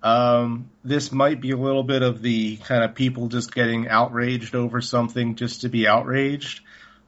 Um, 0.02 0.70
this 0.84 1.10
might 1.10 1.40
be 1.40 1.50
a 1.50 1.56
little 1.56 1.82
bit 1.82 2.02
of 2.02 2.22
the 2.22 2.58
kind 2.58 2.84
of 2.84 2.94
people 2.94 3.26
just 3.26 3.52
getting 3.52 3.88
outraged 3.88 4.54
over 4.54 4.80
something 4.80 5.34
just 5.34 5.62
to 5.62 5.68
be 5.68 5.88
outraged. 5.88 6.60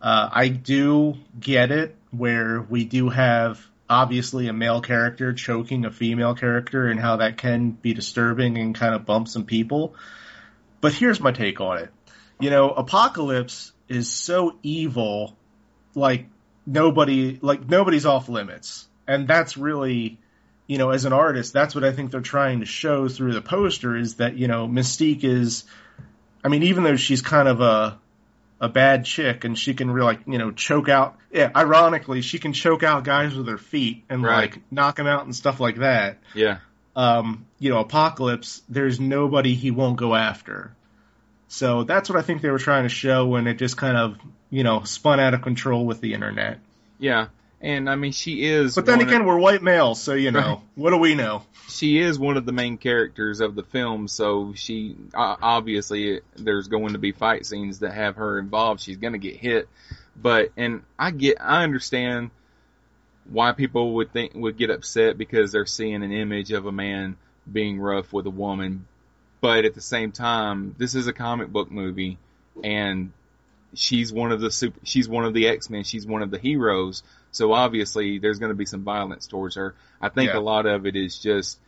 Uh, 0.03 0.29
I 0.33 0.49
do 0.49 1.17
get 1.39 1.71
it 1.71 1.95
where 2.11 2.61
we 2.61 2.85
do 2.85 3.11
have 3.11 3.65
obviously 3.89 4.49
a 4.49 4.53
male 4.53 4.81
character 4.81 5.33
choking 5.33 5.85
a 5.85 5.91
female 5.91 6.35
character 6.35 6.89
and 6.89 6.99
how 6.99 7.17
that 7.17 7.37
can 7.37 7.71
be 7.71 7.95
disturbing 7.95 8.59
and 8.59 8.75
kind 8.75 8.95
of 8.95 9.07
bump 9.07 9.29
some 9.29 9.45
people. 9.45 9.95
But 10.81 10.93
here's 10.93 11.21
my 11.21 11.33
take 11.33 11.61
on 11.61 11.79
it. 11.79 11.91
You 12.41 12.51
know, 12.51 12.71
Apocalypse 12.71 13.73
is 13.89 14.11
so 14.11 14.57
evil, 14.63 15.37
like 15.95 16.27
nobody, 16.69 17.39
like 17.43 17.69
nobody's 17.69 18.07
off 18.07 18.29
limits. 18.29 18.87
And 19.07 19.27
that's 19.27 19.57
really, 19.57 20.19
you 20.67 20.79
know, 20.79 20.91
as 20.91 21.05
an 21.07 21.13
artist, 21.13 21.53
that's 21.53 21.75
what 21.75 21.83
I 21.83 21.93
think 21.93 22.11
they're 22.11 22.21
trying 22.21 22.61
to 22.61 22.67
show 22.67 23.09
through 23.09 23.33
the 23.33 23.41
poster 23.43 23.97
is 23.97 24.17
that, 24.17 24.37
you 24.37 24.49
know, 24.49 24.69
Mystique 24.69 25.25
is, 25.25 25.65
I 26.45 26.49
mean, 26.49 26.63
even 26.65 26.85
though 26.85 26.97
she's 26.97 27.23
kind 27.23 27.49
of 27.49 27.61
a, 27.63 27.99
a 28.61 28.69
bad 28.69 29.05
chick 29.07 29.45
and 29.45 29.59
she 29.59 29.73
can 29.73 29.89
really 29.91 30.07
like 30.07 30.21
you 30.27 30.37
know 30.37 30.51
choke 30.51 30.89
out 30.89 31.17
yeah 31.31 31.49
ironically 31.55 32.23
she 32.23 32.41
can 32.41 32.53
choke 32.53 32.83
out 32.83 33.05
guys 33.05 33.33
with 33.37 33.47
her 33.47 33.57
feet 33.57 34.03
and 34.09 34.21
Right. 34.25 34.51
like 34.53 34.61
knock 34.69 34.97
them 34.97 35.07
out 35.07 35.25
and 35.25 35.33
stuff 35.37 35.61
like 35.61 35.77
that 35.77 36.19
Yeah. 36.35 36.59
um 36.97 37.47
you 37.61 37.71
know 37.71 37.79
apocalypse 37.79 38.61
there's 38.69 38.99
nobody 38.99 39.55
he 39.55 39.71
won't 39.71 39.97
go 39.97 40.13
after 40.13 40.75
so 41.49 41.83
that's 41.85 42.09
what 42.09 42.19
i 42.19 42.23
think 42.23 42.43
they 42.43 42.51
were 42.51 42.59
trying 42.59 42.85
to 42.85 42.89
show 42.89 43.27
when 43.27 43.47
it 43.47 43.55
just 43.55 43.77
kind 43.77 43.97
of 43.97 44.19
you 44.51 44.63
know 44.63 44.83
spun 44.85 45.19
out 45.21 45.35
of 45.35 45.43
control 45.43 45.85
with 45.87 46.01
the 46.01 46.15
internet 46.15 46.59
Yeah. 46.99 47.27
And 47.61 47.91
I 47.91 47.97
mean, 47.97 48.13
she 48.13 48.45
is. 48.45 48.77
but 48.77 48.87
then 48.87 48.99
one 48.99 49.03
of- 49.03 49.09
again 49.09 49.27
we're 49.27 49.39
white 49.39 49.63
males 49.65 50.01
so 50.01 50.15
you 50.15 50.31
know 50.31 50.41
Right. 50.41 50.59
what 50.77 50.91
do 50.91 50.99
we 50.99 51.15
know 51.17 51.43
she 51.69 51.99
is 51.99 52.17
one 52.19 52.37
of 52.37 52.47
the 52.47 52.53
main 52.53 52.79
characters 52.79 53.41
of 53.41 53.55
the 53.55 53.63
film, 53.63 54.09
so 54.09 54.53
she 54.55 54.97
uh, 55.13 55.37
obviously 55.43 56.21
there's 56.37 56.69
going 56.69 56.93
to 56.95 56.99
be 56.99 57.13
fight 57.13 57.45
scenes 57.47 57.81
that 57.81 57.93
have 57.93 58.17
her 58.17 58.39
involved. 58.39 58.81
She's 58.81 58.97
going 58.97 59.13
to 59.13 59.19
get 59.19 59.37
hit, 59.37 59.69
but 60.17 60.51
and 60.57 60.83
I 60.99 61.11
get 61.11 61.37
I 61.43 61.65
understand 61.65 62.31
why 63.29 63.53
people 63.53 63.95
would 63.97 64.13
think 64.15 64.33
would 64.35 64.57
get 64.57 64.71
upset 64.71 65.19
because 65.19 65.53
they're 65.53 65.67
seeing 65.67 66.03
an 66.03 66.11
image 66.11 66.53
of 66.53 66.65
a 66.65 66.73
man 66.73 67.17
being 67.53 67.79
rough 67.79 68.13
with 68.15 68.25
a 68.27 68.31
woman, 68.31 68.87
but 69.41 69.65
at 69.65 69.75
the 69.75 69.81
same 69.81 70.13
time, 70.13 70.75
this 70.79 70.95
is 70.95 71.07
a 71.07 71.13
comic 71.13 71.49
book 71.49 71.71
movie, 71.71 72.19
and 72.65 73.13
she's 73.75 74.13
one 74.13 74.33
of 74.33 74.41
the 74.41 74.51
super, 74.51 74.79
she's 74.85 75.09
one 75.09 75.25
of 75.25 75.35
the 75.35 75.49
X 75.49 75.71
Men, 75.71 75.85
she's 75.85 76.07
one 76.07 76.23
of 76.23 76.31
the 76.31 76.39
heroes. 76.39 77.03
So 77.31 77.53
obviously, 77.53 78.19
there's 78.19 78.39
going 78.39 78.51
to 78.51 78.57
be 78.57 78.65
some 78.67 78.83
violence 78.85 79.27
towards 79.27 79.57
her. 79.57 79.75
I 80.01 80.09
think 80.09 80.31
Yeah. 80.31 80.39
a 80.39 80.41
lot 80.41 80.67
of 80.67 80.87
it 80.87 80.97
is 80.97 81.19
just 81.19 81.59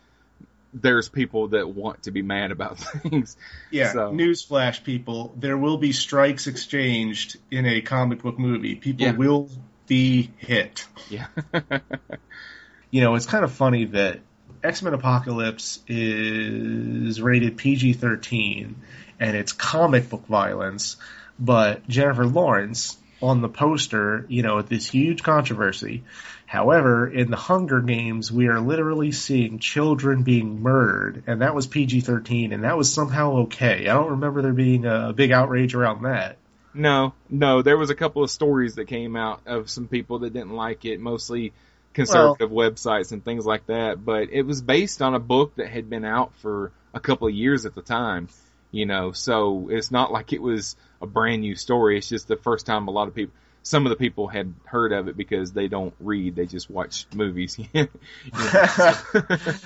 there's 0.72 1.08
people 1.08 1.48
that 1.48 1.68
want 1.68 2.04
to 2.04 2.12
be 2.12 2.22
mad 2.22 2.52
about 2.52 2.78
things. 3.02 3.36
yeah 3.72 3.92
So- 3.92 4.12
newsflash 4.12 4.84
people 4.84 5.34
there 5.36 5.58
will 5.58 5.78
be 5.78 5.90
strikes 5.92 6.46
exchanged 6.46 7.38
in 7.50 7.66
a 7.66 7.80
comic 7.80 8.22
book 8.22 8.38
movie 8.38 8.76
people 8.76 9.04
Yeah. 9.06 9.12
will 9.12 9.50
be 9.88 10.30
hit 10.38 10.86
Yeah. 11.08 11.26
you 12.92 13.00
know, 13.00 13.14
it's 13.16 13.26
kind 13.26 13.44
of 13.44 13.52
funny 13.52 13.86
that 13.86 14.20
X 14.62 14.82
Men 14.82 14.94
Apocalypse 14.94 15.80
is 15.88 17.20
rated 17.20 17.56
PG 17.56 17.94
13 17.94 18.76
and 19.18 19.36
it's 19.36 19.52
comic 19.52 20.08
book 20.08 20.26
violence, 20.26 20.96
but 21.38 21.86
Jennifer 21.88 22.26
Lawrence 22.26 22.96
on 23.22 23.42
the 23.42 23.48
poster, 23.48 24.24
you 24.28 24.42
know, 24.42 24.62
this 24.62 24.90
huge 24.90 25.22
controversy. 25.22 26.04
However, 26.46 27.06
in 27.06 27.30
the 27.30 27.36
Hunger 27.36 27.80
Games, 27.80 28.32
we 28.32 28.48
are 28.48 28.60
literally 28.60 29.12
seeing 29.12 29.58
children 29.58 30.22
being 30.22 30.62
murdered, 30.62 31.22
and 31.26 31.42
that 31.42 31.54
was 31.54 31.66
PG 31.66 32.00
13, 32.00 32.52
and 32.52 32.64
that 32.64 32.76
was 32.76 32.92
somehow 32.92 33.42
okay. 33.42 33.86
I 33.88 33.92
don't 33.94 34.12
remember 34.12 34.42
there 34.42 34.52
being 34.52 34.84
a 34.84 35.12
big 35.12 35.32
outrage 35.32 35.74
around 35.74 36.02
that. 36.02 36.38
no, 36.74 37.12
no, 37.28 37.62
there 37.62 37.76
was 37.76 37.90
a 37.90 37.94
couple 37.94 38.24
of 38.24 38.30
stories 38.30 38.76
that 38.76 38.86
came 38.86 39.16
out 39.16 39.42
of 39.46 39.70
some 39.70 39.86
people 39.86 40.20
that 40.20 40.32
didn't 40.32 40.54
like 40.54 40.84
it, 40.84 40.98
mostly 40.98 41.52
conservative 41.94 42.50
websites 42.50 43.12
and 43.12 43.24
things 43.24 43.44
like 43.44 43.66
that, 43.66 44.04
but 44.04 44.28
it 44.30 44.42
was 44.42 44.60
based 44.60 45.02
on 45.02 45.14
a 45.14 45.18
book 45.18 45.56
that 45.56 45.68
had 45.68 45.90
been 45.90 46.04
out 46.04 46.34
for 46.36 46.72
a 46.94 47.00
couple 47.00 47.28
of 47.28 47.34
years 47.34 47.66
at 47.66 47.74
the 47.74 47.82
time, 47.82 48.28
you 48.70 48.86
know, 48.86 49.12
so 49.12 49.68
it's 49.70 49.90
not 49.90 50.12
like 50.12 50.32
it 50.32 50.42
was 50.42 50.76
a 51.02 51.06
brand 51.06 51.42
new 51.42 51.56
story. 51.56 51.98
It's 51.98 52.08
just 52.08 52.28
the 52.28 52.36
first 52.36 52.66
time 52.66 52.88
a 52.88 52.90
lot 52.90 53.08
of 53.08 53.14
people, 53.14 53.34
some 53.62 53.86
of 53.86 53.90
the 53.90 53.96
people 53.96 54.28
had 54.28 54.54
heard 54.64 54.92
of 54.92 55.08
it 55.08 55.16
because 55.16 55.52
they 55.52 55.68
don't 55.68 55.94
read, 56.00 56.36
they 56.36 56.46
just 56.46 56.70
watch 56.70 57.06
movies. 57.14 57.58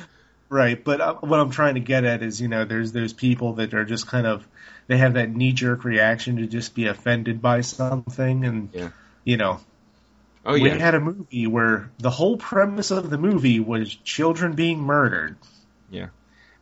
Right, 0.51 0.85
but 0.85 1.01
uh, 1.01 1.15
what 1.15 1.41
I'm 1.41 1.51
trying 1.51 1.75
to 1.75 1.81
get 1.81 2.05
at 2.05 2.23
is, 2.23 2.41
you 2.41 2.49
know, 2.49 2.65
there's 2.65 2.93
those 2.93 3.13
people 3.13 3.55
that 3.55 3.75
are 3.75 3.85
just 3.85 4.07
kind 4.07 4.27
of 4.27 4.47
they 4.87 4.99
have 4.99 5.15
that 5.15 5.35
knee 5.35 5.53
jerk 5.53 5.85
reaction 5.85 6.37
to 6.37 6.47
just 6.47 6.75
be 6.75 6.87
offended 6.87 7.41
by 7.41 7.63
something, 7.63 8.45
and 8.45 8.69
Yeah. 8.73 8.91
you 9.25 9.37
know, 9.37 9.59
oh 10.45 10.55
we 10.55 10.69
had 10.69 10.95
a 10.95 11.01
movie 11.01 11.47
where 11.47 11.91
the 11.99 12.11
whole 12.11 12.37
premise 12.37 12.91
of 12.91 13.11
the 13.11 13.19
movie 13.19 13.61
was 13.61 13.95
children 13.95 14.55
being 14.55 14.81
murdered. 14.81 15.37
Yeah. 15.91 16.09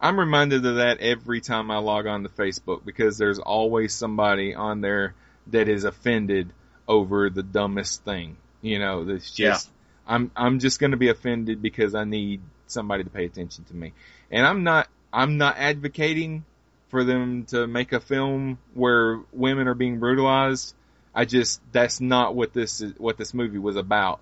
I'm 0.00 0.18
reminded 0.18 0.66
of 0.66 0.76
that 0.76 0.98
every 1.00 1.40
time 1.40 1.70
I 1.70 1.78
log 1.78 2.06
on 2.06 2.24
to 2.24 2.28
Facebook 2.28 2.84
because 2.84 3.18
there's 3.18 3.38
always 3.38 3.94
somebody 3.94 4.54
on 4.54 4.80
there 4.80 5.14
that 5.48 5.68
is 5.68 5.84
offended 5.84 6.52
over 6.88 7.30
the 7.30 7.44
dumbest 7.44 8.04
thing. 8.04 8.36
You 8.62 8.80
know, 8.80 9.04
that's 9.04 9.30
just 9.30 9.70
I'm 10.06 10.30
I'm 10.34 10.58
just 10.58 10.80
going 10.80 10.90
to 10.90 10.96
be 10.96 11.08
offended 11.08 11.62
because 11.62 11.94
I 11.94 12.04
need 12.04 12.42
somebody 12.66 13.04
to 13.04 13.10
pay 13.10 13.24
attention 13.24 13.64
to 13.64 13.76
me. 13.76 13.92
And 14.30 14.44
I'm 14.44 14.64
not 14.64 14.88
I'm 15.12 15.38
not 15.38 15.56
advocating 15.58 16.44
for 16.88 17.04
them 17.04 17.44
to 17.46 17.66
make 17.66 17.92
a 17.92 18.00
film 18.00 18.58
where 18.74 19.20
women 19.32 19.68
are 19.68 19.74
being 19.74 19.98
brutalized. 19.98 20.74
I 21.14 21.24
just 21.24 21.60
that's 21.72 22.00
not 22.00 22.34
what 22.34 22.52
this 22.52 22.80
is, 22.80 22.94
what 22.98 23.16
this 23.16 23.34
movie 23.34 23.58
was 23.58 23.76
about. 23.76 24.20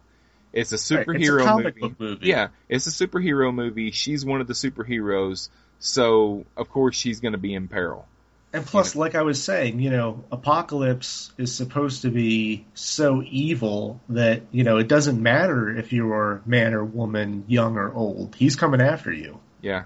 It's 0.53 0.73
a 0.73 0.95
Right, 0.95 1.07
superhero 1.07 1.37
it's 1.37 1.45
a 1.47 1.49
comic 1.49 1.75
movie. 1.77 1.81
book 1.81 2.01
movie. 2.01 2.27
Yeah, 2.27 2.49
it's 2.69 2.87
a 2.87 2.91
superhero 2.91 3.55
movie. 3.55 3.91
She's 3.93 4.25
one 4.25 4.41
of 4.41 4.47
the 4.49 4.55
superheroes, 4.55 5.49
so 5.79 6.45
of 6.57 6.69
course 6.71 6.97
she's 6.97 7.21
going 7.21 7.33
to 7.33 7.39
be 7.39 7.55
in 7.55 7.69
peril. 7.69 8.07
And 8.53 8.67
plus, 8.67 8.97
like 8.97 9.15
I 9.15 9.23
was 9.23 9.41
saying, 9.41 9.79
you 9.79 9.91
know, 9.91 10.25
Apocalypse 10.33 11.31
is 11.39 11.55
supposed 11.55 12.03
to 12.03 12.11
be 12.11 12.67
so 12.75 13.23
evil 13.23 14.01
that, 14.09 14.43
you 14.51 14.65
know, 14.65 14.79
it 14.79 14.89
doesn't 14.89 15.23
matter 15.23 15.71
if 15.71 15.93
you're 15.93 16.43
man 16.45 16.75
or 16.75 16.85
woman, 16.85 17.45
young 17.47 17.77
or 17.77 17.95
old. 17.95 18.35
He's 18.35 18.57
coming 18.57 18.81
after 18.81 19.12
you. 19.12 19.39
Yeah, 19.62 19.85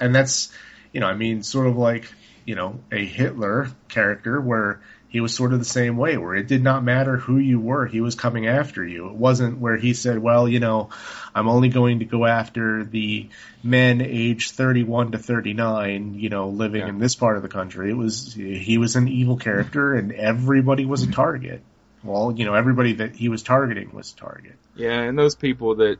and 0.00 0.14
that's 0.14 0.50
you 0.92 1.00
know 1.00 1.06
i 1.06 1.14
mean 1.14 1.42
sort 1.42 1.66
of 1.66 1.76
like 1.76 2.10
you 2.46 2.54
know 2.54 2.80
a 2.90 3.04
hitler 3.04 3.68
character 3.88 4.40
where 4.40 4.80
he 5.14 5.20
was 5.20 5.32
sort 5.32 5.52
of 5.52 5.60
the 5.60 5.64
same 5.64 5.96
way 5.96 6.16
where 6.16 6.34
it 6.34 6.48
did 6.48 6.60
not 6.60 6.82
matter 6.82 7.16
who 7.16 7.38
you 7.38 7.60
were 7.60 7.86
he 7.86 8.00
was 8.00 8.16
coming 8.16 8.48
after 8.48 8.84
you. 8.84 9.06
It 9.06 9.14
wasn't 9.14 9.60
where 9.60 9.76
he 9.76 9.94
said 9.94 10.18
well 10.18 10.48
you 10.48 10.58
know 10.58 10.88
i'm 11.32 11.46
only 11.46 11.68
going 11.68 12.00
to 12.00 12.04
go 12.04 12.26
after 12.26 12.82
the 12.82 13.28
men 13.62 14.00
aged 14.00 14.50
31 14.50 15.12
to 15.12 15.18
39 15.18 16.14
you 16.14 16.30
know 16.30 16.48
living 16.48 16.80
Yeah. 16.80 16.88
in 16.88 16.98
this 16.98 17.14
part 17.14 17.36
of 17.36 17.44
the 17.44 17.48
country. 17.48 17.90
It 17.90 17.96
was 17.96 18.34
he 18.34 18.76
was 18.76 18.96
an 18.96 19.06
evil 19.06 19.36
character 19.36 19.94
and 19.94 20.10
everybody 20.10 20.84
was 20.84 21.02
a 21.02 21.06
mm-hmm. 21.06 21.12
target. 21.12 21.62
Well 22.02 22.34
you 22.36 22.44
know 22.44 22.54
everybody 22.54 22.94
that 22.94 23.14
he 23.14 23.28
was 23.28 23.44
targeting 23.44 23.92
was 23.92 24.12
a 24.12 24.16
target. 24.16 24.56
Yeah, 24.74 24.98
and 24.98 25.16
those 25.16 25.36
people 25.36 25.76
that 25.76 25.98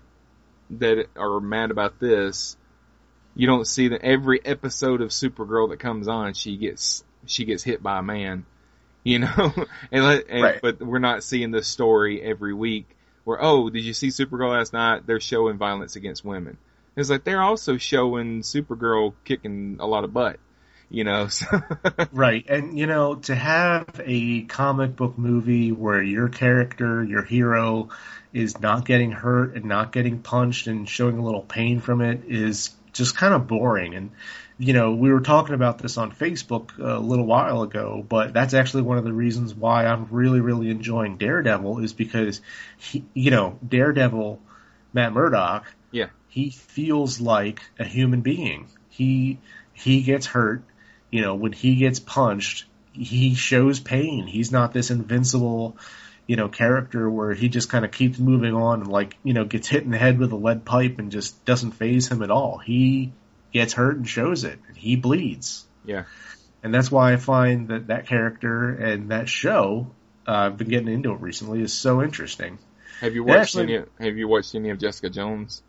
that 0.70 1.06
are 1.14 1.38
mad 1.38 1.70
about 1.70 2.00
this, 2.00 2.56
you 3.36 3.46
don't 3.46 3.64
see 3.64 3.86
that 3.88 4.02
every 4.02 4.44
episode 4.44 5.02
of 5.02 5.10
Supergirl 5.10 5.68
that 5.70 5.78
comes 5.78 6.08
on, 6.08 6.34
she 6.34 6.56
gets 6.56 7.04
she 7.26 7.44
gets 7.44 7.62
hit 7.62 7.80
by 7.80 8.00
a 8.00 8.02
man, 8.02 8.44
you 9.04 9.18
know, 9.20 9.52
and, 9.92 10.04
let, 10.04 10.28
and 10.28 10.42
Right. 10.42 10.60
but 10.62 10.80
we're 10.80 10.98
not 10.98 11.22
seeing 11.22 11.50
the 11.50 11.62
story 11.62 12.22
every 12.22 12.54
week 12.54 12.86
where 13.24 13.42
oh, 13.42 13.70
did 13.70 13.84
you 13.84 13.94
see 13.94 14.08
Supergirl 14.08 14.50
last 14.50 14.72
night? 14.72 15.06
They're 15.06 15.20
showing 15.20 15.56
violence 15.56 15.96
against 15.96 16.24
women. 16.24 16.58
It's 16.96 17.10
like 17.10 17.24
they're 17.24 17.42
also 17.42 17.76
showing 17.76 18.42
Supergirl 18.42 19.14
kicking 19.24 19.78
a 19.80 19.86
lot 19.86 20.04
of 20.04 20.12
butt, 20.12 20.38
you 20.90 21.04
know. 21.04 21.28
So 21.30 21.46
Right. 22.12 22.44
And, 22.48 22.78
you 22.78 22.86
know, 22.86 23.16
to 23.16 23.34
have 23.34 23.86
a 24.04 24.42
comic 24.42 24.94
book 24.94 25.18
movie 25.18 25.72
where 25.72 26.02
your 26.02 26.28
character, 26.28 27.02
your 27.02 27.22
hero, 27.22 27.88
is 28.32 28.60
not 28.60 28.84
getting 28.84 29.10
hurt 29.10 29.54
and 29.56 29.64
not 29.64 29.90
getting 29.90 30.20
punched 30.20 30.66
and 30.66 30.88
showing 30.88 31.18
a 31.18 31.24
little 31.24 31.42
pain 31.42 31.80
from 31.80 32.00
it 32.00 32.24
is 32.28 32.70
just 32.92 33.16
kind 33.16 33.34
of 33.34 33.46
boring. 33.48 33.94
And, 33.94 34.10
you 34.64 34.72
know, 34.72 34.94
we 34.94 35.12
were 35.12 35.20
talking 35.20 35.54
about 35.54 35.76
this 35.78 35.98
on 35.98 36.10
Facebook 36.10 36.78
a 36.78 36.98
little 36.98 37.26
while 37.26 37.60
ago, 37.60 38.04
but 38.08 38.32
that's 38.32 38.54
actually 38.54 38.82
one 38.82 38.96
of 38.96 39.04
the 39.04 39.12
reasons 39.12 39.54
why 39.54 39.84
I'm 39.84 40.08
really, 40.10 40.40
really 40.40 40.70
enjoying 40.70 41.18
Daredevil 41.18 41.80
is 41.80 41.92
because, 41.92 42.40
he, 42.78 43.04
you 43.12 43.30
know, 43.30 43.58
Daredevil, 43.66 44.40
Matt 44.94 45.12
Murdock, 45.12 45.66
yeah, 45.90 46.06
he 46.28 46.48
feels 46.48 47.20
like 47.20 47.60
a 47.78 47.84
human 47.84 48.22
being. 48.22 48.68
He 48.88 49.38
he 49.74 50.02
gets 50.02 50.24
hurt, 50.24 50.62
you 51.10 51.20
know, 51.20 51.34
when 51.34 51.52
he 51.52 51.76
gets 51.76 52.00
punched, 52.00 52.64
he 52.92 53.34
shows 53.34 53.80
pain. 53.80 54.26
He's 54.26 54.50
not 54.50 54.72
this 54.72 54.90
invincible, 54.90 55.76
you 56.26 56.36
know, 56.36 56.48
character 56.48 57.10
where 57.10 57.34
he 57.34 57.50
just 57.50 57.68
kind 57.68 57.84
of 57.84 57.90
keeps 57.90 58.18
moving 58.18 58.54
on 58.54 58.80
and 58.80 58.90
like, 58.90 59.18
you 59.24 59.34
know, 59.34 59.44
gets 59.44 59.68
hit 59.68 59.82
in 59.82 59.90
the 59.90 59.98
head 59.98 60.18
with 60.18 60.32
a 60.32 60.36
lead 60.36 60.64
pipe 60.64 60.98
and 60.98 61.12
just 61.12 61.44
doesn't 61.44 61.72
phase 61.72 62.08
him 62.08 62.22
at 62.22 62.30
all. 62.30 62.56
He 62.56 63.12
gets 63.54 63.72
hurt 63.72 63.96
and 63.96 64.06
shows 64.06 64.44
it. 64.44 64.58
and 64.68 64.76
He 64.76 64.96
bleeds. 64.96 65.64
Yeah. 65.86 66.04
And 66.62 66.74
that's 66.74 66.90
why 66.90 67.12
I 67.12 67.16
find 67.16 67.68
that 67.68 67.86
that 67.86 68.06
character 68.06 68.70
and 68.70 69.10
that 69.10 69.28
show, 69.28 69.86
uh, 70.26 70.32
I've 70.32 70.56
been 70.58 70.68
getting 70.68 70.88
into 70.88 71.12
it 71.12 71.20
recently, 71.20 71.62
is 71.62 71.72
so 71.72 72.02
interesting. 72.02 72.58
Have 73.00 73.14
you 73.14 73.24
watched 73.24 73.56
Actually- 73.56 73.76
any? 73.76 73.84
Have 74.00 74.16
you 74.16 74.28
watched 74.28 74.54
any 74.54 74.70
of 74.70 74.78
Jessica 74.78 75.08
Jones? 75.10 75.62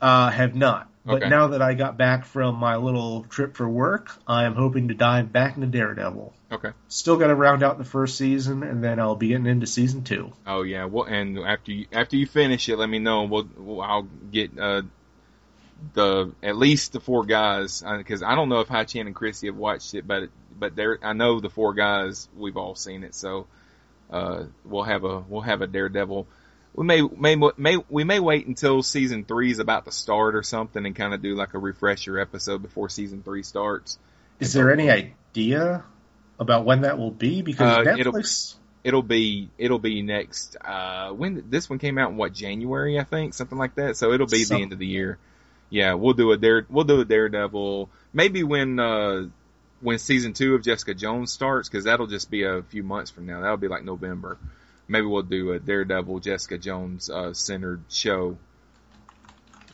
Uh, 0.00 0.30
have 0.30 0.54
not. 0.54 0.88
But 1.06 1.22
Okay. 1.22 1.28
now 1.28 1.48
that 1.48 1.62
I 1.62 1.74
got 1.74 1.96
back 1.96 2.24
from 2.26 2.56
my 2.56 2.76
little 2.76 3.22
trip 3.30 3.56
for 3.56 3.68
work, 3.68 4.10
I 4.26 4.44
am 4.44 4.54
hoping 4.54 4.88
to 4.88 4.94
dive 4.94 5.32
back 5.32 5.54
into 5.56 5.68
Daredevil. 5.68 6.34
Okay. 6.52 6.70
Still 6.88 7.16
got 7.16 7.28
to 7.28 7.34
round 7.34 7.62
out 7.62 7.78
the 7.78 7.84
first 7.84 8.18
season, 8.18 8.62
and 8.64 8.82
then 8.84 8.98
I'll 9.00 9.14
be 9.16 9.28
getting 9.28 9.46
into 9.46 9.66
season 9.66 10.02
two. 10.02 10.32
Oh 10.46 10.62
yeah. 10.62 10.84
Well, 10.84 11.04
and 11.04 11.38
after 11.38 11.72
you 11.72 11.86
after 11.92 12.16
you 12.16 12.26
finish 12.26 12.68
it, 12.68 12.76
let 12.76 12.88
me 12.90 12.98
know. 12.98 13.22
We'll, 13.24 13.48
we'll 13.56 13.80
I'll 13.80 14.08
get 14.32 14.58
uh 14.58 14.82
the 15.94 16.32
at 16.42 16.56
least 16.56 16.92
the 16.92 17.00
four 17.00 17.24
guys 17.24 17.82
because 17.98 18.22
I 18.22 18.34
don't 18.34 18.48
know 18.48 18.60
if 18.60 18.68
Hachan 18.68 19.06
and 19.06 19.14
Chrissy 19.14 19.46
have 19.48 19.56
watched 19.56 19.94
it, 19.94 20.06
but 20.06 20.30
but 20.58 20.74
there 20.74 20.98
I 21.02 21.12
know 21.12 21.40
the 21.40 21.50
four 21.50 21.74
guys 21.74 22.28
we've 22.36 22.56
all 22.56 22.74
seen 22.74 23.04
it. 23.04 23.14
So 23.14 23.46
uh 24.10 24.44
we'll 24.64 24.84
have 24.84 25.04
a 25.04 25.18
we'll 25.20 25.42
have 25.42 25.60
a 25.62 25.66
Daredevil. 25.66 26.26
We 26.74 26.84
may 26.84 27.02
may 27.02 27.36
may 27.56 27.76
we 27.90 28.04
may 28.04 28.20
wait 28.20 28.46
until 28.46 28.82
season 28.82 29.24
three 29.24 29.50
is 29.50 29.58
about 29.58 29.84
to 29.86 29.90
start 29.92 30.34
or 30.34 30.42
something 30.42 30.84
and 30.84 30.94
kind 30.96 31.12
of 31.14 31.22
do 31.22 31.34
like 31.34 31.54
a 31.54 31.58
refresher 31.58 32.18
episode 32.18 32.62
before 32.62 32.88
season 32.88 33.22
three 33.22 33.42
starts. 33.42 33.98
Is 34.40 34.52
there 34.52 34.72
any 34.72 34.90
idea 34.90 35.84
about 36.38 36.64
when 36.64 36.82
that 36.82 36.98
will 36.98 37.10
be? 37.10 37.42
Because 37.42 37.86
Uh, 37.86 37.96
it'll- 37.98 38.12
Netflix. 38.14 38.54
it'll 38.84 39.02
be 39.02 39.50
it'll 39.58 39.78
be 39.78 40.00
next 40.02 40.56
uh 40.64 41.10
when 41.10 41.44
this 41.50 41.68
one 41.68 41.78
came 41.78 41.98
out 41.98 42.10
in 42.12 42.16
what 42.16 42.32
January 42.32 42.98
I 42.98 43.04
think 43.04 43.34
something 43.34 43.58
like 43.58 43.74
that 43.76 43.96
so 43.96 44.12
it'll 44.12 44.26
be 44.26 44.44
Some- 44.44 44.56
the 44.58 44.62
end 44.62 44.72
of 44.72 44.78
the 44.78 44.86
year 44.86 45.18
yeah 45.70 45.94
we'll 45.94 46.14
do 46.14 46.32
a 46.32 46.36
dare 46.36 46.66
we'll 46.68 46.84
do 46.84 47.00
a 47.00 47.04
Daredevil. 47.04 47.88
Maybe 48.12 48.42
when 48.42 48.78
uh 48.78 49.26
when 49.80 49.98
season 49.98 50.32
two 50.32 50.54
of 50.54 50.62
Jessica 50.62 50.94
Jones 50.94 51.32
starts 51.32 51.68
because 51.68 51.84
that'll 51.84 52.06
just 52.06 52.30
be 52.30 52.44
a 52.44 52.62
few 52.62 52.82
months 52.82 53.10
from 53.10 53.26
now. 53.26 53.40
That'll 53.40 53.56
be 53.56 53.68
like 53.68 53.84
November. 53.84 54.38
Maybe 54.88 55.06
we'll 55.06 55.22
do 55.22 55.52
a 55.52 55.58
Daredevil 55.58 56.20
Jessica 56.20 56.58
Jones 56.58 57.10
uh 57.10 57.32
centered 57.34 57.82
show 57.90 58.38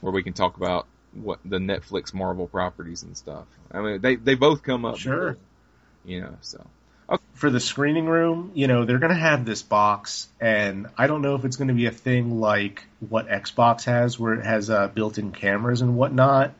where 0.00 0.12
we 0.12 0.22
can 0.22 0.32
talk 0.32 0.56
about 0.56 0.86
what 1.12 1.38
the 1.44 1.58
Netflix 1.58 2.12
Marvel 2.14 2.46
properties 2.48 3.02
and 3.02 3.16
stuff. 3.16 3.44
I 3.70 3.80
mean 3.80 4.00
they 4.00 4.16
they 4.16 4.34
both 4.34 4.62
come 4.62 4.84
up 4.84 4.96
Sure. 4.98 5.36
you 6.04 6.20
know 6.22 6.36
so 6.40 6.66
for 7.34 7.50
the 7.50 7.60
screening 7.60 8.06
room, 8.06 8.52
you 8.54 8.66
know, 8.66 8.84
they're 8.84 8.98
going 8.98 9.12
to 9.12 9.18
have 9.18 9.44
this 9.44 9.62
box, 9.62 10.28
and 10.40 10.86
I 10.96 11.06
don't 11.06 11.22
know 11.22 11.34
if 11.34 11.44
it's 11.44 11.56
going 11.56 11.68
to 11.68 11.74
be 11.74 11.86
a 11.86 11.90
thing 11.90 12.40
like 12.40 12.84
what 13.08 13.28
Xbox 13.28 13.84
has, 13.84 14.18
where 14.18 14.34
it 14.34 14.44
has 14.44 14.70
uh, 14.70 14.88
built-in 14.88 15.32
cameras 15.32 15.80
and 15.80 15.96
whatnot. 15.96 16.54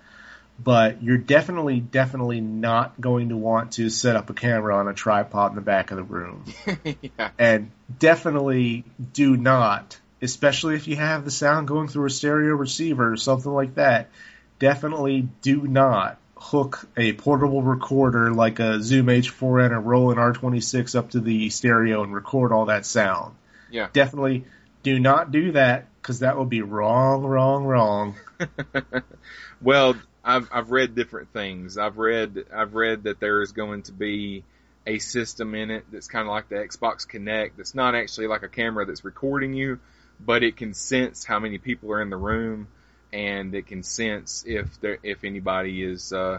But 0.63 1.03
you're 1.03 1.19
definitely, 1.19 1.81
definitely 1.81 2.41
not 2.41 3.01
going 3.01 3.31
to 3.31 3.37
want 3.37 3.73
to 3.73 3.91
set 3.91 4.17
up 4.17 4.31
a 4.31 4.35
camera 4.35 4.77
on 4.77 4.87
a 4.87 4.93
tripod 4.93 5.53
in 5.53 5.57
the 5.57 5.63
back 5.63 5.91
of 5.91 5.97
the 5.97 6.05
room, 6.05 6.45
yeah 6.85 7.31
and 7.39 7.71
definitely 7.99 8.85
do 9.13 9.37
not, 9.37 9.99
especially 10.21 10.77
if 10.77 10.87
you 10.89 10.97
have 10.97 11.25
the 11.25 11.31
sound 11.31 11.69
going 11.69 11.89
through 11.89 12.07
a 12.07 12.11
stereo 12.11 12.55
receiver 12.55 13.13
or 13.13 13.17
something 13.17 13.53
like 13.53 13.77
that. 13.77 14.11
Definitely 14.59 15.29
do 15.41 15.63
not 15.63 16.19
hook 16.43 16.87
a 16.97 17.13
portable 17.13 17.63
recorder 17.63 18.33
like 18.33 18.59
a 18.59 18.83
Zoom 18.83 19.07
H4n 19.07 19.71
or 19.71 19.81
Roland 19.81 20.19
R26 20.19 20.97
up 20.97 21.11
to 21.11 21.21
the 21.21 21.51
stereo 21.51 22.03
and 22.03 22.13
record 22.13 22.53
all 22.53 22.67
that 22.67 22.85
sound. 22.85 23.37
yeah 23.71 23.89
Definitely 23.93 24.45
do 24.83 24.99
not 24.99 25.31
do 25.31 25.53
that 25.53 25.87
because 26.01 26.19
that 26.19 26.37
would 26.37 26.49
be 26.49 26.63
wrong, 26.63 27.23
wrong, 27.23 27.65
wrong. 27.65 28.17
well, 29.63 29.95
I've 30.25 30.49
I've 30.53 30.71
read 30.73 30.97
different 30.97 31.33
things. 31.33 31.79
I've 31.79 31.99
read 31.99 32.45
I've 32.53 32.75
read 32.75 33.05
that 33.05 33.21
there 33.21 33.41
is 33.43 33.53
going 33.53 33.83
to 33.85 33.93
be 33.93 34.43
a 34.85 34.99
system 34.99 35.55
in 35.55 35.71
it 35.71 35.85
that's 35.93 36.09
kind 36.09 36.27
of 36.27 36.33
like 36.33 36.49
the 36.49 36.57
Xbox 36.57 37.07
Kinect. 37.09 37.53
That's 37.57 37.75
not 37.75 37.95
actually 37.95 38.27
like 38.27 38.43
a 38.43 38.49
camera 38.49 38.85
that's 38.85 39.05
recording 39.05 39.55
you, 39.55 39.79
but 40.19 40.43
it 40.43 40.57
can 40.57 40.75
sense 40.75 41.25
how 41.25 41.39
many 41.39 41.59
people 41.59 41.93
are 41.93 42.03
in 42.03 42.11
the 42.11 42.17
room, 42.17 42.67
and 43.13 43.55
it 43.55 43.67
can 43.67 43.83
sense 43.83 44.45
if 44.47 44.81
there 44.81 44.99
if 45.03 45.25
anybody 45.25 45.83
is 45.83 46.13
uh, 46.13 46.39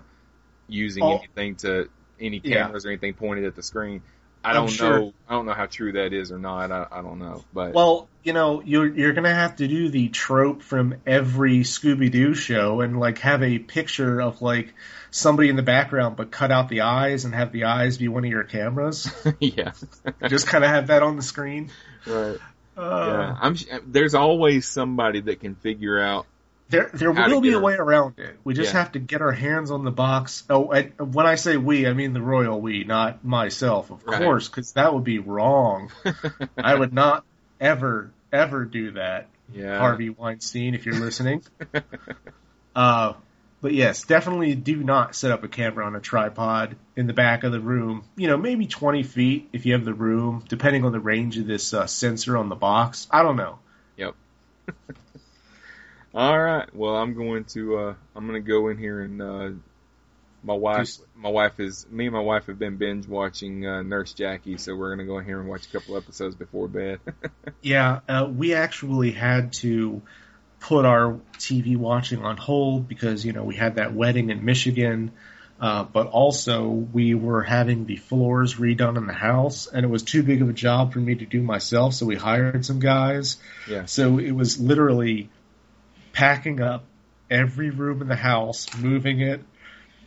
using 0.67 1.03
Oh. 1.03 1.17
anything 1.17 1.55
to 1.57 1.89
any 2.19 2.41
Yeah. 2.43 2.63
cameras 2.65 2.85
or 2.85 2.89
anything 2.89 3.13
pointed 3.13 3.45
at 3.45 3.55
the 3.55 3.63
screen. 3.63 4.01
I 4.45 4.49
I'm 4.49 4.55
don't 4.55 4.67
sure. 4.67 4.99
know. 4.99 5.13
I 5.27 5.33
don't 5.35 5.45
know 5.45 5.53
how 5.53 5.67
true 5.67 5.93
that 5.93 6.11
is 6.11 6.31
or 6.33 6.37
not. 6.37 6.69
I, 6.69 6.85
I 6.91 7.01
don't 7.01 7.17
know, 7.19 7.45
but 7.53 7.73
Well, 7.73 8.09
you 8.23 8.33
know, 8.33 8.61
you're 8.61 8.85
you're 8.93 9.13
gonna 9.13 9.33
have 9.33 9.55
to 9.57 9.67
do 9.69 9.87
the 9.89 10.09
trope 10.09 10.61
from 10.61 10.95
every 11.07 11.59
Scooby 11.59 12.11
Doo 12.11 12.33
show 12.33 12.81
and 12.81 12.99
like 12.99 13.19
have 13.19 13.41
a 13.41 13.57
picture 13.59 14.19
of 14.21 14.41
like 14.41 14.73
somebody 15.11 15.47
in 15.47 15.55
the 15.55 15.63
background, 15.63 16.17
but 16.17 16.29
cut 16.29 16.51
out 16.51 16.67
the 16.67 16.81
eyes 16.81 17.23
and 17.23 17.33
have 17.33 17.53
the 17.53 17.65
eyes 17.65 17.97
be 17.97 18.09
one 18.09 18.25
of 18.25 18.31
your 18.31 18.43
cameras. 18.43 19.09
yeah, 19.39 19.71
Just 20.27 20.47
kind 20.47 20.65
of 20.65 20.69
have 20.71 20.87
that 20.87 21.03
on 21.03 21.15
the 21.15 21.21
screen. 21.23 21.71
right. 22.05 22.37
Uh, 22.75 23.05
Yeah, 23.07 23.37
I'm. 23.39 23.55
There's 23.87 24.13
always 24.15 24.67
somebody 24.67 25.21
that 25.21 25.39
can 25.39 25.55
figure 25.55 26.01
out. 26.01 26.25
There, 26.73 26.89
there 26.91 27.11
will 27.11 27.39
be 27.39 27.53
a 27.53 27.59
way 27.59 27.75
around 27.75 28.17
it. 28.17 28.39
We 28.43 28.55
just 28.55 28.73
Yeah. 28.73 28.79
have 28.79 28.93
to 28.93 28.99
get 28.99 29.21
our 29.21 29.31
hands 29.31 29.69
on 29.69 29.83
the 29.83 29.91
box. 29.91 30.43
Oh, 30.49 30.71
and 30.71 31.13
when 31.13 31.27
I 31.27 31.35
say 31.35 31.55
we, 31.55 31.87
I 31.87 31.93
mean 31.93 32.13
the 32.13 32.21
royal 32.21 32.59
we, 32.59 32.83
not 32.83 33.23
myself, 33.23 33.91
of 33.91 34.03
Right. 34.07 34.19
course, 34.19 34.49
because 34.49 34.73
that 34.73 34.91
would 34.93 35.03
be 35.03 35.19
wrong. 35.19 35.91
I 36.57 36.73
would 36.73 36.91
not 36.91 37.25
ever, 37.61 38.09
ever 38.31 38.65
do 38.65 38.91
that, 38.93 39.29
Yeah, 39.53 39.77
Harvey 39.77 40.09
Weinstein, 40.09 40.73
if 40.73 40.87
you're 40.87 40.99
listening. 40.99 41.43
uh, 42.75 43.13
but 43.61 43.73
yes, 43.73 44.01
definitely 44.03 44.55
do 44.55 44.83
not 44.83 45.15
set 45.15 45.31
up 45.31 45.43
a 45.43 45.47
camera 45.47 45.85
on 45.85 45.95
a 45.95 45.99
tripod 46.01 46.75
in 46.95 47.05
the 47.05 47.13
back 47.13 47.43
of 47.43 47.51
the 47.51 47.59
room. 47.61 48.03
You 48.17 48.27
know, 48.29 48.37
maybe 48.37 48.65
20 48.65 49.03
feet 49.03 49.49
if 49.53 49.67
you 49.67 49.73
have 49.73 49.85
the 49.85 49.93
room, 49.93 50.43
depending 50.49 50.85
on 50.85 50.91
the 50.91 50.99
range 50.99 51.37
of 51.37 51.45
this 51.45 51.71
uh, 51.73 51.85
sensor 51.85 52.35
on 52.35 52.49
the 52.49 52.55
box. 52.55 53.07
I 53.11 53.21
don't 53.21 53.35
know. 53.37 53.59
Yep. 53.95 54.15
All 56.13 56.39
right. 56.39 56.73
Well, 56.75 56.95
I'm 56.95 57.13
going 57.13 57.45
to. 57.45 57.77
uh 57.77 57.95
I'm 58.15 58.27
going 58.27 58.41
to 58.41 58.47
go 58.47 58.69
in 58.69 58.77
here 58.77 59.01
and. 59.01 59.21
uh 59.21 59.49
my 60.43 60.53
wife, 60.53 60.97
my 61.15 61.29
wife 61.29 61.59
is 61.59 61.87
me 61.89 62.05
and 62.07 62.13
my 62.13 62.19
wife 62.19 62.47
have 62.47 62.59
been 62.59 62.75
binge 62.75 63.07
watching 63.07 63.65
uh, 63.65 63.81
Nurse 63.81 64.13
Jackie, 64.13 64.57
so 64.57 64.75
we're 64.75 64.93
gonna 64.93 65.07
go 65.07 65.17
in 65.17 65.25
here 65.25 65.39
and 65.39 65.47
watch 65.47 65.65
a 65.67 65.69
couple 65.69 65.95
episodes 65.95 66.35
before 66.35 66.67
bed. 66.67 66.99
Yeah, 67.61 68.01
uh, 68.09 68.29
we 68.29 68.53
actually 68.53 69.11
had 69.11 69.53
to 69.53 70.01
put 70.59 70.83
our 70.83 71.21
TV 71.37 71.77
watching 71.77 72.21
on 72.21 72.35
hold 72.35 72.89
because 72.89 73.25
you 73.25 73.31
know 73.31 73.43
we 73.43 73.55
had 73.55 73.75
that 73.75 73.93
wedding 73.93 74.31
in 74.31 74.43
Michigan, 74.43 75.13
uh, 75.61 75.85
but 75.85 76.07
also 76.07 76.67
we 76.67 77.15
were 77.15 77.41
having 77.41 77.85
the 77.85 77.95
floors 77.95 78.55
redone 78.55 78.97
in 78.97 79.07
the 79.07 79.13
house, 79.13 79.67
and 79.67 79.85
it 79.85 79.89
was 79.89 80.03
too 80.03 80.23
big 80.23 80.41
of 80.41 80.49
a 80.49 80.53
job 80.53 80.91
for 80.91 80.99
me 80.99 81.15
to 81.15 81.25
do 81.25 81.41
myself, 81.41 81.93
so 81.93 82.05
we 82.05 82.17
hired 82.17 82.65
some 82.65 82.79
guys. 82.79 83.37
yeah. 83.69 83.85
So 83.85 84.19
it 84.19 84.31
was 84.31 84.59
literally 84.59 85.29
packing 86.13 86.61
up 86.61 86.85
every 87.29 87.71
room 87.71 88.01
in 88.01 88.07
the 88.07 88.15
house, 88.15 88.73
moving 88.77 89.19
it, 89.19 89.43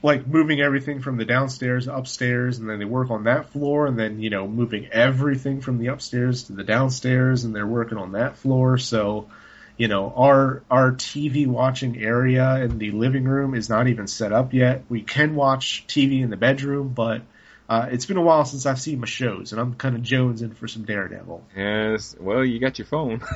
like 0.02 0.26
moving 0.26 0.60
everything 0.60 1.02
from 1.02 1.16
the 1.16 1.24
downstairs 1.24 1.88
upstairs, 1.88 2.58
and 2.58 2.70
then 2.70 2.78
they 2.78 2.84
work 2.84 3.10
on 3.10 3.24
that 3.24 3.50
floor, 3.50 3.86
and 3.86 3.98
then 3.98 4.20
you 4.20 4.30
know 4.30 4.46
moving 4.46 4.88
everything 4.92 5.60
from 5.60 5.78
the 5.78 5.88
upstairs 5.88 6.44
to 6.44 6.52
the 6.52 6.64
downstairs, 6.64 7.44
and 7.44 7.54
they're 7.54 7.66
working 7.66 7.98
on 7.98 8.12
that 8.12 8.38
floor. 8.38 8.78
So, 8.78 9.28
you 9.76 9.88
know, 9.88 10.12
our 10.16 10.62
our 10.70 10.92
TV 10.92 11.46
watching 11.46 12.00
area 12.00 12.56
in 12.62 12.78
the 12.78 12.92
living 12.92 13.24
room 13.24 13.54
is 13.54 13.68
not 13.68 13.88
even 13.88 14.06
set 14.06 14.32
up 14.32 14.54
yet. 14.54 14.84
We 14.88 15.02
can 15.02 15.34
watch 15.34 15.84
TV 15.88 16.22
in 16.22 16.30
the 16.30 16.36
bedroom, 16.36 16.90
but 16.94 17.22
uh, 17.68 17.88
it's 17.90 18.06
been 18.06 18.16
a 18.16 18.22
while 18.22 18.44
since 18.44 18.64
I've 18.66 18.80
seen 18.80 19.00
my 19.00 19.06
shows, 19.06 19.52
and 19.52 19.60
I'm 19.60 19.74
kind 19.74 19.96
of 19.96 20.02
jonesing 20.02 20.54
for 20.54 20.68
some 20.68 20.84
Daredevil. 20.84 21.44
Yes. 21.56 22.14
Well, 22.18 22.44
you 22.44 22.60
got 22.60 22.78
your 22.78 22.86
phone. 22.86 23.22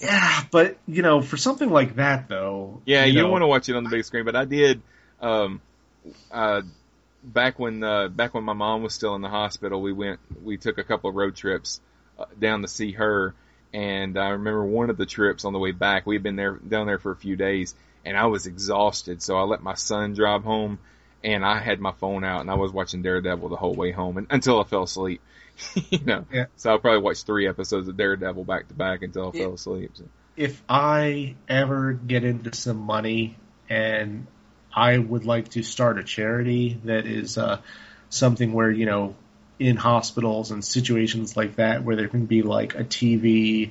Yeah, 0.00 0.44
but 0.50 0.78
you 0.86 1.02
know, 1.02 1.20
for 1.20 1.36
something 1.36 1.68
like 1.68 1.96
that 1.96 2.28
though, 2.28 2.80
Yeah, 2.86 3.04
you, 3.04 3.14
know, 3.14 3.22
don't 3.22 3.32
want 3.32 3.42
to 3.42 3.46
watch 3.46 3.68
it 3.68 3.76
on 3.76 3.84
the 3.84 3.90
big 3.90 4.04
screen, 4.04 4.24
but 4.24 4.34
I 4.34 4.44
did. 4.44 4.80
Um, 5.20 5.60
uh, 6.30 6.62
back 7.22 7.58
when 7.58 7.82
uh, 7.82 8.08
back 8.08 8.34
when 8.34 8.44
my 8.44 8.52
mom 8.52 8.82
was 8.82 8.94
still 8.94 9.14
in 9.14 9.20
the 9.20 9.28
hospital, 9.28 9.82
we 9.82 9.92
went. 9.92 10.20
We 10.42 10.56
took 10.56 10.78
a 10.78 10.84
couple 10.84 11.10
of 11.10 11.16
road 11.16 11.36
trips 11.36 11.80
uh, 12.18 12.26
down 12.38 12.62
to 12.62 12.68
see 12.68 12.92
her, 12.92 13.34
and 13.72 14.18
I 14.18 14.30
remember 14.30 14.64
one 14.64 14.90
of 14.90 14.96
the 14.96 15.06
trips 15.06 15.44
on 15.44 15.52
the 15.52 15.58
way 15.58 15.72
back. 15.72 16.06
We 16.06 16.14
had 16.14 16.22
been 16.22 16.36
there 16.36 16.56
down 16.56 16.86
there 16.86 16.98
for 16.98 17.12
a 17.12 17.16
few 17.16 17.36
days, 17.36 17.74
and 18.04 18.16
I 18.16 18.26
was 18.26 18.46
exhausted, 18.46 19.22
so 19.22 19.36
I 19.36 19.42
let 19.42 19.62
my 19.62 19.74
son 19.74 20.14
drive 20.14 20.44
home, 20.44 20.78
and 21.22 21.44
I 21.44 21.58
had 21.58 21.80
my 21.80 21.92
phone 21.92 22.24
out, 22.24 22.40
and 22.40 22.50
I 22.50 22.54
was 22.54 22.72
watching 22.72 23.02
Daredevil 23.02 23.48
the 23.48 23.56
whole 23.56 23.74
way 23.74 23.90
home, 23.92 24.18
and, 24.18 24.26
until 24.30 24.60
I 24.60 24.64
fell 24.64 24.84
asleep. 24.84 25.20
you 25.90 26.00
know, 26.04 26.24
Yeah. 26.32 26.46
so 26.56 26.74
I 26.74 26.78
probably 26.78 27.02
watched 27.02 27.26
three 27.26 27.46
episodes 27.46 27.88
of 27.88 27.96
Daredevil 27.96 28.44
back 28.44 28.68
to 28.68 28.74
back 28.74 29.02
until 29.02 29.28
I 29.28 29.32
fell 29.32 29.54
asleep. 29.54 29.90
So. 29.94 30.04
If 30.36 30.62
I 30.68 31.34
ever 31.48 31.92
get 31.92 32.24
into 32.24 32.54
some 32.56 32.78
money 32.78 33.36
and 33.68 34.26
I 34.74 34.96
would 34.96 35.24
like 35.24 35.50
to 35.50 35.62
start 35.62 35.98
a 35.98 36.04
charity 36.04 36.80
that 36.84 37.06
is 37.06 37.36
uh, 37.36 37.60
something 38.08 38.52
where 38.52 38.70
you 38.70 38.86
know 38.86 39.16
in 39.58 39.76
hospitals 39.76 40.50
and 40.50 40.64
situations 40.64 41.36
like 41.36 41.56
that 41.56 41.84
where 41.84 41.96
there 41.96 42.08
can 42.08 42.24
be 42.26 42.42
like 42.42 42.74
a 42.74 42.84
TV 42.84 43.70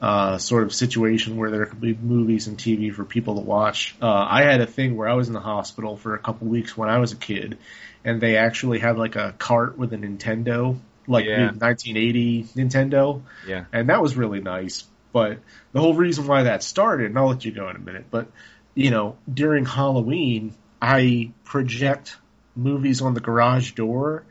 uh, 0.00 0.38
sort 0.38 0.62
of 0.62 0.74
situation 0.74 1.36
where 1.36 1.50
there 1.50 1.66
could 1.66 1.80
be 1.80 1.94
movies 1.94 2.46
and 2.46 2.56
TV 2.56 2.92
for 2.92 3.04
people 3.04 3.34
to 3.34 3.40
watch. 3.42 3.94
Uh, 4.00 4.06
I 4.08 4.42
had 4.44 4.60
a 4.60 4.66
thing 4.66 4.96
where 4.96 5.08
I 5.08 5.14
was 5.14 5.28
in 5.28 5.34
the 5.34 5.40
hospital 5.40 5.96
for 5.96 6.14
a 6.14 6.18
couple 6.18 6.46
weeks 6.48 6.76
when 6.76 6.88
I 6.88 6.98
was 6.98 7.12
a 7.12 7.16
kid, 7.16 7.58
and 8.04 8.20
they 8.20 8.36
actually 8.36 8.78
had 8.78 8.96
like 8.96 9.16
a 9.16 9.34
cart 9.38 9.76
with 9.76 9.92
a 9.92 9.96
Nintendo, 9.98 10.78
like 11.06 11.26
Yeah. 11.26 11.50
1980 11.50 12.44
Nintendo, 12.56 13.22
Yeah. 13.46 13.64
and 13.72 13.88
that 13.90 14.00
was 14.00 14.16
really 14.16 14.40
nice. 14.40 14.84
But 15.12 15.38
the 15.72 15.80
whole 15.80 15.94
reason 15.94 16.26
why 16.26 16.44
that 16.44 16.62
started, 16.62 17.06
and 17.10 17.18
I'll 17.18 17.28
let 17.28 17.44
you 17.44 17.52
go 17.52 17.68
in 17.68 17.76
a 17.76 17.80
minute, 17.80 18.06
but 18.10 18.28
you 18.74 18.90
know, 18.90 19.16
during 19.32 19.66
Halloween, 19.66 20.54
I 20.80 21.32
project 21.44 22.16
movies 22.56 23.02
on 23.02 23.14
the 23.14 23.20
garage 23.20 23.72
door 23.72 24.22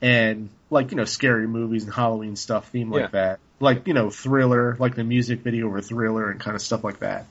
and 0.00 0.48
like, 0.70 0.90
you 0.92 0.96
know, 0.96 1.04
scary 1.04 1.46
movies 1.46 1.84
and 1.84 1.92
Halloween 1.92 2.36
stuff 2.36 2.68
theme 2.70 2.92
Yeah. 2.92 3.00
like 3.02 3.10
that. 3.12 3.40
Like, 3.60 3.86
you 3.86 3.94
know, 3.94 4.10
thriller, 4.10 4.76
like 4.78 4.94
the 4.94 5.04
music 5.04 5.40
video 5.40 5.68
or 5.68 5.80
thriller 5.80 6.30
and 6.30 6.40
kind 6.40 6.54
of 6.54 6.62
stuff 6.62 6.84
like 6.84 7.00
that. 7.00 7.26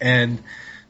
And 0.00 0.42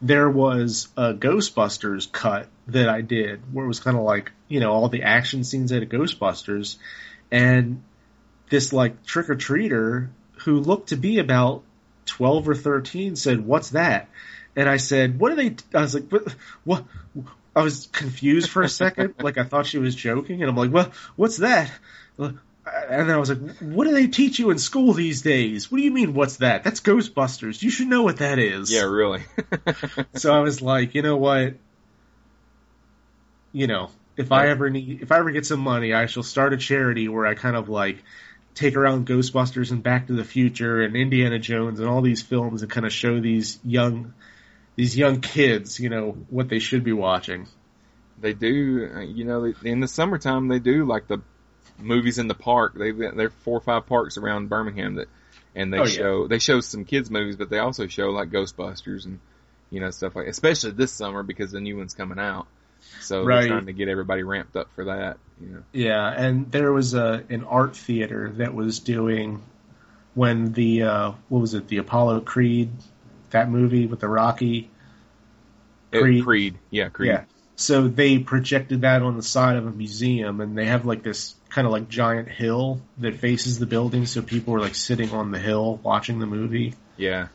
there 0.03 0.29
was 0.29 0.89
a 0.97 1.15
Ghostbusters 1.15 2.11
cut 2.11 2.49
that 2.69 2.89
I 2.89 3.01
did 3.01 3.41
where 3.53 3.65
it 3.65 3.69
was 3.69 3.81
kind 3.81 3.97
of 3.97 4.03
like, 4.03 4.33
you 4.49 4.61
know, 4.61 4.73
all 4.73 4.89
the 4.89 5.03
action 5.03 5.45
scenes 5.45 5.73
at 5.73 5.83
a 5.83 5.87
Ghostbusters 5.87 6.77
and 7.31 7.83
this 8.51 8.73
like 8.73 9.05
trick 9.05 9.31
or 9.31 9.37
treater 9.37 10.09
who 10.45 10.61
looked 10.61 10.91
to 10.91 10.97
be 10.97 11.19
about 11.19 11.63
12 12.07 12.49
or 12.49 12.55
13 12.55 13.17
said, 13.17 13.45
"What's 13.45 13.71
that?" 13.71 14.09
And 14.57 14.69
I 14.69 14.77
said, 14.77 15.19
"What 15.19 15.33
are 15.33 15.37
they?" 15.37 15.57
I 15.75 15.81
was 15.81 15.95
like, 15.95 16.11
"What?" 16.11 16.35
what? 16.65 16.85
I 17.57 17.63
was 17.63 17.89
confused 17.93 18.51
for 18.51 18.63
a 18.63 18.69
second, 18.69 19.15
like 19.23 19.39
I 19.39 19.45
thought 19.45 19.67
she 19.67 19.79
was 19.79 19.95
joking, 19.95 20.43
and 20.43 20.51
I'm 20.51 20.57
like, 20.57 20.73
"Well, 20.73 20.93
what's 21.17 21.39
that?" 21.39 21.71
And 22.67 23.13
I 23.13 23.19
was 23.19 23.29
like, 23.29 23.59
"What 23.59 23.85
do 23.85 23.93
they 23.93 24.07
teach 24.07 24.39
you 24.39 24.51
in 24.51 24.59
school 24.59 24.95
these 24.95 25.21
days? 25.23 25.71
What 25.71 25.79
do 25.79 25.85
you 25.85 25.91
mean, 25.91 26.15
what's 26.15 26.39
that? 26.39 26.65
That's 26.65 26.81
Ghostbusters. 26.81 27.63
You 27.63 27.71
should 27.71 27.89
know 27.89 28.03
what 28.03 28.19
that 28.19 28.39
is." 28.39 28.71
Yeah, 28.73 28.83
really. 28.85 29.23
So 30.15 30.33
I 30.35 30.39
was 30.41 30.63
like, 30.63 30.95
you 30.95 31.03
know 31.03 31.17
what? 31.17 31.55
You 33.53 33.67
know, 33.67 33.91
if 34.17 34.33
I 34.33 34.49
ever 34.49 34.71
need, 34.71 35.03
if 35.03 35.13
I 35.13 35.19
ever 35.19 35.31
get 35.31 35.47
some 35.47 35.61
money, 35.61 35.93
I 35.93 36.07
shall 36.07 36.23
start 36.23 36.53
a 36.53 36.57
charity 36.57 37.09
where 37.09 37.27
I 37.27 37.35
kind 37.35 37.57
of 37.57 37.69
like 37.69 38.03
take 38.55 38.77
around 38.77 39.07
Ghostbusters 39.07 39.71
and 39.71 39.83
Back 39.83 40.07
to 40.07 40.13
the 40.15 40.25
Future 40.25 40.83
and 40.83 40.97
Indiana 40.97 41.39
Jones 41.39 41.81
and 41.81 41.89
all 41.89 42.01
these 42.03 42.23
films 42.23 42.63
and 42.63 42.71
kind 42.71 42.87
of 42.87 42.93
show 42.93 43.21
these 43.21 43.59
young, 43.65 44.15
these 44.77 44.97
young 44.97 45.21
kids, 45.21 45.79
you 45.81 45.89
know, 45.91 46.13
what 46.31 46.49
they 46.49 46.61
should 46.61 46.85
be 46.85 46.93
watching. 46.93 47.47
they 48.21 48.33
do, 48.33 48.91
uh, 48.95 49.01
you 49.01 49.25
know, 49.25 49.53
in 49.65 49.81
the 49.81 49.89
summertime 49.89 50.49
they 50.49 50.61
do 50.61 50.85
like 50.85 51.09
the 51.09 51.21
movies 51.79 52.19
in 52.19 52.29
the 52.29 52.35
park. 52.35 52.75
They've 52.75 52.97
there 52.97 53.27
are 53.27 53.31
four 53.31 53.59
or 53.59 53.61
five 53.63 53.87
parks 53.87 54.17
around 54.17 54.49
Birmingham 54.49 54.97
that, 54.97 55.09
and 55.55 55.73
they 55.73 55.79
Oh, 55.79 55.85
yeah. 55.85 55.89
show 55.89 56.27
they 56.29 56.39
show 56.39 56.61
some 56.61 56.85
kids 56.85 57.11
movies, 57.11 57.37
but 57.37 57.51
they 57.51 57.59
also 57.59 57.87
show 57.87 58.11
like 58.11 58.31
Ghostbusters 58.31 59.05
and 59.07 59.21
you 59.71 59.81
know 59.81 59.91
stuff 59.91 60.15
like, 60.17 60.27
especially 60.29 60.73
this 60.73 60.93
summer 60.93 61.23
because 61.23 61.51
the 61.53 61.61
new 61.61 61.77
one's 61.77 61.95
coming 61.95 62.19
out. 62.19 62.47
So 63.01 63.25
Right. 63.25 63.41
they're 63.41 63.49
trying 63.49 63.67
to 63.67 63.73
get 63.73 63.89
everybody 63.89 64.23
ramped 64.23 64.57
up 64.57 64.69
for 64.75 64.85
that. 64.85 65.19
You 65.41 65.49
know, 65.49 65.63
Yeah, 65.73 66.07
and 66.09 66.51
there 66.53 66.73
was 66.73 66.95
a 66.95 67.25
an 67.31 67.45
art 67.45 67.77
theater 67.77 68.31
that 68.37 68.55
was 68.55 68.79
doing 68.81 69.43
when 70.15 70.53
the 70.53 70.83
uh, 70.83 71.13
what 71.29 71.41
was 71.41 71.55
it, 71.55 71.67
the 71.69 71.79
Apollo 71.79 72.21
Creed, 72.21 72.71
that 73.31 73.51
movie 73.51 73.87
with 73.87 74.01
the 74.01 74.09
Rocky. 74.09 74.71
It- 75.93 76.01
Creed. 76.01 76.25
Creed, 76.25 76.59
yeah, 76.71 76.89
Creed. 76.89 77.09
Yeah. 77.11 77.25
So 77.57 77.87
they 77.89 78.19
projected 78.19 78.81
that 78.83 79.03
on 79.03 79.17
the 79.17 79.23
side 79.23 79.57
of 79.57 79.67
a 79.67 79.71
museum, 79.71 80.41
and 80.41 80.59
they 80.59 80.67
have 80.67 80.85
like 80.85 81.03
this 81.05 81.35
kind 81.55 81.67
of 81.69 81.73
like 81.73 81.89
giant 81.89 82.29
hill 82.29 82.81
that 82.99 83.15
faces 83.15 83.61
the 83.61 83.67
building, 83.67 84.07
so 84.07 84.21
people 84.23 84.55
are 84.55 84.61
like 84.61 84.75
sitting 84.75 85.13
on 85.13 85.31
the 85.31 85.39
hill 85.39 85.79
watching 85.85 86.19
the 86.19 86.27
movie. 86.27 86.75
yeah. 86.97 87.29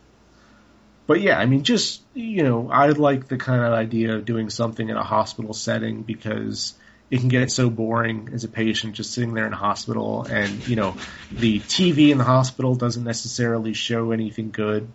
But 1.08 1.22
yeah, 1.22 1.40
I 1.40 1.48
mean, 1.48 1.64
just 1.64 2.02
you 2.14 2.44
know, 2.44 2.70
I 2.70 2.90
like 2.90 3.30
the 3.30 3.38
kind 3.38 3.64
of 3.64 3.72
idea 3.72 4.16
of 4.16 4.26
doing 4.26 4.50
something 4.50 4.88
in 4.88 4.98
a 4.98 5.04
hospital 5.04 5.54
setting 5.54 6.04
because 6.04 6.76
it 7.10 7.22
can 7.22 7.30
get 7.30 7.50
so 7.50 7.70
boring 7.70 8.30
as 8.34 8.44
a 8.44 8.48
patient 8.48 8.94
just 8.94 9.14
sitting 9.14 9.34
there 9.34 9.48
in 9.48 9.54
a 9.54 9.56
hospital, 9.70 10.28
and 10.30 10.68
you 10.68 10.76
know, 10.76 10.96
the 11.32 11.62
TV 11.62 12.10
in 12.10 12.18
the 12.18 12.26
hospital 12.26 12.76
doesn't 12.76 13.06
necessarily 13.06 13.74
show 13.74 14.12
anything 14.12 14.52
good. 14.52 14.90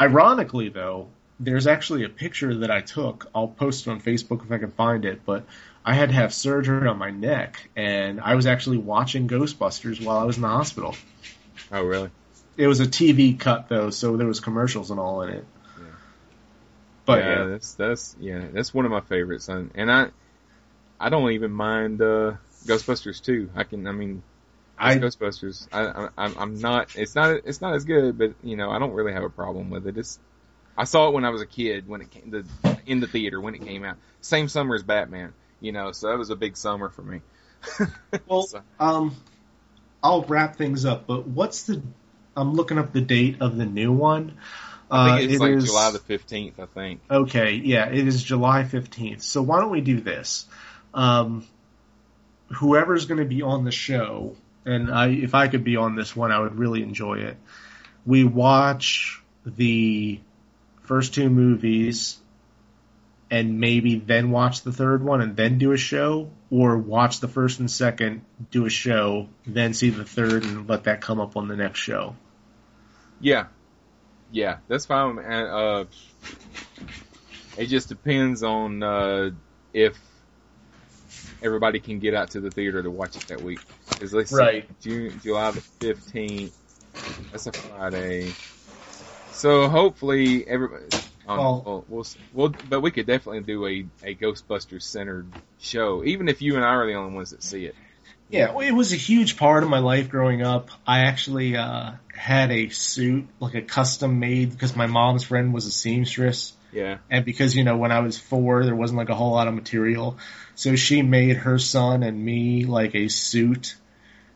Ironically, 0.00 0.70
though, 0.70 1.08
there's 1.38 1.66
actually 1.66 2.04
a 2.04 2.08
picture 2.08 2.54
that 2.56 2.70
I 2.70 2.80
took. 2.80 3.28
I'll 3.34 3.48
post 3.48 3.86
it 3.86 3.90
on 3.90 4.00
Facebook 4.00 4.44
if 4.46 4.50
I 4.50 4.56
can 4.56 4.70
find 4.70 5.04
it, 5.04 5.20
but. 5.26 5.44
I 5.84 5.94
had 5.94 6.10
to 6.10 6.14
have 6.14 6.34
surgery 6.34 6.86
on 6.86 6.98
my 6.98 7.10
neck, 7.10 7.70
and 7.74 8.20
I 8.20 8.34
was 8.34 8.46
actually 8.46 8.78
watching 8.78 9.28
Ghostbusters 9.28 10.04
while 10.04 10.18
I 10.18 10.24
was 10.24 10.36
in 10.36 10.42
the 10.42 10.48
hospital. 10.48 10.94
Oh, 11.72 11.82
really? 11.82 12.10
It 12.56 12.66
was 12.66 12.80
a 12.80 12.86
TV 12.86 13.38
cut 13.38 13.68
though, 13.68 13.90
so 13.90 14.16
there 14.16 14.26
was 14.26 14.40
commercials 14.40 14.90
and 14.90 15.00
all 15.00 15.22
in 15.22 15.30
it. 15.30 15.44
Yeah. 15.78 15.84
But 17.06 17.24
yeah, 17.24 17.28
yeah, 17.28 17.44
that's 17.44 17.74
that's 17.74 18.16
yeah, 18.20 18.48
that's 18.52 18.74
one 18.74 18.84
of 18.84 18.90
my 18.90 19.00
favorites, 19.00 19.48
and 19.48 19.70
and 19.74 19.90
I 19.90 20.08
I 20.98 21.08
don't 21.08 21.30
even 21.32 21.50
mind 21.50 22.02
uh, 22.02 22.34
Ghostbusters 22.66 23.22
too. 23.22 23.48
I 23.56 23.64
can, 23.64 23.86
I 23.86 23.92
mean, 23.92 24.22
I 24.78 24.96
Ghostbusters. 24.96 25.66
I, 25.72 25.86
I 25.86 26.08
I'm 26.18 26.38
I'm 26.38 26.60
not. 26.60 26.94
It's 26.96 27.14
not. 27.14 27.40
It's 27.44 27.62
not 27.62 27.74
as 27.74 27.84
good, 27.84 28.18
but 28.18 28.34
you 28.42 28.56
know, 28.56 28.70
I 28.70 28.78
don't 28.78 28.92
really 28.92 29.14
have 29.14 29.24
a 29.24 29.30
problem 29.30 29.70
with 29.70 29.86
it. 29.86 29.96
It's. 29.96 30.18
I 30.76 30.84
saw 30.84 31.08
it 31.08 31.14
when 31.14 31.24
I 31.24 31.30
was 31.30 31.40
a 31.40 31.46
kid 31.46 31.88
when 31.88 32.02
it 32.02 32.10
came 32.10 32.30
the 32.30 32.44
in 32.86 33.00
the 33.00 33.06
theater 33.06 33.40
when 33.40 33.54
it 33.54 33.62
came 33.64 33.84
out. 33.84 33.96
Same 34.20 34.48
summer 34.48 34.74
as 34.74 34.82
Batman. 34.82 35.32
You 35.60 35.72
know, 35.72 35.92
so 35.92 36.08
that 36.08 36.18
was 36.18 36.30
a 36.30 36.36
big 36.36 36.56
summer 36.56 36.88
for 36.88 37.02
me. 37.02 37.20
well, 38.26 38.42
So- 38.42 38.62
um, 38.78 39.16
I'll 40.02 40.22
wrap 40.22 40.56
things 40.56 40.84
up. 40.84 41.06
But 41.06 41.26
what's 41.26 41.64
the? 41.64 41.82
I'm 42.36 42.54
looking 42.54 42.78
up 42.78 42.92
the 42.92 43.00
date 43.02 43.36
of 43.40 43.56
the 43.56 43.66
new 43.66 43.92
one. 43.92 44.34
I 44.90 44.96
Uh, 45.12 45.16
think 45.18 45.30
it's 45.30 45.40
it 45.40 45.44
like 45.44 45.52
is- 45.52 45.64
July 45.66 45.90
the 45.90 45.98
fifteenth. 45.98 46.58
I 46.58 46.66
think. 46.66 47.00
Okay, 47.10 47.54
yeah, 47.54 47.86
it 47.90 48.06
is 48.08 48.22
July 48.22 48.64
15th. 48.64 49.22
So 49.22 49.42
why 49.42 49.60
don't 49.60 49.70
we 49.70 49.80
do 49.82 50.00
this? 50.00 50.46
Um, 50.94 51.44
whoever's 52.56 53.06
going 53.06 53.18
to 53.20 53.24
be 53.26 53.42
on 53.42 53.64
the 53.64 53.70
show, 53.70 54.34
and 54.64 54.90
I, 54.90 55.08
if 55.08 55.34
I 55.34 55.48
could 55.48 55.62
be 55.64 55.76
on 55.76 55.94
this 55.94 56.16
one, 56.16 56.32
I 56.32 56.40
would 56.40 56.58
really 56.58 56.82
enjoy 56.82 57.18
it. 57.18 57.36
We 58.06 58.24
watch 58.24 59.22
the 59.44 60.20
first 60.82 61.14
two 61.14 61.28
movies 61.30 62.18
and 63.30 63.60
maybe 63.60 63.96
then 63.96 64.30
watch 64.30 64.62
the 64.62 64.72
third 64.72 65.04
one 65.04 65.20
and 65.20 65.36
then 65.36 65.58
do 65.58 65.72
a 65.72 65.76
show, 65.76 66.30
or 66.50 66.76
watch 66.76 67.20
the 67.20 67.28
first 67.28 67.60
and 67.60 67.70
second, 67.70 68.22
do 68.50 68.66
a 68.66 68.70
show, 68.70 69.28
then 69.46 69.72
see 69.72 69.90
the 69.90 70.04
third 70.04 70.42
and 70.44 70.68
let 70.68 70.84
that 70.84 71.00
come 71.00 71.20
up 71.20 71.36
on 71.36 71.46
the 71.46 71.56
next 71.56 71.78
show. 71.78 72.16
Yeah, 73.20 73.46
yeah, 74.32 74.58
that's 74.66 74.86
fine. 74.86 75.18
And 75.18 75.48
uh, 75.48 75.84
it 77.56 77.66
just 77.66 77.88
depends 77.88 78.42
on 78.42 78.82
uh, 78.82 79.30
if 79.72 79.96
everybody 81.42 81.80
can 81.80 81.98
get 81.98 82.14
out 82.14 82.30
to 82.30 82.40
the 82.40 82.50
theater 82.50 82.82
to 82.82 82.90
watch 82.90 83.16
it 83.16 83.28
that 83.28 83.42
week. 83.42 83.60
Because 83.90 84.12
let's 84.12 84.32
Right. 84.32 84.68
June, 84.80 85.20
July 85.22 85.50
the 85.52 85.60
fifteenth. 85.60 86.52
That's 87.30 87.46
a 87.46 87.52
Friday. 87.52 88.32
So 89.32 89.68
hopefully 89.68 90.46
everybody. 90.46 90.99
Um, 91.30 91.38
Well- 91.38 91.62
well, 91.66 91.84
we'll, 91.88 92.06
we'll, 92.32 92.54
but 92.68 92.80
we 92.80 92.90
could 92.90 93.06
definitely 93.06 93.40
do 93.42 93.66
a, 93.66 93.86
a 94.04 94.14
Ghostbusters 94.14 94.82
centered 94.82 95.26
show, 95.60 96.02
even 96.04 96.28
if 96.28 96.42
you 96.42 96.56
and 96.56 96.64
I 96.64 96.68
are 96.68 96.86
the 96.86 96.94
only 96.94 97.14
ones 97.14 97.30
that 97.30 97.42
see 97.42 97.66
it. 97.66 97.74
Yeah, 98.28 98.56
it 98.60 98.72
was 98.72 98.92
a 98.92 98.96
huge 98.96 99.36
part 99.36 99.64
of 99.64 99.68
my 99.68 99.80
life 99.80 100.08
growing 100.08 100.42
up. 100.42 100.70
I 100.86 101.00
actually 101.00 101.56
uh, 101.56 101.92
had 102.14 102.52
a 102.52 102.68
suit, 102.68 103.26
like 103.40 103.54
a 103.56 103.62
custom 103.62 104.20
made, 104.20 104.52
because 104.52 104.76
my 104.76 104.86
mom's 104.86 105.24
friend 105.24 105.52
was 105.52 105.66
a 105.66 105.72
seamstress, 105.72 106.52
Yeah, 106.72 106.98
and 107.10 107.24
because 107.24 107.56
you 107.56 107.64
know 107.64 107.76
when 107.76 107.90
I 107.90 107.98
was 108.00 108.18
four, 108.18 108.64
there 108.64 108.76
wasn't 108.76 108.98
like 108.98 109.08
a 109.08 109.16
whole 109.16 109.32
lot 109.32 109.48
of 109.48 109.54
material, 109.54 110.16
so 110.54 110.76
she 110.76 111.02
made 111.02 111.38
her 111.38 111.58
son 111.58 112.04
and 112.04 112.24
me 112.24 112.66
like 112.66 112.94
a 112.94 113.08
suit, 113.08 113.74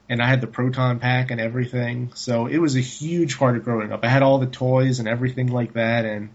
and 0.08 0.20
I 0.20 0.26
had 0.26 0.40
the 0.40 0.48
proton 0.48 0.98
pack 0.98 1.30
and 1.30 1.40
everything. 1.40 2.10
So 2.16 2.46
it 2.46 2.58
was 2.58 2.74
a 2.74 2.80
huge 2.80 3.38
part 3.38 3.56
of 3.56 3.62
growing 3.64 3.92
up. 3.92 4.00
I 4.04 4.08
had 4.08 4.24
all 4.24 4.38
the 4.40 4.46
toys 4.46 4.98
and 4.98 5.06
everything 5.08 5.52
like 5.52 5.74
that, 5.74 6.04
and 6.04 6.30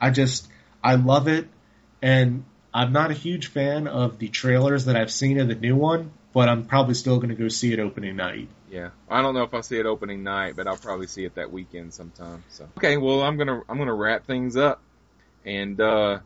I 0.00 0.10
just 0.10 0.48
I 0.82 0.96
love 0.96 1.28
it. 1.28 1.48
And 2.00 2.44
I'm 2.72 2.92
not 2.92 3.10
a 3.10 3.14
huge 3.14 3.48
fan 3.48 3.88
of 3.88 4.18
the 4.18 4.28
trailers 4.28 4.84
that 4.84 4.96
I've 4.96 5.10
seen 5.10 5.40
of 5.40 5.48
the 5.48 5.54
new 5.54 5.74
one, 5.74 6.12
but 6.32 6.48
I'm 6.48 6.64
probably 6.64 6.94
still 6.94 7.16
going 7.16 7.30
to 7.30 7.34
go 7.34 7.48
see 7.48 7.72
it 7.72 7.80
opening 7.80 8.16
night. 8.16 8.48
Yeah, 8.70 8.90
I 9.08 9.22
don't 9.22 9.34
know 9.34 9.42
if 9.42 9.54
I'll 9.54 9.62
see 9.62 9.78
it 9.78 9.86
opening 9.86 10.22
night, 10.22 10.54
but 10.54 10.66
I'll 10.66 10.76
probably 10.76 11.06
see 11.06 11.24
it 11.24 11.34
that 11.36 11.50
weekend 11.50 11.94
sometime. 11.94 12.44
So 12.50 12.68
okay, 12.76 12.98
well 12.98 13.22
I'm 13.22 13.38
gonna 13.38 13.62
I'm 13.68 13.78
gonna 13.78 13.94
wrap 13.94 14.26
things 14.26 14.56
up, 14.56 14.82
and 15.44 15.80
uh, 15.80 16.18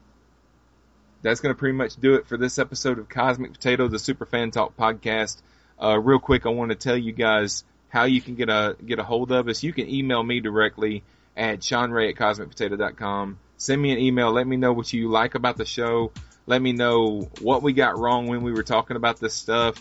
that's 1.23 1.41
gonna 1.41 1.55
pretty 1.55 1.77
much 1.77 1.95
do 1.97 2.15
it 2.15 2.27
for 2.27 2.37
this 2.37 2.59
episode 2.59 2.99
of 2.99 3.09
Cosmic 3.09 3.53
Potato, 3.53 3.87
the 3.87 4.01
Super 4.01 4.27
Fan 4.27 4.51
Talk 4.51 4.77
podcast. 4.77 5.41
Uh, 5.81 5.99
real 5.99 6.19
quick, 6.19 6.45
I 6.45 6.49
want 6.49 6.71
to 6.71 6.77
tell 6.77 6.97
you 6.97 7.13
guys 7.13 7.65
how 7.89 8.05
you 8.05 8.21
can 8.21 8.35
get 8.35 8.49
a 8.49 8.77
get 8.85 8.99
a 8.99 9.05
hold 9.05 9.31
of 9.31 9.47
us. 9.47 9.63
You 9.63 9.73
can 9.73 9.89
email 9.89 10.23
me 10.23 10.41
directly 10.41 11.05
at 11.37 11.61
seanray 11.61 12.11
at 12.11 12.17
cosmicpotato.com. 12.17 13.39
Send 13.63 13.81
me 13.81 13.93
an 13.93 13.99
email. 13.99 14.33
Let 14.33 14.47
me 14.47 14.57
know 14.57 14.73
what 14.73 14.93
you 14.93 15.09
like 15.09 15.35
about 15.35 15.57
the 15.57 15.65
show. 15.65 16.13
Let 16.47 16.61
me 16.61 16.73
know 16.73 17.31
what 17.41 17.63
we 17.63 17.73
got 17.73 17.99
wrong 17.99 18.27
when 18.27 18.43
we 18.43 18.53
were 18.53 18.65
talking 18.65 18.97
about 18.97 19.21
this 19.21 19.35
stuff 19.35 19.77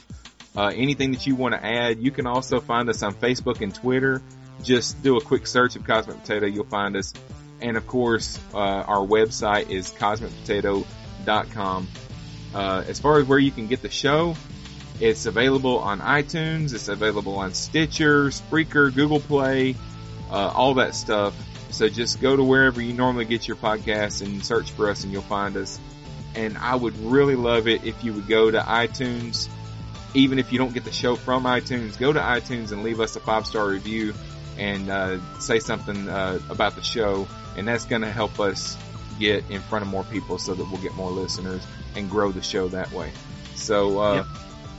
uh, 0.56 0.72
anything 0.76 1.12
that 1.12 1.26
you 1.26 1.36
want 1.36 1.54
to 1.54 1.64
add. 1.64 2.02
You 2.02 2.12
can 2.12 2.28
also 2.28 2.60
find 2.60 2.90
us 2.90 3.04
on 3.04 3.14
Facebook 3.14 3.62
and 3.62 3.74
Twitter. 3.74 4.22
Just 4.64 5.02
do 5.02 5.18
a 5.18 5.22
quick 5.22 5.48
search 5.48 5.76
of 5.76 5.86
Cosmic 5.86 6.20
Potato. 6.22 6.46
You'll 6.46 6.66
find 6.66 6.96
us. 6.96 7.14
And 7.62 7.78
of 7.78 7.88
course, 7.88 8.40
uh, 8.54 8.58
our 8.58 9.06
website 9.06 9.70
is 9.70 9.92
cosmicpotato.com. 9.92 11.88
Uh, 12.54 12.84
as 12.88 13.00
far 13.00 13.20
as 13.20 13.28
where 13.28 13.40
you 13.40 13.52
can 13.52 13.68
get 13.68 13.82
the 13.82 13.90
show, 13.90 14.36
it's 15.00 15.26
available 15.26 15.80
on 15.80 16.00
iTunes. 16.00 16.74
It's 16.74 16.90
available 16.90 17.38
on 17.38 17.54
Stitcher, 17.54 18.26
Spreaker, 18.26 18.94
Google 18.94 19.20
Play, 19.20 19.76
uh, 20.30 20.52
all 20.54 20.76
that 20.76 20.96
stuff. 20.96 21.36
So 21.72 21.90
just 21.90 22.22
go 22.22 22.36
to 22.36 22.44
wherever 22.44 22.82
you 22.82 22.94
normally 22.94 23.26
get 23.26 23.48
your 23.48 23.58
podcasts 23.58 24.22
and 24.22 24.44
search 24.44 24.72
for 24.72 24.90
us 24.90 25.04
and 25.04 25.12
you'll 25.12 25.22
find 25.24 25.56
us. 25.58 25.80
And 26.36 26.58
I 26.58 26.76
would 26.76 26.98
really 27.00 27.36
love 27.36 27.68
it 27.68 27.84
if 27.84 28.04
you 28.04 28.14
would 28.14 28.28
go 28.28 28.52
to 28.52 28.60
iTunes, 28.60 29.50
even 30.14 30.40
if 30.40 30.52
you 30.52 30.60
don't 30.60 30.74
get 30.74 30.86
the 30.86 30.92
show 30.92 31.16
from 31.16 31.44
iTunes, 31.44 31.98
go 31.98 32.14
to 32.14 32.20
iTunes 32.20 32.72
and 32.72 32.84
leave 32.84 33.00
us 33.00 33.16
a 33.16 33.20
five 33.20 33.46
star 33.46 33.68
review 33.68 34.14
and 34.58 34.90
uh, 34.90 35.40
say 35.40 35.60
something 35.60 36.08
uh, 36.08 36.40
about 36.50 36.76
the 36.76 36.84
show. 36.84 37.28
And 37.58 37.68
that's 37.68 37.86
going 37.86 38.02
to 38.02 38.12
help 38.12 38.40
us 38.40 38.78
get 39.20 39.50
in 39.50 39.62
front 39.62 39.84
of 39.84 39.90
more 39.90 40.04
people 40.06 40.38
so 40.38 40.54
that 40.54 40.64
we'll 40.72 40.82
get 40.82 40.94
more 40.96 41.12
listeners 41.12 41.66
and 41.96 42.10
grow 42.10 42.32
the 42.32 42.42
show 42.42 42.70
that 42.70 42.92
way. 42.92 43.12
So, 43.56 44.00
uh, 44.00 44.16
yep 44.16 44.26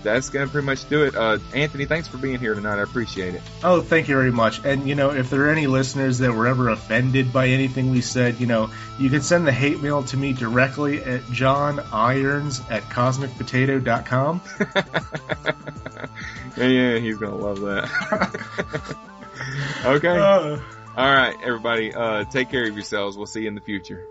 that's 0.03 0.31
gonna 0.31 0.49
pretty 0.49 0.66
much 0.66 0.89
do 0.89 1.05
it. 1.05 1.15
Uh, 1.15 1.39
Anthony, 1.55 1.85
thanks 1.87 2.09
for 2.09 2.16
being 2.16 2.39
here 2.39 2.55
tonight. 2.55 2.79
I 2.79 2.83
appreciate 2.83 3.35
it. 3.35 3.43
Oh, 3.62 3.81
thank 3.81 4.09
you 4.09 4.16
very 4.16 4.33
much. 4.33 4.65
And 4.65 4.89
you 4.89 4.95
know, 4.95 5.11
if 5.11 5.31
there 5.31 5.47
are 5.47 5.51
any 5.51 5.66
listeners 5.66 6.19
that 6.19 6.33
were 6.33 6.47
ever 6.47 6.69
offended 6.69 7.33
by 7.33 7.49
anything 7.49 7.91
we 7.91 8.01
said, 8.01 8.41
you 8.41 8.47
know, 8.47 8.70
you 8.99 9.11
can 9.11 9.23
send 9.23 9.47
the 9.47 9.53
hate 9.53 9.83
mail 9.83 10.03
to 10.05 10.16
me 10.16 10.33
directly 10.33 11.03
at 11.03 11.29
John 11.31 11.81
Irons 11.93 12.61
at 12.70 12.83
cosmicpotato.com. 12.85 14.41
yeah, 16.57 16.66
yeah, 16.66 16.99
he's 16.99 17.19
gonna 17.19 17.37
love 17.37 17.61
that. 17.61 18.97
okay. 19.85 20.19
Uh, 20.19 20.59
All 20.97 21.15
right, 21.15 21.37
everybody. 21.43 21.95
Uh, 21.95 22.24
take 22.24 22.51
care 22.51 22.66
of 22.66 22.74
yourselves. 22.74 23.16
We'll 23.16 23.27
see 23.27 23.43
you 23.43 23.49
in 23.49 23.55
the 23.55 23.61
future. 23.61 24.07